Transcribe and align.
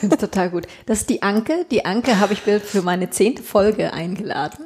Finde 0.00 0.16
es 0.16 0.20
total 0.20 0.48
gut. 0.48 0.66
Das 0.86 1.00
ist 1.00 1.10
die 1.10 1.22
Anke. 1.22 1.66
Die 1.70 1.84
Anke 1.84 2.18
habe 2.18 2.32
ich 2.32 2.40
für 2.40 2.80
meine 2.80 3.10
zehnte 3.10 3.42
Folge 3.42 3.92
eingeladen. 3.92 4.64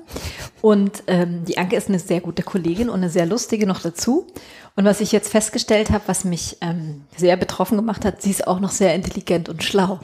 Und 0.63 1.03
ähm, 1.09 1.45
die 1.45 1.59
Anke 1.59 1.75
ist 1.75 1.89
eine 1.89 1.99
sehr 1.99 2.21
gute 2.21 2.45
Kollegin 2.45 2.89
und 2.89 3.01
eine 3.01 3.11
sehr 3.11 3.27
lustige 3.27 3.67
noch 3.67 3.81
dazu. 3.81 4.29
Und 4.77 4.85
was 4.85 5.01
ich 5.01 5.11
jetzt 5.11 5.31
festgestellt 5.31 5.91
habe, 5.91 6.05
was 6.07 6.25
mich 6.25 6.59
ähm, 6.61 7.03
sehr 7.17 7.37
betroffen 7.37 7.77
gemacht 7.77 8.05
hat, 8.05 8.23
sie 8.23 8.31
ist 8.31 8.47
auch 8.47 8.61
noch 8.61 8.71
sehr 8.71 8.95
intelligent 8.95 9.49
und 9.49 9.65
schlau. 9.65 9.99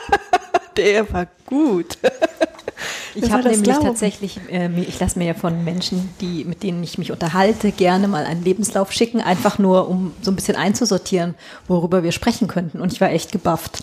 Der 0.76 1.12
war 1.12 1.28
gut. 1.46 1.96
Ich 3.14 3.30
habe 3.30 3.42
nämlich 3.42 3.62
glauben? 3.64 3.84
tatsächlich, 3.84 4.40
äh, 4.50 4.70
ich 4.80 4.98
lasse 4.98 5.18
mir 5.18 5.26
ja 5.26 5.34
von 5.34 5.64
Menschen, 5.64 6.10
die, 6.20 6.44
mit 6.44 6.62
denen 6.62 6.82
ich 6.82 6.98
mich 6.98 7.12
unterhalte, 7.12 7.72
gerne 7.72 8.08
mal 8.08 8.24
einen 8.24 8.44
Lebenslauf 8.44 8.92
schicken, 8.92 9.20
einfach 9.20 9.58
nur, 9.58 9.88
um 9.88 10.12
so 10.22 10.30
ein 10.30 10.36
bisschen 10.36 10.56
einzusortieren, 10.56 11.34
worüber 11.66 12.02
wir 12.02 12.12
sprechen 12.12 12.48
könnten. 12.48 12.80
Und 12.80 12.92
ich 12.92 13.00
war 13.00 13.10
echt 13.10 13.32
gebufft. 13.32 13.82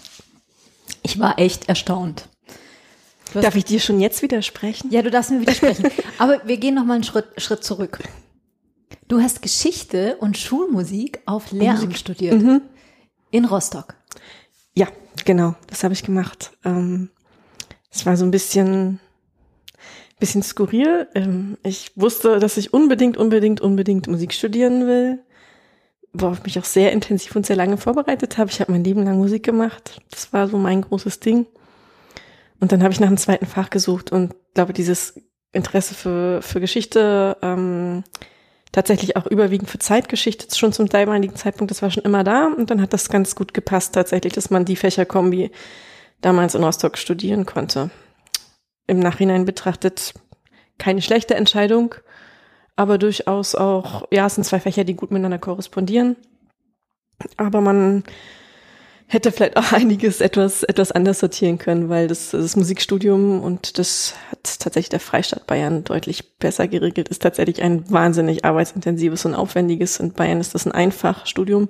Ich 1.08 1.20
war 1.20 1.40
echt 1.40 1.70
erstaunt. 1.70 2.28
Darf 3.34 3.56
ich 3.56 3.64
dir 3.64 3.80
schon 3.80 4.02
jetzt 4.02 4.22
widersprechen? 4.22 4.92
Ja, 4.92 5.02
du 5.02 5.10
darfst 5.10 5.32
mir 5.32 5.40
widersprechen. 5.40 5.90
Aber 6.18 6.42
wir 6.44 6.58
gehen 6.58 6.76
noch 6.76 6.84
mal 6.84 6.96
einen 6.96 7.06
Schritt, 7.06 7.28
Schritt 7.38 7.64
zurück. 7.64 8.00
Du 9.08 9.22
hast 9.22 9.42
Geschichte 9.42 10.18
und 10.18 10.38
Schulmusik 10.38 11.22
auf 11.26 11.54
Lehramt 11.54 11.86
Musik. 11.86 11.98
studiert. 11.98 12.42
Mhm. 12.42 12.62
In 13.32 13.46
Rostock. 13.46 13.96
Ja, 14.76 14.88
genau. 15.24 15.56
Das 15.68 15.86
habe 15.86 15.94
ich 15.94 16.04
gemacht. 16.04 16.52
Ähm, 16.66 17.10
es 17.90 18.06
war 18.06 18.18
so 18.18 18.26
ein 18.26 18.32
bisschen 18.32 19.00
bisschen 20.20 20.44
skurril. 20.44 21.08
Ähm, 21.16 21.58
ich 21.64 21.92
wusste, 21.96 22.40
dass 22.40 22.58
ich 22.58 22.74
unbedingt, 22.74 23.16
unbedingt, 23.16 23.62
unbedingt 23.62 24.08
Musik 24.08 24.34
studieren 24.34 24.88
will, 24.88 25.24
worauf 26.22 26.40
ich 26.40 26.44
mich 26.44 26.60
auch 26.60 26.66
sehr 26.66 26.92
intensiv 26.92 27.36
und 27.36 27.46
sehr 27.46 27.56
lange 27.56 27.78
vorbereitet 27.78 28.38
habe. 28.38 28.50
Ich 28.50 28.60
habe 28.60 28.72
mein 28.72 28.84
Leben 28.84 29.04
lang 29.04 29.18
Musik 29.18 29.44
gemacht. 29.44 30.02
Das 30.10 30.34
war 30.34 30.48
so 30.48 30.58
mein 30.58 30.82
großes 30.82 31.20
Ding. 31.20 31.46
Und 32.60 32.72
dann 32.72 32.84
habe 32.84 32.94
ich 32.94 33.00
nach 33.00 33.08
einem 33.08 33.18
zweiten 33.18 33.46
Fach 33.46 33.70
gesucht 33.70 34.12
und 34.12 34.34
glaube, 34.54 34.74
dieses 34.74 35.22
Interesse 35.52 35.94
für, 35.94 36.42
für 36.42 36.60
Geschichte, 36.60 37.38
ähm, 37.42 38.04
tatsächlich 38.72 39.16
auch 39.16 39.28
überwiegend 39.28 39.70
für 39.70 39.80
Zeitgeschichte 39.80 40.56
schon 40.56 40.74
zum 40.74 40.90
damaligen 40.90 41.36
Zeitpunkt, 41.36 41.72
das 41.72 41.82
war 41.82 41.92
schon 41.92 42.04
immer 42.04 42.24
da. 42.24 42.48
Und 42.48 42.70
dann 42.72 42.82
hat 42.82 42.94
das 42.94 43.10
ganz 43.10 43.36
gut 43.36 43.54
gepasst 43.54 43.94
tatsächlich, 43.94 44.34
dass 44.34 44.50
man 44.50 44.66
die 44.66 44.76
Fächerkombi 44.76 45.52
damals 46.22 46.56
in 46.56 46.64
Rostock 46.64 46.98
studieren 46.98 47.46
konnte 47.46 47.92
im 48.88 49.00
Nachhinein 49.00 49.46
betrachtet 49.46 50.14
keine 50.78 51.02
schlechte 51.02 51.36
Entscheidung, 51.36 51.94
aber 52.78 52.98
durchaus 52.98 53.56
auch, 53.56 54.08
ja, 54.12 54.28
es 54.28 54.36
sind 54.36 54.44
zwei 54.46 54.60
Fächer, 54.60 54.84
die 54.84 54.96
gut 54.96 55.12
miteinander 55.12 55.40
korrespondieren. 55.40 56.16
Aber 57.36 57.60
man 57.60 58.04
hätte 59.08 59.32
vielleicht 59.32 59.58
auch 59.58 59.72
einiges 59.74 60.22
etwas, 60.22 60.62
etwas 60.64 60.92
anders 60.92 61.20
sortieren 61.20 61.58
können, 61.58 61.90
weil 61.90 62.08
das, 62.08 62.32
das 62.32 62.56
Musikstudium 62.56 63.42
und 63.42 63.80
das 63.80 64.14
hat 64.30 64.60
tatsächlich 64.60 64.90
der 64.90 65.00
Freistaat 65.00 65.48
Bayern 65.48 65.84
deutlich 65.84 66.38
besser 66.38 66.68
geregelt, 66.68 67.10
ist 67.10 67.24
tatsächlich 67.24 67.64
ein 67.64 67.90
wahnsinnig 67.90 68.46
arbeitsintensives 68.46 69.26
und 69.26 69.34
aufwendiges. 69.34 70.00
In 70.00 70.14
Bayern 70.14 70.40
ist 70.40 70.54
das 70.54 70.68
ein 70.68 70.72
Einfachstudium, 70.72 71.70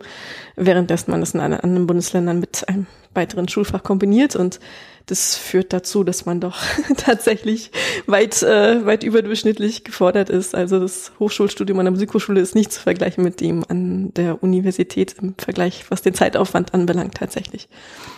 währenddessen 0.57 1.11
man 1.11 1.21
das 1.21 1.33
in 1.33 1.39
anderen 1.39 1.87
Bundesländern 1.87 2.41
mit 2.41 2.67
einem 2.67 2.85
weiteren 3.13 3.47
Schulfach 3.47 3.81
kombiniert 3.81 4.35
und 4.35 4.59
das 5.07 5.37
führt 5.37 5.71
dazu, 5.71 6.03
dass 6.03 6.25
man 6.25 6.41
doch 6.41 6.57
tatsächlich 6.97 7.71
weit, 8.05 8.43
äh, 8.43 8.85
weit 8.85 9.03
überdurchschnittlich 9.03 9.83
gefordert 9.85 10.29
ist. 10.29 10.53
Also 10.53 10.79
das 10.79 11.13
Hochschulstudium 11.17 11.79
an 11.79 11.85
der 11.85 11.91
Musikhochschule 11.93 12.41
ist 12.41 12.55
nicht 12.55 12.73
zu 12.73 12.81
vergleichen 12.81 13.23
mit 13.23 13.39
dem 13.39 13.63
an 13.67 14.13
der 14.13 14.43
Universität 14.43 15.15
im 15.21 15.35
Vergleich, 15.37 15.85
was 15.89 16.01
den 16.01 16.13
Zeitaufwand 16.13 16.73
anbelangt 16.73 17.15
tatsächlich. 17.15 17.69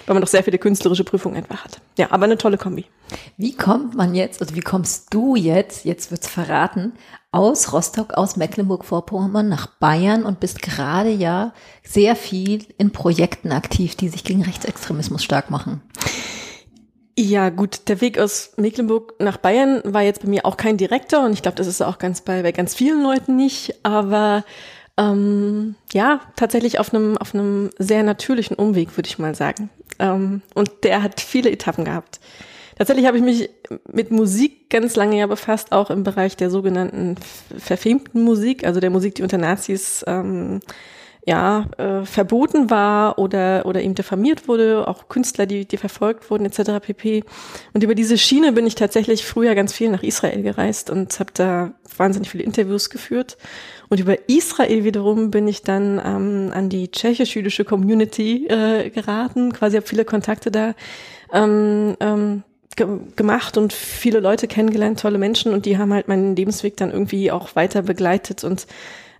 Weil 0.07 0.15
man 0.15 0.21
doch 0.21 0.27
sehr 0.27 0.43
viele 0.43 0.57
künstlerische 0.57 1.03
Prüfungen 1.03 1.37
einfach 1.37 1.63
hat. 1.63 1.79
Ja, 1.97 2.11
aber 2.11 2.25
eine 2.25 2.37
tolle 2.37 2.57
Kombi. 2.57 2.85
Wie 3.37 3.55
kommt 3.55 3.95
man 3.95 4.15
jetzt, 4.15 4.41
also 4.41 4.55
wie 4.55 4.61
kommst 4.61 5.13
du 5.13 5.35
jetzt, 5.35 5.85
jetzt 5.85 6.09
wird's 6.09 6.27
verraten, 6.27 6.93
aus 7.31 7.71
Rostock, 7.71 8.15
aus 8.15 8.37
Mecklenburg-Vorpommern 8.37 9.47
nach 9.47 9.67
Bayern 9.67 10.23
und 10.23 10.39
bist 10.39 10.63
gerade 10.63 11.11
ja 11.11 11.53
sehr 11.83 12.15
viel 12.15 12.65
in 12.79 12.91
Projekten 12.91 13.51
aktiv, 13.51 13.95
die 13.95 14.09
sich 14.09 14.23
gegen 14.23 14.41
Rechtsextremismus 14.41 15.23
stark 15.23 15.51
machen. 15.51 15.81
Ja, 17.21 17.49
gut, 17.49 17.89
der 17.89 17.99
Weg 17.99 18.17
aus 18.17 18.53
Mecklenburg 18.55 19.15
nach 19.19 19.35
Bayern 19.35 19.81
war 19.83 20.03
jetzt 20.03 20.21
bei 20.21 20.29
mir 20.29 20.45
auch 20.45 20.55
kein 20.55 20.77
direkter 20.77 21.25
und 21.25 21.33
ich 21.33 21.41
glaube, 21.41 21.57
das 21.57 21.67
ist 21.67 21.81
auch 21.81 21.97
ganz 21.97 22.21
bei, 22.21 22.43
bei 22.43 22.53
ganz 22.53 22.73
vielen 22.73 23.03
Leuten 23.03 23.35
nicht, 23.35 23.75
aber 23.83 24.45
ähm, 24.97 25.75
ja, 25.91 26.21
tatsächlich 26.37 26.79
auf 26.79 26.93
einem 26.93 27.17
auf 27.17 27.35
einem 27.35 27.71
sehr 27.77 28.03
natürlichen 28.03 28.55
Umweg, 28.55 28.95
würde 28.95 29.09
ich 29.09 29.19
mal 29.19 29.35
sagen. 29.35 29.69
Ähm, 29.99 30.43
und 30.55 30.71
der 30.83 31.03
hat 31.03 31.19
viele 31.19 31.51
Etappen 31.51 31.83
gehabt. 31.83 32.21
Tatsächlich 32.77 33.05
habe 33.05 33.17
ich 33.17 33.23
mich 33.23 33.49
mit 33.91 34.11
Musik 34.11 34.69
ganz 34.69 34.95
lange 34.95 35.17
ja 35.19 35.27
befasst, 35.27 35.73
auch 35.73 35.89
im 35.89 36.03
Bereich 36.05 36.37
der 36.37 36.49
sogenannten 36.49 37.15
verfemten 37.57 38.23
Musik, 38.23 38.65
also 38.65 38.79
der 38.79 38.91
Musik, 38.91 39.15
die 39.15 39.23
unter 39.23 39.37
Nazis 39.37 40.05
ähm, 40.07 40.61
ja, 41.25 41.67
äh, 41.77 42.05
verboten 42.05 42.69
war 42.69 43.19
oder, 43.19 43.65
oder 43.65 43.81
eben 43.81 43.93
diffamiert 43.93 44.47
wurde, 44.47 44.87
auch 44.87 45.09
Künstler, 45.09 45.45
die, 45.45 45.65
die 45.65 45.77
verfolgt 45.77 46.31
wurden, 46.31 46.45
etc. 46.45 46.79
pp. 46.81 47.23
Und 47.73 47.83
über 47.83 47.93
diese 47.93 48.17
Schiene 48.17 48.53
bin 48.53 48.65
ich 48.65 48.75
tatsächlich 48.75 49.25
früher 49.25 49.53
ganz 49.53 49.73
viel 49.73 49.89
nach 49.89 50.01
Israel 50.01 50.41
gereist 50.41 50.89
und 50.89 51.19
habe 51.19 51.31
da 51.33 51.73
wahnsinnig 51.97 52.29
viele 52.29 52.43
Interviews 52.43 52.89
geführt. 52.89 53.37
Und 53.89 53.99
über 53.99 54.29
Israel 54.29 54.83
wiederum 54.83 55.29
bin 55.29 55.47
ich 55.47 55.61
dann 55.61 56.01
ähm, 56.03 56.51
an 56.53 56.69
die 56.69 56.89
tschechisch-jüdische 56.89 57.65
Community 57.65 58.47
äh, 58.47 58.89
geraten, 58.89 59.51
quasi 59.51 59.75
habe 59.75 59.87
viele 59.87 60.05
Kontakte 60.05 60.51
da 60.51 60.73
ähm, 61.33 61.97
ähm, 61.99 62.43
gemacht 62.75 63.57
und 63.57 63.73
viele 63.73 64.19
Leute 64.19 64.47
kennengelernt, 64.47 65.01
tolle 65.01 65.17
Menschen 65.17 65.53
und 65.53 65.65
die 65.65 65.77
haben 65.77 65.93
halt 65.93 66.07
meinen 66.07 66.35
Lebensweg 66.35 66.77
dann 66.77 66.91
irgendwie 66.91 67.29
auch 67.29 67.55
weiter 67.55 67.81
begleitet 67.81 68.43
und 68.43 68.67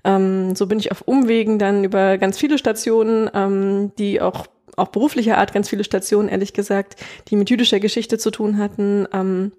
ähm, 0.04 0.56
so 0.56 0.68
bin 0.68 0.80
ich 0.80 0.92
auf 0.92 1.02
Umwegen 1.02 1.60
dann 1.60 1.84
über 1.84 2.18
ganz 2.18 2.38
viele 2.38 2.58
Stationen, 2.58 3.30
ähm, 3.34 3.92
die 3.98 4.22
auch 4.22 4.48
auch 4.78 4.88
beruflicher 4.88 5.38
Art 5.38 5.54
ganz 5.54 5.70
viele 5.70 5.84
Stationen, 5.84 6.30
ehrlich 6.30 6.54
gesagt, 6.54 6.96
die 7.28 7.36
mit 7.36 7.50
jüdischer 7.50 7.80
Geschichte 7.80 8.18
zu 8.18 8.32
tun 8.32 8.58
hatten, 8.58 9.08
ähm, 9.14 9.52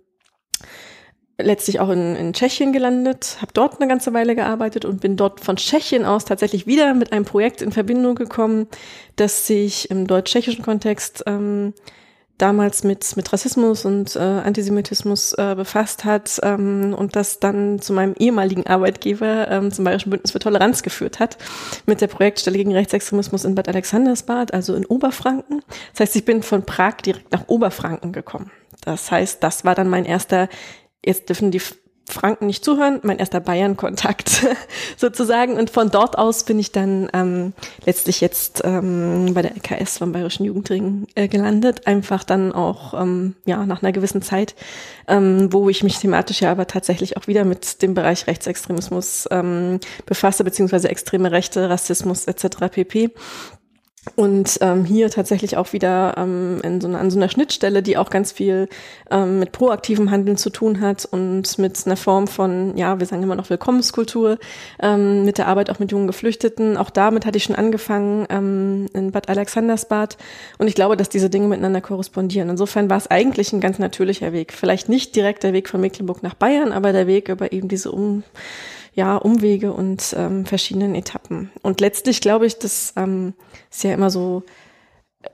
letztlich 1.39 1.81
auch 1.81 1.89
in, 1.91 2.17
in 2.17 2.33
Tschechien 2.33 2.73
gelandet, 2.73 3.39
habe 3.41 3.53
dort 3.55 3.81
eine 3.81 3.89
ganze 3.89 4.13
Weile 4.13 4.35
gearbeitet 4.35 4.85
und 4.85 5.01
bin 5.01 5.17
dort 5.17 5.41
von 5.41 5.57
Tschechien 5.57 6.05
aus 6.05 6.25
tatsächlich 6.25 6.67
wieder 6.67 6.95
mit 6.95 7.13
einem 7.13 7.25
Projekt 7.25 7.63
in 7.63 7.73
Verbindung 7.73 8.15
gekommen, 8.15 8.67
das 9.17 9.47
sich 9.47 9.91
im 9.91 10.07
deutsch-tschechischen 10.07 10.65
Kontext 10.65 11.23
ähm, 11.27 11.73
damals 12.41 12.85
mit, 12.85 13.17
mit 13.17 13.33
Rassismus 13.33 13.85
und 13.85 14.17
äh, 14.17 14.19
Antisemitismus 14.19 15.33
äh, 15.35 15.55
befasst 15.55 16.05
hat 16.05 16.39
ähm, 16.43 16.95
und 16.97 17.17
das 17.17 17.39
dann 17.39 17.81
zu 17.81 17.93
meinem 17.93 18.15
ehemaligen 18.19 18.67
Arbeitgeber 18.67 19.49
ähm, 19.49 19.71
zum 19.71 19.85
Bayerischen 19.85 20.11
Bündnis 20.11 20.33
für 20.33 20.39
Toleranz 20.39 20.83
geführt 20.83 21.21
hat, 21.21 21.37
mit 21.87 22.01
der 22.01 22.07
Projektstelle 22.07 22.57
gegen 22.57 22.73
Rechtsextremismus 22.73 23.45
in 23.45 23.55
Bad 23.55 23.69
Alexandersbad, 23.69 24.55
also 24.55 24.75
in 24.75 24.87
Oberfranken. 24.87 25.63
Das 25.93 26.01
heißt, 26.01 26.17
ich 26.17 26.25
bin 26.25 26.43
von 26.43 26.65
Prag 26.65 26.97
direkt 27.05 27.33
nach 27.33 27.49
Oberfranken 27.49 28.13
gekommen. 28.13 28.51
Das 28.83 29.11
heißt, 29.11 29.43
das 29.43 29.65
war 29.65 29.75
dann 29.75 29.89
mein 29.89 30.05
erster, 30.05 30.49
jetzt 31.05 31.29
dürfen 31.29 31.51
die 31.51 31.61
Franken 32.09 32.47
nicht 32.47 32.65
zuhören, 32.65 33.01
mein 33.03 33.19
erster 33.19 33.41
Bayern-Kontakt 33.41 34.47
sozusagen. 34.97 35.55
Und 35.55 35.71
von 35.71 35.91
dort 35.91 36.19
aus 36.19 36.45
bin 36.45 36.59
ich 36.59 36.73
dann 36.73 37.09
ähm, 37.13 37.53
letztlich 37.87 38.21
jetzt 38.21 38.63
ähm, 38.65 39.33
bei 39.33 39.43
der 39.43 39.53
LKS 39.53 39.99
vom 39.99 40.13
Bayerischen 40.13 40.45
Jugendring 40.45 41.07
äh, 41.15 41.29
gelandet. 41.29 41.87
Einfach 41.87 42.25
dann 42.25 42.53
auch 42.53 43.01
ähm, 43.01 43.35
ja 43.47 43.65
nach 43.65 43.83
einer 43.83 43.93
gewissen 43.93 44.23
Zeit, 44.23 44.55
ähm, 45.09 45.53
wo 45.53 45.69
ich 45.69 45.83
mich 45.83 45.99
thematisch 45.99 46.41
ja 46.41 46.51
aber 46.51 46.67
tatsächlich 46.67 47.17
auch 47.17 47.27
wieder 47.27 47.45
mit 47.45 47.83
dem 47.83 47.95
Bereich 47.95 48.27
Rechtsextremismus 48.27 49.29
ähm, 49.31 49.81
befasse, 50.07 50.45
beziehungsweise 50.45 50.89
extreme 50.89 51.31
Rechte, 51.31 51.71
Rassismus 51.71 52.27
etc. 52.27 52.69
pp 52.71 53.11
und 54.17 54.59
ähm, 54.63 54.87
hier 54.87 55.11
tatsächlich 55.11 55.59
auch 55.59 55.75
wieder 55.75 56.15
ähm, 56.17 56.61
in 56.65 56.81
so 56.81 56.89
einer, 56.89 57.01
an 57.01 57.11
so 57.11 57.19
einer 57.19 57.29
Schnittstelle, 57.29 57.83
die 57.83 57.99
auch 57.99 58.09
ganz 58.09 58.33
viel 58.33 58.69
ähm, 59.11 59.41
mit 59.41 59.53
proaktivem 59.53 60.11
Handeln 60.11 60.39
zu 60.39 60.49
tun 60.49 60.81
hat 60.81 61.05
und 61.05 61.59
mit 61.59 61.85
einer 61.85 61.99
Form 61.99 62.27
von, 62.27 62.79
ja, 62.79 62.99
wir 62.99 63.07
sagen 63.07 63.23
immer 63.23 63.35
noch 63.35 63.51
Willkommenskultur, 63.51 64.39
ähm, 64.83 65.27
mit 65.27 65.37
der 65.37 65.49
Arbeit 65.49 65.69
auch 65.69 65.81
mit 65.81 65.93
jungen 65.93 66.07
Geflüchteten. 66.07 66.79
Auch 66.79 66.89
damit 66.89 67.27
hatte 67.27 67.37
ich 67.37 67.45
schon 67.45 67.57
angefangen 67.57 68.27
ähm, 68.31 68.87
in 68.95 69.13
Bad 69.13 69.29
Alexandersbad 69.29 70.17
und 70.57 70.67
ich 70.67 70.75
glaube, 70.75 70.97
dass 70.97 71.11
diese 71.11 71.29
Dinge 71.29 71.49
miteinander 71.49 71.83
korrespondieren. 71.83 72.49
Insofern 72.49 72.89
war 72.89 72.97
es 72.97 73.11
eigentlich 73.11 73.53
ein 73.53 73.61
ganz 73.61 73.79
natürlicher 73.79 74.33
Weg. 74.33 74.55
Vielleicht 74.55 74.89
nicht 74.89 75.15
direkt 75.15 75.43
der 75.43 75.53
Weg 75.53 75.69
von 75.69 75.83
Mecklenburg 75.83 76.23
nach 76.23 76.35
Bayern, 76.35 76.73
aber 76.73 76.95
der 76.95 77.07
Weg 77.07 77.29
über 77.29 77.53
eben 77.53 77.69
diese 77.69 77.93
um 77.93 78.23
ja, 78.95 79.17
Umwege 79.17 79.73
und 79.73 80.15
ähm, 80.17 80.47
verschiedenen 80.47 80.95
Etappen. 80.95 81.51
Und 81.63 81.81
letztlich 81.81 82.21
glaube 82.21 82.47
ich, 82.47 82.59
das 82.59 82.93
ähm, 82.97 83.35
ist 83.71 83.85
ja 83.85 83.95
immer 83.95 84.11
so, 84.11 84.43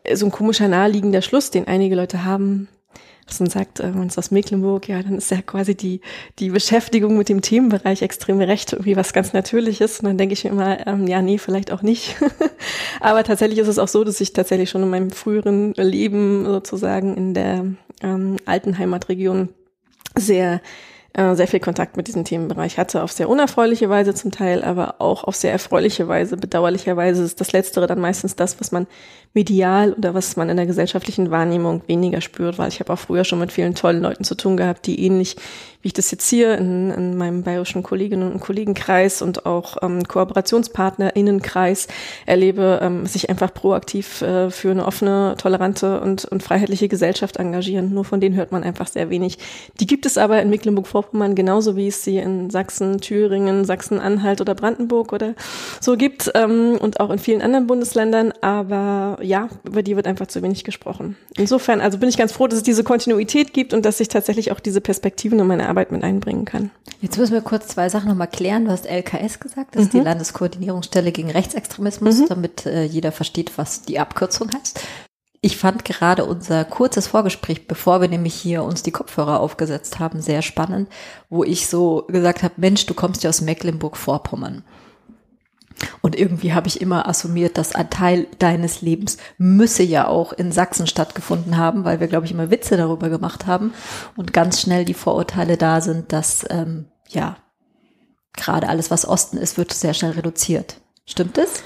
äh, 0.05 0.17
so 0.17 0.27
ein 0.27 0.33
komischer 0.33 0.69
naheliegender 0.69 1.23
Schluss, 1.23 1.51
den 1.51 1.67
einige 1.67 1.97
Leute 1.97 2.25
haben. 2.25 2.69
dass 3.27 3.41
man 3.41 3.51
sagt, 3.51 3.81
äh, 3.81 3.91
man 3.91 4.07
ist 4.07 4.19
aus 4.19 4.31
Mecklenburg, 4.31 4.89
ja, 4.89 5.03
dann 5.03 5.17
ist 5.17 5.31
ja 5.31 5.43
quasi 5.43 5.75
die, 5.75 6.01
die 6.39 6.51
Beschäftigung 6.51 7.17
mit 7.17 7.29
dem 7.29 7.41
Themenbereich 7.41 8.03
extreme 8.03 8.47
Rechte 8.47 8.77
irgendwie 8.77 8.97
was 8.97 9.13
ganz 9.13 9.33
Natürliches. 9.33 9.99
Und 10.01 10.07
dann 10.07 10.19
denke 10.19 10.35
ich 10.35 10.45
mir 10.45 10.51
immer, 10.51 10.87
ähm, 10.87 11.09
ja, 11.09 11.23
nee, 11.23 11.39
vielleicht 11.39 11.73
auch 11.73 11.83
nicht. 11.83 12.15
Aber 13.01 13.25
tatsächlich 13.25 13.59
ist 13.59 13.69
es 13.69 13.79
auch 13.79 13.89
so, 13.89 14.05
dass 14.05 14.21
ich 14.21 14.33
tatsächlich 14.33 14.71
schon 14.71 14.83
in 14.83 14.91
meinem 14.91 15.11
früheren 15.11 15.73
Leben 15.75 16.45
sozusagen 16.45 17.17
in 17.17 17.35
der 17.35 17.65
ähm, 18.03 18.37
alten 18.45 18.79
Heimatregion 18.79 19.49
sehr 20.15 20.61
äh, 21.17 21.35
sehr 21.35 21.49
viel 21.49 21.61
Kontakt 21.61 21.97
mit 21.97 22.09
diesem 22.09 22.25
Themenbereich 22.25 22.77
hatte, 22.77 23.03
auf 23.03 23.11
sehr 23.11 23.29
unerfreuliche 23.31 23.89
Weise 23.89 24.13
zum 24.15 24.31
Teil, 24.33 24.63
aber 24.63 24.97
auch 25.01 25.25
auf 25.25 25.35
sehr 25.35 25.51
erfreuliche 25.51 26.09
Weise. 26.09 26.37
Bedauerlicherweise 26.37 27.23
ist 27.23 27.41
das 27.41 27.53
Letztere 27.53 27.87
dann 27.87 28.01
meistens 28.01 28.37
das, 28.37 28.61
was 28.61 28.71
man 28.71 28.87
medial 29.37 29.93
oder 29.93 30.15
was 30.15 30.37
man 30.37 30.49
in 30.49 30.57
der 30.57 30.65
gesellschaftlichen 30.65 31.31
Wahrnehmung 31.31 31.83
weniger 31.87 32.23
spürt, 32.23 32.57
weil 32.59 32.69
ich 32.69 32.81
habe 32.81 32.93
auch 32.93 32.99
früher 32.99 33.23
schon 33.23 33.39
mit 33.39 33.53
vielen 33.53 33.75
tollen 33.75 34.01
Leuten 34.01 34.25
zu 34.25 34.35
tun 34.35 34.57
gehabt, 34.57 34.87
die 34.87 35.05
ähnlich 35.05 35.37
wie 35.87 35.91
ich 35.91 35.93
das 35.93 36.11
jetzt 36.11 36.29
hier 36.29 36.59
in, 36.59 36.91
in 36.91 37.17
meinem 37.17 37.45
bayerischen 37.45 37.85
Kolleginnen 37.85 38.33
und 38.33 38.41
Kollegenkreis 38.41 39.23
und 39.23 39.47
auch 39.47 39.77
ähm, 39.83 40.03
KooperationspartnerInnenkreis 40.03 41.87
erlebe, 42.27 42.81
ähm, 42.83 43.07
sich 43.07 43.31
einfach 43.31 43.55
proaktiv 43.55 44.21
äh, 44.21 44.51
für 44.51 44.73
eine 44.73 44.85
offene, 44.85 45.37
tolerante 45.39 46.01
und, 46.01 46.25
und 46.25 46.43
freiheitliche 46.43 46.89
Gesellschaft 46.89 47.37
engagieren. 47.37 47.95
Nur 47.95 48.05
von 48.05 48.21
denen 48.21 48.35
hört 48.35 48.51
man 48.51 48.65
einfach 48.65 48.89
sehr 48.89 49.11
wenig. 49.11 49.39
Die 49.79 49.87
gibt 49.87 50.07
es 50.07 50.19
aber 50.19 50.43
in 50.43 50.51
Mecklenburg-Vorpommern 50.51 51.37
genauso 51.37 51.77
wie 51.77 51.87
es 51.87 52.03
sie 52.03 52.19
in 52.19 52.51
Sachsen, 52.51 53.01
Thüringen, 53.01 53.65
Sachsen-Anhalt 53.65 54.41
oder 54.41 54.57
Brandenburg 54.57 55.13
oder 55.13 55.35
so 55.81 55.97
gibt 55.97 56.33
ähm, 56.35 56.79
und 56.81 56.99
auch 56.99 57.11
in 57.11 57.21
vielen 57.21 57.43
anderen 57.43 57.69
Bundesländern. 57.69 58.33
Aber 58.41 59.19
ja, 59.27 59.49
über 59.65 59.83
die 59.83 59.97
wird 59.97 60.07
einfach 60.07 60.27
zu 60.27 60.43
wenig 60.43 60.65
gesprochen. 60.65 61.17
Insofern, 61.37 61.81
also 61.81 61.99
bin 61.99 62.09
ich 62.09 62.17
ganz 62.17 62.33
froh, 62.33 62.47
dass 62.47 62.59
es 62.59 62.63
diese 62.63 62.85
Kontinuität 62.85 63.53
gibt 63.53 63.75
und 63.75 63.85
dass 63.85 63.99
sich 63.99 64.09
tatsächlich 64.09 64.53
auch 64.53 64.61
diese 64.61 64.81
Perspektiven 64.81 65.39
in 65.39 65.47
meine 65.47 65.69
Arbeit 65.69 65.77
Arbeit 65.77 65.93
mit 65.93 66.03
einbringen 66.03 66.45
kann. 66.45 66.71
Jetzt 67.01 67.19
müssen 67.19 67.33
wir 67.33 67.43
kurz 67.43 67.69
zwei 67.69 67.89
Sachen 67.89 68.09
nochmal 68.09 68.29
klären. 68.29 68.65
Du 68.65 68.71
hast 68.71 68.87
LKS 68.87 69.41
gesagt, 69.41 69.75
das 69.75 69.81
mhm. 69.81 69.87
ist 69.87 69.93
die 69.93 69.99
mhm. 69.99 70.05
Landeskoordinierungsstelle 70.05 71.13
gegen 71.13 71.31
Rechtsextremismus, 71.31 72.21
mhm. 72.21 72.27
damit 72.29 72.67
äh, 72.67 72.85
jeder 72.85 73.13
versteht, 73.13 73.53
was 73.57 73.83
die 73.83 73.99
Abkürzung 73.99 74.51
heißt. 74.53 74.81
Ich 75.43 75.59
fand 75.59 75.85
gerade 75.85 76.25
unser 76.25 76.65
kurzes 76.65 77.07
Vorgespräch, 77.07 77.69
bevor 77.69 78.01
wir 78.01 78.09
nämlich 78.09 78.35
hier 78.35 78.65
uns 78.65 78.83
die 78.83 78.91
Kopfhörer 78.91 79.41
aufgesetzt 79.41 79.99
haben, 79.99 80.21
sehr 80.21 80.43
spannend, 80.43 80.89
wo 81.29 81.45
ich 81.45 81.69
so 81.69 82.07
gesagt 82.09 82.43
habe, 82.43 82.55
Mensch, 82.57 82.87
du 82.87 82.95
kommst 82.95 83.23
ja 83.23 83.29
aus 83.29 83.43
Mecklenburg-Vorpommern. 83.43 84.65
Und 86.01 86.19
irgendwie 86.19 86.53
habe 86.53 86.69
ich 86.69 86.81
immer 86.81 87.09
assumiert, 87.09 87.59
dass 87.59 87.75
ein 87.75 87.91
Teil 87.91 88.27
deines 88.39 88.81
Lebens 88.81 89.19
müsse 89.39 89.83
ja 89.83 90.09
auch 90.09 90.33
in 90.33 90.53
Sachsen 90.53 90.87
stattgefunden 90.87 91.57
haben, 91.57 91.85
weil 91.85 92.01
wir, 92.01 92.07
glaube 92.07 92.27
ich, 92.27 92.33
immer 92.33 92.51
Witze 92.51 92.77
darüber 92.77 93.09
gemacht 93.09 93.47
haben 93.47 93.73
und 94.17 94.33
ganz 94.33 94.61
schnell 94.61 94.85
die 94.85 94.95
Vorurteile 94.95 95.57
da 95.57 95.81
sind, 95.81 96.13
dass 96.13 96.45
ähm, 96.51 96.87
ja 97.09 97.37
gerade 98.37 98.69
alles, 98.69 98.91
was 98.91 99.07
Osten 99.07 99.39
ist, 99.39 99.59
wird 99.59 99.73
sehr 99.73 99.95
schnell 99.95 100.13
reduziert. 100.13 100.81
Stimmt 101.07 101.37
das? 101.39 101.63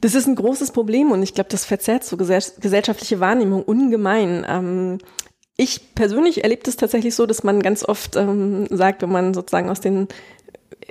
Das 0.00 0.14
ist 0.14 0.26
ein 0.26 0.36
großes 0.36 0.70
Problem 0.70 1.10
und 1.10 1.22
ich 1.22 1.34
glaube, 1.34 1.50
das 1.50 1.64
verzerrt 1.64 2.04
so 2.04 2.16
gesellschaftliche 2.16 3.20
Wahrnehmung 3.20 3.62
ungemein. 3.64 4.46
Ähm, 4.48 4.98
ich 5.56 5.94
persönlich 5.96 6.44
erlebe 6.44 6.62
es 6.68 6.76
tatsächlich 6.76 7.16
so, 7.16 7.26
dass 7.26 7.42
man 7.42 7.60
ganz 7.60 7.84
oft 7.84 8.14
ähm, 8.14 8.66
sagt, 8.70 9.02
wenn 9.02 9.10
man 9.10 9.34
sozusagen 9.34 9.68
aus 9.68 9.80
den 9.80 10.06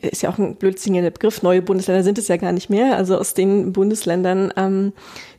ist 0.01 0.21
ja 0.21 0.29
auch 0.29 0.37
ein 0.37 0.55
blödsinniger 0.55 1.09
Begriff, 1.09 1.41
neue 1.41 1.61
Bundesländer 1.61 2.03
sind 2.03 2.17
es 2.17 2.27
ja 2.27 2.37
gar 2.37 2.51
nicht 2.51 2.69
mehr, 2.69 2.97
also 2.97 3.17
aus 3.17 3.33
den 3.33 3.73
Bundesländern, 3.73 4.53
ähm, 4.55 4.93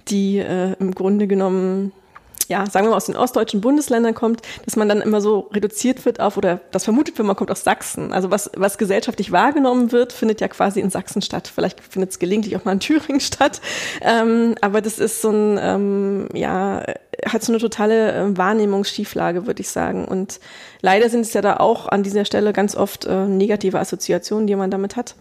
die 0.09 0.39
äh, 0.39 0.75
im 0.79 0.95
Grunde 0.95 1.27
genommen 1.27 1.93
ja, 2.49 2.65
sagen 2.67 2.87
wir 2.87 2.91
mal, 2.91 2.97
aus 2.97 3.07
den 3.07 3.17
ostdeutschen 3.17 3.61
Bundesländern 3.61 4.15
kommt, 4.15 4.43
dass 4.65 4.77
man 4.77 4.89
dann 4.89 5.01
immer 5.01 5.21
so 5.21 5.51
reduziert 5.53 6.05
wird 6.05 6.21
auf, 6.21 6.37
oder 6.37 6.61
das 6.71 6.85
vermutet 6.85 7.19
wird, 7.19 7.27
man 7.27 7.37
kommt 7.37 7.51
aus 7.51 7.65
Sachsen. 7.65 8.13
Also 8.13 8.31
was, 8.31 8.51
was 8.57 8.79
gesellschaftlich 8.79 9.33
wahrgenommen 9.33 9.93
wird, 9.93 10.13
findet 10.13 10.41
ja 10.41 10.49
quasi 10.49 10.81
in 10.81 10.91
Sachsen 10.91 11.23
statt. 11.23 11.51
Vielleicht 11.55 11.81
findet 11.81 12.11
es 12.11 12.19
gelegentlich 12.19 12.57
auch 12.57 12.65
mal 12.65 12.73
in 12.73 12.81
Thüringen 12.81 13.21
statt. 13.21 13.61
Ähm, 14.01 14.55
aber 14.61 14.81
das 14.81 14.99
ist 14.99 15.21
so 15.21 15.31
ein, 15.31 15.59
ähm, 15.61 16.29
ja, 16.33 16.83
hat 17.27 17.43
so 17.43 17.53
eine 17.53 17.61
totale 17.61 18.13
äh, 18.13 18.37
Wahrnehmungsschieflage, 18.37 19.47
würde 19.47 19.61
ich 19.61 19.69
sagen. 19.69 20.05
Und 20.07 20.41
leider 20.81 21.11
sind 21.11 21.23
es 21.23 21.33
ja 21.33 21.43
da 21.43 21.57
auch 21.57 21.89
an 21.89 22.03
dieser 22.03 22.25
Stelle 22.25 22.53
ganz 22.53 22.77
oft 22.77 23.05
äh, 23.05 23.27
negative 23.27 23.79
Assoziationen, 23.79 24.47
die 24.47 24.57
man 24.57 24.71
damit 24.71 24.97
hat. 24.97 25.15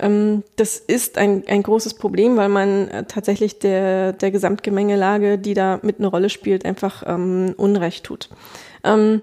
Ähm, 0.00 0.42
das 0.56 0.76
ist 0.78 1.18
ein, 1.18 1.44
ein 1.46 1.62
großes 1.62 1.94
Problem, 1.94 2.36
weil 2.36 2.48
man 2.48 2.88
äh, 2.88 3.04
tatsächlich 3.04 3.58
der, 3.58 4.12
der 4.12 4.30
Gesamtgemengelage, 4.30 5.38
die 5.38 5.54
da 5.54 5.78
mit 5.82 5.98
eine 5.98 6.08
Rolle 6.08 6.30
spielt, 6.30 6.64
einfach 6.64 7.02
ähm, 7.06 7.54
Unrecht 7.56 8.04
tut. 8.04 8.30
Ähm, 8.82 9.22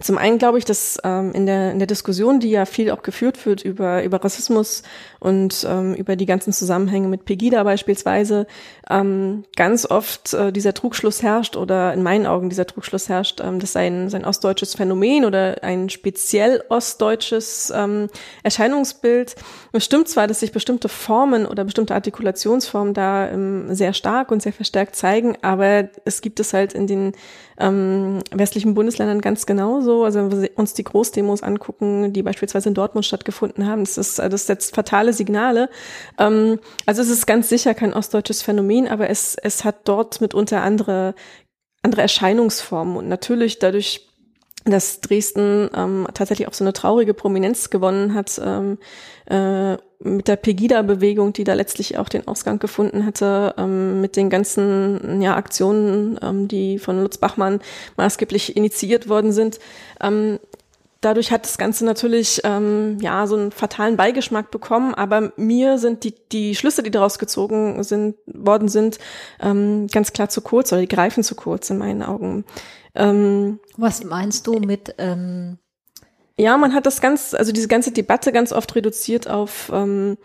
zum 0.00 0.18
einen 0.18 0.38
glaube 0.38 0.58
ich, 0.58 0.64
dass 0.64 0.98
ähm, 1.04 1.32
in, 1.32 1.46
der, 1.46 1.70
in 1.70 1.78
der 1.78 1.86
Diskussion, 1.86 2.40
die 2.40 2.50
ja 2.50 2.64
viel 2.64 2.90
auch 2.90 3.02
geführt 3.02 3.46
wird 3.46 3.62
über, 3.64 4.02
über 4.02 4.22
Rassismus 4.24 4.82
und 5.24 5.66
ähm, 5.66 5.94
über 5.94 6.16
die 6.16 6.26
ganzen 6.26 6.52
Zusammenhänge 6.52 7.08
mit 7.08 7.24
Pegida 7.24 7.64
beispielsweise, 7.64 8.46
ähm, 8.90 9.44
ganz 9.56 9.86
oft 9.86 10.34
äh, 10.34 10.52
dieser 10.52 10.74
Trugschluss 10.74 11.22
herrscht 11.22 11.56
oder 11.56 11.94
in 11.94 12.02
meinen 12.02 12.26
Augen 12.26 12.50
dieser 12.50 12.66
Trugschluss 12.66 13.08
herrscht, 13.08 13.40
ähm, 13.42 13.58
das 13.58 13.72
sei 13.72 13.86
ein, 13.86 14.10
sein 14.10 14.26
ostdeutsches 14.26 14.74
Phänomen 14.74 15.24
oder 15.24 15.62
ein 15.62 15.88
speziell 15.88 16.62
ostdeutsches 16.68 17.72
ähm, 17.74 18.08
Erscheinungsbild. 18.42 19.34
Es 19.72 19.86
stimmt 19.86 20.08
zwar, 20.08 20.26
dass 20.26 20.40
sich 20.40 20.52
bestimmte 20.52 20.90
Formen 20.90 21.46
oder 21.46 21.64
bestimmte 21.64 21.94
Artikulationsformen 21.94 22.92
da 22.92 23.30
ähm, 23.30 23.74
sehr 23.74 23.94
stark 23.94 24.30
und 24.30 24.42
sehr 24.42 24.52
verstärkt 24.52 24.94
zeigen, 24.94 25.38
aber 25.40 25.88
es 26.04 26.20
gibt 26.20 26.38
es 26.38 26.52
halt 26.52 26.74
in 26.74 26.86
den 26.86 27.12
ähm, 27.58 28.18
westlichen 28.30 28.74
Bundesländern 28.74 29.22
ganz 29.22 29.46
genauso. 29.46 30.04
Also 30.04 30.18
wenn 30.18 30.42
wir 30.42 30.50
uns 30.56 30.74
die 30.74 30.84
Großdemos 30.84 31.42
angucken, 31.42 32.12
die 32.12 32.22
beispielsweise 32.22 32.68
in 32.68 32.74
Dortmund 32.74 33.06
stattgefunden 33.06 33.66
haben, 33.66 33.84
das, 33.84 33.96
ist, 33.96 34.18
das 34.18 34.46
setzt 34.46 34.74
fatale 34.74 35.13
Signale. 35.14 35.70
Ähm, 36.18 36.58
also 36.86 37.00
es 37.00 37.08
ist 37.08 37.26
ganz 37.26 37.48
sicher 37.48 37.74
kein 37.74 37.94
ostdeutsches 37.94 38.42
Phänomen, 38.42 38.88
aber 38.88 39.08
es, 39.08 39.36
es 39.36 39.64
hat 39.64 39.88
dort 39.88 40.20
mitunter 40.20 40.62
andere, 40.62 41.14
andere 41.82 42.02
Erscheinungsformen 42.02 42.96
und 42.96 43.08
natürlich 43.08 43.58
dadurch 43.58 44.08
dass 44.64 45.00
Dresden 45.00 45.68
ähm, 45.76 46.06
tatsächlich 46.14 46.48
auch 46.48 46.54
so 46.54 46.64
eine 46.64 46.72
traurige 46.72 47.12
Prominenz 47.12 47.68
gewonnen 47.68 48.14
hat 48.14 48.40
ähm, 48.42 48.78
äh, 49.26 49.76
mit 50.00 50.28
der 50.28 50.36
Pegida-Bewegung, 50.36 51.32
die 51.32 51.44
da 51.44 51.54
letztlich 51.54 51.98
auch 51.98 52.08
den 52.08 52.26
Ausgang 52.26 52.58
gefunden 52.58 53.04
hatte, 53.04 53.54
ähm, 53.58 54.00
mit 54.00 54.16
den 54.16 54.30
ganzen 54.30 55.20
ja, 55.20 55.36
Aktionen, 55.36 56.18
ähm, 56.22 56.48
die 56.48 56.78
von 56.78 57.00
Lutz 57.00 57.18
Bachmann 57.18 57.60
maßgeblich 57.96 58.56
initiiert 58.56 59.08
worden 59.08 59.32
sind. 59.32 59.58
Ähm, 60.00 60.38
dadurch 61.04 61.30
hat 61.30 61.44
das 61.44 61.58
Ganze 61.58 61.84
natürlich 61.84 62.40
ähm, 62.44 62.98
ja 63.00 63.26
so 63.26 63.36
einen 63.36 63.52
fatalen 63.52 63.96
Beigeschmack 63.96 64.50
bekommen, 64.50 64.94
aber 64.94 65.32
mir 65.36 65.78
sind 65.78 66.04
die, 66.04 66.14
die 66.32 66.54
Schlüsse, 66.54 66.82
die 66.82 66.90
daraus 66.90 67.18
gezogen 67.18 67.82
sind, 67.82 68.16
worden 68.26 68.68
sind, 68.68 68.98
ähm, 69.40 69.86
ganz 69.88 70.12
klar 70.12 70.28
zu 70.28 70.40
kurz 70.40 70.72
oder 70.72 70.80
die 70.80 70.88
greifen 70.88 71.22
zu 71.22 71.34
kurz 71.34 71.70
in 71.70 71.78
meinen 71.78 72.02
Augen. 72.02 72.44
Ähm, 72.94 73.60
Was 73.76 74.04
meinst 74.04 74.46
du 74.46 74.58
mit 74.58 74.94
ähm 74.98 75.58
ja, 76.36 76.56
man 76.58 76.74
hat 76.74 76.84
das 76.84 77.00
ganz, 77.00 77.32
also 77.32 77.52
diese 77.52 77.68
ganze 77.68 77.92
Debatte 77.92 78.32
ganz 78.32 78.52
oft 78.52 78.74
reduziert 78.74 79.28
auf 79.30 79.70
ähm, 79.72 80.18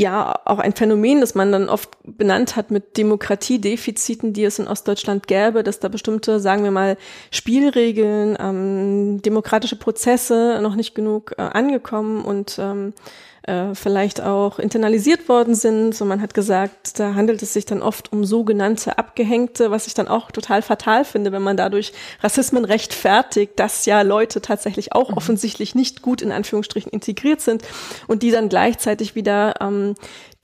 ja 0.00 0.40
auch 0.44 0.58
ein 0.58 0.74
Phänomen, 0.74 1.20
das 1.20 1.34
man 1.34 1.52
dann 1.52 1.68
oft 1.68 1.90
benannt 2.04 2.56
hat 2.56 2.70
mit 2.70 2.96
Demokratiedefiziten, 2.96 4.32
die 4.32 4.44
es 4.44 4.58
in 4.58 4.66
Ostdeutschland 4.66 5.26
gäbe, 5.26 5.62
dass 5.62 5.80
da 5.80 5.88
bestimmte, 5.88 6.40
sagen 6.40 6.64
wir 6.64 6.70
mal, 6.70 6.96
Spielregeln, 7.30 8.36
ähm, 8.40 9.22
demokratische 9.22 9.76
Prozesse 9.76 10.58
noch 10.62 10.74
nicht 10.74 10.94
genug 10.94 11.34
äh, 11.36 11.42
angekommen 11.42 12.24
und 12.24 12.58
ähm, 12.58 12.94
äh, 13.42 13.74
vielleicht 13.74 14.20
auch 14.20 14.58
internalisiert 14.58 15.28
worden 15.28 15.54
sind. 15.54 15.94
So 15.94 16.04
man 16.04 16.20
hat 16.20 16.34
gesagt, 16.34 16.98
da 16.98 17.14
handelt 17.14 17.42
es 17.42 17.52
sich 17.52 17.64
dann 17.64 17.82
oft 17.82 18.12
um 18.12 18.24
sogenannte 18.24 18.98
Abgehängte, 18.98 19.70
was 19.70 19.86
ich 19.86 19.94
dann 19.94 20.08
auch 20.08 20.30
total 20.30 20.62
fatal 20.62 21.04
finde, 21.04 21.32
wenn 21.32 21.42
man 21.42 21.56
dadurch 21.56 21.92
Rassismen 22.20 22.64
rechtfertigt, 22.64 23.54
dass 23.56 23.84
ja 23.84 24.02
Leute 24.02 24.40
tatsächlich 24.42 24.92
auch 24.92 25.10
mhm. 25.10 25.16
offensichtlich 25.16 25.74
nicht 25.74 26.02
gut 26.02 26.22
in 26.22 26.32
Anführungsstrichen 26.32 26.92
integriert 26.92 27.40
sind 27.40 27.62
und 28.06 28.22
die 28.22 28.30
dann 28.30 28.48
gleichzeitig 28.48 29.14
wieder 29.14 29.54
ähm, 29.60 29.94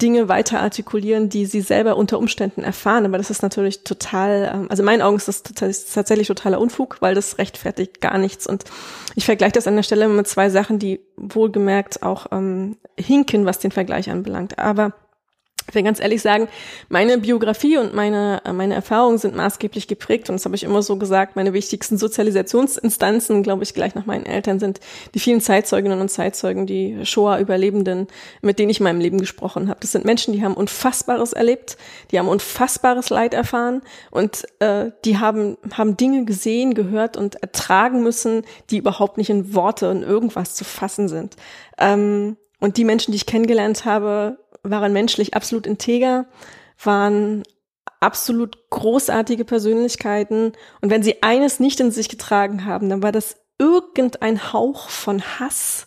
Dinge 0.00 0.28
weiter 0.28 0.60
artikulieren, 0.60 1.28
die 1.28 1.44
sie 1.44 1.60
selber 1.60 1.96
unter 1.96 2.18
Umständen 2.18 2.62
erfahren. 2.62 3.04
Aber 3.04 3.18
das 3.18 3.30
ist 3.30 3.42
natürlich 3.42 3.82
total, 3.82 4.50
ähm, 4.54 4.66
also 4.70 4.82
in 4.82 4.86
meinen 4.86 5.02
Augen 5.02 5.16
ist 5.16 5.28
das 5.28 5.42
tatsächlich 5.42 6.28
totaler 6.28 6.60
Unfug, 6.60 6.98
weil 7.00 7.14
das 7.14 7.38
rechtfertigt 7.38 8.00
gar 8.00 8.18
nichts. 8.18 8.46
Und 8.46 8.64
ich 9.16 9.24
vergleiche 9.24 9.52
das 9.52 9.66
an 9.66 9.76
der 9.76 9.82
Stelle 9.82 10.08
mit 10.08 10.28
zwei 10.28 10.50
Sachen, 10.50 10.78
die 10.78 11.00
wohlgemerkt 11.16 12.02
auch 12.04 12.26
ähm, 12.30 12.76
hinken, 12.98 13.44
was 13.44 13.58
den 13.58 13.72
Vergleich 13.72 14.08
anbelangt. 14.08 14.58
Aber 14.58 14.92
ich 15.68 15.74
will 15.74 15.82
ganz 15.82 16.00
ehrlich 16.00 16.22
sagen, 16.22 16.48
meine 16.88 17.18
Biografie 17.18 17.76
und 17.76 17.94
meine, 17.94 18.40
äh, 18.44 18.52
meine 18.52 18.74
Erfahrungen 18.74 19.18
sind 19.18 19.36
maßgeblich 19.36 19.86
geprägt 19.86 20.30
und 20.30 20.36
das 20.36 20.44
habe 20.46 20.56
ich 20.56 20.64
immer 20.64 20.82
so 20.82 20.96
gesagt, 20.96 21.36
meine 21.36 21.52
wichtigsten 21.52 21.98
Sozialisationsinstanzen, 21.98 23.42
glaube 23.42 23.64
ich, 23.64 23.74
gleich 23.74 23.94
nach 23.94 24.06
meinen 24.06 24.24
Eltern 24.24 24.58
sind 24.58 24.80
die 25.14 25.18
vielen 25.18 25.40
Zeitzeuginnen 25.40 26.00
und 26.00 26.08
Zeitzeugen, 26.08 26.66
die 26.66 27.04
Shoah-Überlebenden, 27.04 28.06
mit 28.40 28.58
denen 28.58 28.70
ich 28.70 28.80
in 28.80 28.84
meinem 28.84 29.00
Leben 29.00 29.18
gesprochen 29.18 29.68
habe. 29.68 29.80
Das 29.80 29.92
sind 29.92 30.06
Menschen, 30.06 30.32
die 30.32 30.42
haben 30.42 30.54
Unfassbares 30.54 31.34
erlebt, 31.34 31.76
die 32.10 32.18
haben 32.18 32.28
unfassbares 32.28 33.10
Leid 33.10 33.34
erfahren 33.34 33.82
und 34.10 34.46
äh, 34.60 34.90
die 35.04 35.18
haben, 35.18 35.58
haben 35.72 35.98
Dinge 35.98 36.24
gesehen, 36.24 36.72
gehört 36.72 37.18
und 37.18 37.36
ertragen 37.36 38.02
müssen, 38.02 38.42
die 38.70 38.78
überhaupt 38.78 39.18
nicht 39.18 39.28
in 39.28 39.54
Worte 39.54 39.90
und 39.90 40.02
irgendwas 40.02 40.54
zu 40.54 40.64
fassen 40.64 41.08
sind. 41.08 41.36
Ähm, 41.78 42.36
und 42.60 42.76
die 42.76 42.84
Menschen, 42.84 43.12
die 43.12 43.16
ich 43.16 43.26
kennengelernt 43.26 43.84
habe, 43.84 44.38
waren 44.62 44.92
menschlich 44.92 45.34
absolut 45.34 45.66
integer, 45.66 46.26
waren 46.82 47.42
absolut 48.00 48.70
großartige 48.70 49.44
Persönlichkeiten. 49.44 50.52
Und 50.80 50.90
wenn 50.90 51.02
sie 51.02 51.22
eines 51.22 51.60
nicht 51.60 51.80
in 51.80 51.90
sich 51.90 52.08
getragen 52.08 52.64
haben, 52.64 52.88
dann 52.88 53.02
war 53.02 53.12
das 53.12 53.36
irgendein 53.58 54.52
Hauch 54.52 54.88
von 54.88 55.20
Hass 55.22 55.86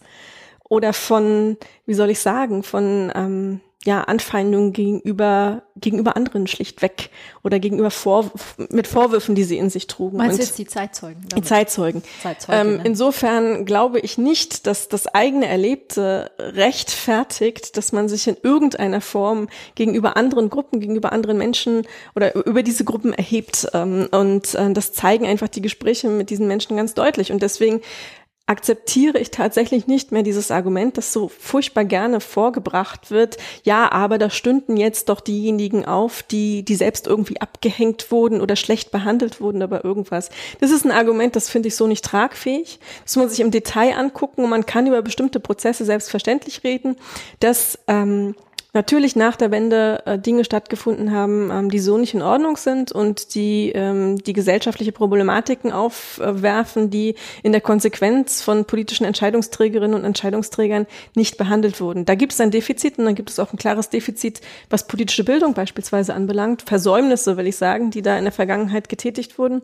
oder 0.70 0.94
von, 0.94 1.58
wie 1.86 1.94
soll 1.94 2.10
ich 2.10 2.20
sagen, 2.20 2.64
von 2.64 3.12
ähm, 3.16 3.62
ja, 3.84 4.02
Anfeindungen 4.04 4.74
gegenüber, 4.74 5.64
gegenüber 5.76 6.16
anderen 6.16 6.46
schlichtweg 6.46 7.10
oder 7.42 7.58
gegenüber 7.58 7.90
Vor 7.90 8.30
mit 8.70 8.86
Vorwürfen, 8.86 9.34
die 9.34 9.44
sie 9.44 9.58
in 9.58 9.72
sich 9.72 9.88
trugen. 9.88 10.18
Meinst 10.18 10.38
du 10.38 10.44
jetzt 10.44 10.60
die 10.60 10.68
Zeitzeugen? 10.68 11.26
Damit? 11.28 11.44
Die 11.44 11.48
Zeitzeugen. 11.48 12.04
Ähm, 12.50 12.80
insofern 12.84 13.66
glaube 13.66 14.00
ich 14.00 14.20
nicht, 14.20 14.68
dass 14.68 14.88
das 14.88 15.08
eigene 15.08 15.48
Erlebte 15.48 16.30
rechtfertigt, 16.38 17.76
dass 17.76 17.92
man 17.92 18.08
sich 18.08 18.28
in 18.28 18.38
irgendeiner 18.44 19.02
Form 19.02 19.48
gegenüber 19.74 20.16
anderen 20.16 20.52
Gruppen, 20.52 20.80
gegenüber 20.80 21.12
anderen 21.12 21.40
Menschen 21.40 21.88
oder 22.16 22.36
über 22.36 22.62
diese 22.62 22.84
Gruppen 22.84 23.14
erhebt. 23.14 23.68
Ähm, 23.74 24.08
und 24.12 24.54
äh, 24.54 24.72
das 24.74 24.94
zeigen 24.94 25.26
einfach 25.26 25.48
die 25.48 25.62
Gespräche 25.62 26.08
mit 26.08 26.30
diesen 26.30 26.48
Menschen 26.48 26.78
ganz 26.78 26.94
deutlich. 26.94 27.32
Und 27.32 27.42
deswegen 27.42 27.82
akzeptiere 28.52 29.18
ich 29.18 29.32
tatsächlich 29.32 29.88
nicht 29.88 30.12
mehr 30.12 30.24
dieses 30.24 30.52
Argument, 30.52 30.98
das 30.98 31.14
so 31.14 31.30
furchtbar 31.30 31.86
gerne 31.86 32.20
vorgebracht 32.20 33.10
wird. 33.10 33.38
Ja, 33.64 33.90
aber 33.90 34.18
da 34.18 34.30
stünden 34.30 34.76
jetzt 34.76 35.08
doch 35.08 35.22
diejenigen 35.22 35.86
auf, 35.86 36.22
die, 36.22 36.64
die 36.64 36.76
selbst 36.76 37.08
irgendwie 37.08 37.40
abgehängt 37.40 38.12
wurden 38.12 38.42
oder 38.42 38.58
schlecht 38.58 38.92
behandelt 38.92 39.40
wurden 39.40 39.64
oder 39.64 39.86
irgendwas. 39.86 40.30
Das 40.60 40.70
ist 40.70 40.84
ein 40.84 40.92
Argument, 40.92 41.38
das 41.38 41.50
finde 41.50 41.70
ich 41.70 41.78
so 41.78 41.88
nicht 41.88 42.04
tragfähig. 42.04 42.80
Das 43.06 43.16
muss 43.16 43.24
man 43.24 43.30
sich 43.30 43.40
im 43.40 43.52
Detail 43.52 43.98
angucken 43.98 44.44
und 44.44 44.50
man 44.50 44.66
kann 44.66 44.86
über 44.86 45.02
bestimmte 45.02 45.40
Prozesse 45.40 45.86
selbstverständlich 45.86 46.66
reden, 46.66 46.98
dass, 47.40 47.80
ähm, 47.88 48.36
natürlich 48.74 49.16
nach 49.16 49.36
der 49.36 49.52
Wende 49.52 50.04
äh, 50.06 50.18
Dinge 50.18 50.46
stattgefunden 50.46 51.12
haben, 51.12 51.50
ähm, 51.52 51.70
die 51.70 51.80
so 51.80 51.98
nicht 51.98 52.14
in 52.14 52.22
Ordnung 52.22 52.58
sind 52.58 52.92
und 52.92 53.36
die 53.36 53.72
ähm, 53.74 54.18
die 54.24 54.34
gesellschaftliche 54.34 54.92
Problematiken 54.92 55.72
aufwerfen, 55.72 56.90
die 56.90 57.16
in 57.44 57.52
der 57.52 57.62
Konsequenz 57.62 58.42
von 58.42 58.66
politischen 58.66 59.06
Entscheidungsträgerinnen 59.06 59.96
und 59.96 60.06
Entscheidungsträgern 60.06 60.88
nicht 61.16 61.38
behandelt 61.38 61.82
wurden. 61.82 62.06
Da 62.06 62.16
gibt 62.16 62.34
es 62.34 62.42
ein 62.42 62.52
Defizit 62.52 62.98
und 62.98 63.06
dann 63.06 63.16
gibt 63.16 63.30
es 63.30 63.40
auch 63.40 63.52
ein 63.52 63.58
klares 63.58 63.90
Defizit, 63.90 64.42
was 64.70 64.88
politische 64.88 65.24
Bildung 65.24 65.54
beispielsweise 65.54 66.14
anbelangt, 66.14 66.64
Versäumnisse, 66.64 67.38
will 67.38 67.48
ich 67.48 67.58
sagen, 67.58 67.92
die 67.92 68.02
da 68.02 68.18
in 68.18 68.24
der 68.24 68.32
Vergangenheit 68.32 68.88
getätigt 68.88 69.38
wurden. 69.38 69.62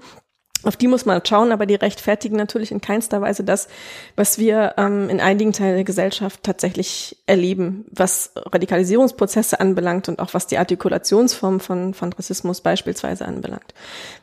Auf 0.63 0.75
die 0.75 0.87
muss 0.87 1.05
man 1.05 1.21
schauen, 1.23 1.51
aber 1.51 1.65
die 1.67 1.75
rechtfertigen 1.75 2.35
natürlich 2.35 2.71
in 2.71 2.81
keinster 2.81 3.21
Weise 3.21 3.43
das, 3.43 3.67
was 4.15 4.39
wir 4.39 4.73
ähm, 4.77 5.07
in 5.07 5.19
einigen 5.19 5.53
Teilen 5.53 5.75
der 5.75 5.83
Gesellschaft 5.83 6.41
tatsächlich 6.41 7.17
erleben, 7.27 7.85
was 7.91 8.31
Radikalisierungsprozesse 8.35 9.59
anbelangt 9.59 10.09
und 10.09 10.19
auch 10.19 10.33
was 10.33 10.47
die 10.47 10.57
Artikulationsform 10.57 11.59
von, 11.59 11.93
von 11.93 12.11
Rassismus 12.11 12.61
beispielsweise 12.61 13.25
anbelangt. 13.25 13.73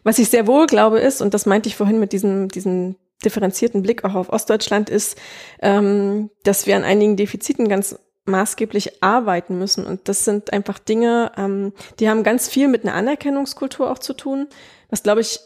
Was 0.02 0.18
ich 0.18 0.28
sehr 0.28 0.48
wohl 0.48 0.66
glaube 0.66 0.98
ist, 0.98 1.22
und 1.22 1.34
das 1.34 1.46
meinte 1.46 1.68
ich 1.68 1.76
vorhin 1.76 2.00
mit 2.00 2.12
diesem, 2.12 2.48
diesem 2.48 2.96
differenzierten 3.24 3.82
Blick 3.82 4.04
auch 4.04 4.14
auf 4.14 4.28
Ostdeutschland, 4.28 4.90
ist, 4.90 5.16
ähm, 5.62 6.30
dass 6.42 6.66
wir 6.66 6.74
an 6.74 6.84
einigen 6.84 7.16
Defiziten 7.16 7.68
ganz 7.68 7.96
maßgeblich 8.26 9.02
arbeiten 9.02 9.58
müssen. 9.58 9.86
Und 9.86 10.08
das 10.08 10.24
sind 10.24 10.52
einfach 10.52 10.78
Dinge, 10.78 11.30
ähm, 11.36 11.72
die 12.00 12.08
haben 12.08 12.24
ganz 12.24 12.48
viel 12.48 12.68
mit 12.68 12.84
einer 12.84 12.94
Anerkennungskultur 12.94 13.90
auch 13.90 13.98
zu 13.98 14.14
tun, 14.14 14.48
was, 14.90 15.02
glaube 15.02 15.20
ich, 15.20 15.40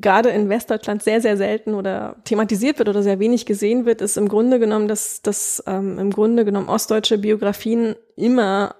gerade 0.00 0.30
in 0.30 0.48
Westdeutschland 0.48 1.02
sehr, 1.02 1.20
sehr 1.20 1.36
selten 1.36 1.74
oder 1.74 2.16
thematisiert 2.24 2.78
wird 2.78 2.88
oder 2.88 3.02
sehr 3.02 3.18
wenig 3.18 3.46
gesehen 3.46 3.86
wird, 3.86 4.00
ist 4.00 4.16
im 4.16 4.28
Grunde 4.28 4.58
genommen, 4.58 4.88
dass, 4.88 5.22
dass 5.22 5.62
ähm, 5.66 5.98
im 5.98 6.10
Grunde 6.10 6.44
genommen 6.44 6.68
ostdeutsche 6.68 7.18
Biografien 7.18 7.96
immer 8.16 8.74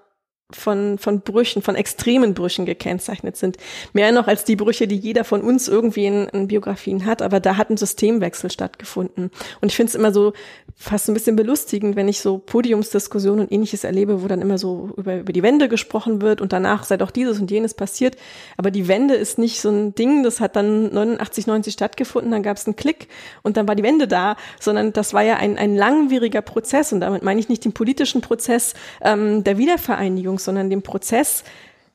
von, 0.50 0.96
von 0.96 1.20
Brüchen, 1.20 1.60
von 1.60 1.74
extremen 1.74 2.32
Brüchen 2.32 2.64
gekennzeichnet 2.64 3.36
sind. 3.36 3.58
Mehr 3.92 4.12
noch 4.12 4.28
als 4.28 4.44
die 4.44 4.56
Brüche, 4.56 4.88
die 4.88 4.96
jeder 4.96 5.24
von 5.24 5.42
uns 5.42 5.68
irgendwie 5.68 6.06
in, 6.06 6.26
in 6.28 6.48
Biografien 6.48 7.04
hat, 7.04 7.20
aber 7.20 7.38
da 7.38 7.58
hat 7.58 7.68
ein 7.68 7.76
Systemwechsel 7.76 8.50
stattgefunden. 8.50 9.30
Und 9.60 9.68
ich 9.68 9.76
finde 9.76 9.90
es 9.90 9.94
immer 9.94 10.10
so 10.10 10.32
fast 10.74 11.08
ein 11.08 11.14
bisschen 11.14 11.36
belustigend, 11.36 11.96
wenn 11.96 12.08
ich 12.08 12.20
so 12.20 12.38
Podiumsdiskussionen 12.38 13.40
und 13.40 13.52
ähnliches 13.52 13.84
erlebe, 13.84 14.22
wo 14.22 14.26
dann 14.26 14.40
immer 14.40 14.56
so 14.56 14.90
über, 14.96 15.18
über 15.18 15.34
die 15.34 15.42
Wende 15.42 15.68
gesprochen 15.68 16.22
wird 16.22 16.40
und 16.40 16.54
danach 16.54 16.84
sei 16.84 16.96
doch 16.96 17.10
dieses 17.10 17.40
und 17.40 17.50
jenes 17.50 17.74
passiert. 17.74 18.16
Aber 18.56 18.70
die 18.70 18.88
Wende 18.88 19.16
ist 19.16 19.38
nicht 19.38 19.60
so 19.60 19.68
ein 19.68 19.94
Ding, 19.94 20.22
das 20.22 20.40
hat 20.40 20.56
dann 20.56 20.94
89, 20.94 21.46
90 21.46 21.74
stattgefunden, 21.74 22.30
dann 22.30 22.42
gab 22.42 22.56
es 22.56 22.66
einen 22.66 22.76
Klick 22.76 23.08
und 23.42 23.58
dann 23.58 23.68
war 23.68 23.74
die 23.74 23.82
Wende 23.82 24.08
da, 24.08 24.36
sondern 24.60 24.94
das 24.94 25.12
war 25.12 25.22
ja 25.22 25.36
ein, 25.36 25.58
ein 25.58 25.76
langwieriger 25.76 26.40
Prozess 26.40 26.90
und 26.92 27.00
damit 27.00 27.22
meine 27.22 27.38
ich 27.38 27.50
nicht 27.50 27.66
den 27.66 27.74
politischen 27.74 28.22
Prozess 28.22 28.72
ähm, 29.02 29.44
der 29.44 29.58
Wiedervereinigung, 29.58 30.37
sondern 30.38 30.70
den 30.70 30.82
Prozess, 30.82 31.44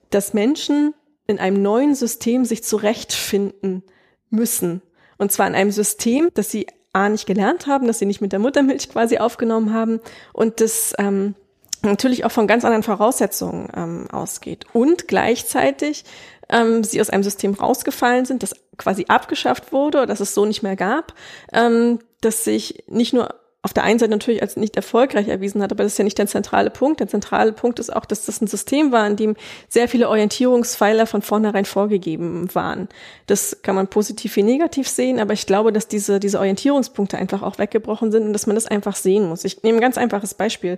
dass 0.10 0.34
Menschen 0.34 0.94
in 1.28 1.40
einem 1.40 1.62
neuen 1.62 1.96
System 1.96 2.46
sich 2.46 2.64
zurechtfinden 2.64 3.84
müssen. 4.30 4.82
Und 5.18 5.32
zwar 5.32 5.48
in 5.48 5.56
einem 5.56 5.72
System, 5.72 6.30
das 6.34 6.52
sie 6.52 6.68
A 6.92 7.10
nicht 7.10 7.26
gelernt 7.26 7.66
haben, 7.66 7.88
dass 7.88 8.00
sie 8.00 8.06
nicht 8.06 8.22
mit 8.22 8.32
der 8.32 8.40
Muttermilch 8.40 8.90
quasi 8.90 9.18
aufgenommen 9.18 9.74
haben 9.74 10.00
und 10.32 10.62
das 10.62 10.94
ähm, 11.00 11.34
natürlich 11.82 12.24
auch 12.24 12.32
von 12.32 12.48
ganz 12.48 12.66
anderen 12.66 12.84
Voraussetzungen 12.84 13.70
ähm, 13.76 14.08
ausgeht. 14.12 14.66
Und 14.74 15.08
gleichzeitig 15.08 16.06
ähm, 16.50 16.84
sie 16.84 17.02
aus 17.02 17.10
einem 17.10 17.24
System 17.24 17.54
rausgefallen 17.54 18.26
sind, 18.26 18.44
das 18.44 18.54
quasi 18.78 19.06
abgeschafft 19.08 19.72
wurde, 19.72 20.06
dass 20.06 20.20
es 20.20 20.34
so 20.34 20.46
nicht 20.46 20.64
mehr 20.64 20.76
gab, 20.76 21.14
ähm, 21.52 22.00
dass 22.22 22.44
sich 22.44 22.84
nicht 22.88 23.14
nur 23.14 23.34
auf 23.64 23.72
der 23.72 23.84
einen 23.84 23.98
Seite 23.98 24.12
natürlich 24.12 24.42
als 24.42 24.58
nicht 24.58 24.76
erfolgreich 24.76 25.30
erwiesen 25.30 25.64
hat, 25.64 25.72
aber 25.72 25.84
das 25.84 25.94
ist 25.94 25.98
ja 25.98 26.04
nicht 26.04 26.18
der 26.18 26.28
zentrale 26.28 26.70
Punkt. 26.70 27.00
Der 27.00 27.08
zentrale 27.08 27.54
Punkt 27.54 27.80
ist 27.80 27.96
auch, 27.96 28.04
dass 28.04 28.26
das 28.26 28.42
ein 28.42 28.48
System 28.48 28.92
war, 28.92 29.08
in 29.08 29.16
dem 29.16 29.38
sehr 29.70 29.88
viele 29.88 30.10
Orientierungspfeiler 30.10 31.08
von 31.08 31.22
vornherein 31.22 31.64
vorgegeben 31.64 32.54
waren. 32.54 32.90
Das 33.26 33.62
kann 33.64 33.76
man 33.76 33.88
positiv 33.88 34.36
wie 34.36 34.44
negativ 34.44 34.90
sehen, 34.90 35.18
aber 35.18 35.32
ich 35.32 35.48
glaube, 35.48 35.72
dass 35.72 35.88
diese, 35.88 36.20
diese 36.20 36.40
Orientierungspunkte 36.40 37.18
einfach 37.18 37.42
auch 37.42 37.58
weggebrochen 37.58 38.12
sind 38.12 38.24
und 38.26 38.34
dass 38.34 38.48
man 38.48 38.56
das 38.56 38.68
einfach 38.68 38.98
sehen 38.98 39.30
muss. 39.30 39.46
Ich 39.46 39.64
nehme 39.64 39.78
ein 39.78 39.82
ganz 39.82 39.98
einfaches 39.98 40.34
Beispiel. 40.34 40.78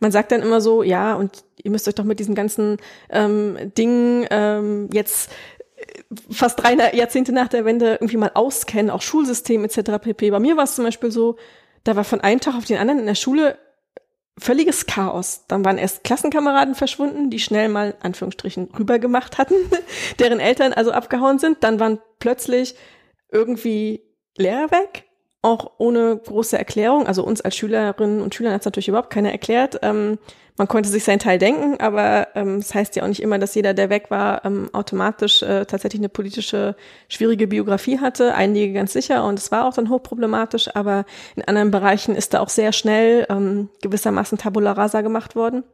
Man 0.00 0.10
sagt 0.10 0.32
dann 0.32 0.42
immer 0.42 0.60
so, 0.60 0.82
ja, 0.82 1.14
und 1.14 1.44
ihr 1.62 1.70
müsst 1.70 1.86
euch 1.86 1.94
doch 1.94 2.04
mit 2.04 2.18
diesen 2.18 2.34
ganzen 2.34 2.78
ähm, 3.08 3.56
Dingen 3.78 4.26
ähm, 4.30 4.90
jetzt 4.92 5.30
fast 6.28 6.60
drei 6.60 6.74
Jahrzehnte 6.92 7.30
nach 7.30 7.48
der 7.48 7.64
Wende 7.64 7.92
irgendwie 7.92 8.16
mal 8.16 8.32
auskennen, 8.34 8.90
auch 8.90 9.02
Schulsystem 9.02 9.64
etc. 9.64 9.92
pp. 10.00 10.30
Bei 10.32 10.40
mir 10.40 10.56
war 10.56 10.64
es 10.64 10.74
zum 10.74 10.84
Beispiel 10.84 11.12
so, 11.12 11.36
da 11.86 11.94
war 11.96 12.04
von 12.04 12.20
einem 12.20 12.40
Tag 12.40 12.56
auf 12.56 12.64
den 12.64 12.78
anderen 12.78 13.00
in 13.00 13.06
der 13.06 13.14
Schule 13.14 13.58
völliges 14.38 14.86
Chaos. 14.86 15.44
Dann 15.48 15.64
waren 15.64 15.78
erst 15.78 16.04
Klassenkameraden 16.04 16.74
verschwunden, 16.74 17.30
die 17.30 17.38
schnell 17.38 17.68
mal 17.68 17.94
Anführungsstrichen 18.00 18.70
rübergemacht 18.78 19.38
hatten, 19.38 19.54
deren 20.18 20.40
Eltern 20.40 20.72
also 20.72 20.90
abgehauen 20.90 21.38
sind. 21.38 21.62
Dann 21.62 21.80
waren 21.80 22.00
plötzlich 22.18 22.74
irgendwie 23.30 24.02
Lehrer 24.36 24.70
weg, 24.70 25.04
auch 25.42 25.72
ohne 25.78 26.16
große 26.16 26.58
Erklärung. 26.58 27.06
Also 27.06 27.22
uns 27.22 27.40
als 27.40 27.56
Schülerinnen 27.56 28.20
und 28.20 28.34
Schülern 28.34 28.52
hat 28.52 28.62
es 28.62 28.66
natürlich 28.66 28.88
überhaupt 28.88 29.10
keiner 29.10 29.30
erklärt. 29.30 29.78
Ähm, 29.82 30.18
man 30.56 30.68
konnte 30.68 30.88
sich 30.88 31.04
seinen 31.04 31.18
Teil 31.18 31.38
denken, 31.38 31.80
aber 31.80 32.28
ähm, 32.34 32.60
das 32.60 32.74
heißt 32.74 32.96
ja 32.96 33.02
auch 33.02 33.08
nicht 33.08 33.22
immer, 33.22 33.38
dass 33.38 33.54
jeder, 33.54 33.74
der 33.74 33.90
weg 33.90 34.10
war, 34.10 34.44
ähm, 34.44 34.70
automatisch 34.72 35.42
äh, 35.42 35.64
tatsächlich 35.66 36.00
eine 36.00 36.08
politische 36.08 36.76
schwierige 37.08 37.46
Biografie 37.46 37.98
hatte. 38.00 38.34
Einige 38.34 38.72
ganz 38.72 38.92
sicher 38.92 39.24
und 39.24 39.38
es 39.38 39.52
war 39.52 39.66
auch 39.66 39.74
dann 39.74 39.90
hochproblematisch, 39.90 40.74
aber 40.74 41.04
in 41.34 41.44
anderen 41.44 41.70
Bereichen 41.70 42.14
ist 42.14 42.34
da 42.34 42.40
auch 42.40 42.48
sehr 42.48 42.72
schnell 42.72 43.26
ähm, 43.28 43.68
gewissermaßen 43.82 44.38
Tabula 44.38 44.72
rasa 44.72 45.02
gemacht 45.02 45.36
worden 45.36 45.64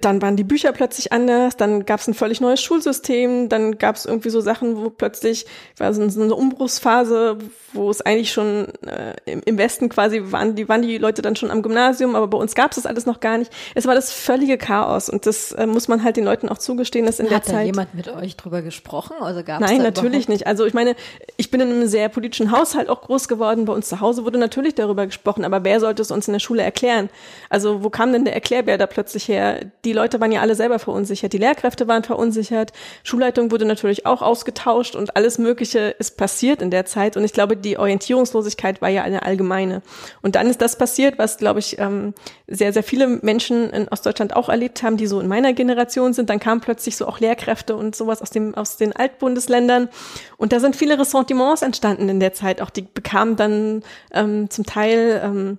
dann 0.00 0.20
waren 0.22 0.36
die 0.36 0.44
Bücher 0.44 0.72
plötzlich 0.72 1.12
anders, 1.12 1.56
dann 1.56 1.84
gab 1.86 2.00
es 2.00 2.08
ein 2.08 2.14
völlig 2.14 2.40
neues 2.40 2.60
Schulsystem, 2.60 3.48
dann 3.48 3.78
gab 3.78 3.96
es 3.96 4.06
irgendwie 4.06 4.30
so 4.30 4.40
Sachen, 4.40 4.76
wo 4.76 4.90
plötzlich 4.90 5.46
war 5.78 5.92
so 5.94 6.02
eine 6.02 6.34
Umbruchsphase, 6.34 7.38
wo 7.72 7.90
es 7.90 8.00
eigentlich 8.00 8.32
schon 8.32 8.68
äh, 8.86 9.14
im 9.44 9.58
Westen 9.58 9.88
quasi 9.88 10.22
waren 10.26 10.54
die 10.56 10.68
waren 10.68 10.82
die 10.82 10.98
Leute 10.98 11.22
dann 11.22 11.36
schon 11.36 11.50
am 11.50 11.62
Gymnasium, 11.62 12.16
aber 12.16 12.26
bei 12.26 12.38
uns 12.38 12.54
gab 12.54 12.72
es 12.72 12.76
das 12.76 12.86
alles 12.86 13.06
noch 13.06 13.20
gar 13.20 13.38
nicht. 13.38 13.52
Es 13.74 13.86
war 13.86 13.94
das 13.94 14.12
völlige 14.12 14.58
Chaos 14.58 15.08
und 15.08 15.26
das 15.26 15.52
äh, 15.52 15.66
muss 15.66 15.86
man 15.88 16.02
halt 16.02 16.16
den 16.16 16.24
Leuten 16.24 16.48
auch 16.48 16.58
zugestehen, 16.58 17.06
dass 17.06 17.20
in 17.20 17.26
Hat 17.26 17.32
der 17.32 17.40
da 17.40 17.44
Zeit 17.44 17.66
jemand 17.66 17.94
mit 17.94 18.08
euch 18.08 18.36
drüber 18.36 18.62
gesprochen? 18.62 19.14
Also 19.20 19.42
gab's 19.44 19.60
Nein, 19.60 19.78
natürlich 19.82 20.10
überhaupt- 20.10 20.28
nicht. 20.28 20.46
Also 20.46 20.64
ich 20.64 20.74
meine, 20.74 20.96
ich 21.36 21.50
bin 21.50 21.60
in 21.60 21.70
einem 21.70 21.86
sehr 21.86 22.08
politischen 22.08 22.50
Haushalt 22.50 22.88
auch 22.88 23.02
groß 23.02 23.28
geworden. 23.28 23.64
Bei 23.64 23.72
uns 23.72 23.88
zu 23.88 24.00
Hause 24.00 24.24
wurde 24.24 24.38
natürlich 24.38 24.74
darüber 24.74 25.06
gesprochen, 25.06 25.44
aber 25.44 25.62
wer 25.64 25.78
sollte 25.80 26.02
es 26.02 26.10
uns 26.10 26.26
in 26.26 26.32
der 26.32 26.40
Schule 26.40 26.62
erklären? 26.62 27.08
Also 27.48 27.84
wo 27.84 27.90
kam 27.90 28.12
denn 28.12 28.24
der 28.24 28.34
Erklärbär 28.34 28.78
da 28.78 28.86
plötzlich 28.86 29.28
her? 29.28 29.60
Die 29.84 29.92
Leute 29.92 30.20
waren 30.20 30.32
ja 30.32 30.40
alle 30.40 30.54
selber 30.54 30.78
verunsichert, 30.78 31.32
die 31.32 31.38
Lehrkräfte 31.38 31.88
waren 31.88 32.04
verunsichert, 32.04 32.72
Schulleitung 33.02 33.50
wurde 33.50 33.64
natürlich 33.64 34.06
auch 34.06 34.22
ausgetauscht 34.22 34.96
und 34.96 35.16
alles 35.16 35.38
Mögliche 35.38 35.94
ist 35.98 36.16
passiert 36.16 36.62
in 36.62 36.70
der 36.70 36.86
Zeit. 36.86 37.16
Und 37.16 37.24
ich 37.24 37.32
glaube, 37.32 37.56
die 37.56 37.78
Orientierungslosigkeit 37.78 38.80
war 38.82 38.88
ja 38.88 39.02
eine 39.02 39.22
allgemeine. 39.22 39.82
Und 40.22 40.36
dann 40.36 40.46
ist 40.46 40.60
das 40.60 40.76
passiert, 40.76 41.18
was, 41.18 41.36
glaube 41.36 41.60
ich, 41.60 41.78
ähm, 41.78 42.14
sehr, 42.46 42.72
sehr 42.72 42.82
viele 42.82 43.06
Menschen 43.06 43.70
in 43.70 43.88
Ostdeutschland 43.88 44.36
auch 44.36 44.48
erlebt 44.48 44.82
haben, 44.82 44.96
die 44.96 45.06
so 45.06 45.20
in 45.20 45.28
meiner 45.28 45.52
Generation 45.52 46.12
sind. 46.12 46.30
Dann 46.30 46.40
kamen 46.40 46.60
plötzlich 46.60 46.96
so 46.96 47.06
auch 47.06 47.20
Lehrkräfte 47.20 47.76
und 47.76 47.94
sowas 47.96 48.22
aus, 48.22 48.30
dem, 48.30 48.54
aus 48.54 48.76
den 48.76 48.94
Altbundesländern. 48.94 49.88
Und 50.36 50.52
da 50.52 50.60
sind 50.60 50.76
viele 50.76 50.98
Ressentiments 50.98 51.62
entstanden 51.62 52.08
in 52.08 52.20
der 52.20 52.32
Zeit. 52.32 52.60
Auch 52.60 52.70
die 52.70 52.82
bekamen 52.82 53.36
dann 53.36 53.82
ähm, 54.12 54.50
zum 54.50 54.64
Teil 54.64 55.20
ähm, 55.24 55.58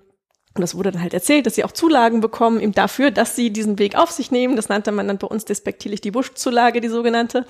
und 0.56 0.62
das 0.62 0.74
wurde 0.74 0.92
dann 0.92 1.02
halt 1.02 1.14
erzählt, 1.14 1.46
dass 1.46 1.54
sie 1.54 1.64
auch 1.64 1.72
Zulagen 1.72 2.20
bekommen, 2.20 2.60
eben 2.60 2.72
dafür, 2.72 3.10
dass 3.10 3.36
sie 3.36 3.50
diesen 3.50 3.78
Weg 3.78 3.96
auf 3.96 4.10
sich 4.10 4.30
nehmen. 4.30 4.56
Das 4.56 4.68
nannte 4.68 4.92
man 4.92 5.08
dann 5.08 5.18
bei 5.18 5.26
uns 5.26 5.44
despektierlich 5.44 6.00
die 6.00 6.10
Buschzulage, 6.10 6.80
die 6.80 6.88
sogenannte. 6.88 7.46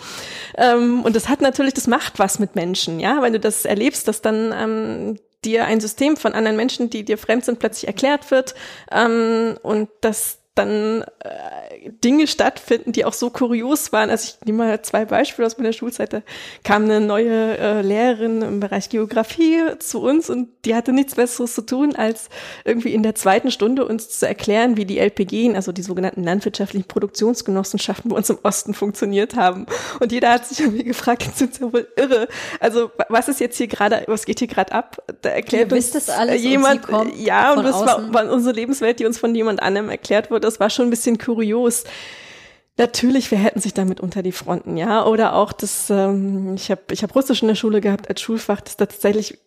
Ähm, 0.57 1.03
und 1.03 1.17
das 1.17 1.29
hat 1.29 1.41
natürlich, 1.41 1.75
das 1.75 1.87
macht 1.87 2.19
was 2.19 2.39
mit 2.39 2.55
Menschen, 2.55 3.01
ja, 3.01 3.23
wenn 3.23 3.33
du 3.33 3.41
das 3.41 3.65
erlebst, 3.65 4.09
dass 4.09 4.23
dann 4.23 4.55
ähm, 4.57 5.19
dir 5.45 5.65
ein 5.65 5.81
System 5.81 6.17
von 6.17 6.35
anderen 6.35 6.57
Menschen, 6.57 6.91
die 6.91 7.05
dir 7.05 7.19
fremd 7.19 7.45
sind, 7.45 7.59
plötzlich 7.59 7.87
erklärt 7.87 8.31
wird 8.31 8.55
ähm, 8.91 9.57
und 9.63 9.89
dass 10.01 10.39
dann 10.55 11.03
äh, 11.21 11.66
Dinge 12.05 12.27
stattfinden, 12.27 12.93
die 12.93 13.05
auch 13.05 13.13
so 13.13 13.31
kurios 13.31 13.93
waren. 13.93 14.09
Also 14.09 14.35
ich 14.39 14.47
nehme 14.47 14.65
mal 14.65 14.83
zwei 14.83 15.05
Beispiele 15.05 15.47
aus 15.47 15.59
meiner 15.59 15.73
Schulzeit. 15.73 16.13
Da 16.13 16.23
kam 16.65 16.85
eine 16.85 17.01
neue 17.01 17.59
äh, 17.59 17.83
Lehrerin 17.83 18.43
im 18.43 18.61
Bereich 18.61 18.89
Geografie 18.89 19.61
zu 19.79 20.01
uns 20.01 20.31
und 20.31 20.49
die 20.65 20.75
hatte 20.75 20.93
nichts 20.93 21.17
Besseres 21.17 21.55
zu 21.55 21.63
tun, 21.63 21.95
als 21.95 22.29
irgendwie 22.65 22.95
in 22.95 23.03
der 23.03 23.15
zweiten 23.15 23.51
Stunde 23.51 23.87
uns 23.87 24.19
zu 24.19 24.27
erklären, 24.27 24.77
wie 24.77 24.87
die 24.87 24.99
LPG, 24.99 25.55
also 25.55 25.73
die 25.73 25.83
sogenannten 25.83 26.25
landwirtschaftlichen 26.25 26.89
Produktionsgenossenschaften 26.89 28.11
bei 28.11 28.17
uns 28.17 28.31
im 28.31 28.39
Osten 28.43 28.73
funktioniert 28.73 29.37
haben. 29.37 29.67
Und 30.01 30.13
jeder 30.13 30.31
hat 30.31 30.47
sich 30.47 30.61
irgendwie 30.61 30.85
gefragt, 30.85 31.27
sind 31.37 31.55
sie 31.55 31.65
ja 31.65 31.73
wohl 31.73 31.87
irre. 31.97 32.29
Also 32.61 32.91
was 33.09 33.29
ist 33.29 33.41
jetzt 33.41 33.59
hier 33.59 33.69
gerade, 33.69 34.05
was 34.07 34.25
geht 34.25 34.39
hier 34.39 34.49
gerade 34.49 34.73
ab? 34.73 35.03
Da 35.21 35.29
erklärt 35.29 35.71
Ihr 35.71 35.77
uns 35.77 35.91
das 35.91 36.09
alles 36.09 36.43
jemand, 36.43 36.89
und 36.89 37.15
sie 37.15 37.25
ja, 37.25 37.53
und 37.53 37.63
das 37.63 37.75
war, 37.75 38.13
war 38.15 38.33
unsere 38.33 38.55
Lebenswelt, 38.55 39.01
die 39.01 39.07
uns 39.07 39.19
von 39.19 39.35
jemand 39.35 39.63
anderem 39.63 39.91
erklärt 39.91 40.31
wurde 40.31 40.47
das 40.47 40.61
war 40.61 40.71
schon 40.71 40.87
ein 40.87 40.91
bisschen 40.91 41.19
kurios. 41.19 41.76
Natürlich, 42.79 43.31
wir 43.31 43.39
hätten 43.39 43.61
sich 43.61 43.73
damit 43.73 44.01
unter 44.01 44.23
die 44.23 44.33
Fronten, 44.33 44.77
ja. 44.77 45.07
Oder 45.07 45.35
auch 45.35 45.53
das, 45.53 45.89
ähm, 45.89 46.55
ich 46.55 46.71
habe 46.71 46.83
ich 46.91 47.03
hab 47.03 47.15
Russisch 47.15 47.43
in 47.43 47.49
der 47.49 47.55
Schule 47.55 47.81
gehabt 47.81 48.09
als 48.09 48.21
Schulfach, 48.21 48.61
das 48.61 48.77
tatsächlich 48.77 49.39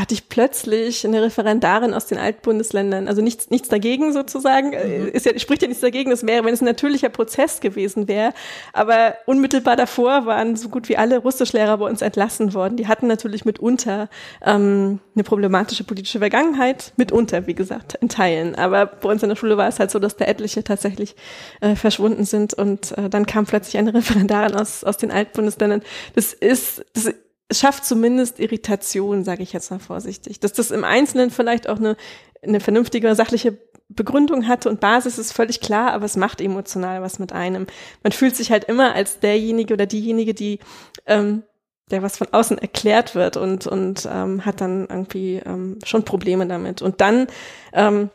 hatte 0.00 0.14
ich 0.14 0.28
plötzlich 0.28 1.06
eine 1.06 1.22
Referendarin 1.22 1.94
aus 1.94 2.06
den 2.06 2.18
Altbundesländern, 2.18 3.08
also 3.08 3.22
nichts, 3.22 3.50
nichts 3.50 3.68
dagegen 3.68 4.12
sozusagen, 4.12 4.70
mhm. 4.70 5.08
ist 5.08 5.26
ja, 5.26 5.38
spricht 5.38 5.62
ja 5.62 5.68
nichts 5.68 5.82
dagegen, 5.82 6.10
das 6.10 6.26
wäre, 6.26 6.44
wenn 6.44 6.54
es 6.54 6.60
ein 6.60 6.66
natürlicher 6.66 7.08
Prozess 7.08 7.60
gewesen 7.60 8.08
wäre, 8.08 8.32
aber 8.72 9.14
unmittelbar 9.26 9.76
davor 9.76 10.26
waren 10.26 10.56
so 10.56 10.68
gut 10.68 10.88
wie 10.88 10.96
alle 10.96 11.18
Russischlehrer 11.18 11.78
bei 11.78 11.86
uns 11.86 12.02
entlassen 12.02 12.54
worden. 12.54 12.76
Die 12.76 12.88
hatten 12.88 13.06
natürlich 13.06 13.44
mitunter 13.44 14.08
ähm, 14.44 15.00
eine 15.14 15.24
problematische 15.24 15.84
politische 15.84 16.18
Vergangenheit, 16.18 16.92
mitunter, 16.96 17.46
wie 17.46 17.54
gesagt, 17.54 17.94
in 18.00 18.08
Teilen, 18.08 18.54
aber 18.54 18.86
bei 18.86 19.10
uns 19.10 19.22
in 19.22 19.28
der 19.28 19.36
Schule 19.36 19.56
war 19.56 19.68
es 19.68 19.78
halt 19.78 19.90
so, 19.90 19.98
dass 19.98 20.16
da 20.16 20.24
etliche 20.24 20.64
tatsächlich 20.64 21.16
äh, 21.60 21.74
verschwunden 21.76 22.24
sind. 22.24 22.54
Und 22.54 22.96
äh, 22.98 23.08
dann 23.08 23.26
kam 23.26 23.46
plötzlich 23.46 23.78
eine 23.78 23.94
Referendarin 23.94 24.54
aus, 24.54 24.84
aus 24.84 24.96
den 24.96 25.10
Altbundesländern. 25.10 25.82
Das 26.14 26.32
ist, 26.32 26.84
das 26.94 27.12
es 27.48 27.60
schafft 27.60 27.84
zumindest 27.84 28.40
Irritation, 28.40 29.24
sage 29.24 29.42
ich 29.42 29.52
jetzt 29.52 29.70
mal 29.70 29.78
vorsichtig. 29.78 30.40
Dass 30.40 30.52
das 30.52 30.70
im 30.70 30.84
Einzelnen 30.84 31.30
vielleicht 31.30 31.68
auch 31.68 31.76
eine, 31.76 31.96
eine 32.42 32.60
vernünftige, 32.60 33.14
sachliche 33.14 33.58
Begründung 33.88 34.48
hatte 34.48 34.68
und 34.68 34.80
Basis 34.80 35.16
ist 35.18 35.32
völlig 35.32 35.60
klar, 35.60 35.92
aber 35.92 36.04
es 36.04 36.16
macht 36.16 36.40
emotional 36.40 37.02
was 37.02 37.18
mit 37.18 37.32
einem. 37.32 37.66
Man 38.02 38.12
fühlt 38.12 38.34
sich 38.34 38.50
halt 38.50 38.64
immer 38.64 38.94
als 38.94 39.20
derjenige 39.20 39.74
oder 39.74 39.86
diejenige, 39.86 40.34
die 40.34 40.58
ähm, 41.06 41.44
der 41.92 42.02
was 42.02 42.16
von 42.16 42.26
außen 42.32 42.58
erklärt 42.58 43.14
wird 43.14 43.36
und 43.36 43.68
und 43.68 44.08
ähm, 44.10 44.44
hat 44.44 44.60
dann 44.60 44.86
irgendwie 44.88 45.36
ähm, 45.36 45.78
schon 45.84 46.04
Probleme 46.04 46.48
damit. 46.48 46.82
Und 46.82 47.00
dann 47.00 47.28
ähm, 47.72 48.10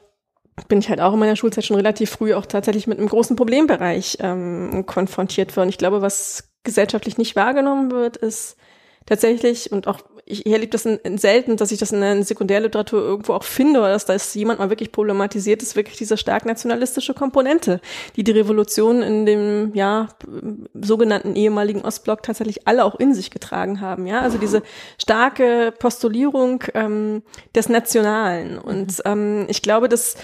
bin 0.67 0.79
ich 0.79 0.89
halt 0.89 0.99
auch 0.99 1.13
in 1.13 1.19
meiner 1.19 1.37
Schulzeit 1.37 1.63
schon 1.63 1.77
relativ 1.77 2.09
früh 2.09 2.33
auch 2.33 2.45
tatsächlich 2.45 2.85
mit 2.85 2.97
einem 2.97 3.07
großen 3.07 3.37
Problembereich 3.37 4.17
ähm, 4.19 4.85
konfrontiert 4.85 5.55
worden. 5.55 5.69
Ich 5.69 5.77
glaube, 5.77 6.01
was 6.01 6.49
gesellschaftlich 6.63 7.17
nicht 7.17 7.37
wahrgenommen 7.37 7.91
wird, 7.91 8.17
ist 8.17 8.57
tatsächlich, 9.05 9.71
und 9.71 9.87
auch 9.87 9.99
ich 10.31 10.45
erlebe 10.45 10.71
das 10.71 10.85
in, 10.85 10.97
in 11.03 11.17
selten, 11.17 11.57
dass 11.57 11.71
ich 11.71 11.79
das 11.79 11.91
in 11.91 12.01
der 12.01 12.23
Sekundärliteratur 12.23 13.01
irgendwo 13.01 13.33
auch 13.33 13.43
finde, 13.43 13.79
oder 13.79 13.89
dass 13.89 14.05
da 14.05 14.13
ist 14.13 14.33
jemand 14.35 14.59
mal 14.59 14.69
wirklich 14.69 14.91
problematisiert, 14.91 15.61
ist 15.61 15.75
wirklich 15.75 15.97
diese 15.97 16.17
stark 16.17 16.45
nationalistische 16.45 17.13
Komponente, 17.13 17.81
die 18.15 18.23
die 18.23 18.31
Revolution 18.31 19.01
in 19.01 19.25
dem, 19.25 19.71
ja, 19.73 20.07
sogenannten 20.73 21.35
ehemaligen 21.35 21.81
Ostblock 21.81 22.23
tatsächlich 22.23 22.67
alle 22.67 22.85
auch 22.85 22.95
in 22.95 23.13
sich 23.13 23.31
getragen 23.31 23.81
haben, 23.81 24.07
ja, 24.07 24.21
also 24.21 24.37
diese 24.37 24.63
starke 24.97 25.73
Postulierung 25.77 26.63
ähm, 26.73 27.23
des 27.55 27.69
Nationalen. 27.69 28.57
Und 28.57 29.01
ähm, 29.05 29.45
ich 29.49 29.61
glaube, 29.61 29.89
dass 29.89 30.15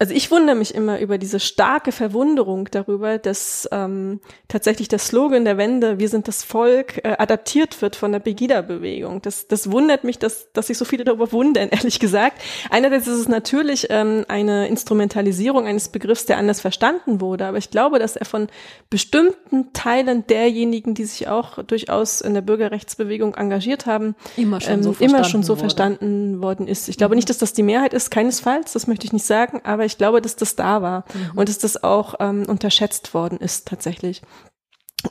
also 0.00 0.14
ich 0.14 0.30
wundere 0.30 0.54
mich 0.54 0.74
immer 0.74 1.00
über 1.00 1.18
diese 1.18 1.40
starke 1.40 1.90
Verwunderung 1.90 2.68
darüber, 2.70 3.18
dass 3.18 3.68
ähm, 3.72 4.20
tatsächlich 4.46 4.86
der 4.86 5.00
Slogan 5.00 5.44
der 5.44 5.58
Wende, 5.58 5.98
wir 5.98 6.08
sind 6.08 6.28
das 6.28 6.44
Volk, 6.44 6.98
äh, 6.98 7.16
adaptiert 7.18 7.82
wird 7.82 7.96
von 7.96 8.12
der 8.12 8.20
Pegida-Bewegung. 8.20 9.22
Das, 9.22 9.48
das 9.48 9.72
wundert 9.72 10.04
mich, 10.04 10.20
dass, 10.20 10.52
dass 10.52 10.68
sich 10.68 10.78
so 10.78 10.84
viele 10.84 11.02
darüber 11.02 11.32
wundern, 11.32 11.68
ehrlich 11.72 11.98
gesagt. 11.98 12.40
Einerseits 12.70 13.08
ist 13.08 13.18
es 13.18 13.28
natürlich 13.28 13.88
ähm, 13.90 14.24
eine 14.28 14.68
Instrumentalisierung 14.68 15.66
eines 15.66 15.88
Begriffs, 15.88 16.26
der 16.26 16.38
anders 16.38 16.60
verstanden 16.60 17.20
wurde, 17.20 17.46
aber 17.46 17.58
ich 17.58 17.70
glaube, 17.70 17.98
dass 17.98 18.14
er 18.14 18.24
von 18.24 18.46
bestimmten 18.90 19.72
Teilen 19.72 20.24
derjenigen, 20.28 20.94
die 20.94 21.06
sich 21.06 21.26
auch 21.26 21.64
durchaus 21.64 22.20
in 22.20 22.34
der 22.34 22.42
Bürgerrechtsbewegung 22.42 23.34
engagiert 23.34 23.86
haben, 23.86 24.14
immer 24.36 24.60
schon, 24.60 24.74
ähm, 24.74 24.82
so, 24.84 24.96
immer 25.00 25.24
schon 25.24 25.42
so 25.42 25.56
verstanden 25.56 26.40
worden 26.40 26.68
ist. 26.68 26.88
Ich 26.88 26.98
glaube 26.98 27.16
nicht, 27.16 27.28
dass 27.30 27.38
das 27.38 27.52
die 27.52 27.64
Mehrheit 27.64 27.94
ist, 27.94 28.12
keinesfalls, 28.12 28.74
das 28.74 28.86
möchte 28.86 29.04
ich 29.04 29.12
nicht 29.12 29.26
sagen, 29.26 29.60
aber 29.64 29.87
ich 29.88 29.98
glaube, 29.98 30.22
dass 30.22 30.36
das 30.36 30.54
da 30.54 30.82
war 30.82 31.04
Mhm. 31.12 31.38
und 31.38 31.48
dass 31.48 31.58
das 31.58 31.82
auch 31.82 32.14
ähm, 32.20 32.44
unterschätzt 32.46 33.14
worden 33.14 33.38
ist 33.38 33.66
tatsächlich. 33.66 34.22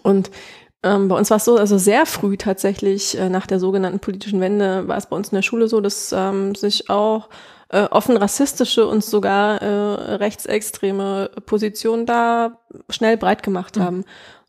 Und 0.03 0.31
ähm, 0.83 1.07
bei 1.07 1.17
uns 1.17 1.29
war 1.29 1.37
es 1.37 1.45
so, 1.45 1.57
also 1.57 1.77
sehr 1.77 2.05
früh 2.05 2.37
tatsächlich 2.37 3.17
äh, 3.17 3.29
nach 3.29 3.47
der 3.47 3.59
sogenannten 3.59 3.99
politischen 3.99 4.39
Wende 4.39 4.87
war 4.87 4.97
es 4.97 5.07
bei 5.07 5.15
uns 5.15 5.29
in 5.29 5.35
der 5.35 5.41
Schule 5.41 5.67
so, 5.67 5.81
dass 5.81 6.13
ähm, 6.15 6.55
sich 6.55 6.89
auch 6.89 7.29
äh, 7.69 7.83
offen 7.83 8.15
rassistische 8.15 8.87
und 8.87 9.03
sogar 9.03 9.61
äh, 9.61 10.15
rechtsextreme 10.15 11.31
Positionen 11.45 12.05
da 12.05 12.59
schnell 12.89 13.17
breit 13.17 13.43
gemacht 13.43 13.77
haben. 13.77 14.05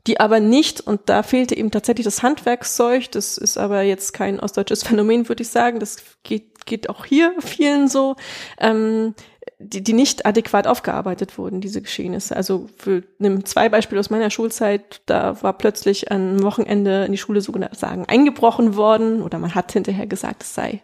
Die 0.06 0.20
aber 0.20 0.40
nicht, 0.40 0.80
und 0.80 1.00
da 1.06 1.22
fehlte 1.22 1.56
eben 1.56 1.70
tatsächlich 1.70 2.04
das 2.04 2.22
Handwerkszeug, 2.22 3.10
das 3.10 3.36
ist 3.36 3.58
aber 3.58 3.82
jetzt 3.82 4.12
kein 4.12 4.38
ostdeutsches 4.40 4.82
Phänomen, 4.86 5.28
würde 5.28 5.42
ich 5.42 5.48
sagen, 5.48 5.80
das 5.80 5.96
geht, 6.22 6.64
geht 6.66 6.88
auch 6.88 7.04
hier 7.04 7.34
vielen 7.40 7.88
so, 7.88 8.16
ähm, 8.58 9.14
die, 9.60 9.82
die 9.82 9.92
nicht 9.92 10.24
adäquat 10.24 10.66
aufgearbeitet 10.66 11.36
wurden, 11.36 11.60
diese 11.60 11.82
Geschehnisse. 11.82 12.36
Also 12.36 12.68
für 12.76 13.02
nimm 13.18 13.44
zwei 13.44 13.68
Beispiele 13.68 13.98
aus 13.98 14.10
meiner 14.10 14.30
Schulzeit, 14.30 15.00
da 15.06 15.42
war 15.42 15.52
plötzlich 15.52 16.12
ein 16.12 16.42
Wochenende 16.42 17.04
in 17.04 17.12
die 17.12 17.18
Schule 17.18 17.40
sozusagen 17.40 18.04
eingebrochen 18.06 18.76
worden 18.76 19.20
oder 19.22 19.38
man 19.38 19.54
hat 19.54 19.72
hinterher 19.72 20.06
gesagt, 20.06 20.42
es 20.44 20.54
sei 20.54 20.80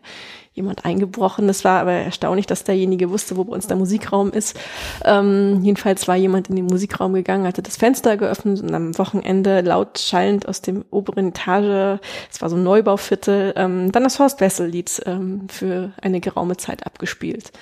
jemand 0.55 0.85
eingebrochen. 0.85 1.49
Das 1.49 1.65
war 1.65 1.81
aber 1.81 1.93
erstaunlich, 1.93 2.47
dass 2.47 2.65
derjenige 2.65 3.11
wusste, 3.11 3.37
wo 3.37 3.45
bei 3.45 3.53
uns 3.53 3.67
der 3.67 3.77
Musikraum 3.77 4.31
ist. 4.31 4.57
Ähm, 5.05 5.61
jedenfalls 5.63 6.07
war 6.07 6.15
jemand 6.15 6.49
in 6.49 6.57
den 6.57 6.67
Musikraum 6.67 7.13
gegangen, 7.13 7.47
hatte 7.47 7.63
das 7.63 7.77
Fenster 7.77 8.17
geöffnet 8.17 8.61
und 8.61 8.73
am 8.73 8.97
Wochenende 8.97 9.61
laut 9.61 9.99
schallend 9.99 10.49
aus 10.49 10.63
dem 10.63 10.85
oberen 10.91 11.29
Etage, 11.29 12.01
es 12.31 12.41
war 12.41 12.49
so 12.49 12.57
ein 12.57 12.63
Neubauviertel, 12.63 13.53
ähm, 13.57 13.91
dann 13.91 14.05
das 14.05 14.19
Horst 14.21 14.41
Wessel-Lied 14.41 15.03
ähm, 15.07 15.49
für 15.49 15.93
eine 16.01 16.21
geraume 16.21 16.57
Zeit 16.57 16.87
abgespielt. 16.87 17.53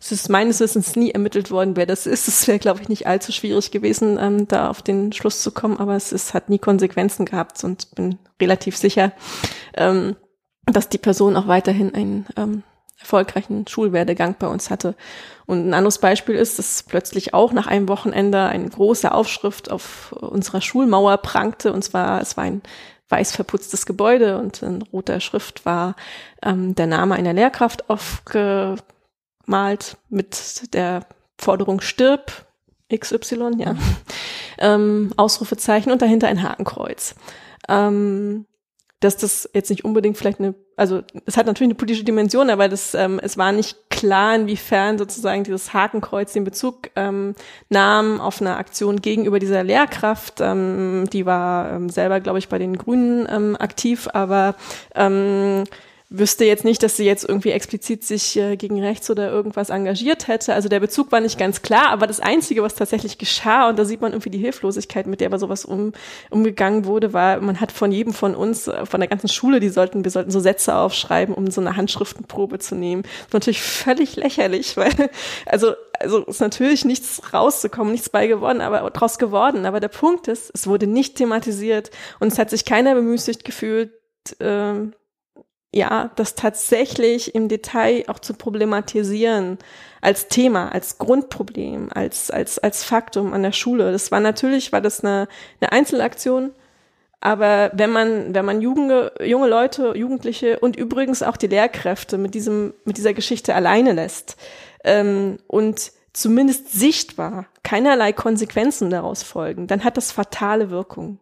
Es 0.00 0.12
ist 0.12 0.30
meines 0.30 0.60
Wissens 0.60 0.96
nie 0.96 1.10
ermittelt 1.10 1.50
worden, 1.50 1.76
wer 1.76 1.84
das 1.84 2.06
ist. 2.06 2.26
Es 2.26 2.48
wäre, 2.48 2.58
glaube 2.58 2.80
ich, 2.80 2.88
nicht 2.88 3.06
allzu 3.06 3.32
schwierig 3.32 3.70
gewesen, 3.70 4.18
ähm, 4.18 4.48
da 4.48 4.70
auf 4.70 4.80
den 4.80 5.12
Schluss 5.12 5.42
zu 5.42 5.52
kommen, 5.52 5.78
aber 5.78 5.94
es 5.94 6.10
ist, 6.10 6.32
hat 6.32 6.48
nie 6.48 6.58
Konsequenzen 6.58 7.26
gehabt 7.26 7.62
und 7.64 7.94
bin 7.94 8.18
relativ 8.40 8.76
sicher, 8.76 9.12
ähm, 9.74 10.16
dass 10.64 10.88
die 10.88 10.98
Person 10.98 11.36
auch 11.36 11.48
weiterhin 11.48 11.94
einen 11.94 12.26
ähm, 12.36 12.62
erfolgreichen 12.98 13.66
Schulwerdegang 13.66 14.36
bei 14.38 14.46
uns 14.46 14.70
hatte. 14.70 14.94
Und 15.46 15.68
ein 15.68 15.74
anderes 15.74 15.98
Beispiel 15.98 16.34
ist, 16.34 16.58
dass 16.58 16.82
plötzlich 16.82 17.34
auch 17.34 17.52
nach 17.52 17.66
einem 17.66 17.88
Wochenende 17.88 18.42
eine 18.42 18.68
große 18.68 19.12
Aufschrift 19.12 19.70
auf 19.70 20.12
unserer 20.12 20.60
Schulmauer 20.60 21.18
prangte. 21.18 21.72
Und 21.72 21.82
zwar, 21.82 22.20
es 22.20 22.36
war 22.36 22.44
ein 22.44 22.62
weiß 23.08 23.34
verputztes 23.34 23.86
Gebäude 23.86 24.38
und 24.38 24.62
in 24.62 24.82
roter 24.82 25.20
Schrift 25.20 25.66
war 25.66 25.96
ähm, 26.42 26.74
der 26.74 26.86
Name 26.86 27.16
einer 27.16 27.32
Lehrkraft 27.32 27.90
aufgemalt 29.40 29.96
mit 30.08 30.74
der 30.74 31.06
Forderung 31.38 31.80
stirb 31.80 32.46
XY, 32.94 33.52
ja. 33.58 33.76
Ähm, 34.58 35.12
Ausrufezeichen 35.16 35.90
und 35.90 36.02
dahinter 36.02 36.28
ein 36.28 36.42
Hakenkreuz. 36.42 37.14
Ähm, 37.68 38.46
dass 38.98 39.16
das 39.16 39.48
jetzt 39.54 39.70
nicht 39.70 39.86
unbedingt 39.86 40.18
vielleicht 40.18 40.40
eine, 40.40 40.54
also 40.76 41.00
es 41.24 41.38
hat 41.38 41.46
natürlich 41.46 41.68
eine 41.68 41.76
politische 41.76 42.04
Dimension, 42.04 42.50
aber 42.50 42.68
das, 42.68 42.94
ähm, 42.94 43.18
es 43.22 43.38
war 43.38 43.52
nicht 43.52 43.88
klar, 43.88 44.34
inwiefern 44.34 44.98
sozusagen 44.98 45.44
dieses 45.44 45.72
Hakenkreuz 45.72 46.34
den 46.34 46.44
Bezug 46.44 46.90
ähm, 46.96 47.34
nahm 47.70 48.20
auf 48.20 48.42
eine 48.42 48.56
Aktion 48.56 49.00
gegenüber 49.00 49.38
dieser 49.38 49.64
Lehrkraft. 49.64 50.40
Ähm, 50.40 51.08
die 51.10 51.24
war 51.24 51.72
ähm, 51.72 51.88
selber, 51.88 52.20
glaube 52.20 52.38
ich, 52.38 52.50
bei 52.50 52.58
den 52.58 52.76
Grünen 52.76 53.26
ähm, 53.30 53.56
aktiv, 53.58 54.08
aber 54.12 54.54
ähm, 54.94 55.64
wüsste 56.12 56.44
jetzt 56.44 56.64
nicht, 56.64 56.82
dass 56.82 56.96
sie 56.96 57.04
jetzt 57.04 57.26
irgendwie 57.26 57.52
explizit 57.52 58.02
sich 58.02 58.36
äh, 58.36 58.56
gegen 58.56 58.82
rechts 58.82 59.08
oder 59.10 59.30
irgendwas 59.30 59.70
engagiert 59.70 60.26
hätte. 60.26 60.54
Also 60.54 60.68
der 60.68 60.80
Bezug 60.80 61.12
war 61.12 61.20
nicht 61.20 61.38
ganz 61.38 61.62
klar, 61.62 61.90
aber 61.90 62.08
das 62.08 62.18
Einzige, 62.18 62.64
was 62.64 62.74
tatsächlich 62.74 63.16
geschah, 63.16 63.68
und 63.68 63.78
da 63.78 63.84
sieht 63.84 64.00
man 64.00 64.12
irgendwie 64.12 64.30
die 64.30 64.38
Hilflosigkeit, 64.38 65.06
mit 65.06 65.20
der 65.20 65.28
bei 65.28 65.38
sowas 65.38 65.64
um, 65.64 65.92
umgegangen 66.28 66.84
wurde, 66.84 67.12
war, 67.12 67.40
man 67.40 67.60
hat 67.60 67.70
von 67.70 67.92
jedem 67.92 68.12
von 68.12 68.34
uns, 68.34 68.66
äh, 68.66 68.86
von 68.86 69.00
der 69.00 69.08
ganzen 69.08 69.28
Schule, 69.28 69.60
die 69.60 69.68
sollten, 69.68 70.02
wir 70.02 70.10
sollten 70.10 70.32
so 70.32 70.40
Sätze 70.40 70.74
aufschreiben, 70.74 71.32
um 71.32 71.48
so 71.48 71.60
eine 71.60 71.76
Handschriftenprobe 71.76 72.58
zu 72.58 72.74
nehmen. 72.74 73.04
Natürlich 73.32 73.62
völlig 73.62 74.16
lächerlich, 74.16 74.76
weil, 74.76 75.10
also, 75.46 75.74
also 76.00 76.24
ist 76.24 76.40
natürlich 76.40 76.84
nichts 76.84 77.32
rauszukommen, 77.32 77.92
nichts 77.92 78.08
bei 78.08 78.26
geworden, 78.26 78.62
aber 78.62 78.90
draus 78.90 79.18
geworden. 79.18 79.64
Aber 79.64 79.78
der 79.78 79.88
Punkt 79.88 80.26
ist, 80.26 80.50
es 80.54 80.66
wurde 80.66 80.88
nicht 80.88 81.14
thematisiert 81.16 81.92
und 82.18 82.32
es 82.32 82.38
hat 82.38 82.50
sich 82.50 82.64
keiner 82.64 82.96
bemüßigt 82.96 83.44
gefühlt, 83.44 83.92
ähm, 84.40 84.92
ja, 85.72 86.10
das 86.16 86.34
tatsächlich 86.34 87.34
im 87.34 87.48
Detail 87.48 88.04
auch 88.08 88.18
zu 88.18 88.34
problematisieren 88.34 89.58
als 90.00 90.28
Thema, 90.28 90.72
als 90.72 90.98
Grundproblem, 90.98 91.90
als, 91.94 92.30
als, 92.30 92.58
als 92.58 92.82
Faktum 92.82 93.32
an 93.32 93.42
der 93.42 93.52
Schule. 93.52 93.92
Das 93.92 94.10
war 94.10 94.20
natürlich, 94.20 94.72
war 94.72 94.80
das 94.80 95.04
eine, 95.04 95.28
eine 95.60 95.72
Einzelaktion, 95.72 96.52
aber 97.20 97.70
wenn 97.74 97.90
man, 97.90 98.34
wenn 98.34 98.44
man 98.44 98.60
Jugend, 98.62 99.12
junge 99.22 99.48
Leute, 99.48 99.92
Jugendliche 99.96 100.58
und 100.58 100.74
übrigens 100.74 101.22
auch 101.22 101.36
die 101.36 101.48
Lehrkräfte 101.48 102.18
mit 102.18 102.34
diesem, 102.34 102.72
mit 102.84 102.96
dieser 102.96 103.12
Geschichte 103.12 103.54
alleine 103.54 103.92
lässt 103.92 104.36
ähm, 104.84 105.38
und 105.46 105.92
zumindest 106.12 106.72
sichtbar 106.72 107.46
keinerlei 107.62 108.12
Konsequenzen 108.12 108.90
daraus 108.90 109.22
folgen, 109.22 109.66
dann 109.66 109.84
hat 109.84 109.96
das 109.96 110.10
fatale 110.10 110.70
Wirkung. 110.70 111.18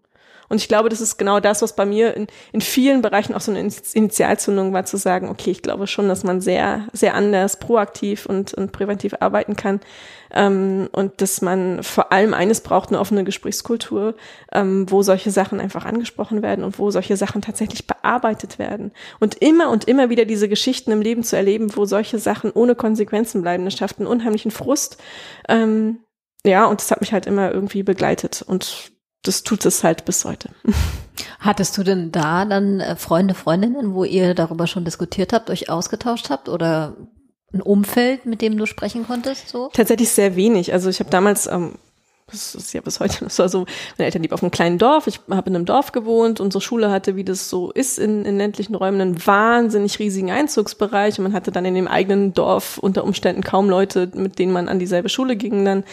Und 0.48 0.56
ich 0.56 0.68
glaube, 0.68 0.88
das 0.88 1.00
ist 1.00 1.18
genau 1.18 1.40
das, 1.40 1.62
was 1.62 1.76
bei 1.76 1.84
mir 1.84 2.16
in, 2.16 2.26
in 2.52 2.60
vielen 2.60 3.02
Bereichen 3.02 3.34
auch 3.34 3.40
so 3.40 3.52
eine 3.52 3.70
Initialzündung 3.92 4.72
war, 4.72 4.84
zu 4.84 4.96
sagen, 4.96 5.28
okay, 5.28 5.50
ich 5.50 5.62
glaube 5.62 5.86
schon, 5.86 6.08
dass 6.08 6.24
man 6.24 6.40
sehr, 6.40 6.88
sehr 6.92 7.14
anders 7.14 7.58
proaktiv 7.58 8.26
und, 8.26 8.54
und 8.54 8.72
präventiv 8.72 9.14
arbeiten 9.20 9.56
kann. 9.56 9.80
Ähm, 10.30 10.88
und 10.92 11.20
dass 11.20 11.40
man 11.40 11.82
vor 11.82 12.12
allem 12.12 12.34
eines 12.34 12.60
braucht, 12.60 12.90
eine 12.90 13.00
offene 13.00 13.24
Gesprächskultur, 13.24 14.14
ähm, 14.52 14.90
wo 14.90 15.02
solche 15.02 15.30
Sachen 15.30 15.60
einfach 15.60 15.84
angesprochen 15.84 16.42
werden 16.42 16.64
und 16.64 16.78
wo 16.78 16.90
solche 16.90 17.16
Sachen 17.16 17.42
tatsächlich 17.42 17.86
bearbeitet 17.86 18.58
werden. 18.58 18.92
Und 19.20 19.36
immer 19.36 19.70
und 19.70 19.84
immer 19.84 20.10
wieder 20.10 20.24
diese 20.24 20.48
Geschichten 20.48 20.90
im 20.92 21.02
Leben 21.02 21.24
zu 21.24 21.36
erleben, 21.36 21.76
wo 21.76 21.84
solche 21.84 22.18
Sachen 22.18 22.50
ohne 22.50 22.74
Konsequenzen 22.74 23.42
bleiben, 23.42 23.64
das 23.64 23.74
schafft 23.74 23.98
einen 23.98 24.06
unheimlichen 24.06 24.50
Frust. 24.50 24.98
Ähm, 25.48 26.00
ja, 26.44 26.66
und 26.66 26.80
das 26.80 26.90
hat 26.90 27.00
mich 27.00 27.12
halt 27.12 27.26
immer 27.26 27.52
irgendwie 27.52 27.82
begleitet. 27.82 28.42
Und 28.46 28.92
das 29.28 29.42
tut 29.42 29.66
es 29.66 29.84
halt 29.84 30.04
bis 30.06 30.24
heute. 30.24 30.50
Hattest 31.38 31.76
du 31.76 31.82
denn 31.82 32.10
da 32.10 32.44
dann 32.44 32.80
äh, 32.80 32.96
Freunde, 32.96 33.34
Freundinnen, 33.34 33.94
wo 33.94 34.04
ihr 34.04 34.34
darüber 34.34 34.66
schon 34.66 34.84
diskutiert 34.84 35.32
habt, 35.32 35.50
euch 35.50 35.68
ausgetauscht 35.68 36.30
habt 36.30 36.48
oder 36.48 36.96
ein 37.52 37.60
Umfeld, 37.60 38.26
mit 38.26 38.40
dem 38.40 38.56
du 38.56 38.66
sprechen 38.66 39.06
konntest? 39.06 39.48
So? 39.48 39.68
Tatsächlich 39.72 40.10
sehr 40.10 40.34
wenig. 40.34 40.72
Also 40.72 40.88
ich 40.88 41.00
habe 41.00 41.10
damals 41.10 41.46
ähm, 41.46 41.74
das 42.30 42.54
ist 42.54 42.74
ja 42.74 42.82
bis 42.82 43.00
heute 43.00 43.28
so. 43.30 43.42
Also 43.42 43.64
meine 43.96 44.06
Eltern 44.06 44.22
leben 44.22 44.34
auf 44.34 44.42
einem 44.42 44.50
kleinen 44.50 44.78
Dorf. 44.78 45.06
Ich 45.06 45.20
habe 45.30 45.48
in 45.48 45.56
einem 45.56 45.64
Dorf 45.64 45.92
gewohnt. 45.92 46.40
Unsere 46.40 46.60
Schule 46.60 46.90
hatte, 46.90 47.16
wie 47.16 47.24
das 47.24 47.48
so 47.48 47.70
ist 47.70 47.98
in, 47.98 48.24
in 48.24 48.36
ländlichen 48.36 48.74
Räumen, 48.74 49.00
einen 49.00 49.26
wahnsinnig 49.26 49.98
riesigen 49.98 50.30
Einzugsbereich. 50.30 51.18
Und 51.18 51.24
man 51.24 51.32
hatte 51.32 51.52
dann 51.52 51.64
in 51.64 51.74
dem 51.74 51.88
eigenen 51.88 52.34
Dorf 52.34 52.78
unter 52.78 53.04
Umständen 53.04 53.42
kaum 53.42 53.70
Leute, 53.70 54.10
mit 54.14 54.38
denen 54.38 54.52
man 54.52 54.68
an 54.68 54.78
dieselbe 54.78 55.08
Schule 55.08 55.36
ging 55.36 55.64
dann. 55.64 55.84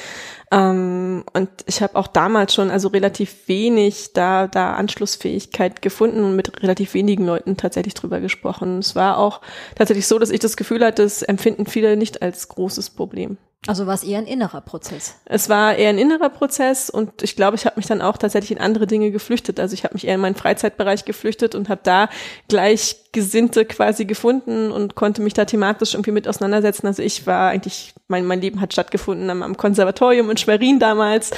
Ähm, 0.52 1.24
und 1.34 1.50
ich 1.66 1.82
habe 1.82 1.96
auch 1.96 2.08
damals 2.08 2.54
schon 2.54 2.70
also 2.70 2.90
relativ 2.90 3.48
wenig 3.48 4.14
da, 4.14 4.48
da 4.48 4.76
Anschlussfähigkeit 4.76 5.82
gefunden 5.82 6.24
und 6.24 6.36
mit 6.36 6.62
relativ 6.62 6.94
wenigen 6.94 7.26
Leuten 7.26 7.58
tatsächlich 7.58 7.94
drüber 7.96 8.20
gesprochen. 8.20 8.80
Es 8.80 8.96
war 8.96 9.18
auch 9.18 9.42
tatsächlich 9.76 10.08
so, 10.08 10.20
dass 10.20 10.30
ich 10.30 10.40
das 10.40 10.58
Gefühl 10.58 10.86
hatte, 10.86 11.04
es 11.04 11.24
empfinden 11.24 11.66
viele 11.66 11.98
nicht 11.98 12.22
als 12.22 12.48
großes 12.48 12.92
Problem. 12.92 13.38
Also 13.68 13.88
war 13.88 13.96
es 13.96 14.04
eher 14.04 14.20
ein 14.20 14.28
innerer 14.28 14.62
Prozess? 14.62 15.16
Es 15.26 15.50
war 15.50 15.76
eher 15.76 15.90
ein 15.90 15.98
innerer 15.98 16.30
Prozess 16.30 16.92
und 16.92 17.24
ich 17.24 17.36
glaube, 17.36 17.56
ich 17.56 17.66
habe 17.66 17.78
mich 17.78 17.88
dann 17.88 18.02
auch 18.02 18.18
tatsächlich 18.18 18.52
in 18.52 18.60
andere 18.60 18.86
Dinge 18.86 19.10
geflüchtet. 19.10 19.60
Also 19.60 19.74
ich 19.74 19.84
habe 19.84 19.96
mich 19.96 20.06
eher 20.06 20.16
in 20.16 20.22
meinen 20.22 20.36
Freizeitbereich 20.36 21.04
geflüchtet 21.06 21.56
und 21.56 21.68
habe 21.68 21.82
da 21.84 22.10
Gleichgesinnte 22.48 23.66
quasi 23.66 24.06
gefunden 24.06 24.72
und 24.72 24.94
konnte 24.94 25.24
mich 25.24 25.34
da 25.34 25.46
thematisch 25.46 25.96
irgendwie 25.96 26.12
mit 26.12 26.28
auseinandersetzen. 26.28 26.86
Also 26.86 27.02
ich 27.02 27.26
war 27.26 27.50
eigentlich, 27.50 27.96
mein, 28.08 28.26
mein 28.26 28.40
Leben 28.40 28.62
hat 28.62 28.72
stattgefunden 28.72 29.32
am, 29.32 29.42
am 29.42 29.58
Konservatorium 29.58 30.30
in 30.30 30.38
Schwerin 30.38 30.78
damals, 30.78 31.32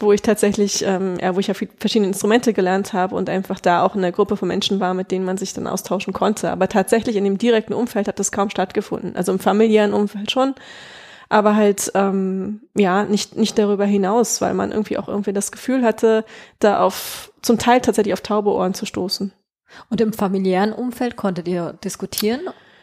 wo 0.00 0.10
ich 0.12 0.22
tatsächlich, 0.22 0.82
ähm, 0.86 1.18
ja, 1.20 1.34
wo 1.34 1.40
ich 1.40 1.48
ja 1.48 1.54
verschiedene 1.54 2.08
Instrumente 2.08 2.54
gelernt 2.54 2.94
habe 2.94 3.14
und 3.14 3.28
einfach 3.28 3.60
da 3.60 3.82
auch 3.82 3.94
in 3.94 4.02
einer 4.02 4.12
Gruppe 4.12 4.38
von 4.38 4.48
Menschen 4.48 4.80
war, 4.80 4.94
mit 4.94 5.10
denen 5.10 5.26
man 5.26 5.36
sich 5.36 5.52
dann 5.52 5.66
austauschen 5.66 6.14
konnte. 6.14 6.50
Aber 6.50 6.66
tatsächlich 6.70 7.16
in 7.16 7.24
dem 7.24 7.36
direkten 7.36 7.74
Umfeld 7.74 8.08
hat 8.08 8.18
das 8.18 8.32
kaum 8.32 8.48
stattgefunden. 8.48 9.16
Also 9.16 9.32
im 9.32 9.38
familiären 9.38 9.92
Umfeld 9.92 10.30
schon 10.30 10.54
aber 11.28 11.56
halt 11.56 11.92
ähm, 11.94 12.60
ja 12.76 13.04
nicht 13.04 13.36
nicht 13.36 13.58
darüber 13.58 13.84
hinaus, 13.84 14.40
weil 14.40 14.54
man 14.54 14.72
irgendwie 14.72 14.98
auch 14.98 15.08
irgendwie 15.08 15.32
das 15.32 15.52
Gefühl 15.52 15.84
hatte, 15.84 16.24
da 16.58 16.80
auf 16.80 17.32
zum 17.42 17.58
Teil 17.58 17.80
tatsächlich 17.80 18.14
auf 18.14 18.20
taube 18.20 18.50
Ohren 18.50 18.74
zu 18.74 18.86
stoßen. 18.86 19.32
Und 19.90 20.00
im 20.00 20.12
familiären 20.12 20.72
Umfeld 20.72 21.16
konntet 21.16 21.48
ihr 21.48 21.74
diskutieren? 21.84 22.40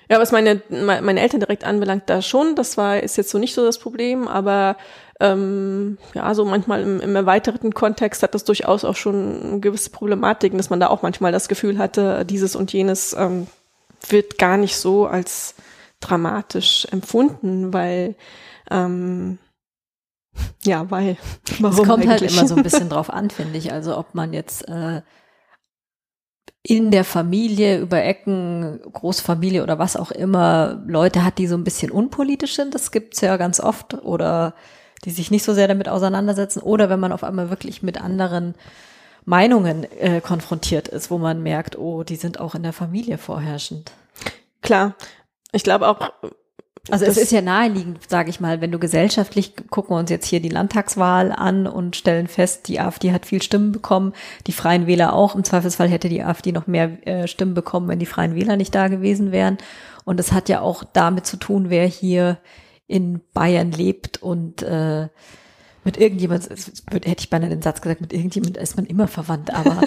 Ja, 0.10 0.20
was 0.20 0.32
meine 0.32 0.62
meine 0.70 1.22
Eltern 1.22 1.40
direkt 1.40 1.64
anbelangt, 1.64 2.04
da 2.08 2.22
schon. 2.22 2.56
Das 2.56 2.78
war 2.78 3.00
ist 3.00 3.18
jetzt 3.18 3.30
so 3.30 3.38
nicht 3.38 3.54
so 3.54 3.64
das 3.64 3.80
Problem, 3.80 4.28
aber 4.28 4.76
ähm, 5.22 5.98
ja, 6.16 6.34
so 6.34 6.44
manchmal 6.46 6.82
im, 6.82 7.00
im 7.00 7.16
erweiterten 7.16 7.74
Kontext 7.74 8.24
hat 8.24 8.34
das 8.34 8.44
durchaus 8.44 8.84
auch 8.84 8.96
schon 8.96 9.62
gewisse 9.62 9.92
Problematiken, 9.92 10.58
dass 10.58 10.70
man 10.70 10.80
da 10.80 10.88
auch 10.88 11.04
manchmal 11.04 11.32
das 11.32 11.48
Gefühl 11.48 11.78
hatte, 11.78 12.26
dieses 12.26 12.56
und 12.56 12.74
jenes 12.74 13.14
ähm, 13.14 13.48
wird 14.10 14.38
gar 14.38 14.58
nicht 14.58 14.76
so 14.76 15.06
als 15.06 15.56
dramatisch 16.02 16.88
empfunden, 16.92 17.74
weil 17.74 18.16
ähm, 18.70 19.40
ja, 20.64 20.90
weil 20.90 21.18
warum 21.60 21.80
es 21.80 21.88
kommt 21.88 22.08
halt 22.08 22.22
eigentlich? 22.22 22.32
halt 22.32 22.40
immer 22.40 22.48
so 22.48 22.56
ein 22.56 22.64
bisschen 22.64 22.90
drauf 22.90 23.10
an, 23.10 23.30
finde 23.30 23.58
ich. 23.58 23.72
Also 23.72 23.98
ob 23.98 24.14
man 24.16 24.34
jetzt 24.34 24.68
äh, 24.68 25.02
in 26.64 26.92
der 26.92 27.04
Familie 27.04 27.80
über 27.80 28.04
Ecken, 28.04 28.80
Großfamilie 28.94 29.64
oder 29.64 29.80
was 29.80 29.96
auch 29.96 30.12
immer 30.12 30.82
Leute 30.86 31.24
hat, 31.24 31.38
die 31.38 31.48
so 31.48 31.56
ein 31.56 31.64
bisschen 31.64 31.92
unpolitisch 31.92 32.56
sind, 32.56 32.76
das 32.76 32.92
gibt's 32.92 33.22
ja 33.22 33.38
ganz 33.38 33.60
oft, 33.60 33.96
oder 34.04 34.54
die 35.04 35.12
sich 35.12 35.32
nicht 35.32 35.44
so 35.44 35.54
sehr 35.54 35.68
damit 35.68 35.90
auseinandersetzen, 35.90 36.62
oder 36.62 36.90
wenn 36.90 37.00
man 37.00 37.12
auf 37.12 37.24
einmal 37.24 37.50
wirklich 37.50 37.82
mit 37.82 38.00
anderen 38.00 38.54
Meinungen 39.26 39.86
äh, 40.00 40.22
konfrontiert 40.22 40.88
ist, 40.88 41.10
wo 41.10 41.18
man 41.18 41.42
merkt, 41.42 41.78
oh, 41.78 42.04
die 42.04 42.16
sind 42.16 42.40
auch 42.40 42.54
in 42.54 42.64
der 42.64 42.74
Familie 42.74 43.18
vorherrschend. 43.18 43.92
Klar, 44.62 44.96
ich 45.52 45.64
glaube 45.64 45.88
auch. 45.88 46.12
Also 46.90 47.06
es 47.06 47.18
ist 47.18 47.32
ja 47.32 47.42
naheliegend, 47.42 48.10
sage 48.10 48.32
ich 48.32 48.40
mal, 48.40 48.60
wenn 48.60 48.72
du 48.72 48.80
gesellschaftlich 48.80 49.54
gucken 49.70 49.96
wir 49.96 50.00
uns 50.00 50.10
jetzt 50.10 50.26
hier 50.26 50.40
die 50.40 50.50
Landtagswahl 50.50 51.32
an 51.32 51.68
und 51.68 51.96
stellen 51.96 52.28
fest, 52.28 52.68
die 52.68 52.80
AfD 52.80 53.12
hat 53.12 53.28
viel 53.28 53.42
Stimmen 53.44 53.72
bekommen, 53.72 54.14
die 54.48 54.52
Freien 54.52 54.88
Wähler 54.88 55.14
auch. 55.14 55.36
Im 55.36 55.44
Zweifelsfall 55.44 55.90
hätte 55.90 56.10
die 56.10 56.24
AfD 56.24 56.52
noch 56.52 56.66
mehr 56.66 57.08
äh, 57.08 57.28
Stimmen 57.28 57.54
bekommen, 57.54 57.88
wenn 57.88 58.00
die 58.00 58.08
Freien 58.08 58.34
Wähler 58.34 58.58
nicht 58.58 58.74
da 58.74 58.88
gewesen 58.88 59.32
wären. 59.32 59.60
Und 60.06 60.20
es 60.20 60.32
hat 60.32 60.50
ja 60.50 60.62
auch 60.62 60.84
damit 60.84 61.28
zu 61.28 61.38
tun, 61.38 61.70
wer 61.70 61.86
hier 61.86 62.40
in 62.88 63.22
Bayern 63.34 63.72
lebt 63.72 64.22
und 64.22 64.64
äh, 64.64 65.08
mit 65.84 65.98
irgendjemand, 65.98 66.50
hätte 66.50 67.16
ich 67.20 67.30
beinahe 67.30 67.50
den 67.50 67.62
Satz 67.62 67.82
gesagt, 67.82 68.02
mit 68.02 68.14
irgendjemand 68.14 68.58
ist 68.58 68.76
man 68.76 68.86
immer 68.86 69.08
verwandt, 69.08 69.54
aber 69.54 69.82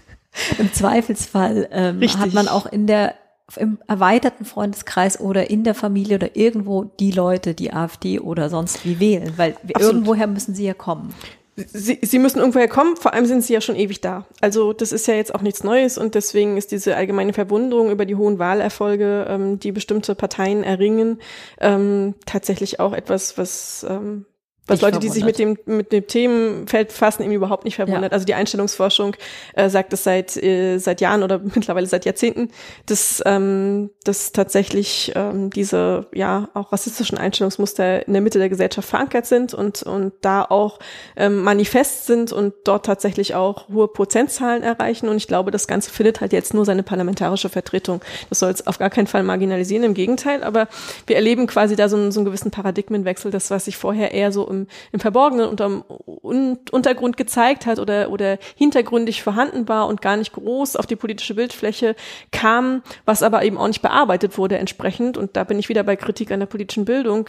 im 0.58 0.72
Zweifelsfall 0.72 1.68
ähm, 1.72 2.02
hat 2.02 2.32
man 2.32 2.48
auch 2.48 2.66
in 2.66 2.86
der 2.86 3.14
im 3.56 3.78
erweiterten 3.86 4.44
Freundeskreis 4.44 5.20
oder 5.20 5.50
in 5.50 5.64
der 5.64 5.74
Familie 5.74 6.16
oder 6.16 6.36
irgendwo 6.36 6.84
die 6.84 7.10
Leute, 7.10 7.54
die 7.54 7.72
AfD 7.72 8.18
oder 8.18 8.48
sonst 8.48 8.84
wie 8.84 9.00
wählen, 9.00 9.34
weil 9.36 9.52
Absolut. 9.52 9.82
irgendwoher 9.82 10.26
müssen 10.26 10.54
sie 10.54 10.64
ja 10.64 10.74
kommen. 10.74 11.14
Sie, 11.56 12.00
sie 12.02 12.18
müssen 12.18 12.40
irgendwoher 12.40 12.66
kommen, 12.66 12.96
vor 12.96 13.12
allem 13.14 13.26
sind 13.26 13.44
sie 13.44 13.52
ja 13.52 13.60
schon 13.60 13.76
ewig 13.76 14.00
da. 14.00 14.26
Also 14.40 14.72
das 14.72 14.90
ist 14.90 15.06
ja 15.06 15.14
jetzt 15.14 15.32
auch 15.34 15.42
nichts 15.42 15.62
Neues 15.62 15.98
und 15.98 16.16
deswegen 16.16 16.56
ist 16.56 16.72
diese 16.72 16.96
allgemeine 16.96 17.32
Verwunderung 17.32 17.90
über 17.90 18.06
die 18.06 18.16
hohen 18.16 18.40
Wahlerfolge, 18.40 19.26
ähm, 19.28 19.60
die 19.60 19.70
bestimmte 19.70 20.16
Parteien 20.16 20.64
erringen, 20.64 21.20
ähm, 21.60 22.14
tatsächlich 22.26 22.80
auch 22.80 22.92
etwas, 22.92 23.38
was 23.38 23.86
ähm, 23.88 24.26
was 24.66 24.80
Leute, 24.80 24.98
die 24.98 25.10
sich 25.10 25.24
mit 25.24 25.38
dem, 25.38 25.58
mit 25.66 25.92
dem 25.92 26.06
Themenfeld 26.06 26.90
fassen, 26.90 27.22
eben 27.22 27.32
überhaupt 27.32 27.64
nicht 27.64 27.76
verwundert. 27.76 28.12
Ja. 28.12 28.14
Also 28.14 28.24
die 28.24 28.34
Einstellungsforschung 28.34 29.14
äh, 29.54 29.68
sagt 29.68 29.92
es 29.92 30.04
seit, 30.04 30.42
äh, 30.42 30.78
seit 30.78 31.02
Jahren 31.02 31.22
oder 31.22 31.38
mittlerweile 31.54 31.86
seit 31.86 32.06
Jahrzehnten, 32.06 32.48
dass, 32.86 33.22
ähm, 33.26 33.90
dass 34.04 34.32
tatsächlich 34.32 35.12
ähm, 35.14 35.50
diese 35.50 36.06
ja 36.14 36.48
auch 36.54 36.72
rassistischen 36.72 37.18
Einstellungsmuster 37.18 38.06
in 38.06 38.14
der 38.14 38.22
Mitte 38.22 38.38
der 38.38 38.48
Gesellschaft 38.48 38.88
verankert 38.88 39.26
sind 39.26 39.52
und, 39.52 39.82
und 39.82 40.14
da 40.22 40.42
auch 40.42 40.78
ähm, 41.16 41.42
manifest 41.42 42.06
sind 42.06 42.32
und 42.32 42.54
dort 42.64 42.86
tatsächlich 42.86 43.34
auch 43.34 43.68
hohe 43.68 43.88
Prozentzahlen 43.88 44.62
erreichen. 44.62 45.08
Und 45.10 45.16
ich 45.16 45.28
glaube, 45.28 45.50
das 45.50 45.66
Ganze 45.66 45.90
findet 45.90 46.22
halt 46.22 46.32
jetzt 46.32 46.54
nur 46.54 46.64
seine 46.64 46.82
parlamentarische 46.82 47.50
Vertretung. 47.50 48.00
Das 48.30 48.38
soll 48.38 48.50
es 48.50 48.66
auf 48.66 48.78
gar 48.78 48.90
keinen 48.90 49.08
Fall 49.08 49.24
marginalisieren, 49.24 49.84
im 49.84 49.94
Gegenteil. 49.94 50.42
Aber 50.42 50.68
wir 51.06 51.16
erleben 51.16 51.46
quasi 51.46 51.76
da 51.76 51.90
so 51.90 51.96
einen, 51.96 52.12
so 52.12 52.20
einen 52.20 52.24
gewissen 52.24 52.50
Paradigmenwechsel, 52.50 53.30
das, 53.30 53.50
was 53.50 53.66
sich 53.66 53.76
vorher 53.76 54.12
eher 54.12 54.32
so 54.32 54.53
im, 54.54 54.66
im 54.92 55.00
Verborgenen 55.00 55.48
unterm 55.48 55.82
Untergrund 55.82 57.16
gezeigt 57.16 57.66
hat 57.66 57.78
oder, 57.78 58.10
oder 58.10 58.38
hintergründig 58.56 59.22
vorhanden 59.22 59.68
war 59.68 59.86
und 59.86 60.02
gar 60.02 60.16
nicht 60.16 60.32
groß 60.32 60.76
auf 60.76 60.86
die 60.86 60.96
politische 60.96 61.34
Bildfläche 61.34 61.94
kam, 62.30 62.82
was 63.04 63.22
aber 63.22 63.44
eben 63.44 63.58
auch 63.58 63.68
nicht 63.68 63.82
bearbeitet 63.82 64.38
wurde 64.38 64.58
entsprechend. 64.58 65.16
Und 65.16 65.36
da 65.36 65.44
bin 65.44 65.58
ich 65.58 65.68
wieder 65.68 65.82
bei 65.82 65.96
Kritik 65.96 66.30
an 66.30 66.40
der 66.40 66.46
politischen 66.46 66.84
Bildung 66.84 67.28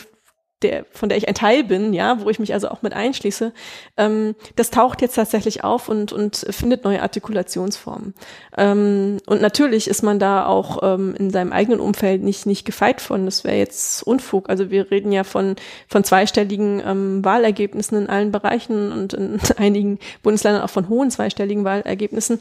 der, 0.61 0.85
von 0.91 1.09
der 1.09 1.17
ich 1.17 1.27
ein 1.27 1.35
Teil 1.35 1.63
bin, 1.63 1.93
ja, 1.93 2.21
wo 2.21 2.29
ich 2.29 2.39
mich 2.39 2.53
also 2.53 2.69
auch 2.69 2.81
mit 2.81 2.93
einschließe, 2.93 3.51
ähm, 3.97 4.35
das 4.55 4.71
taucht 4.71 5.01
jetzt 5.01 5.15
tatsächlich 5.15 5.63
auf 5.63 5.89
und, 5.89 6.13
und 6.13 6.45
findet 6.49 6.85
neue 6.85 7.01
Artikulationsformen. 7.01 8.13
Ähm, 8.57 9.17
und 9.27 9.41
natürlich 9.41 9.87
ist 9.89 10.01
man 10.01 10.17
da 10.17 10.45
auch 10.45 10.79
ähm, 10.81 11.13
in 11.17 11.29
seinem 11.29 11.51
eigenen 11.51 11.79
Umfeld 11.79 12.23
nicht, 12.23 12.45
nicht 12.45 12.65
gefeit 12.65 13.01
von. 13.01 13.25
Das 13.25 13.43
wäre 13.43 13.57
jetzt 13.57 14.03
Unfug. 14.03 14.49
Also 14.49 14.71
wir 14.71 14.89
reden 14.91 15.11
ja 15.11 15.23
von, 15.23 15.55
von 15.87 16.03
zweistelligen 16.03 16.81
ähm, 16.85 17.25
Wahlergebnissen 17.25 17.97
in 17.97 18.09
allen 18.09 18.31
Bereichen 18.31 18.91
und 18.91 19.13
in 19.13 19.39
einigen 19.57 19.99
Bundesländern 20.23 20.63
auch 20.63 20.69
von 20.69 20.87
hohen 20.87 21.11
zweistelligen 21.11 21.65
Wahlergebnissen. 21.65 22.39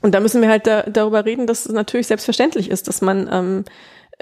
Und 0.00 0.14
da 0.14 0.20
müssen 0.20 0.42
wir 0.42 0.48
halt 0.48 0.66
da, 0.66 0.82
darüber 0.82 1.24
reden, 1.24 1.46
dass 1.46 1.66
es 1.66 1.72
natürlich 1.72 2.08
selbstverständlich 2.08 2.70
ist, 2.70 2.88
dass 2.88 3.02
man 3.02 3.28
ähm, 3.30 3.64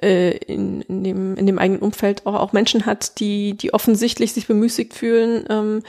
äh, 0.02 0.36
in, 0.36 0.82
in, 0.82 1.04
dem, 1.04 1.36
in 1.36 1.46
dem 1.46 1.58
eigenen 1.58 1.82
Umfeld 1.82 2.26
auch, 2.26 2.34
auch 2.34 2.52
Menschen 2.52 2.86
hat, 2.86 3.20
die, 3.20 3.56
die 3.56 3.74
offensichtlich 3.74 4.32
sich 4.32 4.46
bemüßigt 4.46 4.94
fühlen, 4.94 5.44
ähm, 5.48 5.82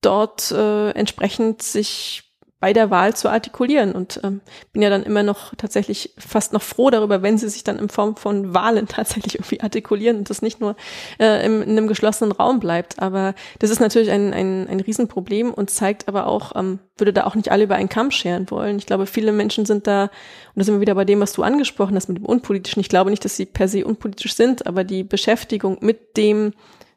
dort 0.00 0.52
äh, 0.52 0.90
entsprechend 0.90 1.62
sich 1.62 2.25
bei 2.58 2.72
der 2.72 2.90
Wahl 2.90 3.14
zu 3.14 3.28
artikulieren 3.28 3.92
und 3.92 4.18
ähm, 4.24 4.40
bin 4.72 4.80
ja 4.80 4.88
dann 4.88 5.02
immer 5.02 5.22
noch 5.22 5.54
tatsächlich 5.56 6.14
fast 6.16 6.54
noch 6.54 6.62
froh 6.62 6.88
darüber, 6.88 7.20
wenn 7.20 7.36
sie 7.36 7.50
sich 7.50 7.64
dann 7.64 7.78
in 7.78 7.90
Form 7.90 8.16
von 8.16 8.54
Wahlen 8.54 8.88
tatsächlich 8.88 9.34
irgendwie 9.34 9.60
artikulieren 9.60 10.16
und 10.16 10.30
das 10.30 10.40
nicht 10.40 10.60
nur 10.60 10.74
äh, 11.20 11.44
im, 11.44 11.60
in 11.60 11.70
einem 11.70 11.86
geschlossenen 11.86 12.32
Raum 12.32 12.58
bleibt. 12.58 12.98
Aber 12.98 13.34
das 13.58 13.68
ist 13.68 13.80
natürlich 13.80 14.10
ein, 14.10 14.32
ein, 14.32 14.68
ein 14.68 14.80
Riesenproblem 14.80 15.52
und 15.52 15.68
zeigt 15.68 16.08
aber 16.08 16.26
auch, 16.26 16.56
ähm, 16.56 16.78
würde 16.96 17.12
da 17.12 17.24
auch 17.24 17.34
nicht 17.34 17.50
alle 17.50 17.64
über 17.64 17.74
einen 17.74 17.90
Kamm 17.90 18.10
scheren 18.10 18.50
wollen. 18.50 18.78
Ich 18.78 18.86
glaube, 18.86 19.04
viele 19.06 19.32
Menschen 19.32 19.66
sind 19.66 19.86
da, 19.86 20.04
und 20.04 20.10
da 20.54 20.64
sind 20.64 20.74
wir 20.74 20.80
wieder 20.80 20.94
bei 20.94 21.04
dem, 21.04 21.20
was 21.20 21.34
du 21.34 21.42
angesprochen 21.42 21.94
hast 21.94 22.08
mit 22.08 22.16
dem 22.16 22.24
Unpolitischen. 22.24 22.80
Ich 22.80 22.88
glaube 22.88 23.10
nicht, 23.10 23.24
dass 23.24 23.36
sie 23.36 23.44
per 23.44 23.68
se 23.68 23.84
unpolitisch 23.84 24.34
sind, 24.34 24.66
aber 24.66 24.82
die 24.82 25.04
Beschäftigung 25.04 25.76
mit 25.82 26.16
dem, 26.16 26.54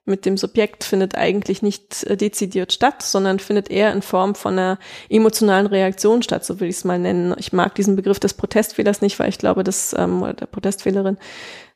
mit 0.10 0.26
dem 0.26 0.36
Subjekt 0.36 0.84
findet 0.84 1.16
eigentlich 1.16 1.62
nicht 1.62 2.04
äh, 2.04 2.18
dezidiert 2.18 2.74
statt, 2.74 3.02
sondern 3.02 3.40
findet 3.40 3.70
eher 3.70 3.94
in 3.94 4.02
Form 4.02 4.36
von 4.36 4.54
einer 4.54 4.80
emotionalen 5.10 5.68
Reaktion 5.68 6.22
statt, 6.22 6.44
so 6.44 6.60
will 6.60 6.70
ich 6.70 6.78
es 6.78 6.84
mal 6.84 7.00
nennen. 7.00 7.34
Ich 7.38 7.54
mag 7.54 7.76
diesen 7.76 7.96
Begriff 7.96 8.20
des 8.20 8.34
Protestfehlers 8.34 9.02
nicht, 9.02 9.20
weil 9.20 9.30
ich 9.30 9.38
glaube, 9.38 9.64
dass, 9.64 9.96
ähm, 9.98 10.22
oder 10.22 10.34
der 10.34 10.48
Protestfehlerin, 10.48 11.18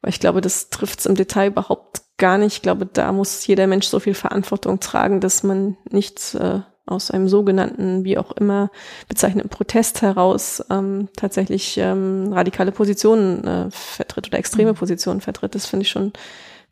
weil 0.02 0.10
ich 0.10 0.19
glaube, 0.19 0.41
das 0.41 0.69
trifft 0.69 1.00
es 1.00 1.06
im 1.06 1.15
Detail 1.15 1.48
überhaupt 1.48 2.02
gar 2.17 2.38
nicht. 2.38 2.56
Ich 2.56 2.62
glaube, 2.62 2.86
da 2.86 3.12
muss 3.12 3.46
jeder 3.48 3.67
Mensch 3.67 3.88
so 3.88 4.00
viel 4.00 4.13
Verantwortung 4.13 4.80
tragen, 4.80 5.19
dass 5.19 5.43
man 5.43 5.78
nicht 5.89 6.36
äh, 6.36 6.60
aus 6.86 7.12
einem 7.12 7.30
sogenannten, 7.30 8.04
wie 8.04 8.17
auch 8.17 8.32
immer 8.34 8.69
bezeichneten 9.08 9.50
Protest 9.50 10.02
heraus 10.02 10.63
ähm, 10.69 11.08
tatsächlich 11.15 11.78
ähm, 11.78 12.32
radikale 12.34 12.72
Positionen 12.72 13.43
äh, 13.46 13.72
vertritt 13.72 14.28
oder 14.28 14.38
extreme 14.38 14.74
mhm. 14.74 14.76
Positionen 14.76 15.22
vertritt. 15.22 15.56
Das 15.56 15.65
finde 15.65 15.84
ich 15.84 15.89
schon 15.89 16.12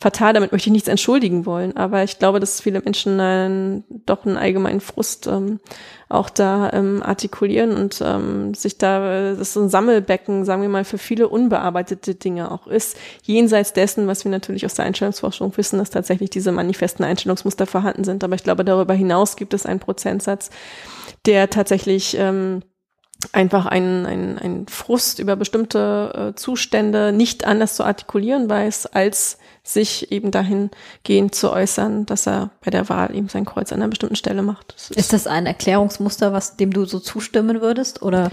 fatal, 0.01 0.33
damit 0.33 0.51
möchte 0.51 0.69
ich 0.69 0.73
nichts 0.73 0.87
entschuldigen 0.87 1.45
wollen, 1.45 1.77
aber 1.77 2.03
ich 2.03 2.17
glaube, 2.17 2.39
dass 2.39 2.59
viele 2.59 2.81
Menschen 2.81 3.19
einen, 3.19 3.83
doch 4.07 4.25
einen 4.25 4.35
allgemeinen 4.35 4.81
Frust 4.81 5.27
ähm, 5.27 5.59
auch 6.09 6.31
da 6.31 6.71
ähm, 6.73 7.03
artikulieren 7.03 7.77
und 7.77 8.01
ähm, 8.03 8.55
sich 8.55 8.79
da, 8.79 9.29
das 9.29 9.37
ist 9.37 9.53
so 9.53 9.61
ein 9.61 9.69
Sammelbecken, 9.69 10.43
sagen 10.43 10.63
wir 10.63 10.69
mal, 10.69 10.85
für 10.85 10.97
viele 10.97 11.29
unbearbeitete 11.29 12.15
Dinge 12.15 12.49
auch 12.49 12.65
ist, 12.65 12.97
jenseits 13.21 13.73
dessen, 13.73 14.07
was 14.07 14.25
wir 14.25 14.31
natürlich 14.31 14.65
aus 14.65 14.73
der 14.73 14.85
Einstellungsforschung 14.85 15.55
wissen, 15.55 15.77
dass 15.77 15.91
tatsächlich 15.91 16.31
diese 16.31 16.51
manifesten 16.51 17.03
Einstellungsmuster 17.03 17.67
vorhanden 17.67 18.03
sind. 18.03 18.23
Aber 18.23 18.33
ich 18.33 18.43
glaube, 18.43 18.65
darüber 18.65 18.95
hinaus 18.95 19.35
gibt 19.35 19.53
es 19.53 19.67
einen 19.67 19.79
Prozentsatz, 19.79 20.49
der 21.27 21.51
tatsächlich 21.51 22.17
ähm, 22.17 22.63
einfach 23.33 23.67
ein, 23.67 24.07
ein, 24.07 24.39
ein 24.39 24.65
Frust 24.67 25.19
über 25.19 25.35
bestimmte 25.35 26.31
äh, 26.31 26.35
Zustände 26.35 27.11
nicht 27.11 27.45
anders 27.45 27.75
zu 27.75 27.83
artikulieren 27.83 28.49
weiß, 28.49 28.87
als 28.87 29.37
sich 29.63 30.11
eben 30.11 30.31
dahingehend 30.31 31.35
zu 31.35 31.51
äußern, 31.51 32.05
dass 32.05 32.27
er 32.27 32.49
bei 32.63 32.71
der 32.71 32.89
Wahl 32.89 33.15
eben 33.15 33.29
sein 33.29 33.45
Kreuz 33.45 33.71
an 33.71 33.79
einer 33.79 33.89
bestimmten 33.89 34.15
Stelle 34.15 34.41
macht. 34.41 34.73
Das 34.73 34.89
ist, 34.89 34.97
ist, 34.97 35.13
das 35.13 35.27
ein 35.27 35.45
Erklärungsmuster, 35.45 36.33
was 36.33 36.57
dem 36.57 36.71
du 36.71 36.85
so 36.85 36.99
zustimmen 36.99 37.61
würdest, 37.61 38.01
oder? 38.01 38.31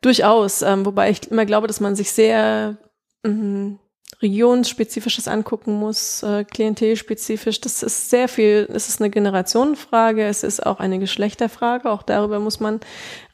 Durchaus, 0.00 0.62
ähm, 0.62 0.84
wobei 0.84 1.10
ich 1.10 1.30
immer 1.30 1.46
glaube, 1.46 1.68
dass 1.68 1.80
man 1.80 1.94
sich 1.94 2.10
sehr 2.12 2.76
mh, 3.24 3.78
regionsspezifisches 4.20 5.26
angucken 5.26 5.74
muss, 5.74 6.22
äh, 6.22 6.44
klientelspezifisch. 6.44 7.60
Das 7.60 7.82
ist 7.82 8.10
sehr 8.10 8.28
viel, 8.28 8.68
es 8.72 8.88
ist 8.88 9.00
eine 9.00 9.10
Generationenfrage, 9.10 10.24
es 10.24 10.42
ist 10.44 10.64
auch 10.64 10.78
eine 10.78 10.98
Geschlechterfrage, 10.98 11.90
auch 11.90 12.02
darüber 12.02 12.38
muss 12.38 12.60
man 12.60 12.80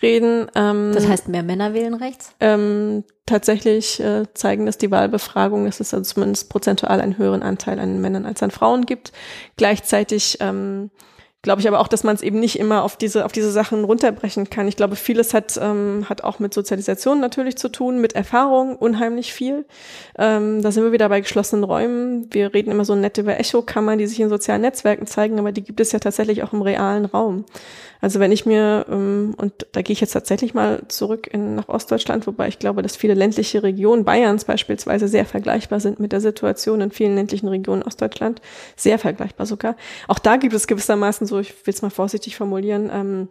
reden. 0.01 0.47
Ähm, 0.55 0.93
das 0.95 1.09
heißt, 1.09 1.29
mehr 1.29 1.43
Männer 1.43 1.75
wählen 1.75 1.95
rechts? 1.95 2.33
Ähm, 2.41 3.05
tatsächlich 3.27 4.01
äh, 4.01 4.25
zeigen 4.35 4.67
dass 4.67 4.79
die 4.79 4.91
Wahlbefragungen, 4.91 5.67
dass 5.67 5.81
es 5.81 5.93
also 5.93 6.15
zumindest 6.15 6.49
prozentual 6.49 7.01
einen 7.01 7.19
höheren 7.19 7.43
Anteil 7.43 7.79
an 7.79 8.01
Männern 8.01 8.25
als 8.25 8.43
an 8.43 8.51
Frauen 8.51 8.87
gibt. 8.87 9.13
Gleichzeitig 9.57 10.39
ähm, 10.41 10.91
glaube 11.49 11.63
ich 11.63 11.69
aber 11.69 11.81
auch, 11.81 11.89
dass 11.89 12.05
man 12.05 12.15
es 12.15 12.21
eben 12.21 12.41
nicht 12.41 12.59
immer 12.59 12.83
auf 12.83 12.99
diese, 12.99 13.25
auf 13.25 13.33
diese 13.33 13.51
Sachen 13.51 13.85
runterbrechen 13.85 14.51
kann. 14.51 14.69
Ich 14.69 14.77
glaube, 14.77 14.97
vieles 14.97 15.33
hat, 15.33 15.59
ähm, 15.59 16.05
hat 16.07 16.23
auch 16.23 16.41
mit 16.41 16.53
Sozialisation 16.53 17.21
natürlich 17.21 17.57
zu 17.57 17.71
tun, 17.71 18.03
mit 18.03 18.13
Erfahrung 18.13 18.77
unheimlich 18.77 19.33
viel. 19.33 19.65
Ähm, 20.19 20.61
da 20.61 20.71
sind 20.71 20.85
wir 20.85 20.93
wieder 20.93 21.09
bei 21.09 21.23
geschlossenen 21.23 21.65
Räumen. 21.65 22.29
Wir 22.35 22.53
reden 22.53 22.71
immer 22.71 22.85
so 22.85 22.95
nett 22.95 23.17
über 23.17 23.41
Echokammern, 23.41 23.97
die 23.97 24.07
sich 24.07 24.21
in 24.21 24.29
sozialen 24.29 24.61
Netzwerken 24.61 25.07
zeigen, 25.07 25.39
aber 25.39 25.51
die 25.51 25.65
gibt 25.65 25.81
es 25.81 25.91
ja 25.93 26.01
tatsächlich 26.01 26.43
auch 26.43 26.53
im 26.53 26.61
realen 26.61 27.07
Raum. 27.07 27.47
Also 28.01 28.21
wenn 28.21 28.33
ich 28.33 28.47
mir, 28.47 28.87
ähm, 28.89 29.35
und 29.37 29.67
da 29.73 29.83
gehe 29.83 29.93
ich 29.93 30.01
jetzt 30.01 30.13
tatsächlich 30.13 30.55
mal 30.55 30.83
zurück 30.89 31.27
in, 31.27 31.57
nach 31.57 31.69
Ostdeutschland, 31.69 32.27
wobei 32.27 32.49
ich 32.49 32.59
glaube, 32.59 32.83
dass 32.83 32.97
viele 32.97 33.15
ländliche 33.15 33.63
Regionen 33.63 34.05
Bayerns 34.05 34.45
beispielsweise 34.45 35.09
sehr 35.09 35.25
vergleichbar 35.25 35.81
sind 35.81 36.01
mit 36.01 36.13
der 36.13 36.21
Situation 36.21 36.81
in 36.81 36.91
vielen 36.91 37.17
ländlichen 37.17 37.49
Regionen 37.49 37.83
Ostdeutschland, 37.83 38.41
sehr 38.77 38.99
vergleichbar 38.99 39.47
sogar. 39.47 39.77
Auch 40.07 40.19
da 40.19 40.37
gibt 40.37 40.55
es 40.55 40.67
gewissermaßen 40.67 41.27
so, 41.27 41.39
ich 41.39 41.55
will 41.67 41.75
es 41.75 41.83
mal 41.83 41.91
vorsichtig 41.91 42.37
formulieren, 42.37 42.91
ähm, 42.93 43.29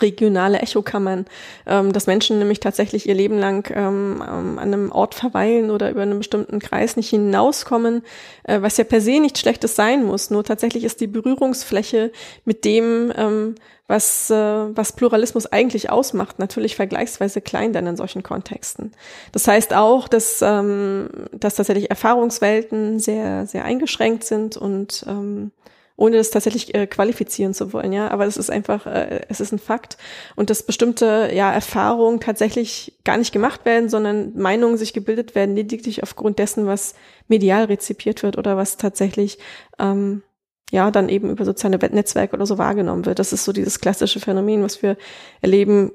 regionale 0.00 0.60
Echokammern, 0.60 1.26
ähm, 1.66 1.92
dass 1.92 2.06
Menschen 2.06 2.38
nämlich 2.38 2.60
tatsächlich 2.60 3.08
ihr 3.08 3.14
Leben 3.14 3.38
lang 3.38 3.70
ähm, 3.74 4.22
ähm, 4.26 4.58
an 4.58 4.72
einem 4.72 4.92
Ort 4.92 5.14
verweilen 5.14 5.70
oder 5.70 5.90
über 5.90 6.02
einen 6.02 6.18
bestimmten 6.18 6.58
Kreis 6.58 6.96
nicht 6.96 7.10
hinauskommen, 7.10 8.02
äh, 8.44 8.60
was 8.62 8.76
ja 8.76 8.84
per 8.84 9.00
se 9.00 9.20
nichts 9.20 9.40
Schlechtes 9.40 9.76
sein 9.76 10.04
muss. 10.04 10.30
Nur 10.30 10.44
tatsächlich 10.44 10.84
ist 10.84 11.00
die 11.00 11.06
Berührungsfläche 11.06 12.12
mit 12.44 12.64
dem, 12.64 13.12
ähm, 13.16 13.54
was, 13.86 14.30
äh, 14.30 14.34
was 14.34 14.92
Pluralismus 14.92 15.46
eigentlich 15.46 15.90
ausmacht, 15.90 16.38
natürlich 16.38 16.74
vergleichsweise 16.76 17.42
klein 17.42 17.74
dann 17.74 17.86
in 17.86 17.96
solchen 17.96 18.22
Kontexten. 18.22 18.92
Das 19.32 19.46
heißt 19.46 19.74
auch, 19.74 20.08
dass, 20.08 20.40
ähm, 20.40 21.10
dass 21.32 21.56
tatsächlich 21.56 21.90
Erfahrungswelten 21.90 22.98
sehr, 22.98 23.46
sehr 23.46 23.64
eingeschränkt 23.64 24.24
sind 24.24 24.56
und 24.56 25.04
ähm, 25.06 25.50
ohne 25.96 26.16
das 26.16 26.30
tatsächlich 26.30 26.74
äh, 26.74 26.86
qualifizieren 26.86 27.54
zu 27.54 27.72
wollen, 27.72 27.92
ja. 27.92 28.10
Aber 28.10 28.26
es 28.26 28.36
ist 28.36 28.50
einfach, 28.50 28.86
äh, 28.86 29.20
es 29.28 29.40
ist 29.40 29.52
ein 29.52 29.58
Fakt. 29.58 29.96
Und 30.34 30.50
dass 30.50 30.64
bestimmte 30.64 31.30
ja, 31.32 31.52
Erfahrungen 31.52 32.20
tatsächlich 32.20 32.98
gar 33.04 33.16
nicht 33.16 33.32
gemacht 33.32 33.64
werden, 33.64 33.88
sondern 33.88 34.36
Meinungen 34.36 34.76
sich 34.76 34.92
gebildet 34.92 35.34
werden, 35.34 35.54
lediglich 35.54 36.02
aufgrund 36.02 36.38
dessen, 36.38 36.66
was 36.66 36.94
medial 37.28 37.64
rezipiert 37.64 38.22
wird 38.22 38.38
oder 38.38 38.56
was 38.56 38.76
tatsächlich 38.76 39.38
ähm, 39.78 40.22
ja 40.70 40.90
dann 40.90 41.08
eben 41.08 41.30
über 41.30 41.44
soziale 41.44 41.78
Netzwerke 41.78 42.34
oder 42.34 42.46
so 42.46 42.58
wahrgenommen 42.58 43.06
wird. 43.06 43.20
Das 43.20 43.32
ist 43.32 43.44
so 43.44 43.52
dieses 43.52 43.80
klassische 43.80 44.18
Phänomen, 44.18 44.62
was 44.64 44.82
wir 44.82 44.96
erleben. 45.42 45.92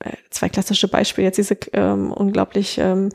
Äh, 0.00 0.16
zwei 0.30 0.50
klassische 0.50 0.88
Beispiele, 0.88 1.28
jetzt 1.28 1.38
diese 1.38 1.56
ähm, 1.72 2.12
unglaublich 2.12 2.76
ähm, 2.78 3.10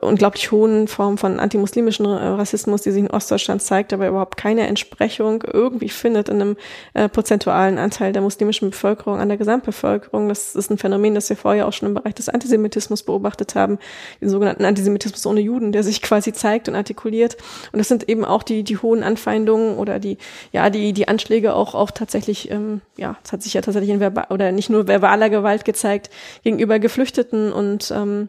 unglaublich 0.00 0.50
hohen 0.50 0.88
Form 0.88 1.18
von 1.18 1.40
antimuslimischen 1.40 2.06
Rassismus, 2.06 2.82
die 2.82 2.90
sich 2.90 3.02
in 3.02 3.10
Ostdeutschland 3.10 3.62
zeigt, 3.62 3.92
aber 3.92 4.08
überhaupt 4.08 4.36
keine 4.36 4.66
Entsprechung 4.66 5.42
irgendwie 5.50 5.88
findet 5.88 6.28
in 6.28 6.40
einem 6.40 6.56
äh, 6.94 7.08
prozentualen 7.08 7.78
Anteil 7.78 8.12
der 8.12 8.22
muslimischen 8.22 8.70
Bevölkerung 8.70 9.18
an 9.18 9.28
der 9.28 9.38
Gesamtbevölkerung. 9.38 10.28
Das 10.28 10.54
ist 10.54 10.70
ein 10.70 10.78
Phänomen, 10.78 11.14
das 11.14 11.28
wir 11.28 11.36
vorher 11.36 11.66
auch 11.66 11.72
schon 11.72 11.88
im 11.88 11.94
Bereich 11.94 12.14
des 12.14 12.28
Antisemitismus 12.28 13.02
beobachtet 13.02 13.54
haben, 13.54 13.78
den 14.20 14.28
sogenannten 14.28 14.64
Antisemitismus 14.64 15.26
ohne 15.26 15.40
Juden, 15.40 15.72
der 15.72 15.82
sich 15.82 16.02
quasi 16.02 16.32
zeigt 16.32 16.68
und 16.68 16.74
artikuliert. 16.74 17.36
Und 17.72 17.78
das 17.78 17.88
sind 17.88 18.08
eben 18.08 18.24
auch 18.24 18.42
die, 18.42 18.62
die 18.62 18.78
hohen 18.78 19.02
Anfeindungen 19.02 19.76
oder 19.76 19.98
die, 19.98 20.18
ja, 20.52 20.70
die, 20.70 20.92
die 20.92 21.08
Anschläge 21.08 21.54
auch, 21.54 21.74
auch 21.74 21.90
tatsächlich, 21.90 22.50
ähm, 22.50 22.80
ja, 22.96 23.16
es 23.24 23.32
hat 23.32 23.42
sich 23.42 23.54
ja 23.54 23.60
tatsächlich 23.60 23.90
in 23.90 24.00
verbal 24.00 24.26
oder 24.30 24.52
nicht 24.52 24.70
nur 24.70 24.86
verbaler 24.86 25.30
Gewalt 25.30 25.64
gezeigt 25.64 26.10
gegenüber 26.42 26.78
Geflüchteten 26.78 27.52
und 27.52 27.90
ähm, 27.94 28.28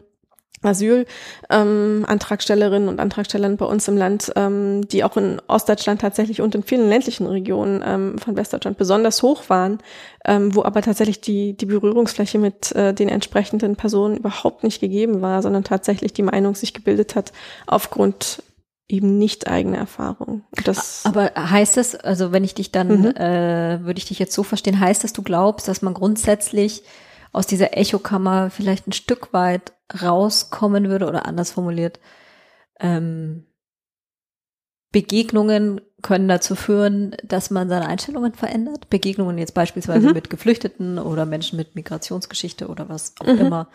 Asylantragstellerinnen 0.62 2.88
ähm, 2.88 2.92
und 2.92 3.00
Antragstellern 3.00 3.56
bei 3.56 3.66
uns 3.66 3.88
im 3.88 3.96
Land, 3.96 4.32
ähm, 4.36 4.86
die 4.88 5.04
auch 5.04 5.16
in 5.16 5.40
Ostdeutschland 5.46 6.00
tatsächlich 6.00 6.40
und 6.40 6.54
in 6.54 6.62
vielen 6.62 6.88
ländlichen 6.88 7.26
Regionen 7.26 7.82
ähm, 7.84 8.18
von 8.18 8.36
Westdeutschland 8.36 8.78
besonders 8.78 9.22
hoch 9.22 9.48
waren, 9.48 9.78
ähm, 10.24 10.54
wo 10.54 10.62
aber 10.62 10.82
tatsächlich 10.82 11.20
die, 11.20 11.56
die 11.56 11.66
Berührungsfläche 11.66 12.38
mit 12.38 12.72
äh, 12.72 12.92
den 12.92 13.08
entsprechenden 13.08 13.76
Personen 13.76 14.16
überhaupt 14.16 14.64
nicht 14.64 14.80
gegeben 14.80 15.22
war, 15.22 15.42
sondern 15.42 15.64
tatsächlich 15.64 16.12
die 16.12 16.22
Meinung 16.22 16.54
sich 16.54 16.74
gebildet 16.74 17.14
hat 17.14 17.32
aufgrund 17.66 18.42
eben 18.88 19.18
nicht 19.18 19.48
eigene 19.48 19.76
Erfahrung. 19.76 20.44
Das 20.64 21.04
aber 21.04 21.32
heißt 21.36 21.76
es, 21.76 21.94
also 21.94 22.32
wenn 22.32 22.42
ich 22.42 22.54
dich 22.54 22.72
dann, 22.72 23.02
mhm. 23.02 23.16
äh, 23.16 23.84
würde 23.84 23.98
ich 23.98 24.06
dich 24.06 24.18
jetzt 24.18 24.32
so 24.32 24.42
verstehen, 24.42 24.80
heißt 24.80 25.04
das, 25.04 25.12
du 25.12 25.22
glaubst, 25.22 25.68
dass 25.68 25.82
man 25.82 25.94
grundsätzlich 25.94 26.82
aus 27.32 27.46
dieser 27.46 27.76
Echokammer 27.76 28.50
vielleicht 28.50 28.86
ein 28.86 28.92
Stück 28.92 29.32
weit 29.32 29.72
rauskommen 30.02 30.88
würde 30.88 31.06
oder 31.06 31.26
anders 31.26 31.50
formuliert, 31.50 32.00
ähm, 32.80 33.46
Begegnungen 34.90 35.80
können 36.00 36.28
dazu 36.28 36.54
führen, 36.54 37.14
dass 37.22 37.50
man 37.50 37.68
seine 37.68 37.86
Einstellungen 37.86 38.34
verändert. 38.34 38.88
Begegnungen 38.88 39.36
jetzt 39.36 39.52
beispielsweise 39.52 40.08
mhm. 40.08 40.14
mit 40.14 40.30
Geflüchteten 40.30 40.98
oder 40.98 41.26
Menschen 41.26 41.56
mit 41.56 41.74
Migrationsgeschichte 41.74 42.68
oder 42.68 42.88
was 42.88 43.14
auch 43.20 43.26
mhm. 43.26 43.38
immer. 43.38 43.68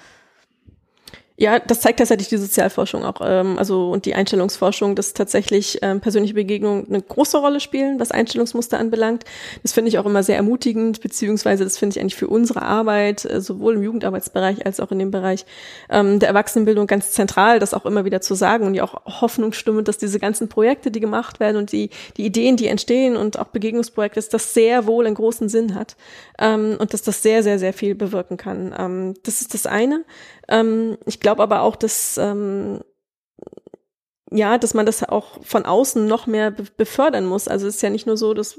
Ja, 1.43 1.60
das 1.60 1.82
zeigt 1.82 1.99
tatsächlich 1.99 2.29
die 2.29 2.38
Sozialforschung 2.38 3.03
auch, 3.03 3.19
ähm, 3.21 3.60
also 3.60 3.91
und 3.91 4.06
die 4.06 4.15
Einstellungsforschung, 4.15 4.95
dass 4.95 5.12
tatsächlich 5.12 5.77
ähm, 5.82 5.99
persönliche 5.99 6.36
Begegnungen 6.36 6.88
eine 6.88 7.01
große 7.01 7.38
Rolle 7.38 7.60
spielen, 7.60 7.99
was 7.99 8.12
Einstellungsmuster 8.12 8.79
anbelangt. 8.79 9.25
Das 9.62 9.73
finde 9.73 9.89
ich 9.89 9.99
auch 9.99 10.06
immer 10.06 10.23
sehr 10.23 10.38
ermutigend, 10.38 11.01
beziehungsweise 11.01 11.65
das 11.65 11.77
finde 11.77 11.97
ich 11.97 11.99
eigentlich 11.99 12.15
für 12.15 12.29
unsere 12.29 12.62
Arbeit, 12.62 13.25
äh, 13.25 13.41
sowohl 13.41 13.75
im 13.75 13.84
Jugendarbeitsbereich 13.84 14.65
als 14.65 14.79
auch 14.79 14.93
in 14.93 14.99
dem 14.99 15.12
Bereich 15.12 15.45
ähm, 15.89 16.19
der 16.19 16.29
Erwachsenenbildung 16.29 16.88
ganz 16.88 17.12
zentral, 17.12 17.60
das 17.60 17.73
auch 17.73 17.86
immer 17.86 18.06
wieder 18.06 18.21
zu 18.21 18.36
sagen 18.36 18.65
und 18.65 18.73
ja 18.73 18.86
auch 18.86 19.03
Hoffnung 19.19 19.51
stimmt, 19.51 19.89
dass 19.89 19.97
diese 19.97 20.19
ganzen 20.19 20.47
Projekte, 20.47 20.91
die 20.91 21.01
gemacht 21.01 21.41
werden 21.41 21.58
und 21.58 21.73
die, 21.73 21.89
die 22.15 22.25
Ideen, 22.25 22.56
die 22.56 22.67
entstehen 22.67 23.17
und 23.17 23.38
auch 23.38 23.47
Begegnungsprojekte, 23.47 24.17
dass 24.17 24.29
das 24.29 24.53
sehr 24.53 24.88
wohl 24.88 25.06
einen 25.06 25.15
großen 25.15 25.49
Sinn 25.49 25.75
hat 25.75 25.97
ähm, 26.39 26.77
und 26.79 26.93
dass 26.93 27.01
das 27.01 27.21
sehr, 27.21 27.43
sehr, 27.43 27.60
sehr 27.60 27.73
viel 27.73 27.95
bewirken 27.95 28.38
kann. 28.38 28.73
Ähm, 28.79 29.15
das 29.23 29.41
ist 29.41 29.53
das 29.53 29.65
eine. 29.65 30.06
Ähm, 30.49 30.97
ich 31.06 31.19
glaube 31.19 31.43
aber 31.43 31.62
auch, 31.62 31.75
dass 31.75 32.17
ähm, 32.17 32.82
ja, 34.32 34.58
dass 34.58 34.73
man 34.73 34.86
das 34.88 35.03
auch 35.03 35.43
von 35.43 35.65
außen 35.65 36.08
noch 36.08 36.25
mehr 36.25 36.49
befördern 36.49 37.25
muss. 37.25 37.47
Also 37.47 37.67
es 37.67 37.75
ist 37.75 37.82
ja 37.84 37.91
nicht 37.91 38.08
nur 38.08 38.17
so, 38.17 38.34
dass 38.34 38.58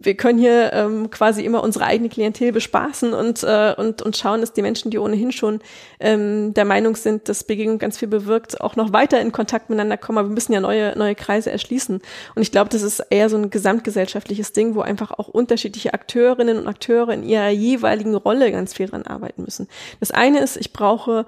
wir 0.00 0.16
können 0.16 0.38
hier 0.38 0.72
ähm, 0.72 1.10
quasi 1.10 1.44
immer 1.44 1.62
unsere 1.62 1.84
eigene 1.84 2.08
Klientel 2.08 2.52
bespaßen 2.52 3.12
und, 3.12 3.42
äh, 3.42 3.74
und, 3.76 4.00
und 4.00 4.16
schauen, 4.16 4.40
dass 4.40 4.52
die 4.52 4.62
Menschen, 4.62 4.92
die 4.92 4.98
ohnehin 4.98 5.32
schon 5.32 5.60
ähm, 5.98 6.54
der 6.54 6.64
Meinung 6.64 6.94
sind, 6.94 7.28
dass 7.28 7.42
Begegnung 7.42 7.78
ganz 7.78 7.98
viel 7.98 8.06
bewirkt, 8.06 8.60
auch 8.60 8.76
noch 8.76 8.92
weiter 8.92 9.20
in 9.20 9.32
Kontakt 9.32 9.70
miteinander 9.70 9.96
kommen. 9.96 10.18
Aber 10.18 10.28
wir 10.28 10.34
müssen 10.34 10.52
ja 10.52 10.60
neue, 10.60 10.96
neue 10.96 11.16
Kreise 11.16 11.50
erschließen. 11.50 12.00
Und 12.34 12.42
ich 12.42 12.52
glaube, 12.52 12.70
das 12.70 12.82
ist 12.82 13.00
eher 13.10 13.28
so 13.28 13.36
ein 13.36 13.50
gesamtgesellschaftliches 13.50 14.52
Ding, 14.52 14.76
wo 14.76 14.82
einfach 14.82 15.10
auch 15.10 15.26
unterschiedliche 15.26 15.92
Akteurinnen 15.94 16.58
und 16.58 16.68
Akteure 16.68 17.10
in 17.10 17.24
ihrer 17.24 17.48
jeweiligen 17.48 18.14
Rolle 18.14 18.52
ganz 18.52 18.74
viel 18.74 18.86
dran 18.86 19.02
arbeiten 19.02 19.42
müssen. 19.42 19.66
Das 19.98 20.12
eine 20.12 20.38
ist, 20.40 20.56
ich 20.56 20.72
brauche 20.72 21.26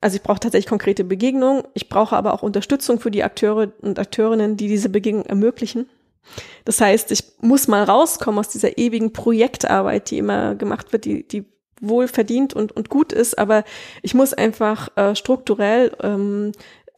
also 0.00 0.16
ich 0.16 0.22
brauche 0.22 0.40
tatsächlich 0.40 0.68
konkrete 0.68 1.04
Begegnungen. 1.04 1.62
Ich 1.74 1.88
brauche 1.88 2.16
aber 2.16 2.34
auch 2.34 2.42
Unterstützung 2.42 2.98
für 2.98 3.12
die 3.12 3.22
Akteure 3.22 3.68
und 3.82 4.00
Akteurinnen, 4.00 4.56
die 4.56 4.66
diese 4.66 4.88
Begegnung 4.88 5.24
ermöglichen. 5.26 5.88
Das 6.64 6.80
heißt, 6.80 7.10
ich 7.10 7.24
muss 7.40 7.68
mal 7.68 7.84
rauskommen 7.84 8.38
aus 8.38 8.48
dieser 8.48 8.78
ewigen 8.78 9.12
Projektarbeit, 9.12 10.10
die 10.10 10.18
immer 10.18 10.54
gemacht 10.54 10.92
wird, 10.92 11.04
die, 11.04 11.26
die 11.26 11.44
wohl 11.80 12.06
verdient 12.06 12.54
und, 12.54 12.72
und 12.72 12.88
gut 12.88 13.12
ist, 13.12 13.38
aber 13.38 13.64
ich 14.02 14.14
muss 14.14 14.32
einfach 14.32 14.96
äh, 14.96 15.16
strukturell 15.16 15.94
ähm, 16.00 16.52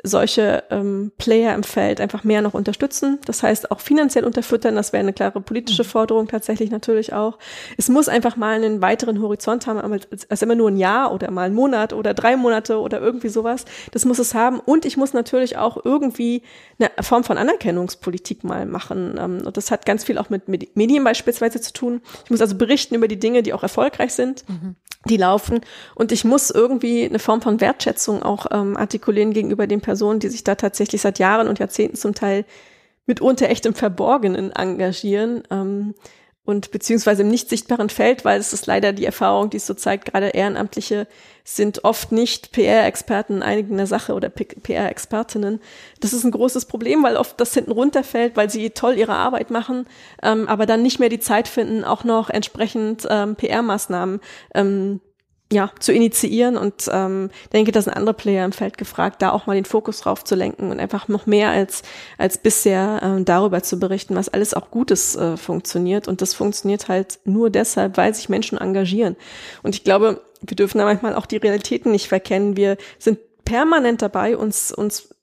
solche 0.06 0.62
ähm, 0.70 1.12
Player 1.16 1.54
im 1.54 1.62
Feld 1.62 1.98
einfach 1.98 2.24
mehr 2.24 2.42
noch 2.42 2.52
unterstützen. 2.52 3.18
Das 3.24 3.42
heißt 3.42 3.70
auch 3.70 3.80
finanziell 3.80 4.24
unterfüttern, 4.24 4.76
das 4.76 4.92
wäre 4.92 5.02
eine 5.02 5.14
klare 5.14 5.40
politische 5.40 5.82
mhm. 5.82 5.88
Forderung 5.88 6.28
tatsächlich 6.28 6.70
natürlich 6.70 7.14
auch. 7.14 7.38
Es 7.78 7.88
muss 7.88 8.08
einfach 8.08 8.36
mal 8.36 8.56
einen 8.56 8.82
weiteren 8.82 9.20
Horizont 9.22 9.66
haben, 9.66 9.78
als, 9.80 10.30
als 10.30 10.42
immer 10.42 10.54
nur 10.54 10.70
ein 10.70 10.76
Jahr 10.76 11.12
oder 11.12 11.30
mal 11.30 11.46
einen 11.46 11.54
Monat 11.54 11.94
oder 11.94 12.12
drei 12.12 12.36
Monate 12.36 12.78
oder 12.78 13.00
irgendwie 13.00 13.30
sowas. 13.30 13.64
Das 13.92 14.04
muss 14.04 14.18
es 14.18 14.34
haben. 14.34 14.60
Und 14.60 14.84
ich 14.84 14.98
muss 14.98 15.14
natürlich 15.14 15.56
auch 15.56 15.82
irgendwie 15.82 16.42
eine 16.78 16.90
Form 17.00 17.24
von 17.24 17.38
Anerkennungspolitik 17.38 18.44
mal 18.44 18.66
machen. 18.66 19.16
Ähm, 19.18 19.42
und 19.46 19.56
das 19.56 19.70
hat 19.70 19.86
ganz 19.86 20.04
viel 20.04 20.18
auch 20.18 20.28
mit 20.28 20.48
Medien 20.48 21.02
beispielsweise 21.02 21.62
zu 21.62 21.72
tun. 21.72 22.02
Ich 22.24 22.30
muss 22.30 22.42
also 22.42 22.56
berichten 22.56 22.94
über 22.94 23.08
die 23.08 23.18
Dinge, 23.18 23.42
die 23.42 23.54
auch 23.54 23.62
erfolgreich 23.62 24.12
sind. 24.12 24.46
Mhm 24.48 24.76
die 25.08 25.16
laufen. 25.16 25.60
Und 25.94 26.12
ich 26.12 26.24
muss 26.24 26.50
irgendwie 26.50 27.04
eine 27.04 27.18
Form 27.18 27.42
von 27.42 27.60
Wertschätzung 27.60 28.22
auch 28.22 28.46
ähm, 28.50 28.76
artikulieren 28.76 29.32
gegenüber 29.32 29.66
den 29.66 29.80
Personen, 29.80 30.20
die 30.20 30.28
sich 30.28 30.44
da 30.44 30.54
tatsächlich 30.54 31.00
seit 31.00 31.18
Jahren 31.18 31.48
und 31.48 31.58
Jahrzehnten 31.58 31.96
zum 31.96 32.14
Teil 32.14 32.44
mitunter 33.06 33.48
echt 33.48 33.66
im 33.66 33.74
Verborgenen 33.74 34.52
engagieren. 34.52 35.42
Ähm, 35.50 35.94
und 36.44 36.70
beziehungsweise 36.70 37.22
im 37.22 37.28
nicht 37.28 37.48
sichtbaren 37.48 37.88
Feld, 37.88 38.24
weil 38.24 38.38
es 38.38 38.52
ist 38.52 38.66
leider 38.66 38.92
die 38.92 39.06
Erfahrung, 39.06 39.48
die 39.48 39.56
es 39.56 39.66
so 39.66 39.72
zeigt, 39.72 40.04
gerade 40.04 40.28
Ehrenamtliche 40.28 41.06
sind 41.42 41.84
oft 41.84 42.12
nicht 42.12 42.52
PR-Experten 42.52 43.36
in 43.36 43.42
eigener 43.42 43.86
Sache 43.86 44.12
oder 44.14 44.28
PR-Expertinnen. 44.28 45.60
Das 46.00 46.12
ist 46.12 46.24
ein 46.24 46.30
großes 46.30 46.66
Problem, 46.66 47.02
weil 47.02 47.16
oft 47.16 47.40
das 47.40 47.54
hinten 47.54 47.72
runterfällt, 47.72 48.36
weil 48.36 48.50
sie 48.50 48.70
toll 48.70 48.96
ihre 48.98 49.14
Arbeit 49.14 49.50
machen, 49.50 49.86
ähm, 50.22 50.48
aber 50.48 50.66
dann 50.66 50.82
nicht 50.82 51.00
mehr 51.00 51.08
die 51.08 51.20
Zeit 51.20 51.48
finden, 51.48 51.84
auch 51.84 52.04
noch 52.04 52.28
entsprechend 52.28 53.06
ähm, 53.08 53.36
PR-Maßnahmen 53.36 54.20
ähm, 54.54 55.00
ja, 55.52 55.70
zu 55.78 55.92
initiieren 55.92 56.56
und 56.56 56.88
ähm, 56.90 57.30
denke, 57.52 57.70
da 57.70 57.80
sind 57.80 57.92
andere 57.92 58.14
Player 58.14 58.44
im 58.44 58.52
Feld 58.52 58.78
gefragt, 58.78 59.22
da 59.22 59.30
auch 59.30 59.46
mal 59.46 59.54
den 59.54 59.66
Fokus 59.66 60.00
drauf 60.00 60.24
zu 60.24 60.34
lenken 60.34 60.70
und 60.70 60.80
einfach 60.80 61.06
noch 61.08 61.26
mehr 61.26 61.50
als, 61.50 61.82
als 62.18 62.38
bisher 62.38 63.00
ähm, 63.02 63.24
darüber 63.24 63.62
zu 63.62 63.78
berichten, 63.78 64.16
was 64.16 64.28
alles 64.28 64.54
auch 64.54 64.70
Gutes 64.70 65.14
äh, 65.16 65.36
funktioniert. 65.36 66.08
Und 66.08 66.22
das 66.22 66.34
funktioniert 66.34 66.88
halt 66.88 67.20
nur 67.24 67.50
deshalb, 67.50 67.96
weil 67.96 68.14
sich 68.14 68.28
Menschen 68.28 68.58
engagieren. 68.58 69.16
Und 69.62 69.74
ich 69.74 69.84
glaube, 69.84 70.22
wir 70.40 70.56
dürfen 70.56 70.78
da 70.78 70.84
manchmal 70.84 71.14
auch 71.14 71.26
die 71.26 71.36
Realitäten 71.36 71.92
nicht 71.92 72.08
verkennen. 72.08 72.56
Wir 72.56 72.76
sind 72.98 73.18
permanent 73.44 74.02
dabei, 74.02 74.36
uns, 74.36 74.72
uns 74.72 75.13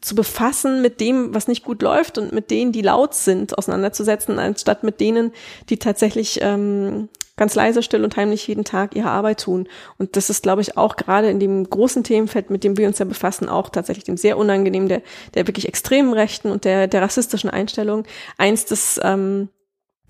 zu 0.00 0.14
befassen 0.14 0.82
mit 0.82 1.00
dem, 1.00 1.34
was 1.34 1.48
nicht 1.48 1.64
gut 1.64 1.82
läuft 1.82 2.18
und 2.18 2.32
mit 2.32 2.50
denen, 2.50 2.72
die 2.72 2.82
laut 2.82 3.14
sind, 3.14 3.56
auseinanderzusetzen, 3.56 4.38
anstatt 4.38 4.82
mit 4.82 5.00
denen, 5.00 5.32
die 5.68 5.78
tatsächlich 5.78 6.40
ähm, 6.42 7.08
ganz 7.36 7.54
leise, 7.54 7.82
still 7.82 8.04
und 8.04 8.16
heimlich 8.16 8.46
jeden 8.46 8.64
Tag 8.64 8.94
ihre 8.94 9.10
Arbeit 9.10 9.40
tun. 9.40 9.66
Und 9.98 10.16
das 10.16 10.28
ist, 10.28 10.42
glaube 10.42 10.60
ich, 10.60 10.76
auch 10.76 10.96
gerade 10.96 11.30
in 11.30 11.40
dem 11.40 11.68
großen 11.68 12.04
Themenfeld, 12.04 12.50
mit 12.50 12.64
dem 12.64 12.76
wir 12.76 12.86
uns 12.86 12.98
ja 12.98 13.06
befassen, 13.06 13.48
auch 13.48 13.70
tatsächlich 13.70 14.04
dem 14.04 14.18
sehr 14.18 14.36
unangenehm, 14.36 14.88
der, 14.88 15.02
der 15.34 15.46
wirklich 15.46 15.66
extremen 15.66 16.12
Rechten 16.12 16.50
und 16.50 16.64
der, 16.64 16.86
der 16.86 17.00
rassistischen 17.02 17.48
Einstellung. 17.48 18.04
Eins, 18.36 18.66
das, 18.66 19.00
ähm, 19.02 19.48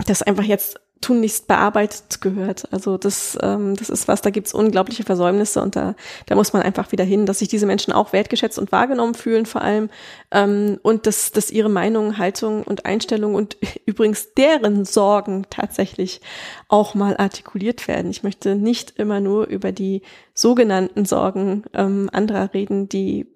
das 0.06 0.22
einfach 0.22 0.42
jetzt 0.42 0.80
tunlichst 1.00 1.48
bearbeitet 1.48 2.20
gehört. 2.20 2.70
Also 2.72 2.98
das, 2.98 3.38
ähm, 3.42 3.74
das 3.74 3.88
ist 3.88 4.06
was, 4.06 4.20
da 4.20 4.28
gibt's 4.28 4.52
unglaubliche 4.52 5.02
Versäumnisse 5.02 5.62
und 5.62 5.74
da, 5.74 5.94
da 6.26 6.34
muss 6.34 6.52
man 6.52 6.62
einfach 6.62 6.92
wieder 6.92 7.04
hin, 7.04 7.24
dass 7.24 7.38
sich 7.38 7.48
diese 7.48 7.66
Menschen 7.66 7.92
auch 7.92 8.12
wertgeschätzt 8.12 8.58
und 8.58 8.70
wahrgenommen 8.70 9.14
fühlen 9.14 9.46
vor 9.46 9.62
allem 9.62 9.88
ähm, 10.30 10.78
und 10.82 11.06
dass, 11.06 11.32
dass 11.32 11.50
ihre 11.50 11.70
Meinung, 11.70 12.18
Haltung 12.18 12.64
und 12.64 12.84
Einstellung 12.84 13.34
und 13.34 13.56
übrigens 13.86 14.34
deren 14.34 14.84
Sorgen 14.84 15.46
tatsächlich 15.48 16.20
auch 16.68 16.94
mal 16.94 17.16
artikuliert 17.16 17.88
werden. 17.88 18.10
Ich 18.10 18.22
möchte 18.22 18.54
nicht 18.54 18.98
immer 18.98 19.20
nur 19.20 19.46
über 19.46 19.72
die 19.72 20.02
sogenannten 20.34 21.06
Sorgen 21.06 21.64
ähm, 21.72 22.10
anderer 22.12 22.52
reden, 22.52 22.90
die 22.90 23.26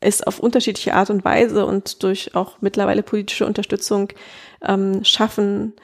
es 0.00 0.22
auf 0.22 0.40
unterschiedliche 0.40 0.94
Art 0.94 1.08
und 1.08 1.24
Weise 1.24 1.64
und 1.64 2.02
durch 2.02 2.34
auch 2.34 2.60
mittlerweile 2.60 3.02
politische 3.02 3.46
Unterstützung 3.46 4.08
ähm, 4.62 5.04
schaffen, 5.04 5.74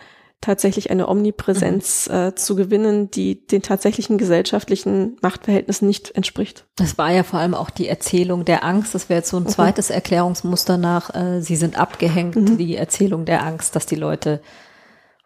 tatsächlich 0.40 0.90
eine 0.90 1.09
Omnipräsenz 1.09 2.09
mhm. 2.09 2.14
äh, 2.14 2.35
zu 2.35 2.55
gewinnen, 2.55 3.11
die 3.11 3.46
den 3.46 3.62
tatsächlichen 3.62 4.18
gesellschaftlichen 4.18 5.16
Machtverhältnissen 5.20 5.88
nicht 5.88 6.14
entspricht. 6.14 6.66
Das 6.77 6.96
war 6.96 7.11
ja 7.11 7.22
vor 7.22 7.40
allem 7.40 7.55
auch 7.55 7.70
die 7.70 7.88
Erzählung 7.88 8.44
der 8.44 8.64
Angst. 8.64 8.94
Das 8.94 9.09
wäre 9.09 9.18
jetzt 9.18 9.31
so 9.31 9.37
ein 9.37 9.44
mhm. 9.44 9.48
zweites 9.48 9.90
Erklärungsmuster 9.90 10.77
nach, 10.77 11.14
äh, 11.14 11.40
sie 11.40 11.57
sind 11.57 11.79
abgehängt, 11.79 12.37
mhm. 12.37 12.59
die 12.59 12.77
Erzählung 12.77 13.24
der 13.24 13.44
Angst, 13.44 13.74
dass 13.74 13.87
die 13.87 13.96
Leute 13.96 14.40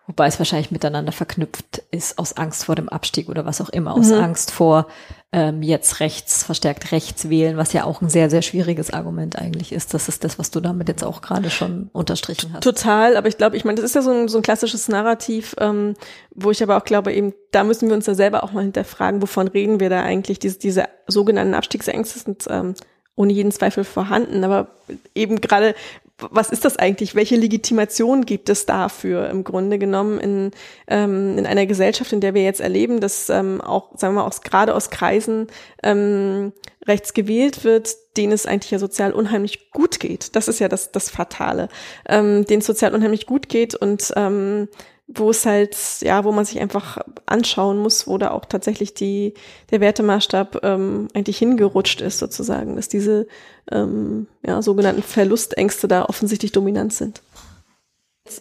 Wobei 0.07 0.27
es 0.27 0.39
wahrscheinlich 0.39 0.73
miteinander 0.73 1.13
verknüpft 1.13 1.85
ist 1.91 2.19
aus 2.19 2.37
Angst 2.37 2.65
vor 2.65 2.75
dem 2.75 2.89
Abstieg 2.89 3.29
oder 3.29 3.47
was 3.47 3.61
auch 3.61 3.69
immer, 3.69 3.95
aus 3.95 4.09
mhm. 4.09 4.15
Angst 4.15 4.51
vor 4.51 4.89
ähm, 5.35 5.63
jetzt 5.63 6.01
rechts, 6.01 6.43
verstärkt 6.43 6.93
rechts 6.93 7.31
wählen, 7.31 7.57
was 7.57 7.73
ja 7.73 7.85
auch 7.85 8.03
ein 8.03 8.11
sehr, 8.11 8.29
sehr 8.29 8.43
schwieriges 8.43 8.93
Argument 8.93 9.39
eigentlich 9.39 9.73
ist. 9.73 9.95
Das 9.95 10.09
ist 10.09 10.25
das, 10.25 10.39
was 10.39 10.51
du 10.51 10.61
damit 10.61 10.89
jetzt 10.89 11.03
auch 11.03 11.23
gerade 11.23 11.49
schon 11.49 11.89
unterstrichen 11.93 12.53
hast. 12.53 12.63
Total, 12.63 13.17
aber 13.17 13.29
ich 13.29 13.39
glaube, 13.39 13.57
ich 13.57 13.65
meine, 13.65 13.77
das 13.77 13.87
ist 13.87 13.95
ja 13.95 14.03
so 14.03 14.11
ein, 14.11 14.29
so 14.29 14.39
ein 14.39 14.43
klassisches 14.43 14.89
Narrativ, 14.89 15.57
ähm, 15.59 15.95
wo 16.35 16.51
ich 16.51 16.63
aber 16.63 16.77
auch 16.77 16.85
glaube, 16.85 17.15
eben, 17.15 17.33
da 17.51 17.65
müssen 17.65 17.89
wir 17.89 17.97
uns 17.97 18.05
ja 18.05 18.15
selber 18.15 18.45
auch 18.45 18.53
mal 18.53 18.63
hinterfragen, 18.63 19.23
wovon 19.23 19.49
reden 19.49 19.81
wir 19.81 19.89
da 19.89 20.03
eigentlich, 20.03 20.39
diese, 20.39 20.59
diese 20.59 20.85
sogenannten 21.07 21.55
Abstiegsängste 21.55 22.19
sind 22.19 22.45
ähm, 22.51 22.75
ohne 23.17 23.33
jeden 23.33 23.53
Zweifel 23.53 23.85
vorhanden. 23.85 24.45
Aber 24.45 24.69
eben 25.15 25.41
gerade, 25.41 25.75
was 26.19 26.51
ist 26.51 26.65
das 26.65 26.77
eigentlich? 26.77 27.15
Welche 27.15 27.37
Legitimation 27.37 28.25
gibt 28.25 28.49
es 28.49 28.67
dafür 28.67 29.29
im 29.31 29.45
Grunde 29.45 29.79
genommen 29.79 30.21
in, 30.21 30.51
ähm, 30.89 31.37
in 31.39 31.47
einer 31.47 31.67
Gesellschaft, 31.67 32.13
in 32.13 32.21
der 32.21 32.35
wir 32.35 32.45
jetzt 32.45 32.61
erleben, 32.61 33.01
dass 33.01 33.29
ähm, 33.29 33.61
auch, 33.61 33.91
sagen 33.97 34.15
wir 34.15 34.21
mal, 34.23 34.27
aus, 34.27 34.41
gerade 34.43 34.75
aus 34.75 34.91
Kreisen 34.91 35.49
ähm, 35.83 36.53
rechts 36.87 37.15
gewählt 37.15 37.65
wird, 37.65 37.97
denen 38.17 38.33
es 38.33 38.47
eigentlich 38.47 38.71
ja 38.71 38.79
sozial 38.79 39.13
unheimlich 39.13 39.71
gut 39.71 40.01
geht. 40.01 40.37
Das 40.37 40.49
ist 40.49 40.59
ja 40.59 40.69
das, 40.69 40.93
das 40.93 41.11
Fatale, 41.11 41.69
ähm, 42.09 42.45
denen 42.45 42.61
es 42.61 42.67
sozial 42.67 42.95
unheimlich 42.95 43.27
gut 43.27 43.49
geht 43.49 43.75
und 43.75 44.13
ähm, 44.17 44.69
wo 45.15 45.31
es 45.31 45.45
halt, 45.47 45.77
ja, 46.01 46.25
wo 46.25 46.33
man 46.33 46.45
sich 46.45 46.61
einfach 46.61 46.99
anschauen 47.27 47.79
muss, 47.79 48.07
wo 48.07 48.19
da 48.19 48.31
auch 48.31 48.45
tatsächlich 48.45 48.95
die, 48.95 49.35
der 49.71 49.81
Wertemaßstab 49.81 50.61
ähm, 50.63 51.09
eigentlich 51.15 51.39
hingerutscht 51.39 52.01
ist, 52.01 52.19
sozusagen, 52.19 52.77
dass 52.77 52.89
diese 52.89 53.27
ähm, 53.71 54.27
ja, 54.47 54.63
sogenannten 54.63 55.03
Verlustängste 55.03 55.89
da 55.89 56.05
offensichtlich 56.05 56.53
dominant 56.53 56.93
sind. 56.93 57.23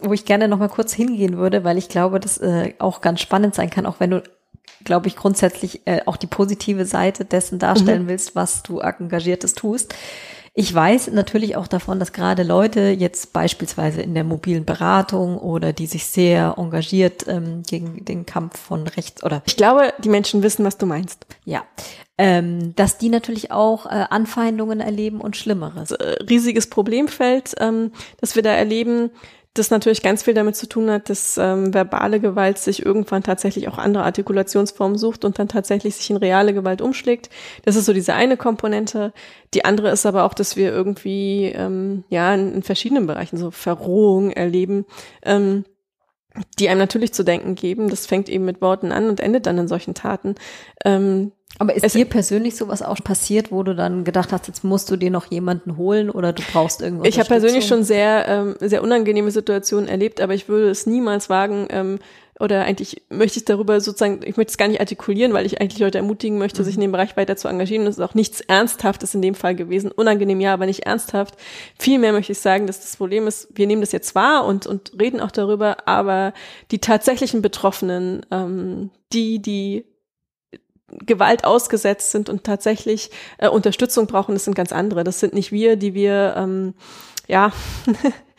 Wo 0.01 0.13
ich 0.13 0.25
gerne 0.25 0.47
nochmal 0.47 0.69
kurz 0.69 0.93
hingehen 0.93 1.37
würde, 1.37 1.63
weil 1.63 1.77
ich 1.77 1.89
glaube, 1.89 2.19
das 2.19 2.37
äh, 2.37 2.73
auch 2.79 3.01
ganz 3.01 3.19
spannend 3.19 3.55
sein 3.55 3.69
kann, 3.69 3.85
auch 3.85 3.99
wenn 3.99 4.11
du, 4.11 4.23
glaube 4.83 5.07
ich, 5.07 5.15
grundsätzlich 5.15 5.81
äh, 5.85 6.01
auch 6.05 6.17
die 6.17 6.27
positive 6.27 6.85
Seite 6.85 7.25
dessen 7.25 7.59
darstellen 7.59 8.03
mhm. 8.03 8.09
willst, 8.09 8.35
was 8.35 8.63
du 8.63 8.79
engagiertes 8.79 9.55
tust. 9.55 9.93
Ich 10.53 10.73
weiß 10.73 11.11
natürlich 11.11 11.55
auch 11.55 11.67
davon, 11.67 11.97
dass 11.97 12.11
gerade 12.11 12.43
Leute 12.43 12.89
jetzt 12.89 13.31
beispielsweise 13.31 14.01
in 14.01 14.13
der 14.13 14.25
mobilen 14.25 14.65
Beratung 14.65 15.37
oder 15.37 15.71
die 15.71 15.85
sich 15.87 16.05
sehr 16.05 16.55
engagiert 16.57 17.25
ähm, 17.27 17.63
gegen 17.63 18.03
den 18.03 18.25
Kampf 18.25 18.59
von 18.59 18.85
rechts 18.85 19.23
oder 19.23 19.41
ich 19.45 19.55
glaube, 19.55 19.93
die 20.03 20.09
Menschen 20.09 20.43
wissen, 20.43 20.65
was 20.65 20.77
du 20.77 20.85
meinst. 20.85 21.25
Ja, 21.45 21.63
ähm, 22.17 22.75
dass 22.75 22.97
die 22.97 23.07
natürlich 23.07 23.51
auch 23.51 23.85
äh, 23.85 24.05
Anfeindungen 24.09 24.81
erleben 24.81 25.21
und 25.21 25.37
Schlimmeres. 25.37 25.91
Äh, 25.91 26.23
riesiges 26.29 26.69
Problemfeld, 26.69 27.55
ähm, 27.59 27.93
das 28.19 28.35
wir 28.35 28.43
da 28.43 28.51
erleben 28.51 29.09
das 29.53 29.69
natürlich 29.69 30.01
ganz 30.01 30.23
viel 30.23 30.33
damit 30.33 30.55
zu 30.55 30.67
tun 30.67 30.89
hat, 30.89 31.09
dass 31.09 31.37
ähm, 31.37 31.73
verbale 31.73 32.21
Gewalt 32.21 32.57
sich 32.57 32.85
irgendwann 32.85 33.21
tatsächlich 33.21 33.67
auch 33.67 33.77
andere 33.77 34.03
Artikulationsformen 34.05 34.97
sucht 34.97 35.25
und 35.25 35.39
dann 35.39 35.49
tatsächlich 35.49 35.95
sich 35.95 36.09
in 36.09 36.15
reale 36.15 36.53
Gewalt 36.53 36.81
umschlägt. 36.81 37.29
Das 37.65 37.75
ist 37.75 37.85
so 37.85 37.91
diese 37.91 38.13
eine 38.13 38.37
Komponente. 38.37 39.11
Die 39.53 39.65
andere 39.65 39.91
ist 39.91 40.05
aber 40.05 40.23
auch, 40.23 40.33
dass 40.33 40.55
wir 40.55 40.71
irgendwie 40.71 41.47
ähm, 41.47 42.05
ja 42.09 42.33
in, 42.33 42.55
in 42.55 42.63
verschiedenen 42.63 43.07
Bereichen 43.07 43.35
so 43.35 43.51
Verrohung 43.51 44.31
erleben. 44.31 44.85
Ähm, 45.23 45.65
die 46.59 46.69
einem 46.69 46.79
natürlich 46.79 47.13
zu 47.13 47.23
denken 47.23 47.55
geben. 47.55 47.89
Das 47.89 48.05
fängt 48.05 48.29
eben 48.29 48.45
mit 48.45 48.61
Worten 48.61 48.93
an 48.93 49.09
und 49.09 49.19
endet 49.19 49.45
dann 49.45 49.57
in 49.57 49.67
solchen 49.67 49.93
Taten. 49.93 50.35
Ähm, 50.85 51.33
aber 51.59 51.75
ist 51.75 51.83
es 51.83 51.93
dir 51.93 52.05
persönlich 52.05 52.55
sowas 52.55 52.81
auch 52.81 53.03
passiert, 53.03 53.51
wo 53.51 53.63
du 53.63 53.75
dann 53.75 54.03
gedacht 54.03 54.31
hast, 54.31 54.47
jetzt 54.47 54.63
musst 54.63 54.89
du 54.89 54.95
dir 54.95 55.11
noch 55.11 55.29
jemanden 55.31 55.77
holen 55.77 56.09
oder 56.09 56.33
du 56.33 56.43
brauchst 56.51 56.81
irgendwas? 56.81 57.07
Ich 57.07 57.19
habe 57.19 57.27
persönlich 57.27 57.67
schon 57.67 57.83
sehr, 57.83 58.27
ähm, 58.27 58.55
sehr 58.59 58.83
unangenehme 58.83 59.31
Situationen 59.31 59.87
erlebt, 59.87 60.21
aber 60.21 60.33
ich 60.33 60.49
würde 60.49 60.69
es 60.69 60.85
niemals 60.85 61.29
wagen, 61.29 61.67
ähm, 61.69 61.99
oder 62.41 62.63
eigentlich 62.63 63.03
möchte 63.09 63.37
ich 63.37 63.45
darüber 63.45 63.79
sozusagen, 63.79 64.21
ich 64.25 64.35
möchte 64.35 64.49
es 64.49 64.57
gar 64.57 64.67
nicht 64.67 64.79
artikulieren, 64.79 65.31
weil 65.33 65.45
ich 65.45 65.61
eigentlich 65.61 65.79
Leute 65.79 65.99
ermutigen 65.99 66.39
möchte, 66.39 66.61
mhm. 66.61 66.65
sich 66.65 66.75
in 66.75 66.81
dem 66.81 66.91
Bereich 66.91 67.15
weiter 67.15 67.37
zu 67.37 67.47
engagieren. 67.47 67.85
Es 67.85 67.97
ist 67.97 68.03
auch 68.03 68.15
nichts 68.15 68.41
Ernsthaftes 68.41 69.13
in 69.13 69.21
dem 69.21 69.35
Fall 69.35 69.55
gewesen. 69.55 69.91
Unangenehm 69.91 70.41
ja, 70.41 70.53
aber 70.53 70.65
nicht 70.65 70.87
ernsthaft. 70.87 71.35
Vielmehr 71.77 72.13
möchte 72.13 72.31
ich 72.31 72.39
sagen, 72.39 72.65
dass 72.65 72.81
das 72.81 72.97
Problem 72.97 73.27
ist, 73.27 73.49
wir 73.53 73.67
nehmen 73.67 73.81
das 73.81 73.91
jetzt 73.91 74.15
wahr 74.15 74.45
und, 74.45 74.65
und 74.65 74.91
reden 74.99 75.21
auch 75.21 75.29
darüber, 75.29 75.87
aber 75.87 76.33
die 76.71 76.79
tatsächlichen 76.79 77.43
Betroffenen, 77.43 78.25
ähm, 78.31 78.89
die, 79.13 79.39
die 79.39 79.85
Gewalt 81.05 81.45
ausgesetzt 81.45 82.11
sind 82.11 82.29
und 82.29 82.43
tatsächlich 82.43 83.11
äh, 83.37 83.47
Unterstützung 83.47 84.07
brauchen, 84.07 84.35
das 84.35 84.45
sind 84.45 84.55
ganz 84.55 84.71
andere. 84.71 85.03
Das 85.03 85.19
sind 85.19 85.33
nicht 85.33 85.51
wir, 85.51 85.75
die 85.75 85.93
wir 85.93 86.35
ähm, 86.37 86.73
ja 87.27 87.51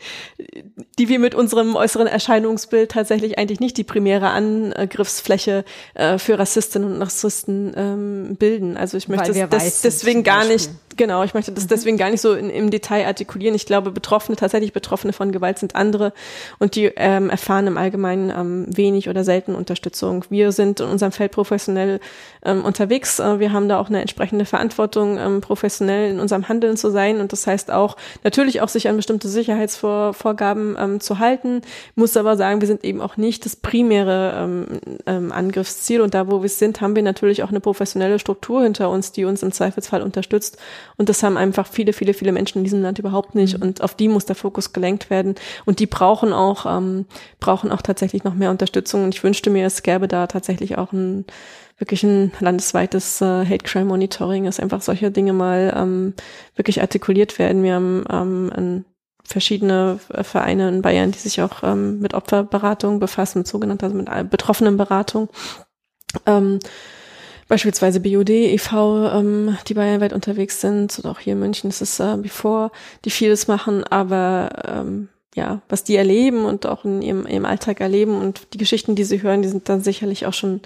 die 0.99 1.09
wir 1.09 1.19
mit 1.19 1.35
unserem 1.35 1.75
äußeren 1.75 2.07
Erscheinungsbild 2.07 2.91
tatsächlich 2.91 3.37
eigentlich 3.37 3.59
nicht 3.59 3.77
die 3.77 3.83
primäre 3.83 4.29
Angriffsfläche 4.29 5.65
äh, 5.95 6.17
für 6.17 6.37
Rassistinnen 6.37 6.93
und 6.93 7.01
Rassisten 7.01 7.73
ähm, 7.75 8.35
bilden. 8.35 8.77
Also 8.77 8.97
ich 8.97 9.07
möchte 9.07 9.33
das, 9.33 9.49
das 9.49 9.81
deswegen 9.81 10.23
gar 10.23 10.45
nicht, 10.45 10.69
genau, 10.95 11.23
ich 11.23 11.33
möchte 11.33 11.51
das 11.51 11.65
mhm. 11.65 11.69
deswegen 11.69 11.97
gar 11.97 12.11
nicht 12.11 12.21
so 12.21 12.33
in, 12.33 12.49
im 12.49 12.69
Detail 12.69 13.05
artikulieren. 13.07 13.55
Ich 13.55 13.65
glaube, 13.65 13.91
Betroffene, 13.91 14.35
tatsächlich 14.35 14.73
Betroffene 14.73 15.13
von 15.13 15.31
Gewalt 15.31 15.57
sind 15.59 15.75
andere 15.75 16.13
und 16.59 16.75
die 16.75 16.85
ähm, 16.95 17.29
erfahren 17.29 17.67
im 17.67 17.77
Allgemeinen 17.77 18.29
ähm, 18.29 18.65
wenig 18.67 19.09
oder 19.09 19.23
selten 19.23 19.55
Unterstützung. 19.55 20.25
Wir 20.29 20.51
sind 20.51 20.79
in 20.79 20.87
unserem 20.87 21.11
Feld 21.11 21.31
professionell 21.31 21.99
ähm, 22.43 22.63
unterwegs. 22.63 23.19
Äh, 23.19 23.39
wir 23.39 23.51
haben 23.51 23.67
da 23.67 23.79
auch 23.79 23.89
eine 23.89 24.01
entsprechende 24.01 24.45
Verantwortung, 24.45 25.17
ähm, 25.17 25.41
professionell 25.41 26.11
in 26.11 26.19
unserem 26.19 26.47
Handeln 26.47 26.77
zu 26.77 26.91
sein 26.91 27.19
und 27.19 27.31
das 27.31 27.47
heißt 27.47 27.71
auch 27.71 27.97
natürlich 28.23 28.61
auch 28.61 28.69
sich 28.69 28.87
an 28.87 28.95
bestimmte 28.95 29.27
Sicherheitsvorgaben 29.27 29.92
Vor 30.13 30.33
Vorgaben 30.33 30.75
ähm, 30.79 30.99
zu 30.99 31.19
halten. 31.19 31.61
Muss 31.95 32.17
aber 32.17 32.35
sagen, 32.35 32.59
wir 32.59 32.67
sind 32.67 32.83
eben 32.83 33.01
auch 33.01 33.17
nicht 33.17 33.45
das 33.45 33.55
primäre 33.55 34.33
ähm, 34.35 34.65
ähm, 35.05 35.31
Angriffsziel 35.31 36.01
und 36.01 36.15
da, 36.15 36.29
wo 36.29 36.41
wir 36.41 36.49
sind, 36.49 36.81
haben 36.81 36.95
wir 36.95 37.03
natürlich 37.03 37.43
auch 37.43 37.49
eine 37.49 37.59
professionelle 37.59 38.17
Struktur 38.17 38.63
hinter 38.63 38.89
uns, 38.89 39.11
die 39.11 39.25
uns 39.25 39.43
im 39.43 39.51
Zweifelsfall 39.51 40.01
unterstützt 40.01 40.57
und 40.97 41.09
das 41.09 41.21
haben 41.21 41.37
einfach 41.37 41.67
viele, 41.67 41.93
viele, 41.93 42.15
viele 42.15 42.31
Menschen 42.31 42.59
in 42.59 42.63
diesem 42.63 42.81
Land 42.81 42.97
überhaupt 42.97 43.35
nicht 43.35 43.57
mhm. 43.57 43.63
und 43.63 43.81
auf 43.83 43.93
die 43.93 44.07
muss 44.07 44.25
der 44.25 44.35
Fokus 44.35 44.73
gelenkt 44.73 45.09
werden 45.09 45.35
und 45.65 45.79
die 45.79 45.85
brauchen 45.85 46.33
auch, 46.33 46.65
ähm, 46.65 47.05
brauchen 47.39 47.71
auch 47.71 47.81
tatsächlich 47.81 48.23
noch 48.23 48.33
mehr 48.33 48.49
Unterstützung 48.49 49.03
und 49.03 49.13
ich 49.13 49.23
wünschte 49.23 49.51
mir, 49.51 49.67
es 49.67 49.83
gäbe 49.83 50.07
da 50.07 50.25
tatsächlich 50.25 50.77
auch 50.77 50.91
ein 50.93 51.25
wirklich 51.77 52.03
ein 52.03 52.31
landesweites 52.39 53.21
äh, 53.21 53.45
Hate 53.45 53.63
Crime 53.65 53.85
Monitoring, 53.85 54.45
dass 54.45 54.59
einfach 54.59 54.81
solche 54.81 55.11
Dinge 55.11 55.33
mal 55.33 55.73
ähm, 55.75 56.13
wirklich 56.55 56.81
artikuliert 56.81 57.39
werden. 57.39 57.63
Wir 57.63 57.73
haben 57.75 58.05
ähm, 58.09 58.51
ein 58.55 58.85
verschiedene 59.25 59.99
Vereine 60.21 60.69
in 60.69 60.81
Bayern, 60.81 61.11
die 61.11 61.19
sich 61.19 61.41
auch 61.41 61.63
ähm, 61.63 61.99
mit 61.99 62.13
Opferberatung 62.13 62.99
befassen, 62.99 63.39
mit 63.39 63.47
sogenannter, 63.47 63.87
also 63.87 63.97
mit 63.97 64.29
Betroffenenberatung. 64.29 65.29
Ähm, 66.25 66.59
beispielsweise 67.47 67.99
BUD, 67.99 68.29
e.V., 68.29 69.09
ähm, 69.11 69.57
die 69.67 69.73
bayernweit 69.73 70.13
unterwegs 70.13 70.61
sind, 70.61 70.97
oder 70.99 71.11
auch 71.11 71.19
hier 71.19 71.33
in 71.33 71.39
München 71.39 71.69
ist 71.69 71.81
es 71.81 71.99
äh, 71.99 72.17
Before, 72.17 72.71
die 73.05 73.11
vieles 73.11 73.47
machen, 73.47 73.83
aber 73.85 74.49
ähm, 74.65 75.09
ja, 75.35 75.61
was 75.69 75.83
die 75.83 75.95
erleben 75.95 76.45
und 76.45 76.65
auch 76.65 76.85
in 76.85 77.01
ihrem, 77.01 77.25
ihrem 77.25 77.45
Alltag 77.45 77.81
erleben 77.81 78.19
und 78.19 78.53
die 78.53 78.57
Geschichten, 78.57 78.95
die 78.95 79.03
sie 79.03 79.23
hören, 79.23 79.41
die 79.41 79.47
sind 79.47 79.67
dann 79.67 79.81
sicherlich 79.81 80.25
auch 80.25 80.33
schon 80.33 80.57
äh, 80.57 80.61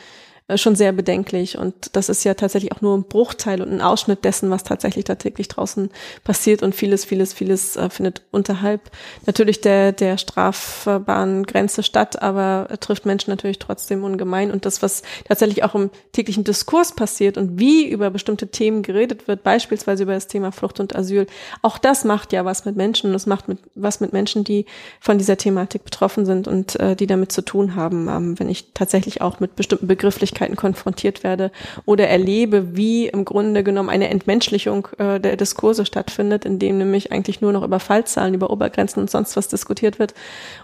schon 0.56 0.76
sehr 0.76 0.94
bedenklich. 0.94 1.58
Und 1.58 1.96
das 1.96 2.08
ist 2.08 2.24
ja 2.24 2.34
tatsächlich 2.34 2.72
auch 2.72 2.80
nur 2.80 2.98
ein 2.98 3.04
Bruchteil 3.04 3.62
und 3.62 3.70
ein 3.70 3.82
Ausschnitt 3.82 4.24
dessen, 4.24 4.50
was 4.50 4.64
tatsächlich 4.64 5.04
da 5.04 5.16
täglich 5.16 5.50
draußen 5.50 5.90
passiert. 6.24 6.64
Und 6.64 6.74
vieles, 6.74 7.04
vieles, 7.04 7.34
vieles 7.34 7.76
äh, 7.76 7.90
findet 7.90 8.22
unterhalb 8.32 8.90
natürlich 9.26 9.60
der, 9.60 9.92
der 9.92 10.18
strafbaren 10.18 11.46
Grenze 11.46 11.84
statt, 11.84 12.22
aber 12.22 12.70
trifft 12.80 13.06
Menschen 13.06 13.30
natürlich 13.32 13.60
trotzdem 13.60 14.06
ungemein. 14.06 14.52
Und 14.52 14.66
das, 14.66 14.82
was 14.82 15.02
tatsächlich 15.28 15.66
auch 15.66 15.76
im 15.76 15.90
täglichen 16.14 16.46
Diskurs 16.46 16.96
passiert 16.96 17.38
und 17.38 17.60
wie 17.60 17.86
über 17.90 18.10
bestimmte 18.10 18.48
Themen 18.48 18.84
geredet 18.84 19.28
wird, 19.28 19.44
beispielsweise 19.44 20.04
über 20.04 20.14
das 20.14 20.28
Thema 20.28 20.54
Flucht 20.54 20.80
und 20.80 20.96
Asyl, 20.96 21.28
auch 21.62 21.78
das 21.78 22.06
macht 22.06 22.32
ja 22.32 22.46
was 22.46 22.64
mit 22.64 22.78
Menschen 22.78 23.10
und 23.10 23.16
es 23.18 23.26
macht 23.26 23.50
mit, 23.50 23.60
was 23.76 24.00
mit 24.00 24.14
Menschen, 24.14 24.46
die 24.46 24.66
von 25.02 25.18
dieser 25.18 25.36
Thematik 25.36 25.84
betroffen 25.84 26.26
sind 26.26 26.48
und 26.48 26.80
äh, 26.80 26.96
die 26.96 27.08
damit 27.08 27.34
zu 27.34 27.42
tun 27.42 27.76
haben. 27.76 28.08
Ähm, 28.08 28.40
wenn 28.40 28.48
ich 28.48 28.72
tatsächlich 28.74 29.22
auch 29.22 29.42
mit 29.42 29.58
bestimmten 29.58 29.88
Begrifflichkeiten 29.88 30.37
Möglichkeiten 30.38 30.56
konfrontiert 30.56 31.24
werde 31.24 31.52
oder 31.86 32.08
erlebe, 32.08 32.76
wie 32.76 33.08
im 33.08 33.26
Grunde 33.26 33.64
genommen 33.64 33.90
eine 33.90 34.10
Entmenschlichung 34.10 34.88
äh, 34.98 35.20
der 35.20 35.36
Diskurse 35.36 35.86
stattfindet, 35.86 36.46
in 36.46 36.60
dem 36.60 36.78
nämlich 36.78 37.12
eigentlich 37.12 37.42
nur 37.42 37.52
noch 37.52 37.64
über 37.64 37.80
Fallzahlen, 37.80 38.34
über 38.34 38.50
Obergrenzen 38.50 39.00
und 39.02 39.10
sonst 39.10 39.36
was 39.36 39.48
diskutiert 39.48 40.00
wird 40.00 40.14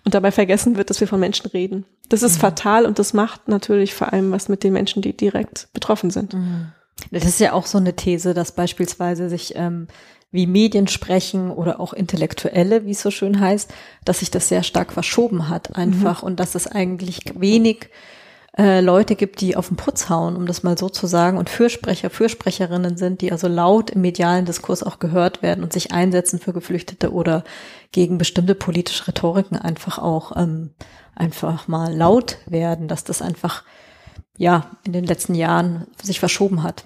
und 0.05 0.13
dabei 0.13 0.31
vergessen 0.31 0.77
wird, 0.77 0.89
dass 0.89 0.99
wir 0.99 1.07
von 1.07 1.19
Menschen 1.19 1.47
reden. 1.47 1.85
Das 2.09 2.23
ist 2.23 2.37
mhm. 2.37 2.41
fatal 2.41 2.85
und 2.85 2.99
das 2.99 3.13
macht 3.13 3.47
natürlich 3.47 3.93
vor 3.93 4.13
allem 4.13 4.31
was 4.31 4.49
mit 4.49 4.63
den 4.63 4.73
Menschen, 4.73 5.01
die 5.01 5.15
direkt 5.15 5.67
betroffen 5.73 6.11
sind. 6.11 6.33
Mhm. 6.33 6.67
Das 7.11 7.25
ist 7.25 7.39
ja 7.39 7.53
auch 7.53 7.65
so 7.65 7.77
eine 7.77 7.95
These, 7.95 8.33
dass 8.33 8.53
beispielsweise 8.53 9.27
sich 9.27 9.53
ähm, 9.55 9.87
wie 10.31 10.47
Medien 10.47 10.87
sprechen 10.87 11.51
oder 11.51 11.79
auch 11.79 11.93
Intellektuelle, 11.93 12.85
wie 12.85 12.91
es 12.91 13.01
so 13.01 13.11
schön 13.11 13.39
heißt, 13.39 13.71
dass 14.03 14.19
sich 14.19 14.31
das 14.31 14.47
sehr 14.47 14.63
stark 14.63 14.91
verschoben 14.93 15.49
hat 15.49 15.75
einfach 15.75 16.21
mhm. 16.21 16.27
und 16.27 16.39
dass 16.39 16.55
es 16.55 16.67
eigentlich 16.67 17.19
wenig 17.35 17.89
äh, 18.57 18.81
Leute 18.81 19.15
gibt, 19.15 19.41
die 19.41 19.55
auf 19.55 19.69
den 19.69 19.77
Putz 19.77 20.09
hauen, 20.09 20.35
um 20.35 20.45
das 20.45 20.61
mal 20.61 20.77
so 20.77 20.87
zu 20.87 21.07
sagen, 21.07 21.37
und 21.37 21.49
Fürsprecher, 21.49 22.09
Fürsprecherinnen 22.09 22.97
sind, 22.97 23.21
die 23.21 23.31
also 23.31 23.47
laut 23.47 23.89
im 23.89 24.01
medialen 24.01 24.45
Diskurs 24.45 24.83
auch 24.83 24.99
gehört 24.99 25.41
werden 25.41 25.63
und 25.63 25.73
sich 25.73 25.91
einsetzen 25.91 26.39
für 26.39 26.53
Geflüchtete 26.53 27.11
oder 27.11 27.43
gegen 27.91 28.17
bestimmte 28.17 28.53
politische 28.53 29.07
Rhetoriken 29.07 29.57
einfach 29.57 29.97
auch 29.97 30.35
ähm, 30.37 30.71
einfach 31.15 31.67
mal 31.67 31.95
laut 31.95 32.37
werden, 32.45 32.87
dass 32.87 33.03
das 33.03 33.21
einfach 33.21 33.63
ja 34.37 34.71
in 34.85 34.93
den 34.93 35.05
letzten 35.05 35.35
Jahren 35.35 35.87
sich 36.01 36.19
verschoben 36.19 36.61
hat. 36.63 36.85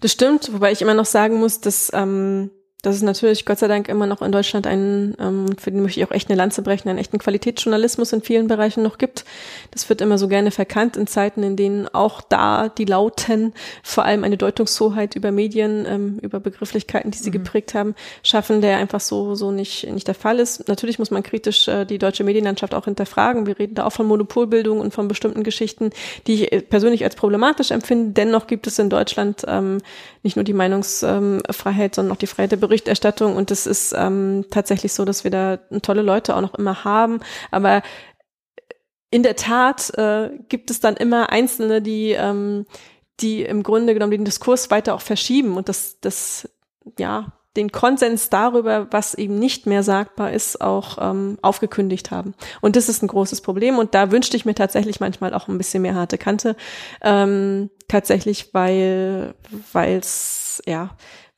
Das 0.00 0.12
stimmt, 0.12 0.52
wobei 0.52 0.70
ich 0.72 0.82
immer 0.82 0.94
noch 0.94 1.06
sagen 1.06 1.38
muss, 1.38 1.60
dass 1.60 1.90
ähm, 1.94 2.50
dass 2.82 2.96
es 2.96 3.02
natürlich 3.02 3.44
Gott 3.44 3.58
sei 3.58 3.68
Dank 3.68 3.88
immer 3.88 4.06
noch 4.06 4.22
in 4.22 4.32
Deutschland 4.32 4.66
einen, 4.66 5.14
ähm, 5.20 5.46
für 5.58 5.70
den 5.70 5.82
möchte 5.82 6.00
ich 6.00 6.06
auch 6.06 6.12
echt 6.12 6.30
eine 6.30 6.36
Lanze 6.36 6.62
brechen, 6.62 6.88
einen 6.88 6.98
echten 6.98 7.18
Qualitätsjournalismus 7.18 8.12
in 8.12 8.22
vielen 8.22 8.48
Bereichen 8.48 8.82
noch 8.82 8.96
gibt. 8.96 9.24
Das 9.70 9.88
wird 9.88 10.00
immer 10.00 10.16
so 10.16 10.28
gerne 10.28 10.50
verkannt 10.50 10.96
in 10.96 11.06
Zeiten, 11.06 11.42
in 11.42 11.56
denen 11.56 11.88
auch 11.88 12.22
da 12.22 12.68
die 12.68 12.86
Lauten 12.86 13.52
vor 13.82 14.04
allem 14.04 14.24
eine 14.24 14.36
Deutungshoheit 14.36 15.14
über 15.14 15.30
Medien, 15.30 15.84
ähm, 15.86 16.18
über 16.22 16.40
Begrifflichkeiten, 16.40 17.10
die 17.10 17.18
sie 17.18 17.30
mhm. 17.30 17.34
geprägt 17.34 17.74
haben, 17.74 17.94
schaffen, 18.22 18.62
der 18.62 18.78
einfach 18.78 19.00
so, 19.00 19.34
so 19.34 19.50
nicht, 19.50 19.90
nicht 19.90 20.08
der 20.08 20.14
Fall 20.14 20.38
ist. 20.38 20.68
Natürlich 20.68 20.98
muss 20.98 21.10
man 21.10 21.22
kritisch 21.22 21.68
äh, 21.68 21.84
die 21.84 21.98
deutsche 21.98 22.24
Medienlandschaft 22.24 22.74
auch 22.74 22.86
hinterfragen. 22.86 23.46
Wir 23.46 23.58
reden 23.58 23.74
da 23.74 23.84
auch 23.84 23.92
von 23.92 24.06
Monopolbildung 24.06 24.80
und 24.80 24.94
von 24.94 25.06
bestimmten 25.06 25.42
Geschichten, 25.42 25.90
die 26.26 26.34
ich 26.34 26.52
äh, 26.52 26.62
persönlich 26.62 27.04
als 27.04 27.14
problematisch 27.14 27.72
empfinde. 27.72 28.12
Dennoch 28.12 28.46
gibt 28.46 28.66
es 28.66 28.78
in 28.78 28.88
Deutschland 28.88 29.44
ähm, 29.46 29.78
nicht 30.22 30.36
nur 30.36 30.44
die 30.44 30.52
Meinungsfreiheit, 30.52 31.94
sondern 31.94 32.12
auch 32.12 32.18
die 32.18 32.26
Freiheit 32.26 32.52
der 32.52 32.56
Berichterstattung. 32.70 33.36
Und 33.36 33.50
es 33.50 33.66
ist 33.66 33.92
ähm, 33.96 34.46
tatsächlich 34.50 34.92
so, 34.92 35.04
dass 35.04 35.24
wir 35.24 35.30
da 35.30 35.56
tolle 35.82 36.02
Leute 36.02 36.36
auch 36.36 36.40
noch 36.40 36.54
immer 36.54 36.84
haben. 36.84 37.20
Aber 37.50 37.82
in 39.10 39.22
der 39.22 39.36
Tat 39.36 39.90
äh, 39.98 40.30
gibt 40.48 40.70
es 40.70 40.80
dann 40.80 40.96
immer 40.96 41.30
Einzelne, 41.30 41.82
die, 41.82 42.12
ähm, 42.12 42.66
die 43.20 43.42
im 43.42 43.62
Grunde 43.62 43.92
genommen 43.92 44.12
den 44.12 44.24
Diskurs 44.24 44.70
weiter 44.70 44.94
auch 44.94 45.00
verschieben 45.00 45.56
und 45.56 45.68
das, 45.68 45.98
das, 46.00 46.48
ja, 46.98 47.32
den 47.56 47.72
Konsens 47.72 48.30
darüber, 48.30 48.86
was 48.92 49.14
eben 49.14 49.36
nicht 49.36 49.66
mehr 49.66 49.82
sagbar 49.82 50.32
ist, 50.32 50.60
auch 50.60 50.98
ähm, 51.00 51.36
aufgekündigt 51.42 52.12
haben. 52.12 52.34
Und 52.60 52.76
das 52.76 52.88
ist 52.88 53.02
ein 53.02 53.08
großes 53.08 53.40
Problem. 53.40 53.78
Und 53.78 53.96
da 53.96 54.12
wünschte 54.12 54.36
ich 54.36 54.44
mir 54.44 54.54
tatsächlich 54.54 55.00
manchmal 55.00 55.34
auch 55.34 55.48
ein 55.48 55.58
bisschen 55.58 55.82
mehr 55.82 55.96
harte 55.96 56.16
Kante. 56.16 56.54
Ähm, 57.02 57.70
tatsächlich, 57.88 58.54
weil, 58.54 59.34
weil 59.72 59.98
es, 59.98 60.62
ja, 60.64 60.90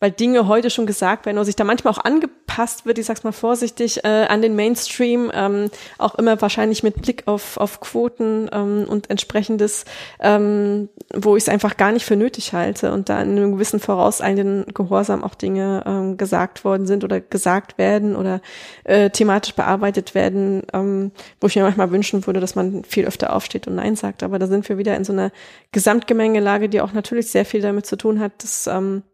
weil 0.02 0.10
Dinge 0.10 0.48
heute 0.48 0.68
schon 0.68 0.84
gesagt 0.84 1.26
werden 1.26 1.38
und 1.38 1.44
sich 1.44 1.54
da 1.54 1.62
manchmal 1.62 1.94
auch 1.94 2.04
angepasst 2.04 2.86
wird, 2.86 2.98
ich 2.98 3.06
sag's 3.06 3.22
mal 3.22 3.30
vorsichtig, 3.30 4.02
äh, 4.02 4.08
an 4.08 4.42
den 4.42 4.56
Mainstream, 4.56 5.30
ähm, 5.32 5.70
auch 5.96 6.16
immer 6.16 6.42
wahrscheinlich 6.42 6.82
mit 6.82 7.00
Blick 7.00 7.22
auf, 7.26 7.56
auf 7.56 7.78
Quoten 7.78 8.50
ähm, 8.52 8.84
und 8.88 9.10
entsprechendes, 9.10 9.84
ähm, 10.18 10.88
wo 11.14 11.36
ich 11.36 11.44
es 11.44 11.48
einfach 11.48 11.76
gar 11.76 11.92
nicht 11.92 12.04
für 12.04 12.16
nötig 12.16 12.52
halte 12.52 12.92
und 12.92 13.10
da 13.10 13.22
in 13.22 13.36
einem 13.36 13.52
gewissen 13.52 13.78
vorauseilenden 13.78 14.74
Gehorsam 14.74 15.22
auch 15.22 15.36
Dinge 15.36 15.84
ähm, 15.86 16.16
gesagt 16.16 16.64
worden 16.64 16.88
sind 16.88 17.04
oder 17.04 17.20
gesagt 17.20 17.78
werden 17.78 18.16
oder 18.16 18.40
äh, 18.82 19.08
thematisch 19.10 19.54
bearbeitet 19.54 20.16
werden, 20.16 20.64
ähm, 20.72 21.12
wo 21.40 21.46
ich 21.46 21.54
mir 21.54 21.62
manchmal 21.62 21.92
wünschen 21.92 22.26
würde, 22.26 22.40
dass 22.40 22.56
man 22.56 22.82
viel 22.82 23.06
öfter 23.06 23.32
aufsteht 23.36 23.68
und 23.68 23.76
Nein 23.76 23.94
sagt. 23.94 24.24
Aber 24.24 24.40
da 24.40 24.48
sind 24.48 24.68
wir 24.68 24.78
wieder 24.78 24.96
in 24.96 25.04
so 25.04 25.12
einer 25.12 25.30
Gesamtgemengelage, 25.70 26.68
die 26.68 26.80
auch 26.80 26.92
natürlich 26.92 27.30
sehr 27.30 27.44
viel 27.44 27.60
damit 27.60 27.86
zu 27.86 27.94
tun 27.94 28.18
hat, 28.18 28.42
dass 28.42 28.66
ähm, 28.66 29.04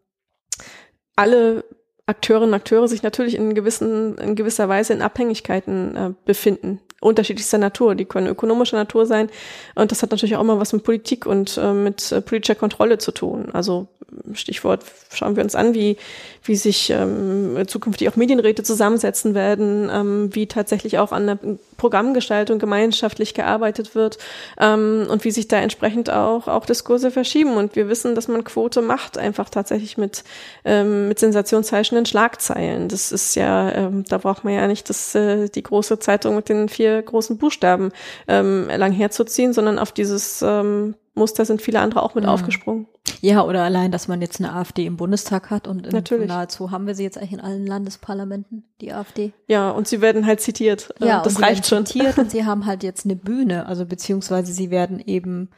alle 1.19 1.65
Akteurinnen 2.05 2.49
und 2.49 2.55
Akteure 2.55 2.87
sich 2.87 3.03
natürlich 3.03 3.35
in 3.35 3.53
gewissen, 3.53 4.17
in 4.17 4.35
gewisser 4.35 4.69
Weise 4.69 4.93
in 4.93 5.01
Abhängigkeiten 5.01 5.95
äh, 5.95 6.13
befinden 6.25 6.79
unterschiedlichster 7.01 7.57
Natur. 7.57 7.95
Die 7.95 8.05
können 8.05 8.27
ökonomischer 8.27 8.77
Natur 8.77 9.05
sein. 9.05 9.29
Und 9.75 9.91
das 9.91 10.01
hat 10.01 10.11
natürlich 10.11 10.35
auch 10.35 10.41
immer 10.41 10.59
was 10.59 10.73
mit 10.73 10.83
Politik 10.83 11.25
und 11.25 11.57
äh, 11.57 11.73
mit 11.73 12.11
äh, 12.11 12.21
politischer 12.21 12.55
Kontrolle 12.55 12.97
zu 12.97 13.11
tun. 13.11 13.49
Also 13.53 13.87
Stichwort, 14.33 14.83
schauen 15.13 15.35
wir 15.35 15.43
uns 15.43 15.55
an, 15.55 15.73
wie, 15.73 15.97
wie 16.43 16.55
sich 16.55 16.89
ähm, 16.89 17.57
zukünftig 17.67 18.09
auch 18.09 18.15
Medienräte 18.15 18.63
zusammensetzen 18.63 19.33
werden, 19.35 19.89
ähm, 19.91 20.29
wie 20.33 20.47
tatsächlich 20.47 20.97
auch 20.97 21.11
an 21.11 21.27
der 21.27 21.39
Programmgestaltung 21.77 22.59
gemeinschaftlich 22.59 23.33
gearbeitet 23.33 23.95
wird 23.95 24.17
ähm, 24.59 25.07
und 25.09 25.23
wie 25.23 25.31
sich 25.31 25.47
da 25.47 25.57
entsprechend 25.57 26.09
auch, 26.09 26.47
auch 26.47 26.65
Diskurse 26.65 27.11
verschieben. 27.11 27.55
Und 27.55 27.75
wir 27.75 27.89
wissen, 27.89 28.15
dass 28.15 28.27
man 28.27 28.43
Quote 28.43 28.81
macht, 28.81 29.17
einfach 29.17 29.49
tatsächlich 29.49 29.97
mit, 29.97 30.23
ähm, 30.65 31.07
mit 31.07 31.19
sensationsheischenden 31.19 32.05
Schlagzeilen. 32.05 32.87
Das 32.87 33.11
ist 33.11 33.35
ja, 33.35 33.71
ähm, 33.71 34.03
da 34.07 34.17
braucht 34.17 34.43
man 34.43 34.53
ja 34.53 34.67
nicht 34.67 34.89
das, 34.89 35.15
äh, 35.15 35.49
die 35.49 35.63
große 35.63 35.99
Zeitung 35.99 36.35
mit 36.35 36.49
den 36.49 36.69
vier 36.69 37.01
großen 37.01 37.37
Buchstaben 37.37 37.91
ähm, 38.27 38.69
lang 38.69 38.91
herzuziehen, 38.91 39.53
sondern 39.53 39.79
auf 39.79 39.91
dieses 39.91 40.41
ähm, 40.41 40.95
Muster 41.13 41.45
sind 41.45 41.61
viele 41.61 41.79
andere 41.79 42.03
auch 42.03 42.15
mit 42.15 42.23
mhm. 42.23 42.29
aufgesprungen. 42.29 42.87
Ja, 43.21 43.43
oder 43.43 43.63
allein, 43.63 43.91
dass 43.91 44.07
man 44.07 44.21
jetzt 44.21 44.39
eine 44.39 44.53
AfD 44.53 44.85
im 44.85 44.97
Bundestag 44.97 45.49
hat 45.49 45.67
und 45.67 45.91
nahezu 45.91 46.71
haben 46.71 46.87
wir 46.87 46.95
sie 46.95 47.03
jetzt 47.03 47.17
eigentlich 47.17 47.33
in 47.33 47.41
allen 47.41 47.65
Landesparlamenten, 47.65 48.63
die 48.81 48.93
AfD. 48.93 49.33
Ja, 49.47 49.71
und 49.71 49.87
sie 49.87 50.01
werden 50.01 50.25
halt 50.25 50.39
zitiert. 50.41 50.93
Äh, 51.01 51.07
ja, 51.07 51.21
das 51.21 51.41
reicht 51.41 51.67
schon. 51.67 51.85
Zitiert 51.85 52.17
und 52.17 52.31
sie 52.31 52.45
haben 52.45 52.65
halt 52.65 52.83
jetzt 52.83 53.05
eine 53.05 53.15
Bühne, 53.15 53.65
also 53.65 53.85
beziehungsweise 53.85 54.53
sie 54.53 54.69
werden 54.69 54.99
eben 54.99 55.49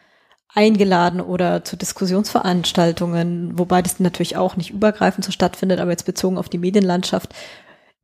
eingeladen 0.54 1.22
oder 1.22 1.64
zu 1.64 1.78
Diskussionsveranstaltungen, 1.78 3.58
wobei 3.58 3.82
das 3.82 4.00
natürlich 4.00 4.38
auch 4.38 4.58
nicht 4.58 4.72
übergreifend 4.72 5.24
so 5.24 5.32
stattfindet, 5.32 5.80
aber 5.80 5.92
jetzt 5.92 6.06
bezogen 6.06 6.38
auf 6.38 6.50
die 6.50 6.58
Medienlandschaft 6.58 7.34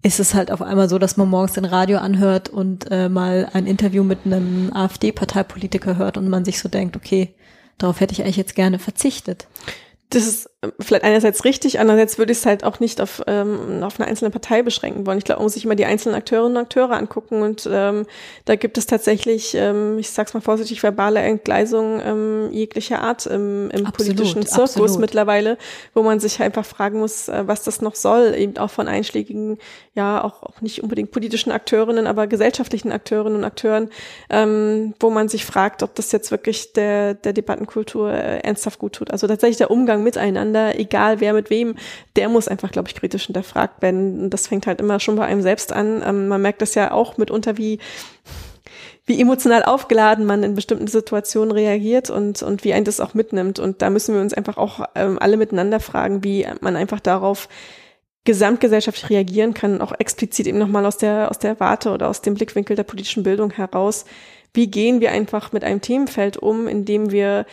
ist 0.03 0.19
es 0.19 0.33
halt 0.33 0.51
auf 0.51 0.61
einmal 0.61 0.89
so, 0.89 0.99
dass 0.99 1.17
man 1.17 1.29
morgens 1.29 1.53
den 1.53 1.65
Radio 1.65 1.97
anhört 1.97 2.49
und 2.49 2.89
äh, 2.91 3.09
mal 3.09 3.49
ein 3.53 3.65
Interview 3.65 4.03
mit 4.03 4.19
einem 4.25 4.71
AfD-Parteipolitiker 4.73 5.97
hört 5.97 6.17
und 6.17 6.29
man 6.29 6.45
sich 6.45 6.59
so 6.59 6.69
denkt, 6.69 6.95
okay, 6.95 7.33
darauf 7.77 7.99
hätte 7.99 8.13
ich 8.13 8.21
eigentlich 8.21 8.37
jetzt 8.37 8.55
gerne 8.55 8.79
verzichtet 8.79 9.47
das 10.09 10.25
ist 10.25 10.49
ähm, 10.63 10.71
vielleicht 10.79 11.03
einerseits 11.03 11.43
richtig, 11.43 11.79
andererseits 11.79 12.17
würde 12.17 12.31
ich 12.31 12.39
es 12.39 12.45
halt 12.45 12.63
auch 12.63 12.79
nicht 12.79 13.01
auf, 13.01 13.21
ähm, 13.27 13.83
auf 13.83 13.99
eine 13.99 14.07
einzelne 14.07 14.31
Partei 14.31 14.63
beschränken 14.63 15.05
wollen. 15.05 15.17
Ich 15.17 15.25
glaube, 15.25 15.39
man 15.39 15.45
muss 15.45 15.53
sich 15.53 15.65
immer 15.65 15.75
die 15.75 15.85
einzelnen 15.85 16.15
Akteurinnen 16.15 16.57
und 16.57 16.63
Akteure 16.63 16.91
angucken 16.91 17.41
und 17.41 17.67
ähm, 17.71 18.05
da 18.45 18.55
gibt 18.55 18.77
es 18.77 18.85
tatsächlich, 18.85 19.53
ähm, 19.53 19.99
ich 19.99 20.09
sag's 20.09 20.33
mal 20.33 20.39
vorsichtig, 20.39 20.81
verbale 20.81 21.19
Entgleisungen 21.19 22.01
ähm, 22.03 22.51
jeglicher 22.53 23.01
Art 23.01 23.25
im, 23.25 23.69
im 23.69 23.85
absolut, 23.85 23.93
politischen 24.15 24.45
Zirkus 24.45 24.77
absolut. 24.77 24.99
mittlerweile, 24.99 25.57
wo 25.93 26.03
man 26.03 26.19
sich 26.21 26.41
einfach 26.41 26.65
fragen 26.65 26.99
muss, 26.99 27.27
äh, 27.27 27.43
was 27.45 27.63
das 27.63 27.81
noch 27.81 27.95
soll, 27.95 28.33
eben 28.35 28.57
auch 28.57 28.71
von 28.71 28.87
einschlägigen, 28.87 29.57
ja, 29.93 30.23
auch, 30.23 30.41
auch 30.43 30.61
nicht 30.61 30.81
unbedingt 30.81 31.11
politischen 31.11 31.51
Akteurinnen, 31.51 32.07
aber 32.07 32.27
gesellschaftlichen 32.27 32.91
Akteurinnen 32.93 33.39
und 33.39 33.43
Akteuren, 33.43 33.89
ähm, 34.29 34.93
wo 34.99 35.09
man 35.09 35.27
sich 35.27 35.45
fragt, 35.45 35.83
ob 35.83 35.95
das 35.95 36.11
jetzt 36.11 36.31
wirklich 36.31 36.73
der, 36.73 37.13
der 37.13 37.33
Debattenkultur 37.33 38.11
äh, 38.11 38.39
ernsthaft 38.39 38.79
gut 38.79 38.93
tut. 38.93 39.11
Also 39.11 39.27
tatsächlich 39.27 39.57
der 39.57 39.69
Umgang 39.69 39.96
Umgang 39.97 40.03
miteinander, 40.03 40.79
egal 40.79 41.19
wer 41.19 41.33
mit 41.33 41.49
wem, 41.49 41.75
der 42.15 42.29
muss 42.29 42.47
einfach, 42.47 42.71
glaube 42.71 42.87
ich, 42.89 42.95
kritisch 42.95 43.25
hinterfragt 43.25 43.81
werden. 43.81 44.29
Das 44.29 44.47
fängt 44.47 44.67
halt 44.67 44.79
immer 44.79 44.99
schon 44.99 45.15
bei 45.15 45.25
einem 45.25 45.41
selbst 45.41 45.73
an. 45.73 46.01
Ähm, 46.05 46.27
man 46.27 46.41
merkt 46.41 46.61
das 46.61 46.75
ja 46.75 46.91
auch 46.91 47.17
mitunter, 47.17 47.57
wie 47.57 47.79
wie 49.09 49.21
emotional 49.21 49.63
aufgeladen 49.63 50.25
man 50.25 50.43
in 50.43 50.53
bestimmten 50.53 50.87
Situationen 50.87 51.53
reagiert 51.53 52.09
und, 52.09 52.43
und 52.43 52.65
wie 52.65 52.73
ein 52.73 52.83
das 52.83 52.99
auch 52.99 53.13
mitnimmt. 53.13 53.57
Und 53.57 53.81
da 53.81 53.89
müssen 53.89 54.13
wir 54.13 54.19
uns 54.19 54.33
einfach 54.33 54.57
auch 54.57 54.81
ähm, 54.95 55.17
alle 55.17 55.37
miteinander 55.37 55.79
fragen, 55.79 56.25
wie 56.25 56.45
man 56.59 56.75
einfach 56.75 56.99
darauf 56.99 57.47
gesamtgesellschaftlich 58.25 59.09
reagieren 59.09 59.53
kann, 59.53 59.79
auch 59.79 59.93
explizit 59.97 60.45
eben 60.45 60.57
nochmal 60.57 60.85
aus 60.85 60.97
der, 60.97 61.31
aus 61.31 61.39
der 61.39 61.57
Warte 61.61 61.91
oder 61.91 62.09
aus 62.09 62.21
dem 62.21 62.33
Blickwinkel 62.33 62.75
der 62.75 62.83
politischen 62.83 63.23
Bildung 63.23 63.51
heraus. 63.51 64.03
Wie 64.53 64.67
gehen 64.67 64.99
wir 64.99 65.13
einfach 65.13 65.53
mit 65.53 65.63
einem 65.63 65.79
Themenfeld 65.79 66.35
um, 66.35 66.67
in 66.67 66.83
dem 66.83 67.09
wir 67.09 67.45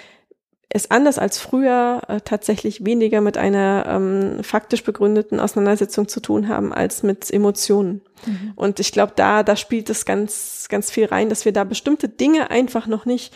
es 0.75 0.91
anders 0.91 1.21
als 1.21 1.39
früher 1.39 2.03
äh, 2.09 2.21
tatsächlich 2.21 2.85
weniger 2.85 3.21
mit 3.21 3.39
einer 3.39 3.87
ähm, 3.89 4.43
faktisch 4.43 4.83
begründeten 4.83 5.39
Auseinandersetzung 5.39 6.09
zu 6.09 6.19
tun 6.19 6.49
haben 6.49 6.73
als 6.73 7.05
mit 7.05 7.33
Emotionen. 7.33 8.03
Mhm. 8.27 8.53
Und 8.57 8.81
ich 8.81 8.91
glaube, 8.91 9.13
da, 9.15 9.45
da 9.45 9.55
spielt 9.55 9.89
es 9.89 10.05
ganz, 10.05 10.67
ganz 10.69 10.91
viel 10.91 11.05
rein, 11.05 11.29
dass 11.29 11.45
wir 11.45 11.53
da 11.53 11.63
bestimmte 11.63 12.09
Dinge 12.09 12.51
einfach 12.51 12.89
noch 12.89 13.07
nicht, 13.07 13.33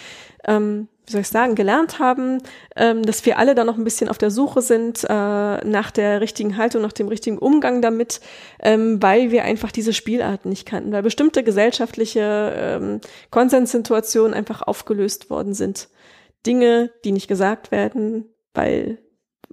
ähm, 0.49 0.89
wie 1.07 1.13
soll 1.13 1.21
ich 1.21 1.29
sagen, 1.29 1.55
gelernt 1.55 2.01
haben, 2.01 2.39
ähm, 2.75 3.05
dass 3.05 3.25
wir 3.25 3.39
alle 3.39 3.55
da 3.55 3.63
noch 3.63 3.79
ein 3.79 3.85
bisschen 3.85 4.09
auf 4.09 4.19
der 4.19 4.33
Suche 4.33 4.61
sind 4.61 5.05
äh, 5.05 5.09
nach 5.09 5.93
der 5.93 6.21
richtigen 6.21 6.57
Haltung, 6.57 6.83
nach 6.83 6.93
dem 6.93 7.07
richtigen 7.07 7.39
Umgang 7.39 7.83
damit, 7.83 8.21
ähm, 8.61 9.01
weil 9.01 9.31
wir 9.31 9.45
einfach 9.45 9.71
diese 9.71 9.93
Spielarten 9.93 10.49
nicht 10.49 10.67
kannten, 10.67 10.91
weil 10.91 11.05
bestimmte 11.05 11.45
gesellschaftliche 11.45 12.53
ähm, 12.57 13.01
Konsenssituationen 13.31 14.35
einfach 14.35 14.63
aufgelöst 14.63 15.31
worden 15.31 15.55
sind. 15.55 15.89
Dinge, 16.49 16.91
die 17.05 17.13
nicht 17.13 17.29
gesagt 17.29 17.71
werden, 17.71 18.25
weil 18.55 18.99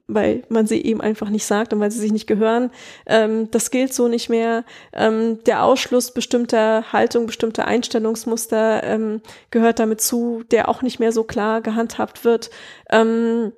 weil 0.08 0.44
man 0.50 0.68
sie 0.68 0.84
eben 0.84 1.02
einfach 1.02 1.30
nicht 1.30 1.46
sagt 1.46 1.74
und 1.74 1.80
weil 1.80 1.90
sie 1.90 2.00
sich 2.00 2.12
nicht 2.12 2.28
gehören. 2.28 2.70
Ähm, 3.08 3.50
das 3.52 3.72
gilt 3.72 3.94
so 3.94 4.08
nicht 4.08 4.30
mehr. 4.30 4.64
Ähm, 4.94 5.44
der 5.46 5.64
Ausschluss 5.64 6.14
bestimmter 6.14 6.94
Haltung, 6.94 7.26
bestimmter 7.26 7.66
Einstellungsmuster 7.66 8.84
ähm, 8.84 9.22
gehört 9.50 9.80
damit 9.80 10.02
zu, 10.02 10.44
der 10.52 10.70
auch 10.70 10.84
nicht 10.84 11.00
mehr 11.00 11.12
so 11.12 11.24
klar 11.24 11.62
gehandhabt 11.62 12.24
wird. 12.24 12.52
Ähm, 12.92 13.52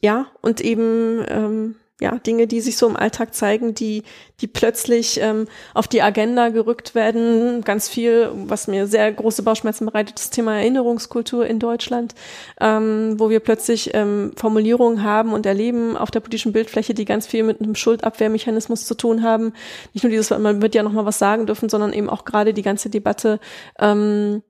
ja, 0.00 0.26
und 0.42 0.60
eben 0.60 1.24
ähm, 1.28 1.76
ja, 2.00 2.16
Dinge, 2.18 2.46
die 2.46 2.60
sich 2.60 2.76
so 2.76 2.86
im 2.86 2.96
Alltag 2.96 3.34
zeigen, 3.34 3.74
die, 3.74 4.04
die 4.40 4.46
plötzlich 4.46 5.20
ähm, 5.20 5.48
auf 5.74 5.88
die 5.88 6.00
Agenda 6.00 6.48
gerückt 6.50 6.94
werden. 6.94 7.62
Ganz 7.62 7.88
viel, 7.88 8.30
was 8.46 8.68
mir 8.68 8.86
sehr 8.86 9.12
große 9.12 9.42
Bauchschmerzen 9.42 9.84
bereitet, 9.86 10.16
das 10.16 10.30
Thema 10.30 10.58
Erinnerungskultur 10.58 11.44
in 11.46 11.58
Deutschland, 11.58 12.14
ähm, 12.60 13.18
wo 13.18 13.30
wir 13.30 13.40
plötzlich 13.40 13.90
ähm, 13.94 14.32
Formulierungen 14.36 15.02
haben 15.02 15.32
und 15.32 15.44
erleben 15.44 15.96
auf 15.96 16.12
der 16.12 16.20
politischen 16.20 16.52
Bildfläche, 16.52 16.94
die 16.94 17.04
ganz 17.04 17.26
viel 17.26 17.42
mit 17.42 17.60
einem 17.60 17.74
Schuldabwehrmechanismus 17.74 18.86
zu 18.86 18.94
tun 18.94 19.24
haben. 19.24 19.52
Nicht 19.92 20.04
nur 20.04 20.10
dieses, 20.10 20.30
man 20.30 20.62
wird 20.62 20.76
ja 20.76 20.84
noch 20.84 20.92
mal 20.92 21.06
was 21.06 21.18
sagen 21.18 21.46
dürfen, 21.46 21.68
sondern 21.68 21.92
eben 21.92 22.08
auch 22.08 22.24
gerade 22.24 22.54
die 22.54 22.62
ganze 22.62 22.90
Debatte, 22.90 23.40
ähm, 23.80 24.42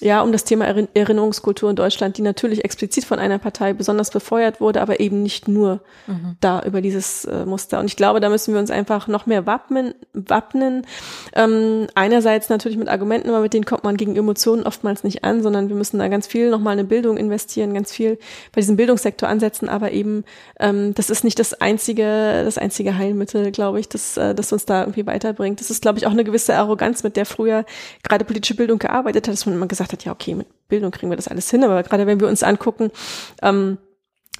ja, 0.00 0.20
um 0.20 0.32
das 0.32 0.44
Thema 0.44 0.66
Erinnerungskultur 0.66 1.70
in 1.70 1.76
Deutschland, 1.76 2.18
die 2.18 2.22
natürlich 2.22 2.64
explizit 2.64 3.04
von 3.04 3.18
einer 3.18 3.38
Partei 3.38 3.72
besonders 3.72 4.10
befeuert 4.10 4.60
wurde, 4.60 4.82
aber 4.82 5.00
eben 5.00 5.22
nicht 5.22 5.48
nur 5.48 5.80
mhm. 6.06 6.36
da 6.40 6.62
über 6.62 6.80
dieses 6.82 7.24
äh, 7.24 7.46
Muster. 7.46 7.80
Und 7.80 7.86
ich 7.86 7.96
glaube, 7.96 8.20
da 8.20 8.28
müssen 8.28 8.52
wir 8.52 8.60
uns 8.60 8.70
einfach 8.70 9.08
noch 9.08 9.26
mehr 9.26 9.46
wappnen. 9.46 9.94
wappnen. 10.12 10.86
Ähm, 11.34 11.86
einerseits 11.94 12.48
natürlich 12.50 12.76
mit 12.76 12.88
Argumenten, 12.88 13.30
aber 13.30 13.40
mit 13.40 13.54
denen 13.54 13.64
kommt 13.64 13.84
man 13.84 13.96
gegen 13.96 14.16
Emotionen 14.16 14.64
oftmals 14.64 15.02
nicht 15.02 15.24
an, 15.24 15.42
sondern 15.42 15.68
wir 15.68 15.76
müssen 15.76 15.98
da 15.98 16.08
ganz 16.08 16.26
viel 16.26 16.50
nochmal 16.50 16.74
in 16.74 16.80
eine 16.80 16.88
Bildung 16.88 17.16
investieren, 17.16 17.72
ganz 17.72 17.90
viel 17.90 18.18
bei 18.52 18.60
diesem 18.60 18.76
Bildungssektor 18.76 19.28
ansetzen, 19.28 19.68
aber 19.68 19.92
eben, 19.92 20.24
ähm, 20.60 20.94
das 20.94 21.08
ist 21.08 21.24
nicht 21.24 21.38
das 21.38 21.54
einzige, 21.54 22.42
das 22.44 22.58
einzige 22.58 22.98
Heilmittel, 22.98 23.50
glaube 23.50 23.80
ich, 23.80 23.88
das, 23.88 24.16
äh, 24.16 24.34
das 24.34 24.52
uns 24.52 24.66
da 24.66 24.82
irgendwie 24.82 25.06
weiterbringt. 25.06 25.60
Das 25.60 25.70
ist, 25.70 25.80
glaube 25.82 25.98
ich, 25.98 26.06
auch 26.06 26.10
eine 26.10 26.24
gewisse 26.24 26.54
Arroganz, 26.54 27.02
mit 27.02 27.16
der 27.16 27.24
früher 27.24 27.64
gerade 28.02 28.24
politische 28.24 28.54
Bildung 28.54 28.78
gearbeitet 28.78 29.26
hat, 29.26 29.32
dass 29.32 29.46
man 29.46 29.54
immer 29.54 29.66
gesagt 29.66 29.85
gesagt 29.88 30.02
hat, 30.02 30.04
ja, 30.04 30.12
okay, 30.12 30.34
mit 30.34 30.46
Bildung 30.68 30.90
kriegen 30.90 31.10
wir 31.10 31.16
das 31.16 31.28
alles 31.28 31.50
hin, 31.50 31.64
aber 31.64 31.82
gerade 31.82 32.06
wenn 32.06 32.20
wir 32.20 32.28
uns 32.28 32.42
angucken, 32.42 32.90
ähm, 33.42 33.78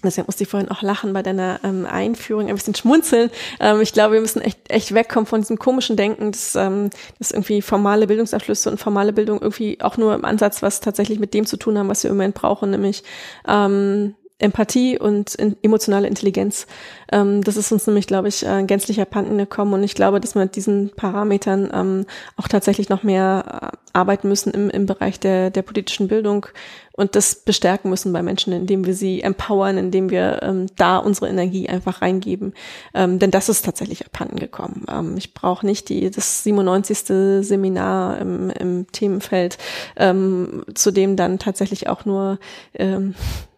Deswegen 0.05 0.26
musste 0.26 0.44
ich 0.44 0.51
vorhin 0.51 0.70
auch 0.70 0.82
lachen 0.82 1.14
bei 1.14 1.22
deiner 1.22 1.59
ähm, 1.64 1.86
Einführung, 1.86 2.49
ein 2.49 2.55
bisschen 2.55 2.74
schmunzeln. 2.74 3.30
Ähm, 3.61 3.80
ich 3.80 3.94
glaube, 3.94 4.14
wir 4.14 4.20
müssen 4.20 4.42
echt, 4.42 4.70
echt 4.70 4.92
wegkommen 4.92 5.26
von 5.26 5.40
diesem 5.40 5.59
komischen 5.59 5.97
Denken, 5.97 6.32
dass, 6.32 6.55
ähm, 6.55 6.90
dass 7.18 7.30
irgendwie 7.30 7.62
formale 7.62 8.07
Bildungsabschlüsse 8.07 8.70
und 8.70 8.78
formale 8.78 9.14
Bildung 9.14 9.40
irgendwie 9.40 9.80
auch 9.80 9.97
nur 9.97 10.14
im 10.14 10.26
Ansatz 10.26 10.62
was 10.62 10.80
tatsächlich 10.80 11.18
mit 11.18 11.32
dem 11.32 11.47
zu 11.47 11.57
tun 11.57 11.78
haben, 11.78 11.88
was 11.88 12.05
wir 12.05 12.11
im 12.11 12.16
Moment 12.16 12.34
brauchen, 12.34 12.70
nämlich 12.70 13.05
ähm, 13.49 14.14
Empathie 14.39 14.99
und 14.99 15.34
in, 15.34 15.57
emotionale 15.62 16.09
Intelligenz. 16.09 16.66
Ähm, 17.11 17.43
das 17.43 17.57
ist 17.57 17.72
uns 17.72 17.87
nämlich, 17.87 18.07
glaube 18.07 18.28
ich, 18.28 18.45
äh, 18.45 18.64
gänzlich 18.64 19.01
abhanden 19.01 19.39
gekommen. 19.39 19.72
Und 19.72 19.82
ich 19.82 19.95
glaube, 19.95 20.20
dass 20.20 20.34
wir 20.34 20.43
mit 20.43 20.57
diesen 20.57 20.91
Parametern 20.95 21.70
ähm, 21.72 22.07
auch 22.37 22.47
tatsächlich 22.47 22.91
noch 22.91 23.03
mehr 23.03 23.72
äh, 23.72 23.76
arbeiten 23.95 24.28
müssen 24.28 24.53
im, 24.53 24.68
im 24.68 24.84
Bereich 24.84 25.18
der, 25.18 25.49
der 25.49 25.62
politischen 25.62 26.09
Bildung 26.09 26.47
und 26.93 27.16
das 27.16 27.34
bestärken 27.34 27.89
müssen 27.89 28.12
bei 28.12 28.22
Menschen, 28.22 28.53
indem 28.53 28.84
wir 28.84 28.95
sie 28.95 29.22
empowern, 29.22 29.78
indem 29.78 30.11
wir 30.11 30.41
ähm, 30.43 30.66
da 30.76 30.99
unsere 30.99 31.28
Energie 31.28 31.70
einfach 31.70 32.03
reingeben. 32.03 32.53
Ähm, 32.93 33.18
denn 33.18 33.30
das 33.30 33.49
ist 33.49 33.64
tatsächlich 33.64 34.05
abhanden 34.05 34.39
gekommen. 34.39 34.84
Ähm, 34.91 35.16
ich 35.16 35.32
brauche 35.32 35.64
nicht 35.64 35.89
die, 35.89 36.11
das 36.11 36.43
97. 36.43 37.47
Seminar 37.47 38.18
im, 38.18 38.51
im 38.51 38.87
Themenfeld, 38.93 39.57
ähm, 39.97 40.64
zu 40.74 40.91
dem 40.91 41.16
dann 41.16 41.39
tatsächlich 41.39 41.89
auch 41.89 42.05
nur 42.05 42.39
ähm, 42.74 43.14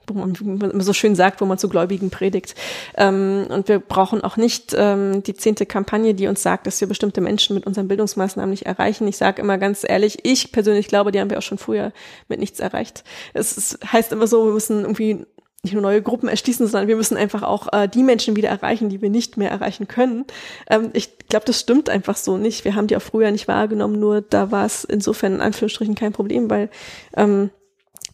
wo 0.09 0.15
man, 0.15 0.35
man 0.43 0.81
so 0.81 0.93
schön 0.93 1.15
sagt, 1.15 1.41
wo 1.41 1.47
man 1.47 1.59
zu 1.59 1.69
Gläubigen 1.69 2.11
predigt. 2.11 2.55
Ähm, 2.97 3.47
und 3.49 3.69
wir 3.69 3.79
brauchen 3.79 4.23
auch 4.23 4.37
nicht 4.37 4.75
ähm, 4.77 5.23
die 5.23 5.35
zehnte 5.35 5.67
Kampagne, 5.67 6.15
die 6.15 6.27
uns 6.27 6.43
sagt, 6.43 6.67
dass 6.67 6.81
wir 6.81 6.89
bestimmte 6.89 7.21
Menschen 7.21 7.55
mit 7.55 7.67
unseren 7.67 7.89
Bildungsmaßnahmen 7.89 8.51
nicht 8.51 8.67
erreichen. 8.67 9.07
Ich 9.09 9.17
sage 9.17 9.43
immer 9.43 9.59
ganz 9.59 9.85
ehrlich, 9.87 10.21
ich 10.25 10.53
persönlich 10.53 10.89
glaube, 10.89 11.13
die 11.13 11.21
haben 11.21 11.31
wir 11.31 11.39
auch 11.39 11.43
schon 11.43 11.59
früher 11.59 11.93
mit 12.29 12.41
nichts 12.41 12.61
erreicht. 12.61 13.05
Es, 13.35 13.57
es 13.57 13.79
heißt 13.93 14.13
immer 14.13 14.27
so, 14.27 14.47
wir 14.47 14.53
müssen 14.53 14.81
irgendwie 14.81 15.27
nicht 15.63 15.73
nur 15.73 15.83
neue 15.83 16.03
Gruppen 16.03 16.29
erschließen, 16.29 16.67
sondern 16.67 16.89
wir 16.89 16.97
müssen 16.97 17.17
einfach 17.17 17.43
auch 17.43 17.73
äh, 17.73 17.89
die 17.89 18.05
Menschen 18.05 18.37
wieder 18.37 18.49
erreichen, 18.49 18.89
die 18.89 19.03
wir 19.03 19.11
nicht 19.11 19.37
mehr 19.37 19.51
erreichen 19.51 19.89
können. 19.89 20.25
Ähm, 20.71 20.91
ich 20.93 21.19
glaube, 21.29 21.47
das 21.47 21.59
stimmt 21.59 21.91
einfach 21.91 22.17
so 22.17 22.37
nicht. 22.37 22.65
Wir 22.65 22.77
haben 22.77 22.87
die 22.87 22.97
auch 22.97 23.03
früher 23.03 23.31
nicht 23.33 23.49
wahrgenommen, 23.49 23.99
nur 23.99 24.21
da 24.21 24.53
war 24.53 24.65
es 24.65 24.85
insofern 24.85 25.35
in 25.35 25.41
Anführungsstrichen 25.41 25.97
kein 25.97 26.13
Problem, 26.13 26.49
weil 26.49 26.71
ähm, 27.17 27.51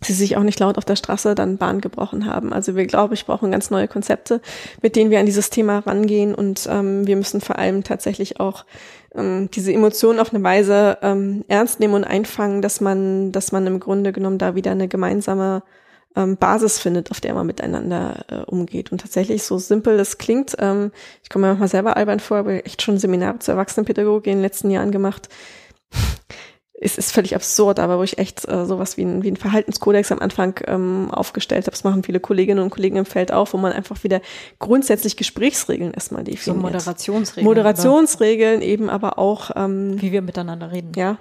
sie 0.06 0.12
sich 0.12 0.36
auch 0.36 0.42
nicht 0.42 0.60
laut 0.60 0.78
auf 0.78 0.84
der 0.84 0.96
Straße 0.96 1.34
dann 1.34 1.58
Bahn 1.58 1.80
gebrochen 1.80 2.26
haben. 2.26 2.52
Also 2.52 2.76
wir 2.76 2.86
glaube 2.86 3.14
ich 3.14 3.26
brauchen 3.26 3.50
ganz 3.50 3.70
neue 3.70 3.88
Konzepte, 3.88 4.40
mit 4.82 4.96
denen 4.96 5.10
wir 5.10 5.20
an 5.20 5.26
dieses 5.26 5.50
Thema 5.50 5.80
rangehen 5.80 6.34
und 6.34 6.68
ähm, 6.70 7.06
wir 7.06 7.16
müssen 7.16 7.40
vor 7.40 7.58
allem 7.58 7.84
tatsächlich 7.84 8.40
auch 8.40 8.64
ähm, 9.14 9.48
diese 9.52 9.72
Emotionen 9.72 10.20
auf 10.20 10.32
eine 10.34 10.42
Weise 10.42 10.98
ähm, 11.02 11.44
ernst 11.48 11.80
nehmen 11.80 11.94
und 11.94 12.04
einfangen, 12.04 12.62
dass 12.62 12.80
man, 12.80 13.32
dass 13.32 13.52
man 13.52 13.66
im 13.66 13.80
Grunde 13.80 14.12
genommen 14.12 14.38
da 14.38 14.54
wieder 14.54 14.72
eine 14.72 14.88
gemeinsame 14.88 15.62
ähm, 16.16 16.36
Basis 16.36 16.78
findet, 16.78 17.10
auf 17.10 17.20
der 17.20 17.34
man 17.34 17.46
miteinander 17.46 18.24
äh, 18.28 18.36
umgeht. 18.44 18.92
Und 18.92 19.00
tatsächlich, 19.00 19.42
so 19.42 19.58
simpel 19.58 19.96
das 19.96 20.18
klingt, 20.18 20.56
ähm, 20.58 20.92
ich 21.22 21.28
komme 21.28 21.46
mir 21.46 21.52
manchmal 21.52 21.68
selber 21.68 21.96
albern 21.96 22.20
vor, 22.20 22.38
habe 22.38 22.64
echt 22.64 22.82
schon 22.82 22.98
Seminare 22.98 23.38
zur 23.40 23.54
Erwachsenenpädagogik 23.54 24.26
in 24.26 24.38
den 24.38 24.42
letzten 24.42 24.70
Jahren 24.70 24.92
gemacht 24.92 25.28
es 26.80 26.98
ist 26.98 27.12
völlig 27.12 27.34
absurd, 27.34 27.78
aber 27.78 27.98
wo 27.98 28.02
ich 28.02 28.18
echt 28.18 28.48
äh, 28.48 28.66
sowas 28.66 28.96
wie 28.96 29.04
ein, 29.04 29.22
wie 29.22 29.30
ein 29.30 29.36
Verhaltenskodex 29.36 30.10
am 30.10 30.18
Anfang 30.18 30.60
ähm, 30.66 31.08
aufgestellt 31.10 31.66
habe. 31.66 31.70
Das 31.70 31.84
machen 31.84 32.02
viele 32.02 32.20
Kolleginnen 32.20 32.62
und 32.62 32.70
Kollegen 32.70 32.96
im 32.96 33.06
Feld 33.06 33.32
auch, 33.32 33.52
wo 33.52 33.58
man 33.58 33.72
einfach 33.72 34.02
wieder 34.02 34.20
grundsätzlich 34.58 35.16
Gesprächsregeln 35.16 35.94
erstmal 35.94 36.24
definiert. 36.24 36.44
So 36.44 36.54
Moderationsregeln. 36.54 37.46
Moderationsregeln 37.46 38.56
oder? 38.58 38.66
eben, 38.66 38.90
aber 38.90 39.18
auch 39.18 39.52
ähm, 39.54 40.00
wie 40.00 40.10
wir 40.10 40.22
miteinander 40.22 40.72
reden. 40.72 40.92
Ja, 40.96 41.18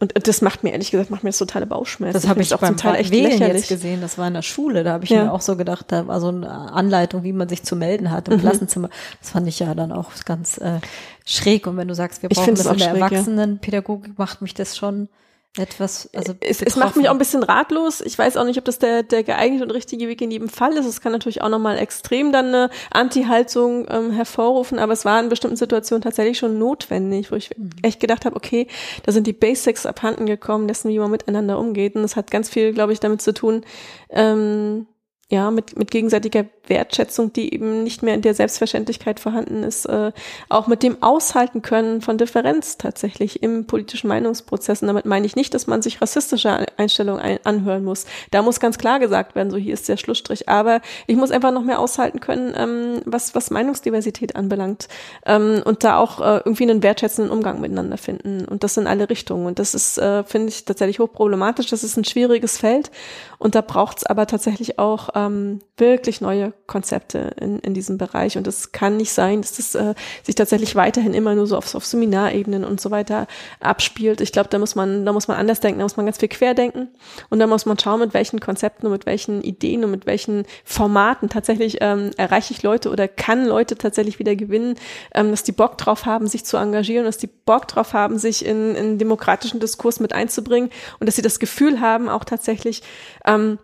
und 0.00 0.28
das 0.28 0.42
macht 0.42 0.62
mir 0.62 0.70
ehrlich 0.70 0.92
gesagt, 0.92 1.10
macht 1.10 1.24
mir 1.24 1.30
das 1.30 1.38
totale 1.38 1.66
Bauchschmerzen. 1.66 2.12
Das 2.12 2.28
habe 2.28 2.40
ich, 2.40 2.54
auch 2.54 2.60
beim 2.60 2.76
zum 2.78 2.90
Teil 2.90 3.00
echt 3.00 3.10
Wählen 3.10 3.32
lächerlich. 3.32 3.56
jetzt 3.56 3.68
gesehen. 3.68 4.00
Das 4.00 4.16
war 4.16 4.28
in 4.28 4.34
der 4.34 4.42
Schule. 4.42 4.84
Da 4.84 4.92
habe 4.92 5.04
ich 5.04 5.10
ja. 5.10 5.24
mir 5.24 5.32
auch 5.32 5.40
so 5.40 5.56
gedacht, 5.56 5.86
da 5.88 6.06
war 6.06 6.20
so 6.20 6.28
eine 6.28 6.48
Anleitung, 6.48 7.24
wie 7.24 7.32
man 7.32 7.48
sich 7.48 7.64
zu 7.64 7.74
melden 7.74 8.12
hat 8.12 8.28
im 8.28 8.36
mhm. 8.36 8.40
Klassenzimmer. 8.40 8.90
Das 9.20 9.30
fand 9.30 9.48
ich 9.48 9.58
ja 9.58 9.74
dann 9.74 9.90
auch 9.90 10.12
ganz 10.24 10.58
äh, 10.58 10.78
schräg. 11.24 11.66
Und 11.66 11.76
wenn 11.76 11.88
du 11.88 11.94
sagst, 11.94 12.22
wir 12.22 12.28
brauchen 12.28 12.54
das 12.54 12.66
in 12.66 12.78
der 12.78 12.88
Erwachsenenpädagogik, 12.90 14.18
macht 14.18 14.40
mich 14.40 14.54
das 14.54 14.76
schon 14.76 15.08
etwas, 15.56 16.08
also 16.14 16.34
es, 16.40 16.62
es 16.62 16.76
macht 16.76 16.96
mich 16.96 17.08
auch 17.08 17.12
ein 17.12 17.18
bisschen 17.18 17.42
ratlos. 17.42 18.00
Ich 18.00 18.18
weiß 18.18 18.36
auch 18.36 18.44
nicht, 18.44 18.58
ob 18.58 18.64
das 18.64 18.78
der, 18.78 19.02
der 19.02 19.24
geeignete 19.24 19.64
und 19.64 19.70
richtige 19.70 20.06
Weg 20.06 20.20
in 20.20 20.30
jedem 20.30 20.48
Fall 20.48 20.76
ist. 20.76 20.86
Es 20.86 21.00
kann 21.00 21.12
natürlich 21.12 21.42
auch 21.42 21.48
nochmal 21.48 21.78
extrem 21.78 22.32
dann 22.32 22.46
eine 22.46 22.70
Anti-Haltung 22.90 23.86
ähm, 23.90 24.12
hervorrufen, 24.12 24.78
aber 24.78 24.92
es 24.92 25.04
war 25.04 25.18
in 25.20 25.28
bestimmten 25.28 25.56
Situationen 25.56 26.02
tatsächlich 26.02 26.38
schon 26.38 26.58
notwendig, 26.58 27.32
wo 27.32 27.36
ich 27.36 27.56
mhm. 27.56 27.70
echt 27.82 27.98
gedacht 27.98 28.24
habe, 28.24 28.36
okay, 28.36 28.68
da 29.04 29.12
sind 29.12 29.26
die 29.26 29.32
Basics 29.32 29.86
abhanden 29.86 30.26
gekommen, 30.26 30.68
dessen, 30.68 30.90
wie 30.90 30.98
man 30.98 31.10
miteinander 31.10 31.58
umgeht. 31.58 31.96
Und 31.96 32.02
das 32.02 32.14
hat 32.14 32.30
ganz 32.30 32.48
viel, 32.48 32.72
glaube 32.72 32.92
ich, 32.92 33.00
damit 33.00 33.22
zu 33.22 33.34
tun, 33.34 33.64
ähm, 34.10 34.86
ja, 35.30 35.50
mit, 35.50 35.78
mit 35.78 35.90
gegenseitiger 35.90 36.46
Wertschätzung, 36.68 37.34
die 37.34 37.52
eben 37.52 37.82
nicht 37.82 38.02
mehr 38.02 38.14
in 38.14 38.22
der 38.22 38.32
Selbstverständlichkeit 38.32 39.20
vorhanden 39.20 39.62
ist, 39.62 39.84
äh, 39.84 40.12
auch 40.48 40.66
mit 40.66 40.82
dem 40.82 41.02
Aushalten 41.02 41.60
können 41.60 42.00
von 42.00 42.16
Differenz 42.16 42.78
tatsächlich 42.78 43.42
im 43.42 43.66
politischen 43.66 44.08
Meinungsprozess. 44.08 44.80
Und 44.80 44.88
damit 44.88 45.04
meine 45.04 45.26
ich 45.26 45.36
nicht, 45.36 45.52
dass 45.52 45.66
man 45.66 45.82
sich 45.82 46.00
rassistische 46.00 46.66
Einstellungen 46.78 47.20
ein 47.20 47.38
anhören 47.44 47.84
muss. 47.84 48.06
Da 48.30 48.40
muss 48.40 48.58
ganz 48.58 48.78
klar 48.78 49.00
gesagt 49.00 49.34
werden, 49.34 49.50
so 49.50 49.58
hier 49.58 49.74
ist 49.74 49.88
der 49.88 49.98
Schlussstrich. 49.98 50.48
Aber 50.48 50.80
ich 51.06 51.16
muss 51.16 51.30
einfach 51.30 51.52
noch 51.52 51.62
mehr 51.62 51.78
aushalten 51.78 52.20
können, 52.20 52.54
ähm, 52.56 53.02
was, 53.04 53.34
was 53.34 53.50
Meinungsdiversität 53.50 54.34
anbelangt. 54.34 54.88
Ähm, 55.26 55.62
und 55.64 55.84
da 55.84 55.98
auch 55.98 56.20
äh, 56.20 56.40
irgendwie 56.44 56.64
einen 56.64 56.82
wertschätzenden 56.82 57.30
Umgang 57.30 57.60
miteinander 57.60 57.98
finden. 57.98 58.46
Und 58.46 58.64
das 58.64 58.78
in 58.78 58.86
alle 58.86 59.10
Richtungen. 59.10 59.46
Und 59.46 59.58
das 59.58 59.74
ist, 59.74 59.98
äh, 59.98 60.24
finde 60.24 60.48
ich, 60.48 60.64
tatsächlich 60.64 61.00
hochproblematisch. 61.00 61.66
Das 61.66 61.84
ist 61.84 61.98
ein 61.98 62.04
schwieriges 62.04 62.56
Feld. 62.56 62.90
Und 63.38 63.54
da 63.54 63.60
braucht 63.60 63.98
es 63.98 64.06
aber 64.06 64.26
tatsächlich 64.26 64.78
auch 64.78 65.10
ähm, 65.26 65.60
wirklich 65.76 66.20
neue 66.20 66.52
Konzepte 66.66 67.34
in, 67.40 67.58
in 67.60 67.74
diesem 67.74 67.98
Bereich. 67.98 68.36
Und 68.36 68.46
es 68.46 68.72
kann 68.72 68.96
nicht 68.96 69.12
sein, 69.12 69.42
dass 69.42 69.56
das 69.56 69.74
äh, 69.74 69.94
sich 70.22 70.34
tatsächlich 70.34 70.74
weiterhin 70.74 71.14
immer 71.14 71.34
nur 71.34 71.46
so 71.46 71.56
auf, 71.56 71.74
auf 71.74 71.84
Seminarebenen 71.84 72.64
und 72.64 72.80
so 72.80 72.90
weiter 72.90 73.26
abspielt. 73.60 74.20
Ich 74.20 74.32
glaube, 74.32 74.48
da 74.48 74.58
muss 74.58 74.74
man, 74.74 75.04
da 75.04 75.12
muss 75.12 75.28
man 75.28 75.36
anders 75.36 75.60
denken, 75.60 75.78
da 75.78 75.84
muss 75.84 75.96
man 75.96 76.06
ganz 76.06 76.18
viel 76.18 76.28
querdenken. 76.28 76.88
Und 77.30 77.38
da 77.38 77.46
muss 77.46 77.66
man 77.66 77.78
schauen, 77.78 78.00
mit 78.00 78.14
welchen 78.14 78.40
Konzepten 78.40 78.86
und 78.86 78.92
mit 78.92 79.06
welchen 79.06 79.42
Ideen 79.42 79.84
und 79.84 79.90
mit 79.90 80.06
welchen 80.06 80.44
Formaten 80.64 81.28
tatsächlich 81.28 81.78
ähm, 81.80 82.10
erreiche 82.16 82.52
ich 82.52 82.62
Leute 82.62 82.90
oder 82.90 83.08
kann 83.08 83.46
Leute 83.46 83.76
tatsächlich 83.76 84.18
wieder 84.18 84.36
gewinnen, 84.36 84.74
ähm, 85.14 85.30
dass 85.30 85.42
die 85.42 85.52
Bock 85.52 85.78
drauf 85.78 86.06
haben, 86.06 86.26
sich 86.26 86.44
zu 86.44 86.56
engagieren, 86.56 87.04
dass 87.04 87.18
die 87.18 87.28
Bock 87.28 87.68
drauf 87.68 87.92
haben, 87.92 88.18
sich 88.18 88.44
in, 88.44 88.74
in 88.74 88.98
demokratischen 88.98 89.60
Diskurs 89.60 90.00
mit 90.00 90.12
einzubringen 90.12 90.70
und 90.98 91.06
dass 91.06 91.16
sie 91.16 91.22
das 91.22 91.38
Gefühl 91.38 91.80
haben, 91.80 92.08
auch 92.08 92.24
tatsächlich 92.24 92.82
ähm, 93.24 93.58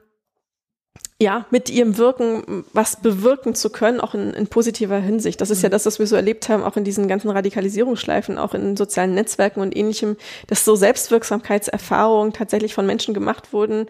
ja, 1.20 1.46
mit 1.50 1.70
ihrem 1.70 1.96
Wirken 1.96 2.64
was 2.72 3.00
bewirken 3.00 3.54
zu 3.54 3.70
können, 3.70 4.00
auch 4.00 4.14
in, 4.14 4.34
in 4.34 4.48
positiver 4.48 4.98
Hinsicht. 4.98 5.40
Das 5.40 5.50
ist 5.50 5.58
mhm. 5.58 5.64
ja 5.64 5.68
das, 5.70 5.86
was 5.86 5.98
wir 5.98 6.06
so 6.06 6.16
erlebt 6.16 6.48
haben, 6.48 6.64
auch 6.64 6.76
in 6.76 6.84
diesen 6.84 7.06
ganzen 7.06 7.30
Radikalisierungsschleifen, 7.30 8.36
auch 8.36 8.52
in 8.54 8.76
sozialen 8.76 9.14
Netzwerken 9.14 9.60
und 9.60 9.76
ähnlichem, 9.76 10.16
dass 10.48 10.64
so 10.64 10.74
Selbstwirksamkeitserfahrungen 10.74 12.32
tatsächlich 12.32 12.74
von 12.74 12.86
Menschen 12.86 13.14
gemacht 13.14 13.52
wurden, 13.52 13.86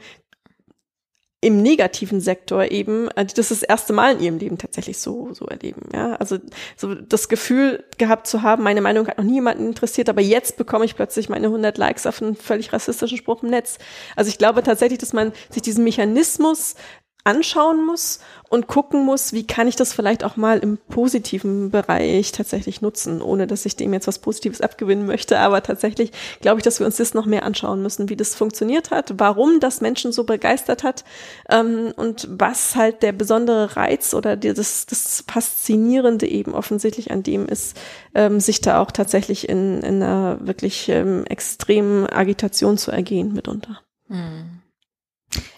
im 1.44 1.60
negativen 1.60 2.22
Sektor 2.22 2.70
eben, 2.70 3.08
äh, 3.10 3.26
die 3.26 3.34
das 3.34 3.50
das 3.50 3.62
erste 3.62 3.92
Mal 3.92 4.14
in 4.14 4.20
ihrem 4.20 4.38
Leben 4.38 4.56
tatsächlich 4.56 4.98
so, 4.98 5.34
so 5.34 5.44
erleben. 5.44 5.82
Ja, 5.92 6.14
also 6.14 6.38
so 6.74 6.94
das 6.94 7.28
Gefühl 7.28 7.84
gehabt 7.98 8.26
zu 8.26 8.40
haben, 8.40 8.62
meine 8.62 8.80
Meinung 8.80 9.06
hat 9.06 9.18
noch 9.18 9.24
nie 9.24 9.34
jemanden 9.34 9.66
interessiert, 9.66 10.08
aber 10.08 10.22
jetzt 10.22 10.56
bekomme 10.56 10.86
ich 10.86 10.96
plötzlich 10.96 11.28
meine 11.28 11.48
100 11.48 11.76
Likes 11.76 12.06
auf 12.06 12.22
einen 12.22 12.34
völlig 12.34 12.72
rassistischen 12.72 13.18
Spruch 13.18 13.42
im 13.42 13.50
Netz. 13.50 13.78
Also 14.16 14.30
ich 14.30 14.38
glaube 14.38 14.62
tatsächlich, 14.62 14.98
dass 14.98 15.12
man 15.12 15.32
sich 15.50 15.60
diesen 15.60 15.84
Mechanismus 15.84 16.76
anschauen 17.24 17.84
muss 17.84 18.20
und 18.50 18.66
gucken 18.66 19.04
muss, 19.04 19.32
wie 19.32 19.46
kann 19.46 19.66
ich 19.66 19.76
das 19.76 19.94
vielleicht 19.94 20.22
auch 20.22 20.36
mal 20.36 20.58
im 20.58 20.76
positiven 20.76 21.70
Bereich 21.70 22.32
tatsächlich 22.32 22.82
nutzen, 22.82 23.22
ohne 23.22 23.46
dass 23.46 23.64
ich 23.64 23.76
dem 23.76 23.94
jetzt 23.94 24.06
was 24.06 24.18
Positives 24.18 24.60
abgewinnen 24.60 25.06
möchte. 25.06 25.38
Aber 25.38 25.62
tatsächlich 25.62 26.12
glaube 26.42 26.58
ich, 26.58 26.64
dass 26.64 26.80
wir 26.80 26.86
uns 26.86 26.98
das 26.98 27.14
noch 27.14 27.24
mehr 27.24 27.44
anschauen 27.44 27.82
müssen, 27.82 28.10
wie 28.10 28.16
das 28.16 28.34
funktioniert 28.34 28.90
hat, 28.90 29.14
warum 29.16 29.58
das 29.58 29.80
Menschen 29.80 30.12
so 30.12 30.24
begeistert 30.24 30.84
hat 30.84 31.04
ähm, 31.48 31.92
und 31.96 32.28
was 32.30 32.76
halt 32.76 33.02
der 33.02 33.12
besondere 33.12 33.74
Reiz 33.76 34.12
oder 34.12 34.36
das, 34.36 34.84
das 34.86 35.24
Faszinierende 35.26 36.28
eben 36.28 36.54
offensichtlich 36.54 37.10
an 37.10 37.22
dem 37.22 37.46
ist, 37.46 37.76
ähm, 38.14 38.38
sich 38.38 38.60
da 38.60 38.80
auch 38.80 38.90
tatsächlich 38.90 39.48
in, 39.48 39.80
in 39.80 40.02
einer 40.02 40.46
wirklich 40.46 40.90
ähm, 40.90 41.24
extremen 41.24 42.06
Agitation 42.06 42.76
zu 42.76 42.90
ergehen 42.90 43.32
mitunter. 43.32 43.80
Hm. 44.08 44.53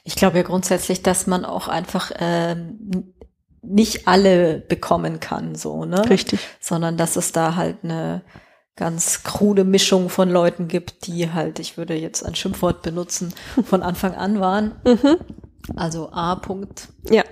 Ich 0.05 0.17
glaube 0.17 0.39
ja 0.39 0.43
grundsätzlich, 0.43 1.03
dass 1.03 1.27
man 1.27 1.45
auch 1.45 1.69
einfach 1.69 2.13
ähm, 2.19 3.15
nicht 3.63 4.07
alle 4.07 4.59
bekommen 4.59 5.21
kann, 5.21 5.55
so, 5.55 5.85
ne? 5.85 6.09
Richtig. 6.09 6.41
Sondern 6.61 6.97
dass 6.97 7.17
es 7.17 7.33
da 7.33 7.57
halt 7.57 7.79
eine 7.83 8.23
ganz 8.77 9.23
krude 9.23 9.65
Mischung 9.65 10.11
von 10.11 10.31
Leuten 10.31 10.69
gibt, 10.69 11.07
die 11.07 11.33
halt, 11.33 11.59
ich 11.59 11.77
würde 11.77 11.95
jetzt 11.95 12.23
ein 12.23 12.35
Schimpfwort 12.35 12.83
benutzen, 12.83 13.35
von 13.65 13.83
Anfang 13.83 14.15
an 14.15 14.39
waren. 14.39 14.75
Mhm. 14.85 15.17
Also 15.75 16.11
A. 16.13 16.35
-Punkt. 16.35 16.89
Ja. 17.11 17.25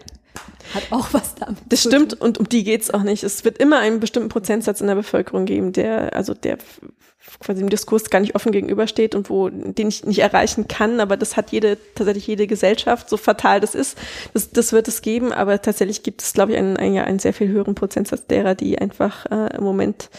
Hat 0.75 0.85
auch 0.91 1.13
was 1.13 1.35
damit. 1.35 1.59
Das 1.69 1.83
stimmt 1.83 2.21
und 2.21 2.39
um 2.39 2.49
die 2.49 2.65
geht's 2.65 2.91
auch 2.91 3.03
nicht. 3.03 3.23
Es 3.23 3.45
wird 3.45 3.59
immer 3.59 3.79
einen 3.79 4.01
bestimmten 4.01 4.29
Prozentsatz 4.29 4.81
in 4.81 4.89
der 4.89 4.97
Bevölkerung 4.97 5.45
geben, 5.45 5.73
der, 5.73 6.15
also 6.17 6.35
der 6.35 6.59
quasi 7.41 7.63
im 7.63 7.71
Diskurs 7.71 8.11
gar 8.11 8.21
nicht 8.21 8.35
offen 8.35 8.53
gegenübersteht 8.53 9.15
und 9.15 9.31
wo, 9.31 9.49
den 9.49 9.89
ich 9.89 10.05
nicht 10.05 10.19
erreichen 10.19 10.69
kann, 10.69 11.01
aber 11.01 11.17
das 11.17 11.37
hat 11.37 11.53
jede, 11.53 11.79
tatsächlich 11.95 12.27
jede 12.27 12.47
Gesellschaft, 12.47 13.09
so 13.09 13.17
fatal 13.17 13.61
das 13.61 13.75
ist, 13.75 13.97
das, 14.35 14.51
das 14.51 14.73
wird 14.73 14.89
es 14.89 15.03
geben, 15.03 15.33
aber 15.33 15.61
tatsächlich 15.63 16.03
gibt 16.03 16.23
es, 16.23 16.33
glaube 16.33 16.53
ich, 16.53 16.59
einen, 16.59 16.77
einen, 16.77 16.99
einen 16.99 17.19
sehr 17.19 17.33
viel 17.33 17.49
höheren 17.49 17.75
Prozentsatz 17.75 18.27
derer, 18.27 18.55
die 18.55 18.79
einfach 18.79 19.27
äh, 19.27 19.57
im 19.57 19.65
Moment 19.65 20.11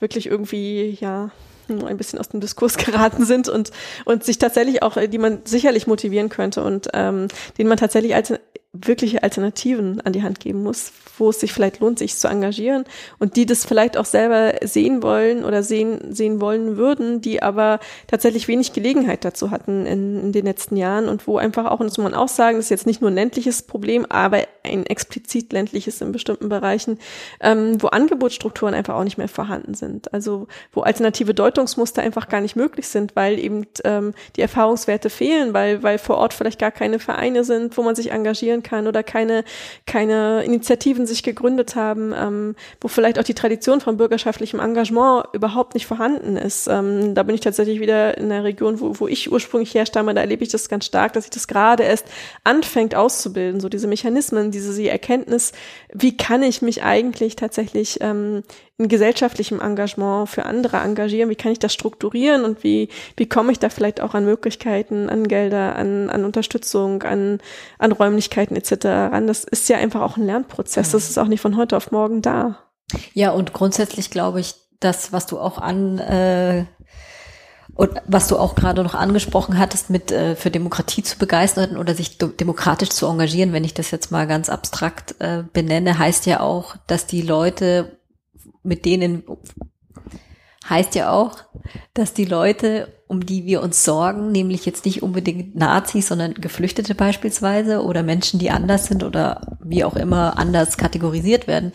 wirklich 0.00 0.26
irgendwie, 0.26 0.98
ja, 1.00 1.30
ein 1.68 1.96
bisschen 1.96 2.18
aus 2.18 2.28
dem 2.28 2.40
Diskurs 2.40 2.76
geraten 2.78 3.24
sind 3.24 3.48
und, 3.48 3.70
und 4.04 4.24
sich 4.24 4.38
tatsächlich 4.38 4.82
auch, 4.82 4.96
die 4.96 5.18
man 5.18 5.42
sicherlich 5.44 5.86
motivieren 5.86 6.28
könnte 6.28 6.64
und 6.64 6.88
ähm, 6.94 7.28
denen 7.58 7.68
man 7.68 7.78
tatsächlich 7.78 8.14
als 8.14 8.32
wirkliche 8.72 9.24
Alternativen 9.24 10.00
an 10.02 10.12
die 10.12 10.22
Hand 10.22 10.38
geben 10.38 10.62
muss, 10.62 10.92
wo 11.18 11.30
es 11.30 11.40
sich 11.40 11.52
vielleicht 11.52 11.80
lohnt, 11.80 11.98
sich 11.98 12.16
zu 12.16 12.28
engagieren 12.28 12.84
und 13.18 13.34
die 13.34 13.44
das 13.44 13.64
vielleicht 13.64 13.96
auch 13.96 14.04
selber 14.04 14.54
sehen 14.62 15.02
wollen 15.02 15.44
oder 15.44 15.64
sehen, 15.64 16.14
sehen 16.14 16.40
wollen 16.40 16.76
würden, 16.76 17.20
die 17.20 17.42
aber 17.42 17.80
tatsächlich 18.06 18.46
wenig 18.46 18.72
Gelegenheit 18.72 19.24
dazu 19.24 19.50
hatten 19.50 19.86
in, 19.86 20.20
in 20.20 20.32
den 20.32 20.44
letzten 20.44 20.76
Jahren 20.76 21.08
und 21.08 21.26
wo 21.26 21.36
einfach 21.36 21.66
auch, 21.66 21.80
und 21.80 21.90
das 21.90 21.98
muss 21.98 22.04
man 22.04 22.14
auch 22.14 22.28
sagen, 22.28 22.58
das 22.58 22.66
ist 22.66 22.70
jetzt 22.70 22.86
nicht 22.86 23.00
nur 23.00 23.10
ein 23.10 23.14
ländliches 23.14 23.62
Problem, 23.62 24.06
aber 24.08 24.44
ein 24.62 24.86
explizit 24.86 25.52
ländliches 25.52 26.00
in 26.00 26.12
bestimmten 26.12 26.48
Bereichen, 26.48 27.00
ähm, 27.40 27.82
wo 27.82 27.88
Angebotsstrukturen 27.88 28.74
einfach 28.74 28.94
auch 28.94 29.04
nicht 29.04 29.18
mehr 29.18 29.28
vorhanden 29.28 29.74
sind. 29.74 30.14
Also 30.14 30.46
wo 30.72 30.82
alternative 30.82 31.34
Deutungsmuster 31.34 32.02
einfach 32.02 32.28
gar 32.28 32.40
nicht 32.40 32.54
möglich 32.54 32.86
sind, 32.86 33.16
weil 33.16 33.40
eben 33.40 33.66
ähm, 33.82 34.14
die 34.36 34.42
Erfahrungswerte 34.42 35.10
fehlen, 35.10 35.54
weil, 35.54 35.82
weil 35.82 35.98
vor 35.98 36.18
Ort 36.18 36.34
vielleicht 36.34 36.60
gar 36.60 36.70
keine 36.70 37.00
Vereine 37.00 37.42
sind, 37.42 37.76
wo 37.76 37.82
man 37.82 37.96
sich 37.96 38.12
engagieren 38.12 38.59
kann 38.62 38.86
oder 38.86 39.02
keine, 39.02 39.44
keine 39.86 40.44
Initiativen 40.44 41.06
sich 41.06 41.22
gegründet 41.22 41.76
haben, 41.76 42.12
ähm, 42.16 42.56
wo 42.80 42.88
vielleicht 42.88 43.18
auch 43.18 43.24
die 43.24 43.34
Tradition 43.34 43.80
von 43.80 43.96
bürgerschaftlichem 43.96 44.60
Engagement 44.60 45.26
überhaupt 45.32 45.74
nicht 45.74 45.86
vorhanden 45.86 46.36
ist. 46.36 46.66
Ähm, 46.66 47.14
da 47.14 47.22
bin 47.22 47.34
ich 47.34 47.40
tatsächlich 47.40 47.80
wieder 47.80 48.18
in 48.18 48.28
der 48.28 48.44
Region, 48.44 48.80
wo, 48.80 48.98
wo 49.00 49.08
ich 49.08 49.30
ursprünglich 49.30 49.74
herstamme, 49.74 50.14
da 50.14 50.20
erlebe 50.20 50.42
ich 50.42 50.50
das 50.50 50.68
ganz 50.68 50.86
stark, 50.86 51.12
dass 51.12 51.24
sich 51.24 51.30
das 51.30 51.48
gerade 51.48 51.84
erst 51.84 52.06
anfängt 52.44 52.94
auszubilden, 52.94 53.60
so 53.60 53.68
diese 53.68 53.86
Mechanismen, 53.86 54.50
diese 54.50 54.74
die 54.80 54.88
Erkenntnis, 54.88 55.52
wie 55.92 56.16
kann 56.16 56.42
ich 56.42 56.62
mich 56.62 56.82
eigentlich 56.82 57.36
tatsächlich 57.36 57.98
ähm, 58.00 58.42
in 58.80 58.88
gesellschaftlichem 58.88 59.60
Engagement 59.60 60.28
für 60.28 60.46
andere 60.46 60.78
engagieren, 60.78 61.28
wie 61.28 61.36
kann 61.36 61.52
ich 61.52 61.58
das 61.58 61.72
strukturieren 61.74 62.44
und 62.44 62.64
wie, 62.64 62.88
wie 63.16 63.28
komme 63.28 63.52
ich 63.52 63.58
da 63.58 63.68
vielleicht 63.68 64.00
auch 64.00 64.14
an 64.14 64.24
Möglichkeiten, 64.24 65.10
an 65.10 65.28
Gelder, 65.28 65.76
an, 65.76 66.08
an 66.08 66.24
Unterstützung, 66.24 67.02
an, 67.02 67.38
an 67.78 67.92
Räumlichkeiten 67.92 68.56
etc. 68.56 68.86
ran. 68.86 69.26
Das 69.26 69.44
ist 69.44 69.68
ja 69.68 69.76
einfach 69.76 70.00
auch 70.00 70.16
ein 70.16 70.24
Lernprozess. 70.24 70.92
Das 70.92 71.10
ist 71.10 71.18
auch 71.18 71.26
nicht 71.26 71.42
von 71.42 71.56
heute 71.56 71.76
auf 71.76 71.92
morgen 71.92 72.22
da. 72.22 72.58
Ja, 73.12 73.32
und 73.32 73.52
grundsätzlich 73.52 74.10
glaube 74.10 74.40
ich, 74.40 74.54
das, 74.80 75.12
was 75.12 75.26
du 75.26 75.38
auch 75.38 75.58
an 75.58 75.98
äh, 75.98 76.64
und 77.74 77.90
was 78.06 78.28
du 78.28 78.36
auch 78.36 78.54
gerade 78.54 78.82
noch 78.82 78.94
angesprochen 78.94 79.58
hattest, 79.58 79.90
mit 79.90 80.10
äh, 80.10 80.36
für 80.36 80.50
Demokratie 80.50 81.02
zu 81.02 81.18
begeistern 81.18 81.76
oder 81.76 81.94
sich 81.94 82.18
demokratisch 82.18 82.90
zu 82.90 83.06
engagieren, 83.06 83.52
wenn 83.52 83.64
ich 83.64 83.74
das 83.74 83.90
jetzt 83.90 84.10
mal 84.10 84.26
ganz 84.26 84.48
abstrakt 84.48 85.14
äh, 85.18 85.44
benenne, 85.52 85.98
heißt 85.98 86.26
ja 86.26 86.40
auch, 86.40 86.76
dass 86.86 87.06
die 87.06 87.22
Leute, 87.22 87.99
mit 88.62 88.84
denen 88.84 89.24
heißt 90.68 90.94
ja 90.94 91.10
auch, 91.10 91.38
dass 91.94 92.14
die 92.14 92.24
Leute, 92.24 93.02
um 93.08 93.24
die 93.24 93.44
wir 93.44 93.62
uns 93.62 93.84
sorgen, 93.84 94.30
nämlich 94.30 94.66
jetzt 94.66 94.84
nicht 94.84 95.02
unbedingt 95.02 95.56
Nazis, 95.56 96.08
sondern 96.08 96.34
Geflüchtete 96.34 96.94
beispielsweise 96.94 97.82
oder 97.82 98.02
Menschen, 98.02 98.38
die 98.38 98.50
anders 98.50 98.86
sind 98.86 99.02
oder 99.02 99.58
wie 99.62 99.84
auch 99.84 99.96
immer 99.96 100.38
anders 100.38 100.76
kategorisiert 100.76 101.46
werden, 101.46 101.72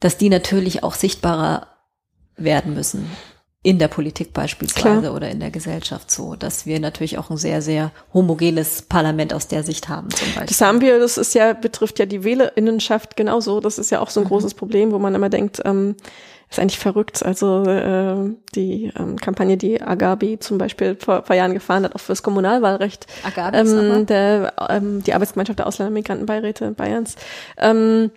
dass 0.00 0.18
die 0.18 0.28
natürlich 0.28 0.82
auch 0.82 0.94
sichtbarer 0.94 1.66
werden 2.36 2.74
müssen 2.74 3.10
in 3.62 3.78
der 3.78 3.88
Politik 3.88 4.32
beispielsweise 4.32 5.00
Klar. 5.00 5.14
oder 5.14 5.30
in 5.30 5.40
der 5.40 5.50
Gesellschaft 5.50 6.12
so, 6.12 6.36
dass 6.36 6.64
wir 6.64 6.78
natürlich 6.78 7.18
auch 7.18 7.28
ein 7.28 7.36
sehr, 7.36 7.60
sehr 7.60 7.90
homogenes 8.14 8.82
Parlament 8.82 9.34
aus 9.34 9.48
der 9.48 9.64
Sicht 9.64 9.88
haben 9.88 10.10
zum 10.10 10.28
Beispiel. 10.28 10.46
Das 10.46 10.60
haben 10.60 10.80
wir, 10.80 11.00
das 11.00 11.18
ist 11.18 11.34
ja, 11.34 11.54
betrifft 11.54 11.98
ja 11.98 12.06
die 12.06 12.22
Wählerinnenschaft 12.22 13.16
genauso. 13.16 13.60
Das 13.60 13.78
ist 13.78 13.90
ja 13.90 14.00
auch 14.00 14.10
so 14.10 14.20
ein 14.20 14.24
mhm. 14.24 14.28
großes 14.28 14.54
Problem, 14.54 14.92
wo 14.92 15.00
man 15.00 15.14
immer 15.16 15.28
denkt, 15.28 15.60
ähm, 15.64 15.96
ist 16.48 16.60
eigentlich 16.60 16.78
verrückt. 16.78 17.24
Also 17.24 17.64
äh, 17.64 18.30
die 18.54 18.92
ähm, 18.96 19.16
Kampagne, 19.16 19.56
die 19.56 19.82
Agabi 19.82 20.38
zum 20.38 20.58
Beispiel 20.58 20.96
vor, 20.96 21.24
vor 21.24 21.34
Jahren 21.34 21.52
gefahren 21.52 21.84
hat, 21.84 21.96
auch 21.96 22.00
fürs 22.00 22.22
Kommunalwahlrecht, 22.22 23.06
Agabi 23.24 23.58
ähm, 23.58 24.06
der, 24.06 24.52
ähm, 24.70 25.02
die 25.02 25.14
Arbeitsgemeinschaft 25.14 25.58
der 25.58 25.66
Ausländermigrantenbeiräte 25.66 26.70
Bayerns, 26.70 27.16
ähm, 27.58 28.12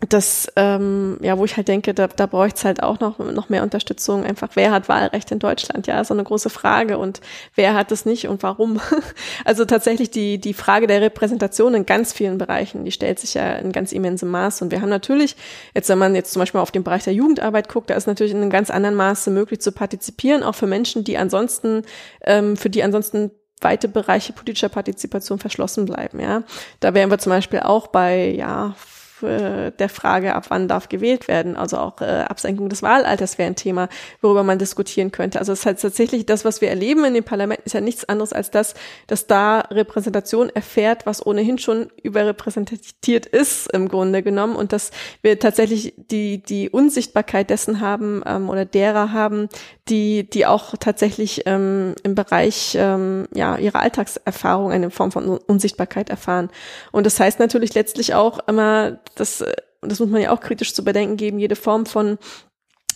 das, 0.00 0.52
ähm, 0.56 1.16
ja, 1.22 1.38
wo 1.38 1.46
ich 1.46 1.56
halt 1.56 1.68
denke, 1.68 1.94
da, 1.94 2.06
da 2.06 2.26
bräuchte 2.26 2.58
es 2.58 2.64
halt 2.66 2.82
auch 2.82 3.00
noch, 3.00 3.18
noch 3.18 3.48
mehr 3.48 3.62
Unterstützung. 3.62 4.24
Einfach, 4.24 4.50
wer 4.52 4.70
hat 4.70 4.90
Wahlrecht 4.90 5.30
in 5.32 5.38
Deutschland? 5.38 5.86
Ja, 5.86 6.04
so 6.04 6.12
eine 6.12 6.22
große 6.22 6.50
Frage. 6.50 6.98
Und 6.98 7.22
wer 7.54 7.72
hat 7.72 7.90
es 7.92 8.04
nicht 8.04 8.28
und 8.28 8.42
warum? 8.42 8.80
Also 9.44 9.64
tatsächlich 9.64 10.10
die, 10.10 10.38
die 10.38 10.54
Frage 10.54 10.86
der 10.86 11.00
Repräsentation 11.00 11.74
in 11.74 11.86
ganz 11.86 12.12
vielen 12.12 12.36
Bereichen, 12.36 12.84
die 12.84 12.90
stellt 12.92 13.18
sich 13.18 13.34
ja 13.34 13.54
in 13.54 13.70
ganz 13.72 13.92
immensem 13.92 14.30
Maß. 14.30 14.62
Und 14.62 14.70
wir 14.70 14.80
haben 14.80 14.88
natürlich, 14.88 15.36
jetzt 15.74 15.88
wenn 15.88 15.98
man 15.98 16.14
jetzt 16.14 16.32
zum 16.32 16.40
Beispiel 16.40 16.60
auf 16.60 16.72
den 16.72 16.82
Bereich 16.82 17.04
der 17.04 17.14
Jugendarbeit 17.14 17.68
guckt, 17.68 17.90
da 17.90 17.94
ist 17.94 18.06
natürlich 18.06 18.32
in 18.32 18.42
einem 18.42 18.50
ganz 18.50 18.70
anderen 18.70 18.96
Maße 18.96 19.30
möglich 19.30 19.60
zu 19.60 19.72
partizipieren, 19.72 20.42
auch 20.42 20.54
für 20.54 20.66
Menschen, 20.66 21.04
die 21.04 21.16
ansonsten, 21.16 21.82
ähm, 22.22 22.56
für 22.56 22.70
die 22.70 22.82
ansonsten 22.82 23.30
weite 23.60 23.88
Bereiche 23.88 24.32
politischer 24.32 24.68
Partizipation 24.68 25.38
verschlossen 25.38 25.86
bleiben. 25.86 26.20
Ja, 26.20 26.42
da 26.80 26.92
wären 26.92 27.10
wir 27.10 27.18
zum 27.18 27.30
Beispiel 27.30 27.60
auch 27.60 27.86
bei 27.86 28.30
ja 28.30 28.74
äh, 29.22 29.72
der 29.72 29.88
Frage, 29.88 30.34
ab 30.34 30.46
wann 30.48 30.68
darf 30.68 30.88
gewählt 30.88 31.28
werden. 31.28 31.56
Also 31.56 31.78
auch 31.78 32.00
äh, 32.00 32.24
Absenkung 32.28 32.68
des 32.68 32.82
Wahlalters 32.82 33.38
wäre 33.38 33.48
ein 33.48 33.56
Thema, 33.56 33.88
worüber 34.20 34.42
man 34.42 34.58
diskutieren 34.58 35.12
könnte. 35.12 35.38
Also 35.38 35.52
es 35.52 35.60
ist 35.60 35.66
halt 35.66 35.80
tatsächlich 35.80 36.26
das, 36.26 36.44
was 36.44 36.60
wir 36.60 36.68
erleben 36.68 37.04
in 37.04 37.14
den 37.14 37.24
Parlamenten, 37.24 37.64
ist 37.64 37.72
ja 37.72 37.80
nichts 37.80 38.08
anderes 38.08 38.32
als 38.32 38.50
das, 38.50 38.74
dass 39.06 39.26
da 39.26 39.60
Repräsentation 39.60 40.50
erfährt, 40.50 41.06
was 41.06 41.24
ohnehin 41.24 41.58
schon 41.58 41.88
überrepräsentiert 42.02 43.26
ist 43.26 43.72
im 43.72 43.88
Grunde 43.88 44.22
genommen 44.22 44.56
und 44.56 44.72
dass 44.72 44.90
wir 45.22 45.38
tatsächlich 45.38 45.94
die 45.96 46.42
die 46.42 46.70
Unsichtbarkeit 46.70 47.50
dessen 47.50 47.80
haben 47.80 48.22
ähm, 48.26 48.50
oder 48.50 48.64
derer 48.64 49.12
haben, 49.12 49.48
die 49.88 50.28
die 50.28 50.46
auch 50.46 50.74
tatsächlich 50.78 51.42
ähm, 51.46 51.94
im 52.02 52.14
Bereich 52.14 52.76
ähm, 52.78 53.28
ja 53.34 53.56
ihrer 53.56 53.80
Alltagserfahrung 53.80 54.72
eine 54.72 54.90
Form 54.90 55.12
von 55.12 55.38
Unsichtbarkeit 55.38 56.10
erfahren. 56.10 56.50
Und 56.92 57.06
das 57.06 57.18
heißt 57.20 57.38
natürlich 57.38 57.74
letztlich 57.74 58.14
auch 58.14 58.40
immer 58.48 58.98
das, 59.14 59.40
äh, 59.40 59.52
das 59.82 60.00
muss 60.00 60.08
man 60.08 60.22
ja 60.22 60.32
auch 60.32 60.40
kritisch 60.40 60.74
zu 60.74 60.84
bedenken 60.84 61.16
geben, 61.16 61.38
jede 61.38 61.56
Form 61.56 61.86
von 61.86 62.18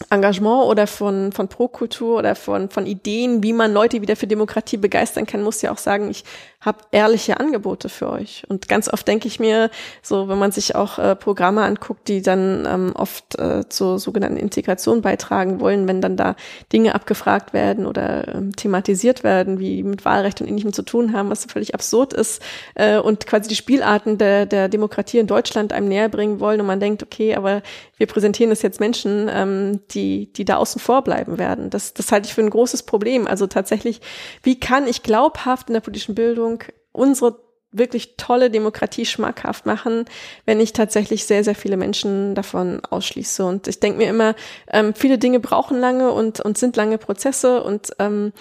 Engagement 0.09 0.65
oder 0.65 0.87
von, 0.87 1.31
von 1.33 1.49
Pro-Kultur 1.49 2.19
oder 2.19 2.35
von, 2.35 2.71
von 2.71 2.87
Ideen, 2.87 3.43
wie 3.43 3.53
man 3.53 3.73
Leute 3.73 4.01
wieder 4.01 4.17
für 4.17 4.27
Demokratie 4.27 4.79
begeistern 4.79 5.27
kann, 5.27 5.43
muss 5.43 5.61
ja 5.61 5.73
auch 5.73 5.79
sagen, 5.79 6.11
ich 6.11 6.25
habe 6.61 6.81
ehrliche 6.91 7.41
Angebote 7.41 7.89
für 7.89 8.11
euch. 8.11 8.45
Und 8.49 8.69
ganz 8.69 8.93
oft 8.93 9.09
denke 9.09 9.29
ich 9.29 9.41
mir, 9.41 9.71
so 10.03 10.29
wenn 10.29 10.39
man 10.39 10.53
sich 10.53 10.77
auch 10.77 10.99
äh, 10.99 11.17
Programme 11.17 11.63
anguckt, 11.63 12.07
die 12.07 12.21
dann 12.21 12.67
ähm, 12.71 12.93
oft 12.95 13.39
äh, 13.39 13.67
zur 13.71 13.99
sogenannten 13.99 14.37
Integration 14.37 15.01
beitragen 15.01 15.61
wollen, 15.61 15.89
wenn 15.89 16.03
dann 16.03 16.19
da 16.19 16.37
Dinge 16.71 16.95
abgefragt 16.95 17.55
werden 17.55 17.87
oder 17.87 18.35
ähm, 18.35 18.55
thematisiert 18.55 19.25
werden, 19.25 19.59
wie 19.59 19.83
mit 19.83 20.05
Wahlrecht 20.05 20.43
und 20.43 20.49
Ähnlichem 20.49 20.75
zu 20.75 20.83
tun 20.83 21.15
haben, 21.15 21.31
was 21.31 21.47
völlig 21.47 21.73
absurd 21.73 22.13
ist 22.13 22.43
äh, 22.75 22.99
und 22.99 23.27
quasi 23.27 23.49
die 23.49 23.57
Spielarten 23.57 24.19
der, 24.19 24.45
der 24.45 24.69
Demokratie 24.69 25.19
in 25.19 25.27
Deutschland 25.27 25.73
einem 25.73 25.89
näher 25.89 26.11
bringen 26.11 26.41
wollen 26.41 26.61
und 26.61 26.67
man 26.67 26.81
denkt, 26.81 27.03
okay, 27.03 27.37
aber 27.37 27.63
wir 27.97 28.07
präsentieren 28.07 28.51
das 28.51 28.61
jetzt 28.61 28.81
Menschen, 28.81 29.31
ähm, 29.33 29.81
die, 29.93 30.31
die 30.33 30.45
da 30.45 30.57
außen 30.57 30.81
vor 30.81 31.03
bleiben 31.05 31.39
werden. 31.39 31.71
Das, 31.71 31.95
das 31.95 32.13
halte 32.13 32.27
ich 32.27 32.35
für 32.35 32.43
ein 32.43 32.51
großes 32.51 32.83
Problem. 32.83 33.27
Also 33.27 33.47
tatsächlich, 33.47 34.03
wie 34.43 34.61
kann 34.61 34.87
ich 34.87 35.03
glaubhaft 35.03 35.69
in 35.69 35.75
der 35.75 35.81
politischen 35.81 36.15
Bildung 36.15 36.50
unsere 36.93 37.39
wirklich 37.73 38.17
tolle 38.17 38.51
Demokratie 38.51 39.07
schmackhaft 39.07 39.65
machen, 39.65 40.05
wenn 40.45 40.59
ich 40.61 40.73
tatsächlich 40.73 41.25
sehr, 41.25 41.45
sehr 41.45 41.55
viele 41.55 41.77
Menschen 41.77 42.35
davon 42.35 42.81
ausschließe. 42.85 43.45
Und 43.45 43.69
ich 43.69 43.79
denke 43.79 43.99
mir 43.99 44.09
immer, 44.09 44.35
ähm, 44.73 44.93
viele 44.95 45.19
Dinge 45.19 45.39
brauchen 45.39 45.79
lange 45.79 46.11
und, 46.11 46.41
und 46.41 46.59
sind 46.59 46.77
lange 46.77 46.99
Prozesse 46.99 47.63
und 47.63 47.91
ähm, 47.99 48.33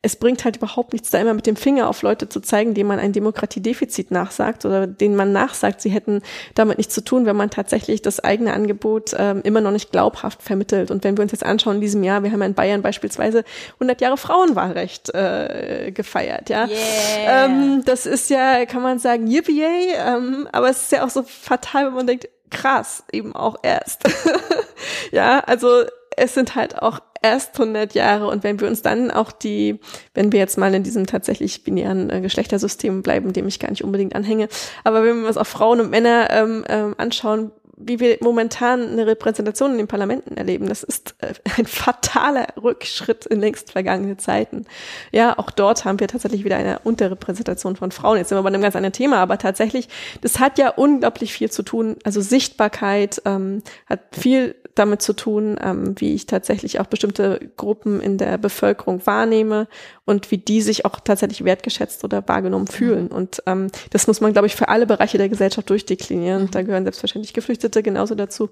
es 0.00 0.14
bringt 0.14 0.44
halt 0.44 0.58
überhaupt 0.58 0.92
nichts, 0.92 1.10
da 1.10 1.18
immer 1.18 1.34
mit 1.34 1.46
dem 1.46 1.56
Finger 1.56 1.88
auf 1.88 2.02
Leute 2.02 2.28
zu 2.28 2.40
zeigen, 2.40 2.72
denen 2.72 2.86
man 2.86 3.00
ein 3.00 3.12
Demokratiedefizit 3.12 4.12
nachsagt 4.12 4.64
oder 4.64 4.86
denen 4.86 5.16
man 5.16 5.32
nachsagt, 5.32 5.80
sie 5.80 5.90
hätten 5.90 6.22
damit 6.54 6.78
nichts 6.78 6.94
zu 6.94 7.02
tun, 7.02 7.26
wenn 7.26 7.34
man 7.34 7.50
tatsächlich 7.50 8.00
das 8.00 8.20
eigene 8.20 8.52
Angebot 8.52 9.14
ähm, 9.18 9.40
immer 9.42 9.60
noch 9.60 9.72
nicht 9.72 9.90
glaubhaft 9.90 10.42
vermittelt. 10.42 10.92
Und 10.92 11.02
wenn 11.02 11.16
wir 11.16 11.22
uns 11.22 11.32
jetzt 11.32 11.44
anschauen 11.44 11.76
in 11.76 11.80
diesem 11.80 12.04
Jahr, 12.04 12.22
wir 12.22 12.30
haben 12.30 12.40
ja 12.40 12.46
in 12.46 12.54
Bayern 12.54 12.80
beispielsweise 12.82 13.42
100 13.74 14.00
Jahre 14.00 14.16
Frauenwahlrecht 14.16 15.12
äh, 15.14 15.90
gefeiert, 15.90 16.48
ja. 16.48 16.68
Yeah. 16.68 17.46
Ähm, 17.46 17.82
das 17.84 18.06
ist 18.06 18.30
ja, 18.30 18.66
kann 18.66 18.82
man 18.82 19.00
sagen, 19.00 19.26
yippie, 19.26 19.64
ähm, 19.96 20.48
aber 20.52 20.70
es 20.70 20.82
ist 20.82 20.92
ja 20.92 21.04
auch 21.04 21.10
so 21.10 21.24
fatal, 21.24 21.86
wenn 21.86 21.94
man 21.94 22.06
denkt, 22.06 22.28
krass, 22.50 23.02
eben 23.10 23.34
auch 23.34 23.56
erst. 23.62 24.04
ja, 25.10 25.40
also 25.40 25.82
es 26.16 26.34
sind 26.34 26.54
halt 26.54 26.80
auch 26.80 27.00
erst 27.22 27.58
100 27.58 27.94
Jahre 27.94 28.28
und 28.28 28.44
wenn 28.44 28.60
wir 28.60 28.68
uns 28.68 28.82
dann 28.82 29.10
auch 29.10 29.32
die, 29.32 29.80
wenn 30.14 30.32
wir 30.32 30.38
jetzt 30.38 30.58
mal 30.58 30.74
in 30.74 30.82
diesem 30.82 31.06
tatsächlich 31.06 31.64
binären 31.64 32.10
äh, 32.10 32.20
Geschlechtersystem 32.20 33.02
bleiben, 33.02 33.32
dem 33.32 33.48
ich 33.48 33.58
gar 33.58 33.70
nicht 33.70 33.84
unbedingt 33.84 34.14
anhänge, 34.14 34.48
aber 34.84 35.04
wenn 35.04 35.20
wir 35.20 35.28
uns 35.28 35.36
auf 35.36 35.48
Frauen 35.48 35.80
und 35.80 35.90
Männer 35.90 36.28
ähm, 36.30 36.64
ähm, 36.68 36.94
anschauen, 36.98 37.52
wie 37.80 38.00
wir 38.00 38.18
momentan 38.20 38.88
eine 38.88 39.06
Repräsentation 39.06 39.72
in 39.72 39.78
den 39.78 39.86
Parlamenten 39.86 40.36
erleben, 40.36 40.68
das 40.68 40.82
ist 40.82 41.14
äh, 41.18 41.34
ein 41.56 41.66
fataler 41.66 42.48
Rückschritt 42.60 43.26
in 43.26 43.40
längst 43.40 43.72
vergangene 43.72 44.16
Zeiten. 44.16 44.66
Ja, 45.12 45.38
auch 45.38 45.50
dort 45.50 45.84
haben 45.84 46.00
wir 46.00 46.08
tatsächlich 46.08 46.44
wieder 46.44 46.56
eine 46.56 46.80
Unterrepräsentation 46.80 47.76
von 47.76 47.92
Frauen. 47.92 48.18
Jetzt 48.18 48.30
sind 48.30 48.38
wir 48.38 48.42
bei 48.42 48.48
einem 48.48 48.62
ganz 48.62 48.76
anderen 48.76 48.92
Thema, 48.92 49.18
aber 49.18 49.38
tatsächlich, 49.38 49.88
das 50.20 50.40
hat 50.40 50.58
ja 50.58 50.70
unglaublich 50.70 51.32
viel 51.32 51.50
zu 51.50 51.62
tun. 51.62 51.96
Also 52.04 52.20
Sichtbarkeit 52.20 53.22
ähm, 53.24 53.62
hat 53.86 54.00
viel 54.12 54.56
damit 54.74 55.02
zu 55.02 55.12
tun, 55.12 55.58
ähm, 55.62 55.94
wie 55.98 56.14
ich 56.14 56.26
tatsächlich 56.26 56.80
auch 56.80 56.86
bestimmte 56.86 57.50
Gruppen 57.56 58.00
in 58.00 58.18
der 58.18 58.38
Bevölkerung 58.38 59.04
wahrnehme 59.06 59.68
und 60.04 60.30
wie 60.30 60.38
die 60.38 60.62
sich 60.62 60.84
auch 60.84 61.00
tatsächlich 61.00 61.44
wertgeschätzt 61.44 62.04
oder 62.04 62.26
wahrgenommen 62.28 62.66
mhm. 62.70 62.74
fühlen. 62.74 63.06
Und 63.08 63.42
ähm, 63.46 63.68
das 63.90 64.06
muss 64.06 64.20
man, 64.20 64.32
glaube 64.32 64.46
ich, 64.46 64.56
für 64.56 64.68
alle 64.68 64.86
Bereiche 64.86 65.18
der 65.18 65.28
Gesellschaft 65.28 65.68
durchdeklinieren. 65.70 66.44
Mhm. 66.44 66.50
Da 66.50 66.62
gehören 66.62 66.84
selbstverständlich 66.84 67.32
Geflüchtete 67.32 67.82
genauso 67.82 68.14
dazu 68.14 68.50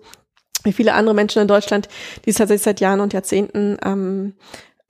wie 0.65 0.73
viele 0.73 0.95
andere 0.95 1.15
Menschen 1.15 1.41
in 1.41 1.49
Deutschland, 1.49 1.89
die 2.25 2.33
tatsächlich 2.33 2.63
seit 2.63 2.81
Jahren 2.81 3.01
und 3.01 3.13
Jahrzehnten 3.13 3.77
ähm, 3.85 4.35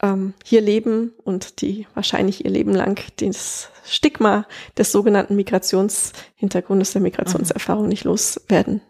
ähm, 0.02 0.34
hier 0.42 0.60
leben 0.60 1.12
und 1.22 1.60
die 1.60 1.86
wahrscheinlich 1.94 2.44
ihr 2.44 2.50
Leben 2.50 2.74
lang 2.74 2.98
das 3.20 3.70
Stigma 3.84 4.46
des 4.76 4.90
sogenannten 4.90 5.36
Migrationshintergrundes, 5.36 6.92
der 6.92 7.02
Migrationserfahrung 7.02 7.84
mhm. 7.84 7.88
nicht 7.90 8.04
loswerden 8.04 8.80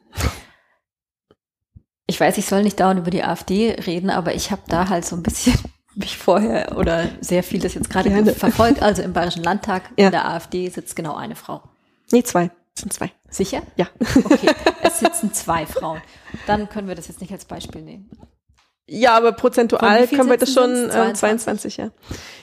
ich 2.06 2.20
weiß, 2.20 2.38
ich 2.38 2.46
soll 2.46 2.62
nicht 2.62 2.78
dauernd 2.80 3.00
über 3.00 3.10
die 3.10 3.22
AfD 3.22 3.72
reden, 3.86 4.10
aber 4.10 4.34
ich 4.34 4.50
habe 4.50 4.62
da 4.68 4.88
halt 4.88 5.04
so 5.04 5.16
ein 5.16 5.22
bisschen 5.22 5.58
mich 5.94 6.16
vorher 6.16 6.76
oder 6.78 7.08
sehr 7.20 7.42
vieles 7.42 7.74
jetzt 7.74 7.90
gerade 7.90 8.34
verfolgt. 8.34 8.82
Also 8.82 9.02
im 9.02 9.12
Bayerischen 9.12 9.42
Landtag 9.42 9.82
ja. 9.96 10.06
in 10.06 10.12
der 10.12 10.28
AfD 10.28 10.68
sitzt 10.68 10.94
genau 10.94 11.16
eine 11.16 11.36
Frau. 11.36 11.62
Nee, 12.12 12.22
zwei. 12.22 12.50
Es 12.74 12.82
sind 12.82 12.92
zwei. 12.92 13.10
Sicher? 13.30 13.62
Ja. 13.76 13.88
Okay, 14.24 14.50
es 14.82 15.00
sitzen 15.00 15.32
zwei 15.32 15.66
Frauen. 15.66 16.00
Dann 16.46 16.68
können 16.68 16.88
wir 16.88 16.94
das 16.94 17.08
jetzt 17.08 17.20
nicht 17.20 17.32
als 17.32 17.46
Beispiel 17.46 17.82
nehmen. 17.82 18.10
Ja, 18.88 19.16
aber 19.16 19.32
prozentual 19.32 20.06
können 20.06 20.30
wir 20.30 20.36
das 20.36 20.52
schon 20.52 20.90
äh, 20.90 21.12
22, 21.12 21.76
ja. 21.76 21.90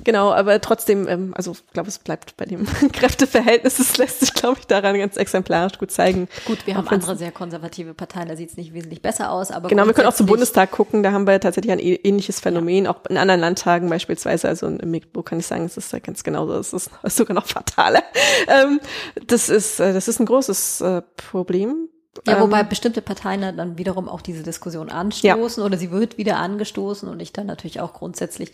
Genau, 0.03 0.33
aber 0.33 0.59
trotzdem, 0.59 1.07
ähm, 1.07 1.33
also 1.37 1.53
ich 1.53 1.65
glaube, 1.71 1.87
es 1.87 1.99
bleibt 1.99 2.35
bei 2.35 2.43
dem 2.43 2.65
Kräfteverhältnis. 2.91 3.79
Es 3.79 3.97
lässt 3.97 4.19
sich, 4.19 4.33
glaube 4.33 4.59
ich, 4.59 4.67
daran 4.67 4.97
ganz 4.97 5.15
exemplarisch 5.15 5.77
gut 5.77 5.91
zeigen. 5.91 6.27
Gut, 6.45 6.67
wir 6.67 6.75
haben 6.75 6.89
andere 6.89 7.15
sehr 7.15 7.31
konservative 7.31 7.93
Parteien, 7.93 8.27
da 8.27 8.35
sieht 8.35 8.49
es 8.49 8.57
nicht 8.57 8.73
wesentlich 8.73 9.01
besser 9.01 9.31
aus. 9.31 9.51
Aber 9.51 9.69
genau, 9.69 9.85
wir 9.85 9.93
können 9.93 10.07
auch 10.07 10.13
zum 10.13 10.25
Bundestag 10.25 10.71
gucken, 10.71 11.01
da 11.01 11.13
haben 11.13 11.25
wir 11.25 11.39
tatsächlich 11.39 11.71
ein 11.71 11.79
ähnliches 11.79 12.41
Phänomen, 12.41 12.85
ja. 12.85 12.91
auch 12.91 13.05
in 13.09 13.17
anderen 13.17 13.39
Landtagen 13.39 13.89
beispielsweise. 13.89 14.49
Also 14.49 14.67
in 14.67 14.91
Mecklenburg 14.91 15.27
kann 15.27 15.39
ich 15.39 15.47
sagen, 15.47 15.63
es 15.63 15.77
ist 15.77 15.93
ja 15.93 15.99
ganz 15.99 16.25
genauso, 16.25 16.55
es 16.55 16.73
ist 16.73 16.89
sogar 17.05 17.35
noch 17.35 17.47
fataler. 17.47 18.03
Ähm, 18.47 18.81
das 19.27 19.47
ist, 19.47 19.79
äh, 19.79 19.93
das 19.93 20.09
ist 20.09 20.19
ein 20.19 20.25
großes 20.25 20.81
äh, 20.81 21.01
Problem 21.15 21.87
ja, 22.27 22.39
wobei 22.39 22.61
ähm, 22.61 22.69
bestimmte 22.69 23.01
Parteien 23.01 23.57
dann 23.57 23.77
wiederum 23.77 24.07
auch 24.07 24.21
diese 24.21 24.43
Diskussion 24.43 24.89
anstoßen 24.89 25.61
ja. 25.61 25.65
oder 25.65 25.77
sie 25.77 25.91
wird 25.91 26.17
wieder 26.17 26.37
angestoßen 26.37 27.09
und 27.09 27.19
ich 27.21 27.33
dann 27.33 27.47
natürlich 27.47 27.81
auch 27.81 27.93
grundsätzlich 27.93 28.51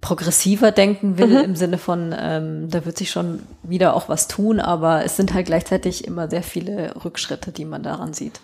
progressiver 0.00 0.70
denken 0.70 1.18
will 1.18 1.38
mhm. 1.38 1.44
im 1.44 1.56
Sinne 1.56 1.76
von, 1.76 2.14
ähm, 2.16 2.70
da 2.70 2.84
wird 2.84 2.96
sich 2.96 3.10
schon 3.10 3.42
wieder 3.64 3.94
auch 3.94 4.08
was 4.08 4.28
tun, 4.28 4.60
aber 4.60 5.04
es 5.04 5.16
sind 5.16 5.34
halt 5.34 5.46
gleichzeitig 5.46 6.06
immer 6.06 6.30
sehr 6.30 6.44
viele 6.44 6.94
Rückschritte, 7.04 7.50
die 7.50 7.64
man 7.64 7.82
daran 7.82 8.12
sieht. 8.12 8.40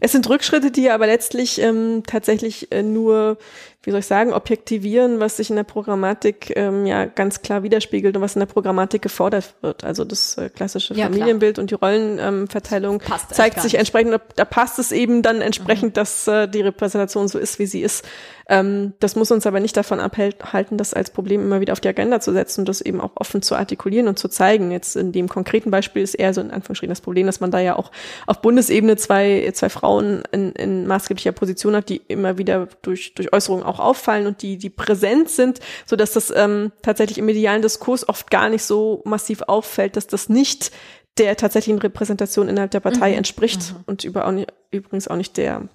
Es 0.00 0.12
sind 0.12 0.28
Rückschritte, 0.28 0.70
die 0.70 0.90
aber 0.90 1.06
letztlich 1.06 1.62
ähm, 1.62 2.02
tatsächlich 2.06 2.70
äh, 2.72 2.82
nur 2.82 3.38
wie 3.84 3.92
soll 3.92 4.00
ich 4.00 4.06
sagen, 4.06 4.32
objektivieren, 4.32 5.20
was 5.20 5.36
sich 5.36 5.50
in 5.50 5.56
der 5.56 5.62
Programmatik 5.62 6.52
ähm, 6.56 6.84
ja 6.84 7.04
ganz 7.04 7.42
klar 7.42 7.62
widerspiegelt 7.62 8.16
und 8.16 8.22
was 8.22 8.34
in 8.34 8.40
der 8.40 8.46
Programmatik 8.46 9.02
gefordert 9.02 9.54
wird. 9.60 9.84
Also 9.84 10.04
das 10.04 10.36
äh, 10.36 10.50
klassische 10.50 10.94
ja, 10.94 11.04
Familienbild 11.04 11.54
klar. 11.54 11.62
und 11.62 11.70
die 11.70 11.74
Rollenverteilung 11.74 13.00
ähm, 13.00 13.18
zeigt 13.30 13.60
sich 13.60 13.76
entsprechend, 13.76 14.20
da 14.34 14.44
passt 14.44 14.80
es 14.80 14.90
eben 14.90 15.22
dann 15.22 15.40
entsprechend, 15.40 15.90
mhm. 15.90 15.92
dass 15.92 16.26
äh, 16.26 16.48
die 16.48 16.60
Repräsentation 16.60 17.28
so 17.28 17.38
ist, 17.38 17.60
wie 17.60 17.66
sie 17.66 17.80
ist. 17.82 18.04
Ähm, 18.48 18.94
das 18.98 19.14
muss 19.14 19.30
uns 19.30 19.46
aber 19.46 19.60
nicht 19.60 19.76
davon 19.76 20.00
abhalten, 20.00 20.78
das 20.78 20.94
als 20.94 21.10
Problem 21.10 21.42
immer 21.42 21.60
wieder 21.60 21.74
auf 21.74 21.80
die 21.80 21.88
Agenda 21.88 22.18
zu 22.18 22.32
setzen 22.32 22.62
und 22.62 22.68
das 22.68 22.80
eben 22.80 23.00
auch 23.00 23.12
offen 23.14 23.42
zu 23.42 23.54
artikulieren 23.54 24.08
und 24.08 24.18
zu 24.18 24.28
zeigen. 24.28 24.70
Jetzt 24.70 24.96
in 24.96 25.12
dem 25.12 25.28
konkreten 25.28 25.70
Beispiel 25.70 26.02
ist 26.02 26.14
eher 26.14 26.32
so 26.32 26.40
in 26.40 26.50
Anführungsstrichen 26.50 26.90
das 26.90 27.02
Problem, 27.02 27.26
dass 27.26 27.40
man 27.40 27.50
da 27.50 27.60
ja 27.60 27.76
auch 27.76 27.92
auf 28.26 28.40
Bundesebene 28.40 28.96
zwei, 28.96 29.50
zwei 29.52 29.68
Frauen 29.68 30.22
in, 30.32 30.52
in 30.52 30.86
maßgeblicher 30.86 31.32
Position 31.32 31.76
hat, 31.76 31.90
die 31.90 32.00
immer 32.08 32.38
wieder 32.38 32.68
durch, 32.80 33.14
durch 33.14 33.32
Äußerungen 33.32 33.66
auch 33.66 33.77
auffallen 33.78 34.26
und 34.26 34.42
die, 34.42 34.56
die 34.56 34.70
präsent 34.70 35.30
sind, 35.30 35.60
so 35.86 35.96
dass 35.96 36.12
das 36.12 36.32
ähm, 36.34 36.72
tatsächlich 36.82 37.18
im 37.18 37.26
medialen 37.26 37.62
Diskurs 37.62 38.08
oft 38.08 38.30
gar 38.30 38.48
nicht 38.48 38.64
so 38.64 39.02
massiv 39.04 39.42
auffällt, 39.42 39.96
dass 39.96 40.06
das 40.06 40.28
nicht 40.28 40.70
der 41.18 41.36
tatsächlichen 41.36 41.80
Repräsentation 41.80 42.48
innerhalb 42.48 42.70
der 42.70 42.80
Partei 42.80 43.10
mhm. 43.10 43.18
entspricht 43.18 43.72
mhm. 43.72 43.84
und 43.86 44.04
über 44.04 44.26
auch 44.26 44.32
nicht, 44.32 44.52
übrigens 44.70 45.08
auch 45.08 45.16
nicht 45.16 45.36
der 45.36 45.68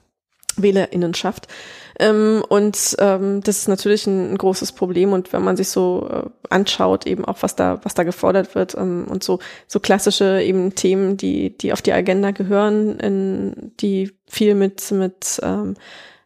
Wählerinnenschaft. 0.56 1.48
Ähm, 2.00 2.44
und 2.48 2.96
ähm, 3.00 3.42
das 3.42 3.60
ist 3.60 3.68
natürlich 3.68 4.08
ein, 4.08 4.34
ein, 4.34 4.38
großes 4.38 4.72
Problem. 4.72 5.14
Und 5.14 5.34
wenn 5.34 5.44
man 5.44 5.58
sich 5.58 5.70
so 5.70 6.10
äh, 6.12 6.30
anschaut, 6.50 7.06
eben 7.06 7.26
auch 7.26 7.38
was 7.42 7.56
da, 7.56 7.80
was 7.84 7.94
da 7.94 8.04
gefordert 8.04 8.56
wird 8.56 8.76
ähm, 8.76 9.06
und 9.10 9.24
so, 9.24 9.40
so 9.68 9.80
klassische 9.80 10.42
eben 10.42 10.76
Themen, 10.76 11.18
die, 11.18 11.58
die 11.58 11.74
auf 11.74 11.82
die 11.82 11.94
Agenda 11.94 12.32
gehören, 12.32 13.00
in, 13.00 13.74
die 13.80 14.12
viel 14.28 14.56
mit, 14.56 14.92
mit 14.92 15.40
ähm, 15.44 15.76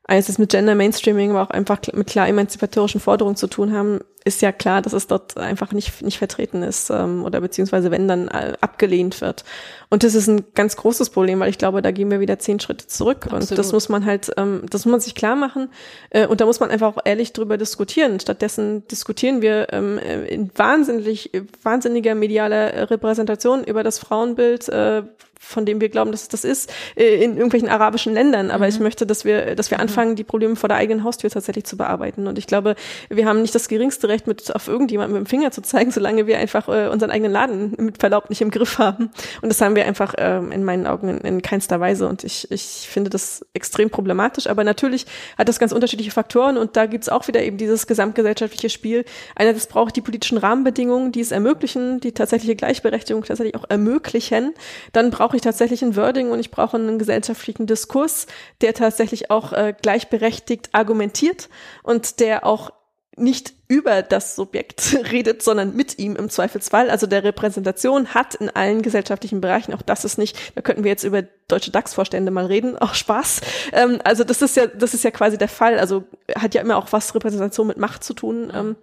eines 0.07 0.37
mit 0.37 0.49
Gender 0.49 0.73
Mainstreaming, 0.73 1.31
aber 1.31 1.43
auch 1.43 1.49
einfach 1.49 1.79
mit 1.93 2.07
klar 2.07 2.27
emanzipatorischen 2.27 3.01
Forderungen 3.01 3.35
zu 3.35 3.47
tun 3.47 3.73
haben, 3.73 3.99
ist 4.23 4.41
ja 4.41 4.51
klar, 4.51 4.81
dass 4.81 4.93
es 4.93 5.07
dort 5.07 5.37
einfach 5.37 5.71
nicht, 5.71 6.01
nicht 6.01 6.17
vertreten 6.17 6.61
ist 6.61 6.89
ähm, 6.89 7.23
oder 7.23 7.41
beziehungsweise 7.41 7.91
wenn 7.91 8.07
dann 8.07 8.27
äh, 8.27 8.53
abgelehnt 8.59 9.21
wird. 9.21 9.43
Und 9.89 10.03
das 10.03 10.15
ist 10.15 10.27
ein 10.27 10.43
ganz 10.53 10.75
großes 10.75 11.09
Problem, 11.09 11.39
weil 11.39 11.49
ich 11.49 11.57
glaube, 11.57 11.81
da 11.81 11.91
gehen 11.91 12.11
wir 12.11 12.19
wieder 12.19 12.37
zehn 12.39 12.59
Schritte 12.59 12.87
zurück. 12.87 13.25
Absolut. 13.25 13.51
Und 13.51 13.57
das 13.57 13.71
muss 13.71 13.89
man 13.89 14.05
halt, 14.05 14.31
ähm, 14.37 14.63
das 14.69 14.85
muss 14.85 14.91
man 14.91 14.99
sich 14.99 15.15
klar 15.15 15.35
machen. 15.35 15.69
Äh, 16.09 16.27
und 16.27 16.41
da 16.41 16.45
muss 16.45 16.59
man 16.59 16.71
einfach 16.71 16.95
auch 16.95 17.01
ehrlich 17.05 17.31
drüber 17.31 17.57
diskutieren. 17.57 18.19
Stattdessen 18.19 18.85
diskutieren 18.87 19.41
wir 19.41 19.67
ähm, 19.71 19.97
in 19.97 20.51
wahnsinnig, 20.55 21.31
wahnsinniger 21.63 22.15
medialer 22.15 22.89
Repräsentation 22.91 23.63
über 23.63 23.83
das 23.83 23.97
Frauenbild, 23.99 24.67
äh, 24.67 25.03
von 25.39 25.65
dem 25.65 25.81
wir 25.81 25.89
glauben, 25.89 26.11
dass 26.11 26.23
es 26.23 26.27
das 26.27 26.43
ist, 26.43 26.71
äh, 26.95 27.23
in 27.23 27.35
irgendwelchen 27.35 27.69
arabischen 27.69 28.13
Ländern. 28.13 28.51
Aber 28.51 28.65
mhm. 28.65 28.69
ich 28.69 28.79
möchte, 28.79 29.05
dass 29.05 29.25
wir, 29.25 29.55
dass 29.55 29.71
wir 29.71 29.79
anfangen, 29.79 30.15
die 30.15 30.23
Probleme 30.23 30.55
vor 30.55 30.69
der 30.69 30.77
eigenen 30.77 31.03
Haustür 31.03 31.29
tatsächlich 31.29 31.65
zu 31.65 31.77
bearbeiten. 31.77 32.27
Und 32.27 32.37
ich 32.37 32.47
glaube, 32.47 32.75
wir 33.09 33.25
haben 33.25 33.41
nicht 33.41 33.55
das 33.55 33.67
geringste 33.67 34.07
Recht, 34.07 34.27
mit 34.27 34.53
auf 34.53 34.67
irgendjemanden 34.67 35.17
mit 35.17 35.25
dem 35.25 35.29
Finger 35.29 35.51
zu 35.51 35.61
zeigen, 35.61 35.91
solange 35.91 36.27
wir 36.27 36.37
einfach 36.37 36.67
äh, 36.67 36.87
unseren 36.87 37.11
eigenen 37.11 37.31
Laden 37.31 37.73
mit 37.77 37.99
Verlaub 37.99 38.29
nicht 38.29 38.41
im 38.41 38.51
Griff 38.51 38.77
haben. 38.77 39.09
Und 39.41 39.49
das 39.49 39.61
haben 39.61 39.75
wir 39.75 39.85
einfach 39.85 40.13
äh, 40.15 40.37
in 40.37 40.63
meinen 40.63 40.87
Augen 40.87 41.09
in, 41.09 41.17
in 41.19 41.41
keinster 41.41 41.79
Weise. 41.79 42.07
Und 42.07 42.23
ich, 42.23 42.51
ich 42.51 42.87
finde 42.89 43.09
das 43.09 43.45
extrem 43.53 43.89
problematisch. 43.89 44.47
Aber 44.47 44.63
natürlich 44.63 45.05
hat 45.37 45.49
das 45.49 45.59
ganz 45.59 45.71
unterschiedliche 45.71 46.11
Faktoren 46.11 46.57
und 46.57 46.75
da 46.75 46.85
gibt's 46.85 47.09
auch 47.09 47.27
wieder 47.27 47.41
eben 47.41 47.57
dieses 47.57 47.87
gesamtgesellschaftliche 47.87 48.69
Spiel. 48.69 49.05
Einerseits 49.35 49.67
braucht 49.67 49.95
die 49.95 50.01
politischen 50.01 50.37
Rahmenbedingungen, 50.37 51.11
die 51.11 51.21
es 51.21 51.31
ermöglichen, 51.31 51.99
die 51.99 52.11
tatsächliche 52.11 52.55
Gleichberechtigung 52.55 53.23
tatsächlich 53.23 53.55
auch 53.55 53.65
ermöglichen. 53.69 54.53
Dann 54.93 55.11
brauche 55.27 55.35
ich 55.35 55.41
tatsächlich 55.41 55.83
ein 55.83 55.97
Wording 55.97 56.31
und 56.31 56.39
ich 56.39 56.51
brauche 56.51 56.77
einen 56.77 56.97
gesellschaftlichen 56.97 57.67
Diskurs, 57.67 58.27
der 58.61 58.73
tatsächlich 58.73 59.29
auch 59.29 59.51
äh, 59.51 59.73
gleichberechtigt 59.73 60.69
argumentiert 60.71 61.49
und 61.83 62.21
der 62.21 62.45
auch 62.45 62.71
nicht 63.17 63.51
über 63.67 64.03
das 64.03 64.37
Subjekt 64.37 64.95
redet, 65.11 65.43
sondern 65.43 65.75
mit 65.75 65.99
ihm 65.99 66.15
im 66.15 66.29
Zweifelsfall. 66.29 66.89
Also 66.89 67.07
der 67.07 67.25
Repräsentation 67.25 68.13
hat 68.13 68.35
in 68.35 68.49
allen 68.49 68.81
gesellschaftlichen 68.81 69.41
Bereichen, 69.41 69.73
auch 69.73 69.81
das 69.81 70.05
ist 70.05 70.17
nicht, 70.17 70.55
da 70.55 70.61
könnten 70.61 70.85
wir 70.85 70.91
jetzt 70.91 71.03
über 71.03 71.23
deutsche 71.49 71.71
DAX-Vorstände 71.71 72.31
mal 72.31 72.45
reden, 72.45 72.77
auch 72.79 72.93
Spaß. 72.93 73.41
Ähm, 73.73 73.99
also 74.05 74.23
das 74.23 74.41
ist 74.41 74.55
ja, 74.55 74.67
das 74.67 74.93
ist 74.93 75.03
ja 75.03 75.11
quasi 75.11 75.37
der 75.37 75.49
Fall. 75.49 75.77
Also 75.77 76.05
hat 76.37 76.55
ja 76.55 76.61
immer 76.61 76.77
auch 76.77 76.93
was 76.93 77.13
Repräsentation 77.13 77.67
mit 77.67 77.77
Macht 77.77 78.05
zu 78.05 78.13
tun. 78.13 78.49
Ähm, 78.55 78.77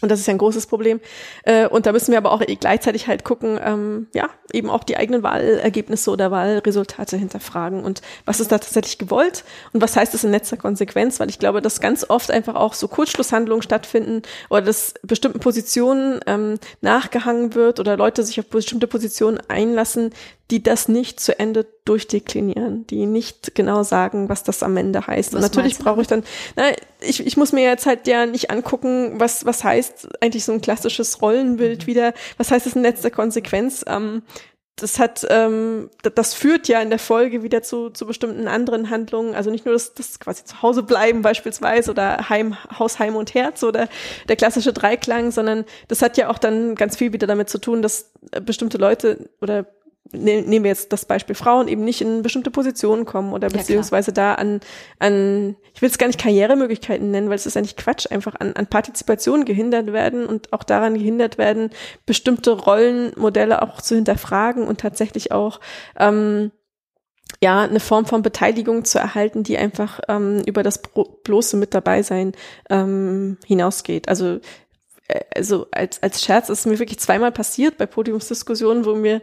Und 0.00 0.10
das 0.10 0.20
ist 0.20 0.26
ja 0.26 0.34
ein 0.34 0.38
großes 0.38 0.66
Problem. 0.66 1.00
Äh, 1.44 1.66
und 1.68 1.86
da 1.86 1.92
müssen 1.92 2.12
wir 2.12 2.18
aber 2.18 2.32
auch 2.32 2.42
gleichzeitig 2.60 3.06
halt 3.06 3.24
gucken, 3.24 3.58
ähm, 3.62 4.08
ja, 4.14 4.30
eben 4.52 4.70
auch 4.70 4.84
die 4.84 4.96
eigenen 4.96 5.22
Wahlergebnisse 5.22 6.10
oder 6.10 6.30
Wahlresultate 6.30 7.16
hinterfragen. 7.16 7.82
Und 7.82 8.02
was 8.24 8.40
ist 8.40 8.50
da 8.52 8.58
tatsächlich 8.58 8.98
gewollt? 8.98 9.44
Und 9.72 9.82
was 9.82 9.96
heißt 9.96 10.14
das 10.14 10.24
in 10.24 10.30
letzter 10.30 10.56
Konsequenz, 10.56 11.20
weil 11.20 11.30
ich 11.30 11.38
glaube, 11.38 11.60
dass 11.60 11.80
ganz 11.80 12.08
oft 12.08 12.30
einfach 12.30 12.54
auch 12.54 12.74
so 12.74 12.88
Kurzschlusshandlungen 12.88 13.62
stattfinden 13.62 14.22
oder 14.48 14.62
dass 14.62 14.94
bestimmten 15.02 15.40
Positionen 15.40 16.20
ähm, 16.26 16.58
nachgehangen 16.80 17.54
wird 17.54 17.80
oder 17.80 17.96
Leute 17.96 18.22
sich 18.22 18.40
auf 18.40 18.46
bestimmte 18.46 18.86
Positionen 18.86 19.38
einlassen, 19.48 20.10
die 20.50 20.62
das 20.62 20.88
nicht 20.88 21.20
zu 21.20 21.38
Ende 21.38 21.66
durchdeklinieren, 21.84 22.86
die 22.86 23.06
nicht 23.06 23.54
genau 23.54 23.82
sagen, 23.82 24.28
was 24.28 24.42
das 24.42 24.62
am 24.62 24.76
Ende 24.76 25.06
heißt. 25.06 25.32
Was 25.32 25.36
und 25.36 25.42
natürlich 25.42 25.78
brauche 25.78 26.00
ich 26.00 26.08
dann, 26.08 26.24
na, 26.56 26.70
ich, 27.00 27.24
ich 27.24 27.36
muss 27.36 27.52
mir 27.52 27.62
jetzt 27.64 27.86
halt 27.86 28.06
ja 28.06 28.26
nicht 28.26 28.50
angucken, 28.50 29.20
was, 29.20 29.44
was 29.46 29.64
heißt 29.64 30.08
eigentlich 30.20 30.44
so 30.44 30.52
ein 30.52 30.60
klassisches 30.60 31.22
Rollenbild 31.22 31.82
mhm. 31.82 31.86
wieder, 31.86 32.14
was 32.36 32.50
heißt 32.50 32.66
es 32.66 32.74
in 32.74 32.82
letzter 32.82 33.10
Konsequenz. 33.10 33.84
Ähm, 33.86 34.22
das 34.76 34.98
hat, 34.98 35.26
ähm, 35.28 35.90
das 36.14 36.34
führt 36.34 36.68
ja 36.68 36.80
in 36.80 36.90
der 36.90 36.98
Folge 36.98 37.42
wieder 37.42 37.62
zu, 37.62 37.90
zu 37.90 38.06
bestimmten 38.06 38.48
anderen 38.48 38.90
Handlungen. 38.90 39.34
Also 39.34 39.50
nicht 39.50 39.66
nur 39.66 39.74
das, 39.74 39.94
das 39.94 40.18
quasi 40.18 40.44
zu 40.44 40.62
Hause 40.62 40.82
bleiben 40.82 41.22
beispielsweise 41.22 41.90
oder 41.90 42.28
Heim, 42.28 42.56
Haus, 42.78 42.98
Heim 42.98 43.16
und 43.16 43.34
Herz 43.34 43.62
oder 43.62 43.88
der 44.28 44.36
klassische 44.36 44.72
Dreiklang, 44.72 45.30
sondern 45.30 45.64
das 45.88 46.02
hat 46.02 46.16
ja 46.16 46.30
auch 46.30 46.38
dann 46.38 46.74
ganz 46.74 46.96
viel 46.96 47.12
wieder 47.12 47.26
damit 47.26 47.50
zu 47.50 47.58
tun, 47.58 47.82
dass 47.82 48.12
bestimmte 48.42 48.78
Leute 48.78 49.28
oder 49.40 49.66
nehmen 50.12 50.64
wir 50.64 50.70
jetzt 50.70 50.92
das 50.92 51.04
Beispiel 51.04 51.36
Frauen 51.36 51.68
eben 51.68 51.84
nicht 51.84 52.00
in 52.00 52.22
bestimmte 52.22 52.50
Positionen 52.50 53.04
kommen 53.04 53.32
oder 53.32 53.48
beziehungsweise 53.48 54.10
ja, 54.10 54.14
da 54.14 54.34
an, 54.34 54.60
an, 54.98 55.56
ich 55.72 55.82
will 55.82 55.88
es 55.88 55.98
gar 55.98 56.08
nicht 56.08 56.20
Karrieremöglichkeiten 56.20 57.10
nennen, 57.10 57.28
weil 57.28 57.36
es 57.36 57.46
ist 57.46 57.56
eigentlich 57.56 57.76
Quatsch, 57.76 58.10
einfach 58.10 58.34
an, 58.40 58.54
an 58.54 58.66
Partizipation 58.66 59.44
gehindert 59.44 59.92
werden 59.92 60.26
und 60.26 60.52
auch 60.52 60.64
daran 60.64 60.94
gehindert 60.94 61.38
werden, 61.38 61.70
bestimmte 62.06 62.50
Rollenmodelle 62.50 63.62
auch 63.62 63.80
zu 63.80 63.94
hinterfragen 63.94 64.66
und 64.66 64.80
tatsächlich 64.80 65.30
auch 65.30 65.60
ähm, 65.96 66.50
ja, 67.40 67.62
eine 67.62 67.80
Form 67.80 68.06
von 68.06 68.22
Beteiligung 68.22 68.84
zu 68.84 68.98
erhalten, 68.98 69.44
die 69.44 69.56
einfach 69.56 70.00
ähm, 70.08 70.42
über 70.44 70.64
das 70.64 70.82
bloße 71.22 71.56
mit 71.56 71.72
dabei 71.72 72.02
sein 72.02 72.32
ähm, 72.68 73.38
hinausgeht. 73.46 74.08
Also 74.08 74.40
äh, 75.06 75.20
also 75.34 75.66
als, 75.70 76.02
als 76.02 76.24
Scherz 76.24 76.48
ist 76.48 76.66
mir 76.66 76.78
wirklich 76.78 76.98
zweimal 76.98 77.32
passiert 77.32 77.78
bei 77.78 77.86
Podiumsdiskussionen, 77.86 78.84
wo 78.84 78.94
mir 78.94 79.22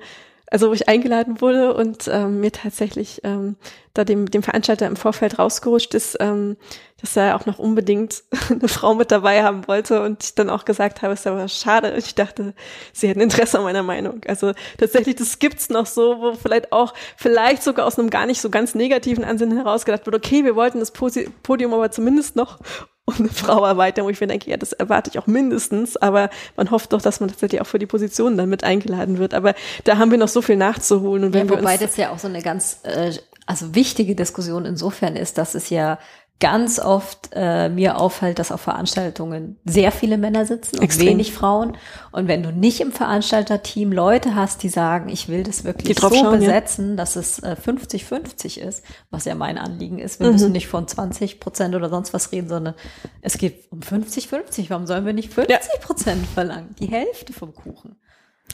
also 0.50 0.70
wo 0.70 0.74
ich 0.74 0.88
eingeladen 0.88 1.42
wurde 1.42 1.74
und 1.74 2.08
ähm, 2.12 2.40
mir 2.40 2.52
tatsächlich 2.52 3.22
ähm, 3.24 3.58
da 3.94 4.06
dem, 4.06 4.30
dem 4.32 4.44
Veranstalter 4.44 4.88
im 4.88 4.96
Vorfeld 4.96 5.40
rausgerutscht 5.40 5.94
ist, 5.94 6.18
ähm, 6.20 6.56
dass 7.02 7.18
er 7.18 7.36
auch 7.36 7.46
noch 7.46 7.60
unbedingt 7.60 8.24
eine 8.50 8.68
Frau 8.68 8.96
mit 8.96 9.12
dabei 9.12 9.44
haben 9.44 9.68
wollte 9.68 10.02
und 10.02 10.24
ich 10.24 10.36
dann 10.36 10.50
auch 10.50 10.66
gesagt 10.66 11.02
habe, 11.02 11.14
es 11.14 11.22
ist 11.22 11.28
aber 11.28 11.48
schade. 11.48 11.96
Ich 11.98 12.16
dachte, 12.16 12.54
sie 12.94 13.10
hätten 13.10 13.22
Interesse 13.22 13.58
an 13.58 13.66
meiner 13.66 13.84
Meinung. 13.84 14.22
Also 14.28 14.54
tatsächlich, 14.78 15.16
das 15.16 15.40
gibt's 15.40 15.70
noch 15.70 15.86
so, 15.86 16.20
wo 16.20 16.34
vielleicht 16.34 16.72
auch, 16.72 16.94
vielleicht 17.18 17.64
sogar 17.64 17.86
aus 17.86 18.00
einem 18.00 18.10
gar 18.10 18.26
nicht 18.26 18.42
so 18.42 18.50
ganz 18.50 18.74
negativen 18.74 19.26
Ansinnen 19.26 19.58
herausgedacht 19.58 20.06
wird, 20.06 20.16
okay, 20.16 20.46
wir 20.46 20.56
wollten 20.56 20.80
das 20.80 20.92
Podium 20.92 21.74
aber 21.74 21.92
zumindest 21.92 22.36
noch 22.36 22.60
und 23.08 23.22
eine 23.22 23.30
Frau 23.30 23.66
erweitern, 23.66 24.06
wo 24.06 24.10
ich 24.10 24.20
mir 24.20 24.28
denke, 24.28 24.52
ja, 24.52 24.58
das 24.58 24.74
erwarte 24.74 25.10
ich 25.10 25.18
auch 25.18 25.28
mindestens, 25.28 25.96
aber 25.96 26.30
man 26.58 26.72
hofft 26.72 26.92
doch, 26.92 27.02
dass 27.02 27.22
man 27.22 27.30
tatsächlich 27.30 27.62
auch 27.62 27.66
für 27.66 27.80
die 27.80 27.86
Position 27.86 28.38
dann 28.38 28.50
mit 28.50 28.66
eingeladen 28.66 29.18
wird. 29.18 29.34
Aber 29.34 29.56
da 29.86 29.98
haben 29.98 30.12
wir 30.12 30.18
noch 30.18 30.28
so 30.28 30.42
viel 30.42 30.58
nachzuholen. 30.58 31.24
Und 31.24 31.34
wenn 31.34 31.48
ja, 31.48 31.58
wobei 31.58 31.80
wir 31.80 31.88
das 31.88 31.96
ja 31.96 32.12
auch 32.12 32.20
so 32.20 32.28
eine 32.28 32.42
ganz 32.42 32.82
äh, 32.84 33.14
also 33.46 33.74
wichtige 33.74 34.14
Diskussion 34.14 34.66
insofern 34.66 35.16
ist, 35.16 35.38
dass 35.38 35.56
es 35.56 35.70
ja 35.70 36.00
ganz 36.40 36.78
oft 36.78 37.30
äh, 37.34 37.68
mir 37.68 38.00
auffällt, 38.00 38.38
dass 38.38 38.52
auf 38.52 38.62
Veranstaltungen 38.62 39.58
sehr 39.66 39.92
viele 39.92 40.18
Männer 40.18 40.46
sitzen 40.46 40.78
und 40.78 40.84
Extrem. 40.84 41.08
wenig 41.08 41.34
Frauen. 41.34 41.78
Und 42.12 42.28
wenn 42.28 42.44
du 42.44 42.52
nicht 42.52 42.80
im 42.80 42.92
Veranstalterteam 42.92 43.92
Leute 43.92 44.36
hast, 44.36 44.62
die 44.62 44.70
sagen, 44.70 45.10
ich 45.10 45.30
will 45.30 45.44
das 45.44 45.64
wirklich 45.64 46.00
so 46.00 46.10
schauen, 46.10 46.40
besetzen, 46.40 46.92
ja. 46.92 46.96
dass 46.98 47.16
es 47.16 47.42
50-50 47.42 48.60
äh, 48.60 48.68
ist, 48.68 48.84
was 49.10 49.26
ja 49.26 49.34
mein 49.34 49.58
Anliegen 49.58 49.98
ist. 49.98 50.20
Wir 50.20 50.28
mhm. 50.28 50.34
müssen 50.34 50.52
nicht 50.52 50.68
von 50.68 50.88
20 50.88 51.40
Prozent 51.40 51.74
oder 51.74 51.90
sonst 51.90 52.14
was 52.14 52.32
reden, 52.32 52.50
sondern 52.50 52.76
es 53.22 53.40
geht 53.40 53.72
um 53.72 53.80
50-50. 53.80 54.70
Warum 54.70 54.86
sollen 54.86 55.06
wir 55.06 55.14
nicht 55.14 55.34
50 55.34 55.82
Prozent 55.82 56.22
ja. 56.22 56.28
verlangen? 56.34 56.76
Die 56.80 56.88
Hälfte 56.88 57.34
vom 57.34 57.56
Kuchen. 57.56 57.96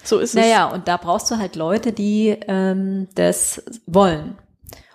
So 0.04 0.20
ist 0.20 0.36
naja, 0.36 0.46
es. 0.46 0.52
Naja, 0.52 0.66
und 0.74 0.88
da 0.88 0.98
brauchst 0.98 1.30
du 1.30 1.38
halt 1.38 1.56
Leute, 1.56 1.92
die 1.92 2.38
ähm, 2.48 3.10
das 3.16 3.62
wollen. 3.86 4.38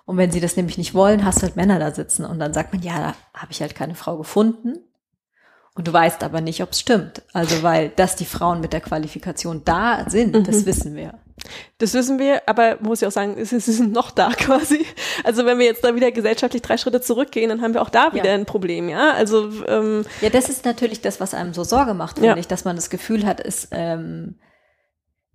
Und 0.09 0.17
wenn 0.17 0.31
sie 0.31 0.41
das 0.41 0.57
nämlich 0.57 0.79
nicht 0.79 0.95
wollen, 0.95 1.23
hast 1.23 1.41
du 1.41 1.43
halt 1.43 1.57
Männer 1.57 1.79
da 1.79 1.93
sitzen 1.93 2.25
und 2.25 2.39
dann 2.39 2.55
sagt 2.55 2.73
man, 2.73 2.81
ja, 2.81 2.99
da 2.99 3.15
habe 3.39 3.53
ich 3.53 3.61
halt 3.61 3.75
keine 3.75 3.95
Frau 3.95 4.17
gefunden. 4.17 4.79
Und 5.75 5.87
du 5.87 5.93
weißt 5.93 6.23
aber 6.25 6.41
nicht, 6.41 6.63
ob 6.63 6.73
es 6.73 6.81
stimmt. 6.81 7.21
Also 7.35 7.63
weil, 7.63 7.91
dass 7.91 8.17
die 8.17 8.25
Frauen 8.25 8.63
mit 8.63 8.73
der 8.73 8.81
Qualifikation 8.81 9.67
da 9.67 10.09
sind, 10.09 10.35
mhm. 10.35 10.45
das 10.45 10.65
wissen 10.65 10.97
wir. 10.97 11.19
Das 11.77 11.93
wissen 11.93 12.19
wir, 12.19 12.41
aber 12.49 12.79
muss 12.81 13.03
ich 13.03 13.07
auch 13.07 13.13
sagen, 13.13 13.37
sie 13.45 13.61
sind 13.61 13.93
noch 13.93 14.11
da 14.11 14.31
quasi. 14.31 14.87
Also 15.25 15.45
wenn 15.45 15.59
wir 15.59 15.67
jetzt 15.67 15.85
da 15.85 15.95
wieder 15.95 16.11
gesellschaftlich 16.11 16.63
drei 16.63 16.79
Schritte 16.79 17.03
zurückgehen, 17.03 17.51
dann 17.51 17.61
haben 17.61 17.75
wir 17.75 17.83
auch 17.83 17.91
da 17.91 18.15
wieder 18.15 18.31
ja. 18.31 18.35
ein 18.35 18.47
Problem, 18.47 18.89
ja. 18.89 19.13
Also 19.13 19.51
ähm, 19.67 20.07
ja, 20.23 20.31
das 20.31 20.49
ist 20.49 20.65
natürlich 20.65 21.03
das, 21.03 21.21
was 21.21 21.35
einem 21.35 21.53
so 21.53 21.65
Sorge 21.65 21.93
macht, 21.93 22.15
finde 22.15 22.31
ja. 22.31 22.37
ich, 22.39 22.49
dass 22.49 22.65
man 22.65 22.77
das 22.77 22.89
Gefühl 22.89 23.27
hat, 23.27 23.41
ist 23.41 23.69
ähm, 23.73 24.37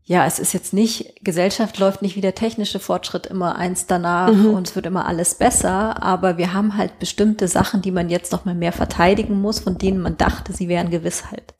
ja, 0.06 0.26
es 0.26 0.38
ist 0.38 0.54
jetzt 0.54 0.74
nicht, 0.74 1.24
Gesellschaft 1.24 1.80
läuft 1.80 2.02
nicht 2.02 2.18
wie 2.18 2.22
der 2.22 2.36
technische 2.36 2.80
Fortschritt 2.80 3.26
immer 3.26 3.56
eins 3.56 3.88
danach 3.88 4.34
mhm. 4.34 4.54
und 4.54 4.68
es 4.68 4.76
wird 4.76 4.86
immer 4.86 5.06
alles 5.06 5.36
besser, 5.36 6.04
aber 6.04 6.38
wir 6.38 6.54
haben 6.54 6.78
halt 6.78 7.00
bestimmte 7.00 7.48
Sachen, 7.48 7.82
die 7.82 7.92
man 7.92 8.10
jetzt 8.10 8.34
noch 8.34 8.44
mal 8.44 8.56
mehr 8.56 8.74
verteidigen 8.74 9.40
muss, 9.40 9.62
von 9.62 9.78
denen 9.78 10.02
man 10.02 10.18
dachte, 10.18 10.52
sie 10.52 10.68
wären 10.68 10.90
Gewissheit. 10.90 11.54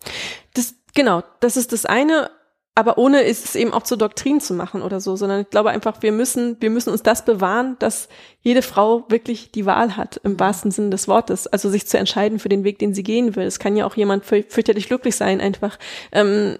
Das, 0.54 0.76
genau, 0.94 1.24
das 1.40 1.56
ist 1.56 1.72
das 1.72 1.86
eine, 1.86 2.30
aber 2.76 2.98
ohne 2.98 3.22
ist 3.22 3.46
es 3.46 3.56
eben 3.56 3.72
auch 3.72 3.84
zur 3.84 3.98
Doktrin 3.98 4.42
zu 4.42 4.54
machen 4.54 4.82
oder 4.82 5.00
so, 5.00 5.16
sondern 5.16 5.42
ich 5.42 5.50
glaube 5.50 5.70
einfach, 5.70 6.02
wir 6.02 6.12
müssen, 6.12 6.58
wir 6.60 6.70
müssen 6.70 6.90
uns 6.90 7.04
das 7.04 7.24
bewahren, 7.24 7.78
dass 7.80 8.10
jede 8.42 8.62
Frau 8.62 9.06
wirklich 9.08 9.52
die 9.52 9.66
Wahl 9.66 9.96
hat, 9.96 10.20
im 10.24 10.38
wahrsten 10.38 10.72
Sinne 10.72 10.90
des 10.90 11.08
Wortes, 11.08 11.48
also 11.48 11.70
sich 11.70 11.88
zu 11.88 11.98
entscheiden 11.98 12.40
für 12.40 12.50
den 12.50 12.66
Weg, 12.66 12.80
den 12.80 12.94
sie 12.94 13.04
gehen 13.04 13.38
will. 13.38 13.46
Es 13.46 13.60
kann 13.60 13.78
ja 13.78 13.86
auch 13.86 13.96
jemand 13.96 14.26
fürchterlich 14.26 14.88
glücklich 14.88 15.16
sein, 15.16 15.40
einfach 15.40 15.78
ähm, 16.12 16.58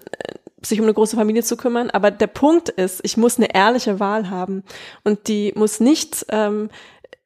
sich 0.64 0.80
um 0.80 0.86
eine 0.86 0.94
große 0.94 1.16
Familie 1.16 1.42
zu 1.42 1.56
kümmern. 1.56 1.90
Aber 1.90 2.10
der 2.10 2.26
Punkt 2.26 2.68
ist, 2.68 3.00
ich 3.04 3.16
muss 3.16 3.38
eine 3.38 3.54
ehrliche 3.54 4.00
Wahl 4.00 4.30
haben 4.30 4.64
und 5.04 5.28
die 5.28 5.52
muss 5.56 5.80
nicht 5.80 6.26
ähm, 6.30 6.70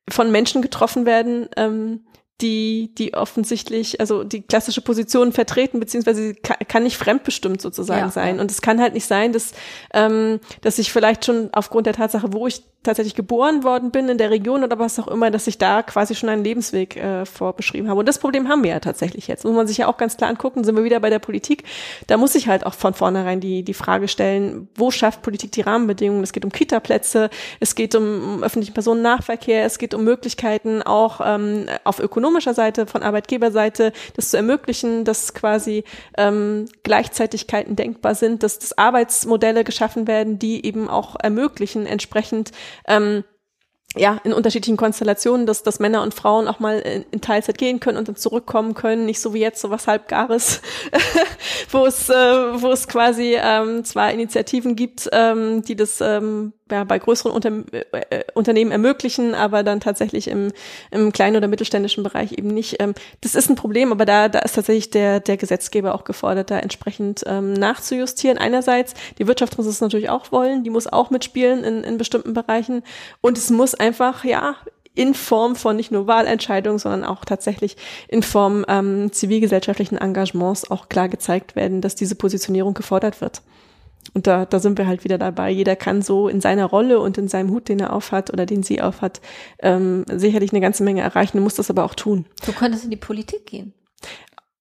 von 0.09 0.31
Menschen 0.31 0.63
getroffen 0.63 1.07
werden, 1.07 1.49
ähm, 1.57 2.05
die, 2.41 2.95
die 2.97 3.15
offensichtlich, 3.15 4.01
also 4.01 4.23
die 4.23 4.43
klassische 4.43 4.81
Position 4.81 5.33
vertreten, 5.33 5.81
beziehungsweise 5.81 6.23
sie 6.23 6.35
kann, 6.35 6.57
kann 6.69 6.83
nicht 6.85 6.97
fremdbestimmt 6.97 7.61
sozusagen 7.61 8.07
ja, 8.07 8.11
sein. 8.11 8.39
Und 8.39 8.51
es 8.51 8.63
kann 8.63 8.81
halt 8.81 8.95
nicht 8.95 9.07
sein, 9.07 9.33
dass, 9.33 9.53
ähm, 9.93 10.39
dass 10.61 10.79
ich 10.79 10.93
vielleicht 10.93 11.25
schon 11.25 11.49
aufgrund 11.53 11.87
der 11.87 11.95
Tatsache, 11.95 12.33
wo 12.33 12.47
ich 12.47 12.63
tatsächlich 12.85 13.17
geboren 13.17 13.65
worden 13.65 13.91
bin 13.91 14.09
in 14.09 14.19
der 14.19 14.31
Region 14.31 14.63
oder 14.63 14.79
was 14.79 14.99
auch 15.01 15.09
immer, 15.09 15.31
dass 15.31 15.47
ich 15.49 15.59
da 15.59 15.83
quasi 15.83 16.15
schon 16.15 16.29
einen 16.29 16.45
Lebensweg 16.45 16.97
äh, 16.97 17.27
vorbeschrieben 17.27 17.89
habe. 17.89 17.99
Und 18.01 18.07
das 18.07 18.19
Problem 18.19 18.49
haben 18.49 18.63
wir 18.63 18.71
ja 18.71 18.81
tatsächlich 18.81 19.27
jetzt. 19.27 19.45
Muss 19.45 19.55
man 19.55 19.67
sich 19.67 19.79
ja 19.79 19.89
auch 19.89 19.97
ganz 19.97 20.17
klar 20.17 20.31
angucken, 20.31 20.63
sind 20.63 20.77
wir 20.77 20.85
wieder 20.85 21.01
bei 21.01 21.11
der 21.11 21.19
Politik. 21.19 21.65
Da 22.07 22.17
muss 22.17 22.37
ich 22.37 22.47
halt 22.47 22.65
auch 22.65 22.75
von 22.75 22.95
vornherein 22.95 23.41
die, 23.41 23.65
die 23.65 23.75
Frage 23.75 24.07
stellen, 24.07 24.69
wo 24.77 24.93
schafft 24.93 25.23
Politik 25.23 25.53
die 25.53 25.63
Rahmenbedingungen? 25.63 26.23
Es 26.23 26.33
geht 26.33 26.45
um 26.45 26.53
Kita-Plätze, 26.53 27.31
es 27.59 27.75
geht 27.75 27.97
um, 27.97 28.37
um 28.37 28.43
öffentlichen 28.45 28.75
Personennahverkehr, 28.75 29.65
es 29.65 29.79
geht 29.79 29.93
um 29.93 30.05
Möglichkeiten 30.05 30.83
auch 30.83 31.21
ähm, 31.23 31.67
auf 31.83 31.99
ökonomischer 32.29 32.55
Seite, 32.55 32.87
von 32.87 33.03
Arbeitgeberseite, 33.03 33.93
das 34.15 34.31
zu 34.31 34.37
ermöglichen, 34.37 35.05
dass 35.05 35.33
quasi 35.33 35.85
ähm, 36.17 36.67
Gleichzeitigkeiten 36.83 37.75
denkbar 37.75 38.15
sind, 38.15 38.43
dass, 38.43 38.59
dass 38.59 38.77
Arbeitsmodelle 38.77 39.65
geschaffen 39.65 40.07
werden, 40.07 40.39
die 40.39 40.65
eben 40.65 40.89
auch 40.89 41.17
ermöglichen, 41.19 41.87
entsprechend 41.87 42.53
ähm, 42.87 43.25
ja, 43.97 44.21
in 44.25 44.35
unterschiedlichen 44.35 44.77
Konstellationen, 44.77 45.47
dass, 45.47 45.63
dass 45.63 45.81
Männer 45.81 46.03
und 46.03 46.13
Frauen 46.13 46.47
auch 46.47 46.61
mal 46.61 46.79
in, 46.81 47.07
in 47.11 47.21
Teilzeit 47.23 47.57
gehen 47.57 47.81
können 47.81 47.97
und 47.97 48.07
dann 48.07 48.17
zurückkommen 48.17 48.75
können, 48.75 49.07
nicht 49.07 49.21
so 49.21 49.33
wie 49.33 49.41
jetzt 49.41 49.63
so 49.63 49.71
was 49.71 49.87
halbgares, 49.87 50.61
wo 51.71 51.87
es, 51.87 52.11
äh, 52.11 52.15
wo 52.15 52.71
es 52.71 52.87
quasi 52.87 53.39
ähm, 53.41 53.85
zwar 53.85 54.13
Initiativen 54.13 54.77
gibt, 54.77 55.09
ähm, 55.13 55.63
die 55.63 55.77
das 55.77 56.03
ähm, 56.03 56.53
ja, 56.71 56.85
bei 56.85 56.99
größeren 56.99 57.33
Unter 57.33 57.51
äh, 57.73 58.25
Unternehmen 58.35 58.71
ermöglichen, 58.71 59.35
aber 59.35 59.63
dann 59.63 59.81
tatsächlich 59.81 60.29
im, 60.29 60.53
im 60.91 61.13
kleinen 61.13 61.37
oder 61.37 61.49
mittelständischen 61.49 62.03
Bereich 62.03 62.33
eben 62.33 62.49
nicht. 62.49 62.77
Ähm, 62.81 62.95
das 63.21 63.35
ist 63.35 63.49
ein 63.49 63.57
Problem, 63.57 63.93
aber 63.93 64.05
da, 64.05 64.29
da 64.29 64.41
ist 64.41 64.55
tatsächlich 64.55 64.91
der, 64.91 65.21
der 65.21 65.37
Gesetzgeber 65.37 65.95
auch 65.95 66.05
gefordert, 66.05 66.51
da 66.51 66.59
entsprechend 66.59 67.25
ähm, 67.27 67.53
nachzujustieren. 67.53 68.39
Einerseits, 68.39 68.95
die 69.19 69.27
Wirtschaft 69.27 69.59
muss 69.59 69.67
es 69.67 69.81
natürlich 69.81 70.11
auch 70.11 70.33
wollen, 70.33 70.65
die 70.65 70.71
muss 70.71 70.87
auch 70.87 71.11
mitspielen 71.11 71.65
in, 71.65 71.85
in 71.85 71.99
bestimmten 71.99 72.35
Bereichen 72.35 72.83
und 73.21 73.39
es 73.39 73.51
muss 73.51 73.75
einfach, 73.75 74.25
ja, 74.25 74.57
in 74.99 75.15
Form 75.15 75.55
von 75.55 75.77
nicht 75.77 75.93
nur 75.93 76.09
Wahlentscheidungen, 76.09 76.81
sondern 76.81 77.05
auch 77.05 77.25
tatsächlich 77.25 77.77
in 78.09 78.25
Form 78.25 78.65
ähm, 78.67 79.13
zivilgesellschaftlichen 79.13 79.97
Engagements 79.97 80.69
auch 80.73 80.89
klar 80.89 81.09
gezeigt 81.09 81.55
werden, 81.55 81.81
dass 81.81 81.95
diese 81.95 82.17
Positionierung 82.17 82.75
gefordert 82.75 83.21
wird. 83.21 83.43
Und 84.15 84.27
da, 84.27 84.45
da 84.45 84.59
sind 84.59 84.79
wir 84.79 84.87
halt 84.87 85.05
wieder 85.05 85.19
dabei. 85.19 85.51
Jeder 85.51 85.77
kann 85.77 86.03
so 86.03 86.29
in 86.29 86.41
seiner 86.41 86.67
Rolle 86.67 87.01
und 87.01 87.19
in 87.19 87.29
seinem 87.29 87.51
Hut, 87.51 87.69
den 87.69 87.81
er 87.81 87.93
aufhat 87.93 88.33
oder 88.33 88.47
den 88.47 88.63
sie 88.63 88.81
aufhat, 88.81 89.21
ähm, 89.61 90.05
sicherlich 90.11 90.53
eine 90.53 90.61
ganze 90.61 90.83
Menge 90.83 91.03
erreichen. 91.03 91.37
Du 91.37 91.43
musst 91.43 91.59
das 91.59 91.71
aber 91.71 91.85
auch 91.85 91.95
tun. 91.95 92.27
Du 92.45 92.53
könntest 92.53 92.85
in 92.85 92.91
die 92.91 92.97
Politik 92.97 93.47
gehen. 93.47 93.75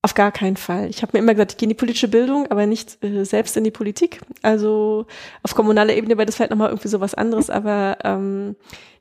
Auf 0.04 0.14
gar 0.14 0.32
keinen 0.32 0.58
Fall. 0.58 0.90
Ich 0.90 1.02
habe 1.02 1.12
mir 1.14 1.20
immer 1.20 1.34
gesagt, 1.34 1.54
ich 1.54 1.58
gehe 1.58 1.66
in 1.66 1.72
die 1.72 1.76
politische 1.76 2.08
Bildung, 2.08 2.48
aber 2.48 2.66
nicht 2.66 3.04
äh, 3.04 3.26
selbst 3.26 3.58
in 3.58 3.64
die 3.64 3.72
Politik. 3.72 4.22
Also 4.42 5.06
auf 5.44 5.56
kommunaler 5.56 5.96
Ebene 5.96 6.18
wäre 6.18 6.26
das 6.26 6.36
vielleicht 6.36 6.52
nochmal 6.52 6.70
irgendwie 6.70 6.88
so 6.88 7.02
was 7.02 7.14
anderes, 7.14 7.50
aber 7.50 7.98
ähm, 8.04 8.56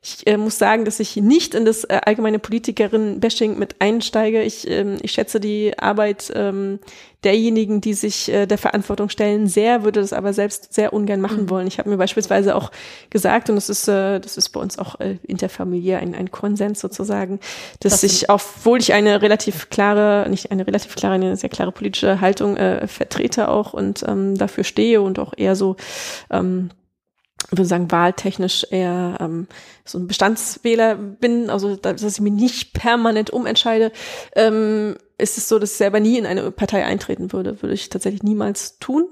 ich 0.07 0.25
äh, 0.25 0.37
muss 0.37 0.57
sagen, 0.57 0.85
dass 0.85 0.99
ich 0.99 1.17
nicht 1.17 1.53
in 1.53 1.65
das 1.65 1.83
äh, 1.83 1.99
allgemeine 2.05 2.39
Politikerin-Bashing 2.39 3.59
mit 3.59 3.75
einsteige. 3.79 4.41
Ich, 4.41 4.69
ähm, 4.69 4.97
ich 5.01 5.11
schätze 5.11 5.39
die 5.41 5.77
Arbeit 5.77 6.31
ähm, 6.33 6.79
derjenigen, 7.23 7.81
die 7.81 7.93
sich 7.93 8.31
äh, 8.31 8.45
der 8.45 8.57
Verantwortung 8.57 9.09
stellen, 9.09 9.47
sehr, 9.47 9.83
würde 9.83 9.99
das 9.99 10.13
aber 10.13 10.31
selbst 10.31 10.73
sehr 10.73 10.93
ungern 10.93 11.19
machen 11.19 11.43
mhm. 11.43 11.49
wollen. 11.49 11.67
Ich 11.67 11.77
habe 11.77 11.89
mir 11.89 11.97
beispielsweise 11.97 12.55
auch 12.55 12.71
gesagt, 13.09 13.49
und 13.49 13.55
das 13.57 13.69
ist, 13.69 13.87
äh, 13.89 14.19
das 14.19 14.37
ist 14.37 14.49
bei 14.49 14.61
uns 14.61 14.79
auch 14.79 14.99
äh, 15.01 15.17
interfamiliär 15.23 15.99
ein, 15.99 16.15
ein 16.15 16.31
Konsens 16.31 16.79
sozusagen, 16.79 17.39
dass 17.81 18.01
das 18.01 18.03
ich, 18.03 18.29
obwohl 18.29 18.79
ich 18.79 18.93
eine 18.93 19.21
relativ 19.21 19.69
klare, 19.69 20.29
nicht 20.29 20.51
eine 20.51 20.65
relativ 20.65 20.95
klare, 20.95 21.15
eine 21.15 21.35
sehr 21.35 21.49
klare 21.49 21.73
politische 21.73 22.21
Haltung 22.21 22.55
äh, 22.55 22.87
vertrete 22.87 23.49
auch 23.49 23.73
und 23.73 24.05
ähm, 24.07 24.37
dafür 24.37 24.63
stehe 24.63 25.01
und 25.01 25.19
auch 25.19 25.33
eher 25.35 25.55
so 25.55 25.75
ähm, 26.31 26.69
würde 27.49 27.65
sagen, 27.65 27.91
wahltechnisch 27.91 28.65
eher 28.69 29.17
ähm, 29.19 29.47
so 29.85 29.97
ein 29.97 30.07
Bestandswähler 30.07 30.95
bin, 30.95 31.49
also 31.49 31.75
dass 31.75 32.03
ich 32.03 32.19
mich 32.19 32.33
nicht 32.33 32.73
permanent 32.73 33.29
umentscheide, 33.29 33.91
ähm, 34.35 34.97
ist 35.17 35.37
es 35.37 35.47
so, 35.47 35.59
dass 35.59 35.71
ich 35.71 35.77
selber 35.77 35.99
nie 35.99 36.17
in 36.17 36.25
eine 36.25 36.51
Partei 36.51 36.85
eintreten 36.85 37.31
würde. 37.33 37.61
Würde 37.61 37.73
ich 37.73 37.89
tatsächlich 37.89 38.23
niemals 38.23 38.79
tun. 38.79 39.07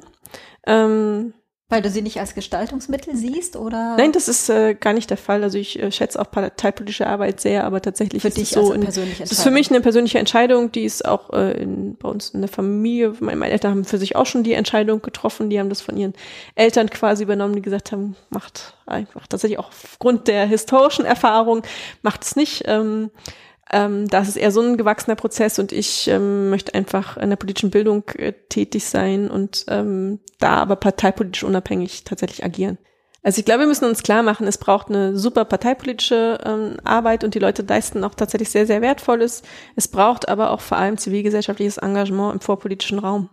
Ähm, 0.67 1.34
weil 1.68 1.82
du 1.82 1.89
sie 1.89 2.03
nicht 2.03 2.20
als 2.20 2.36
Gestaltungsmittel 2.36 3.16
siehst, 3.16 3.55
oder? 3.55 3.95
Nein, 3.97 4.11
das 4.11 4.28
ist 4.28 4.49
äh, 4.49 4.76
gar 4.76 4.93
nicht 4.93 5.09
der 5.09 5.18
Fall. 5.18 5.41
Also 5.41 5.57
ich 5.57 5.82
äh, 5.82 5.91
schätze 5.91 6.20
auch 6.20 6.30
parteipolitische 6.30 7.07
Arbeit 7.07 7.41
sehr, 7.41 7.63
aber 7.63 7.82
tatsächlich 7.82 8.22
für 8.22 8.28
ist 8.28 8.38
es 8.38 8.51
so. 8.51 8.72
Also 8.72 8.80
persönliche 8.80 9.24
das 9.24 9.32
ist 9.32 9.41
für 9.41 9.49
mich 9.49 9.72
eine 9.72 9.82
persönliche 9.82 10.20
Entscheidung, 10.20 10.72
die 10.72 10.84
ist 10.84 11.05
auch 11.05 11.34
äh, 11.34 11.53
in, 11.53 11.95
bei 11.95 12.07
uns 12.07 12.30
in 12.30 12.41
der 12.41 12.51
Familie. 12.51 13.16
Meine, 13.20 13.38
meine 13.38 13.51
Eltern 13.51 13.72
haben 13.72 13.86
für 13.86 13.97
sich 13.97 14.16
auch 14.16 14.28
schon 14.28 14.43
die 14.43 14.53
Entscheidung 14.53 15.01
getroffen. 15.01 15.49
Die 15.49 15.59
haben 15.59 15.70
das 15.70 15.82
von 15.82 15.97
ihren 15.97 16.13
Eltern 16.53 16.88
quasi 16.91 17.24
übernommen, 17.24 17.55
die 17.55 17.63
gesagt 17.63 17.91
haben, 17.91 18.16
macht 18.30 18.76
einfach 18.86 19.26
tatsächlich 19.26 19.57
auch 19.57 19.70
aufgrund 19.70 20.28
der 20.28 20.45
historischen 20.45 21.05
Erfahrung, 21.05 21.63
macht 22.03 22.24
es 22.24 22.36
nicht. 22.36 22.63
Ähm, 22.68 23.09
ähm, 23.72 24.07
das 24.07 24.28
ist 24.28 24.38
eher 24.38 24.51
so 24.51 24.61
ein 24.61 24.78
gewachsener 24.78 25.16
Prozess 25.16 25.57
und 25.59 25.72
ich 25.72 26.07
ähm, 26.07 26.49
möchte 26.49 26.74
einfach 26.74 27.18
in 27.18 27.30
der 27.30 27.38
politischen 27.38 27.72
Bildung 27.72 28.03
äh, 28.18 28.34
tätig 28.49 28.86
sein 28.86 29.30
und 29.30 29.66
ähm, 29.68 30.20
da 30.39 30.57
aber 30.57 30.76
parteipolitisch 30.76 31.43
unabhängig 31.43 32.03
tatsächlich 32.03 32.43
agieren. 32.43 32.78
Also 33.24 33.39
ich 33.39 33.45
glaube, 33.45 33.61
wir 33.61 33.68
müssen 33.68 33.86
uns 33.86 34.03
klar 34.03 34.22
machen, 34.22 34.45
es 34.45 34.59
braucht 34.59 34.89
eine 34.89 35.18
super 35.18 35.45
parteipolitische 35.45 36.38
ähm, 36.45 36.78
Arbeit 36.84 37.24
und 37.24 37.34
die 37.34 37.39
Leute 37.39 37.63
leisten 37.63 38.03
auch 38.03 38.13
tatsächlich 38.13 38.51
sehr, 38.51 38.68
sehr 38.68 38.84
Wertvolles. 38.84 39.41
Es 39.76 39.88
braucht 39.88 40.30
aber 40.30 40.51
auch 40.51 40.61
vor 40.61 40.78
allem 40.78 40.99
zivilgesellschaftliches 40.99 41.78
Engagement 41.78 42.36
im 42.36 42.41
vorpolitischen 42.41 42.99
Raum. 42.99 43.30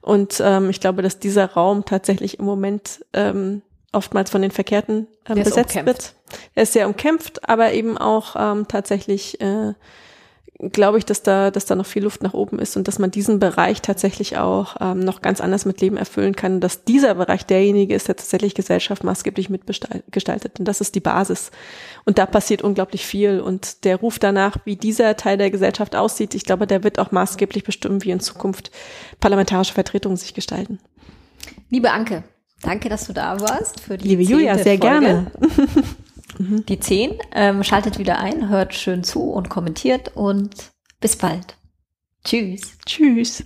Und 0.00 0.42
ähm, 0.44 0.68
ich 0.70 0.80
glaube, 0.80 1.02
dass 1.02 1.20
dieser 1.20 1.52
Raum 1.52 1.84
tatsächlich 1.84 2.40
im 2.40 2.44
Moment 2.44 3.04
ähm, 3.12 3.62
oftmals 3.92 4.30
von 4.30 4.42
den 4.42 4.50
Verkehrten 4.50 5.06
ähm, 5.28 5.42
besetzt 5.42 5.74
wird. 5.86 6.14
Er 6.54 6.64
ist 6.64 6.72
sehr 6.72 6.86
umkämpft, 6.86 7.48
aber 7.48 7.72
eben 7.72 7.96
auch 7.96 8.36
ähm, 8.38 8.68
tatsächlich 8.68 9.40
äh, 9.40 9.72
glaube 10.58 10.98
ich, 10.98 11.04
dass 11.04 11.22
da, 11.22 11.50
dass 11.52 11.66
da 11.66 11.76
noch 11.76 11.86
viel 11.86 12.02
Luft 12.02 12.22
nach 12.22 12.34
oben 12.34 12.58
ist 12.58 12.76
und 12.76 12.88
dass 12.88 12.98
man 12.98 13.12
diesen 13.12 13.38
Bereich 13.38 13.80
tatsächlich 13.80 14.38
auch 14.38 14.76
ähm, 14.80 15.00
noch 15.00 15.22
ganz 15.22 15.40
anders 15.40 15.64
mit 15.64 15.80
Leben 15.80 15.96
erfüllen 15.96 16.34
kann, 16.34 16.60
dass 16.60 16.84
dieser 16.84 17.14
Bereich 17.14 17.46
derjenige 17.46 17.94
ist, 17.94 18.08
der 18.08 18.16
tatsächlich 18.16 18.54
Gesellschaft 18.54 19.04
maßgeblich 19.04 19.50
mitgestaltet. 19.50 20.58
Und 20.58 20.64
das 20.64 20.80
ist 20.80 20.96
die 20.96 21.00
Basis. 21.00 21.52
Und 22.04 22.18
da 22.18 22.26
passiert 22.26 22.62
unglaublich 22.62 23.06
viel. 23.06 23.40
Und 23.40 23.84
der 23.84 23.96
Ruf 23.96 24.18
danach, 24.18 24.56
wie 24.64 24.74
dieser 24.74 25.16
Teil 25.16 25.38
der 25.38 25.50
Gesellschaft 25.50 25.94
aussieht, 25.94 26.34
ich 26.34 26.44
glaube, 26.44 26.66
der 26.66 26.82
wird 26.82 26.98
auch 26.98 27.12
maßgeblich 27.12 27.62
bestimmen, 27.62 28.02
wie 28.02 28.10
in 28.10 28.20
Zukunft 28.20 28.72
parlamentarische 29.20 29.74
Vertretungen 29.74 30.16
sich 30.16 30.34
gestalten. 30.34 30.80
Liebe 31.70 31.92
Anke, 31.92 32.24
Danke, 32.62 32.88
dass 32.88 33.06
du 33.06 33.12
da 33.12 33.40
warst. 33.40 33.80
Für 33.80 33.96
die 33.96 34.08
Liebe 34.08 34.22
Julia, 34.22 34.56
sehr 34.56 34.78
Folge. 34.78 34.80
gerne. 34.80 35.32
die 36.68 36.80
10. 36.80 37.18
Ähm, 37.34 37.62
schaltet 37.64 37.98
wieder 37.98 38.18
ein, 38.18 38.48
hört 38.48 38.74
schön 38.74 39.04
zu 39.04 39.22
und 39.30 39.48
kommentiert 39.48 40.16
und 40.16 40.72
bis 41.00 41.16
bald. 41.16 41.56
Tschüss. 42.24 42.76
Tschüss. 42.84 43.44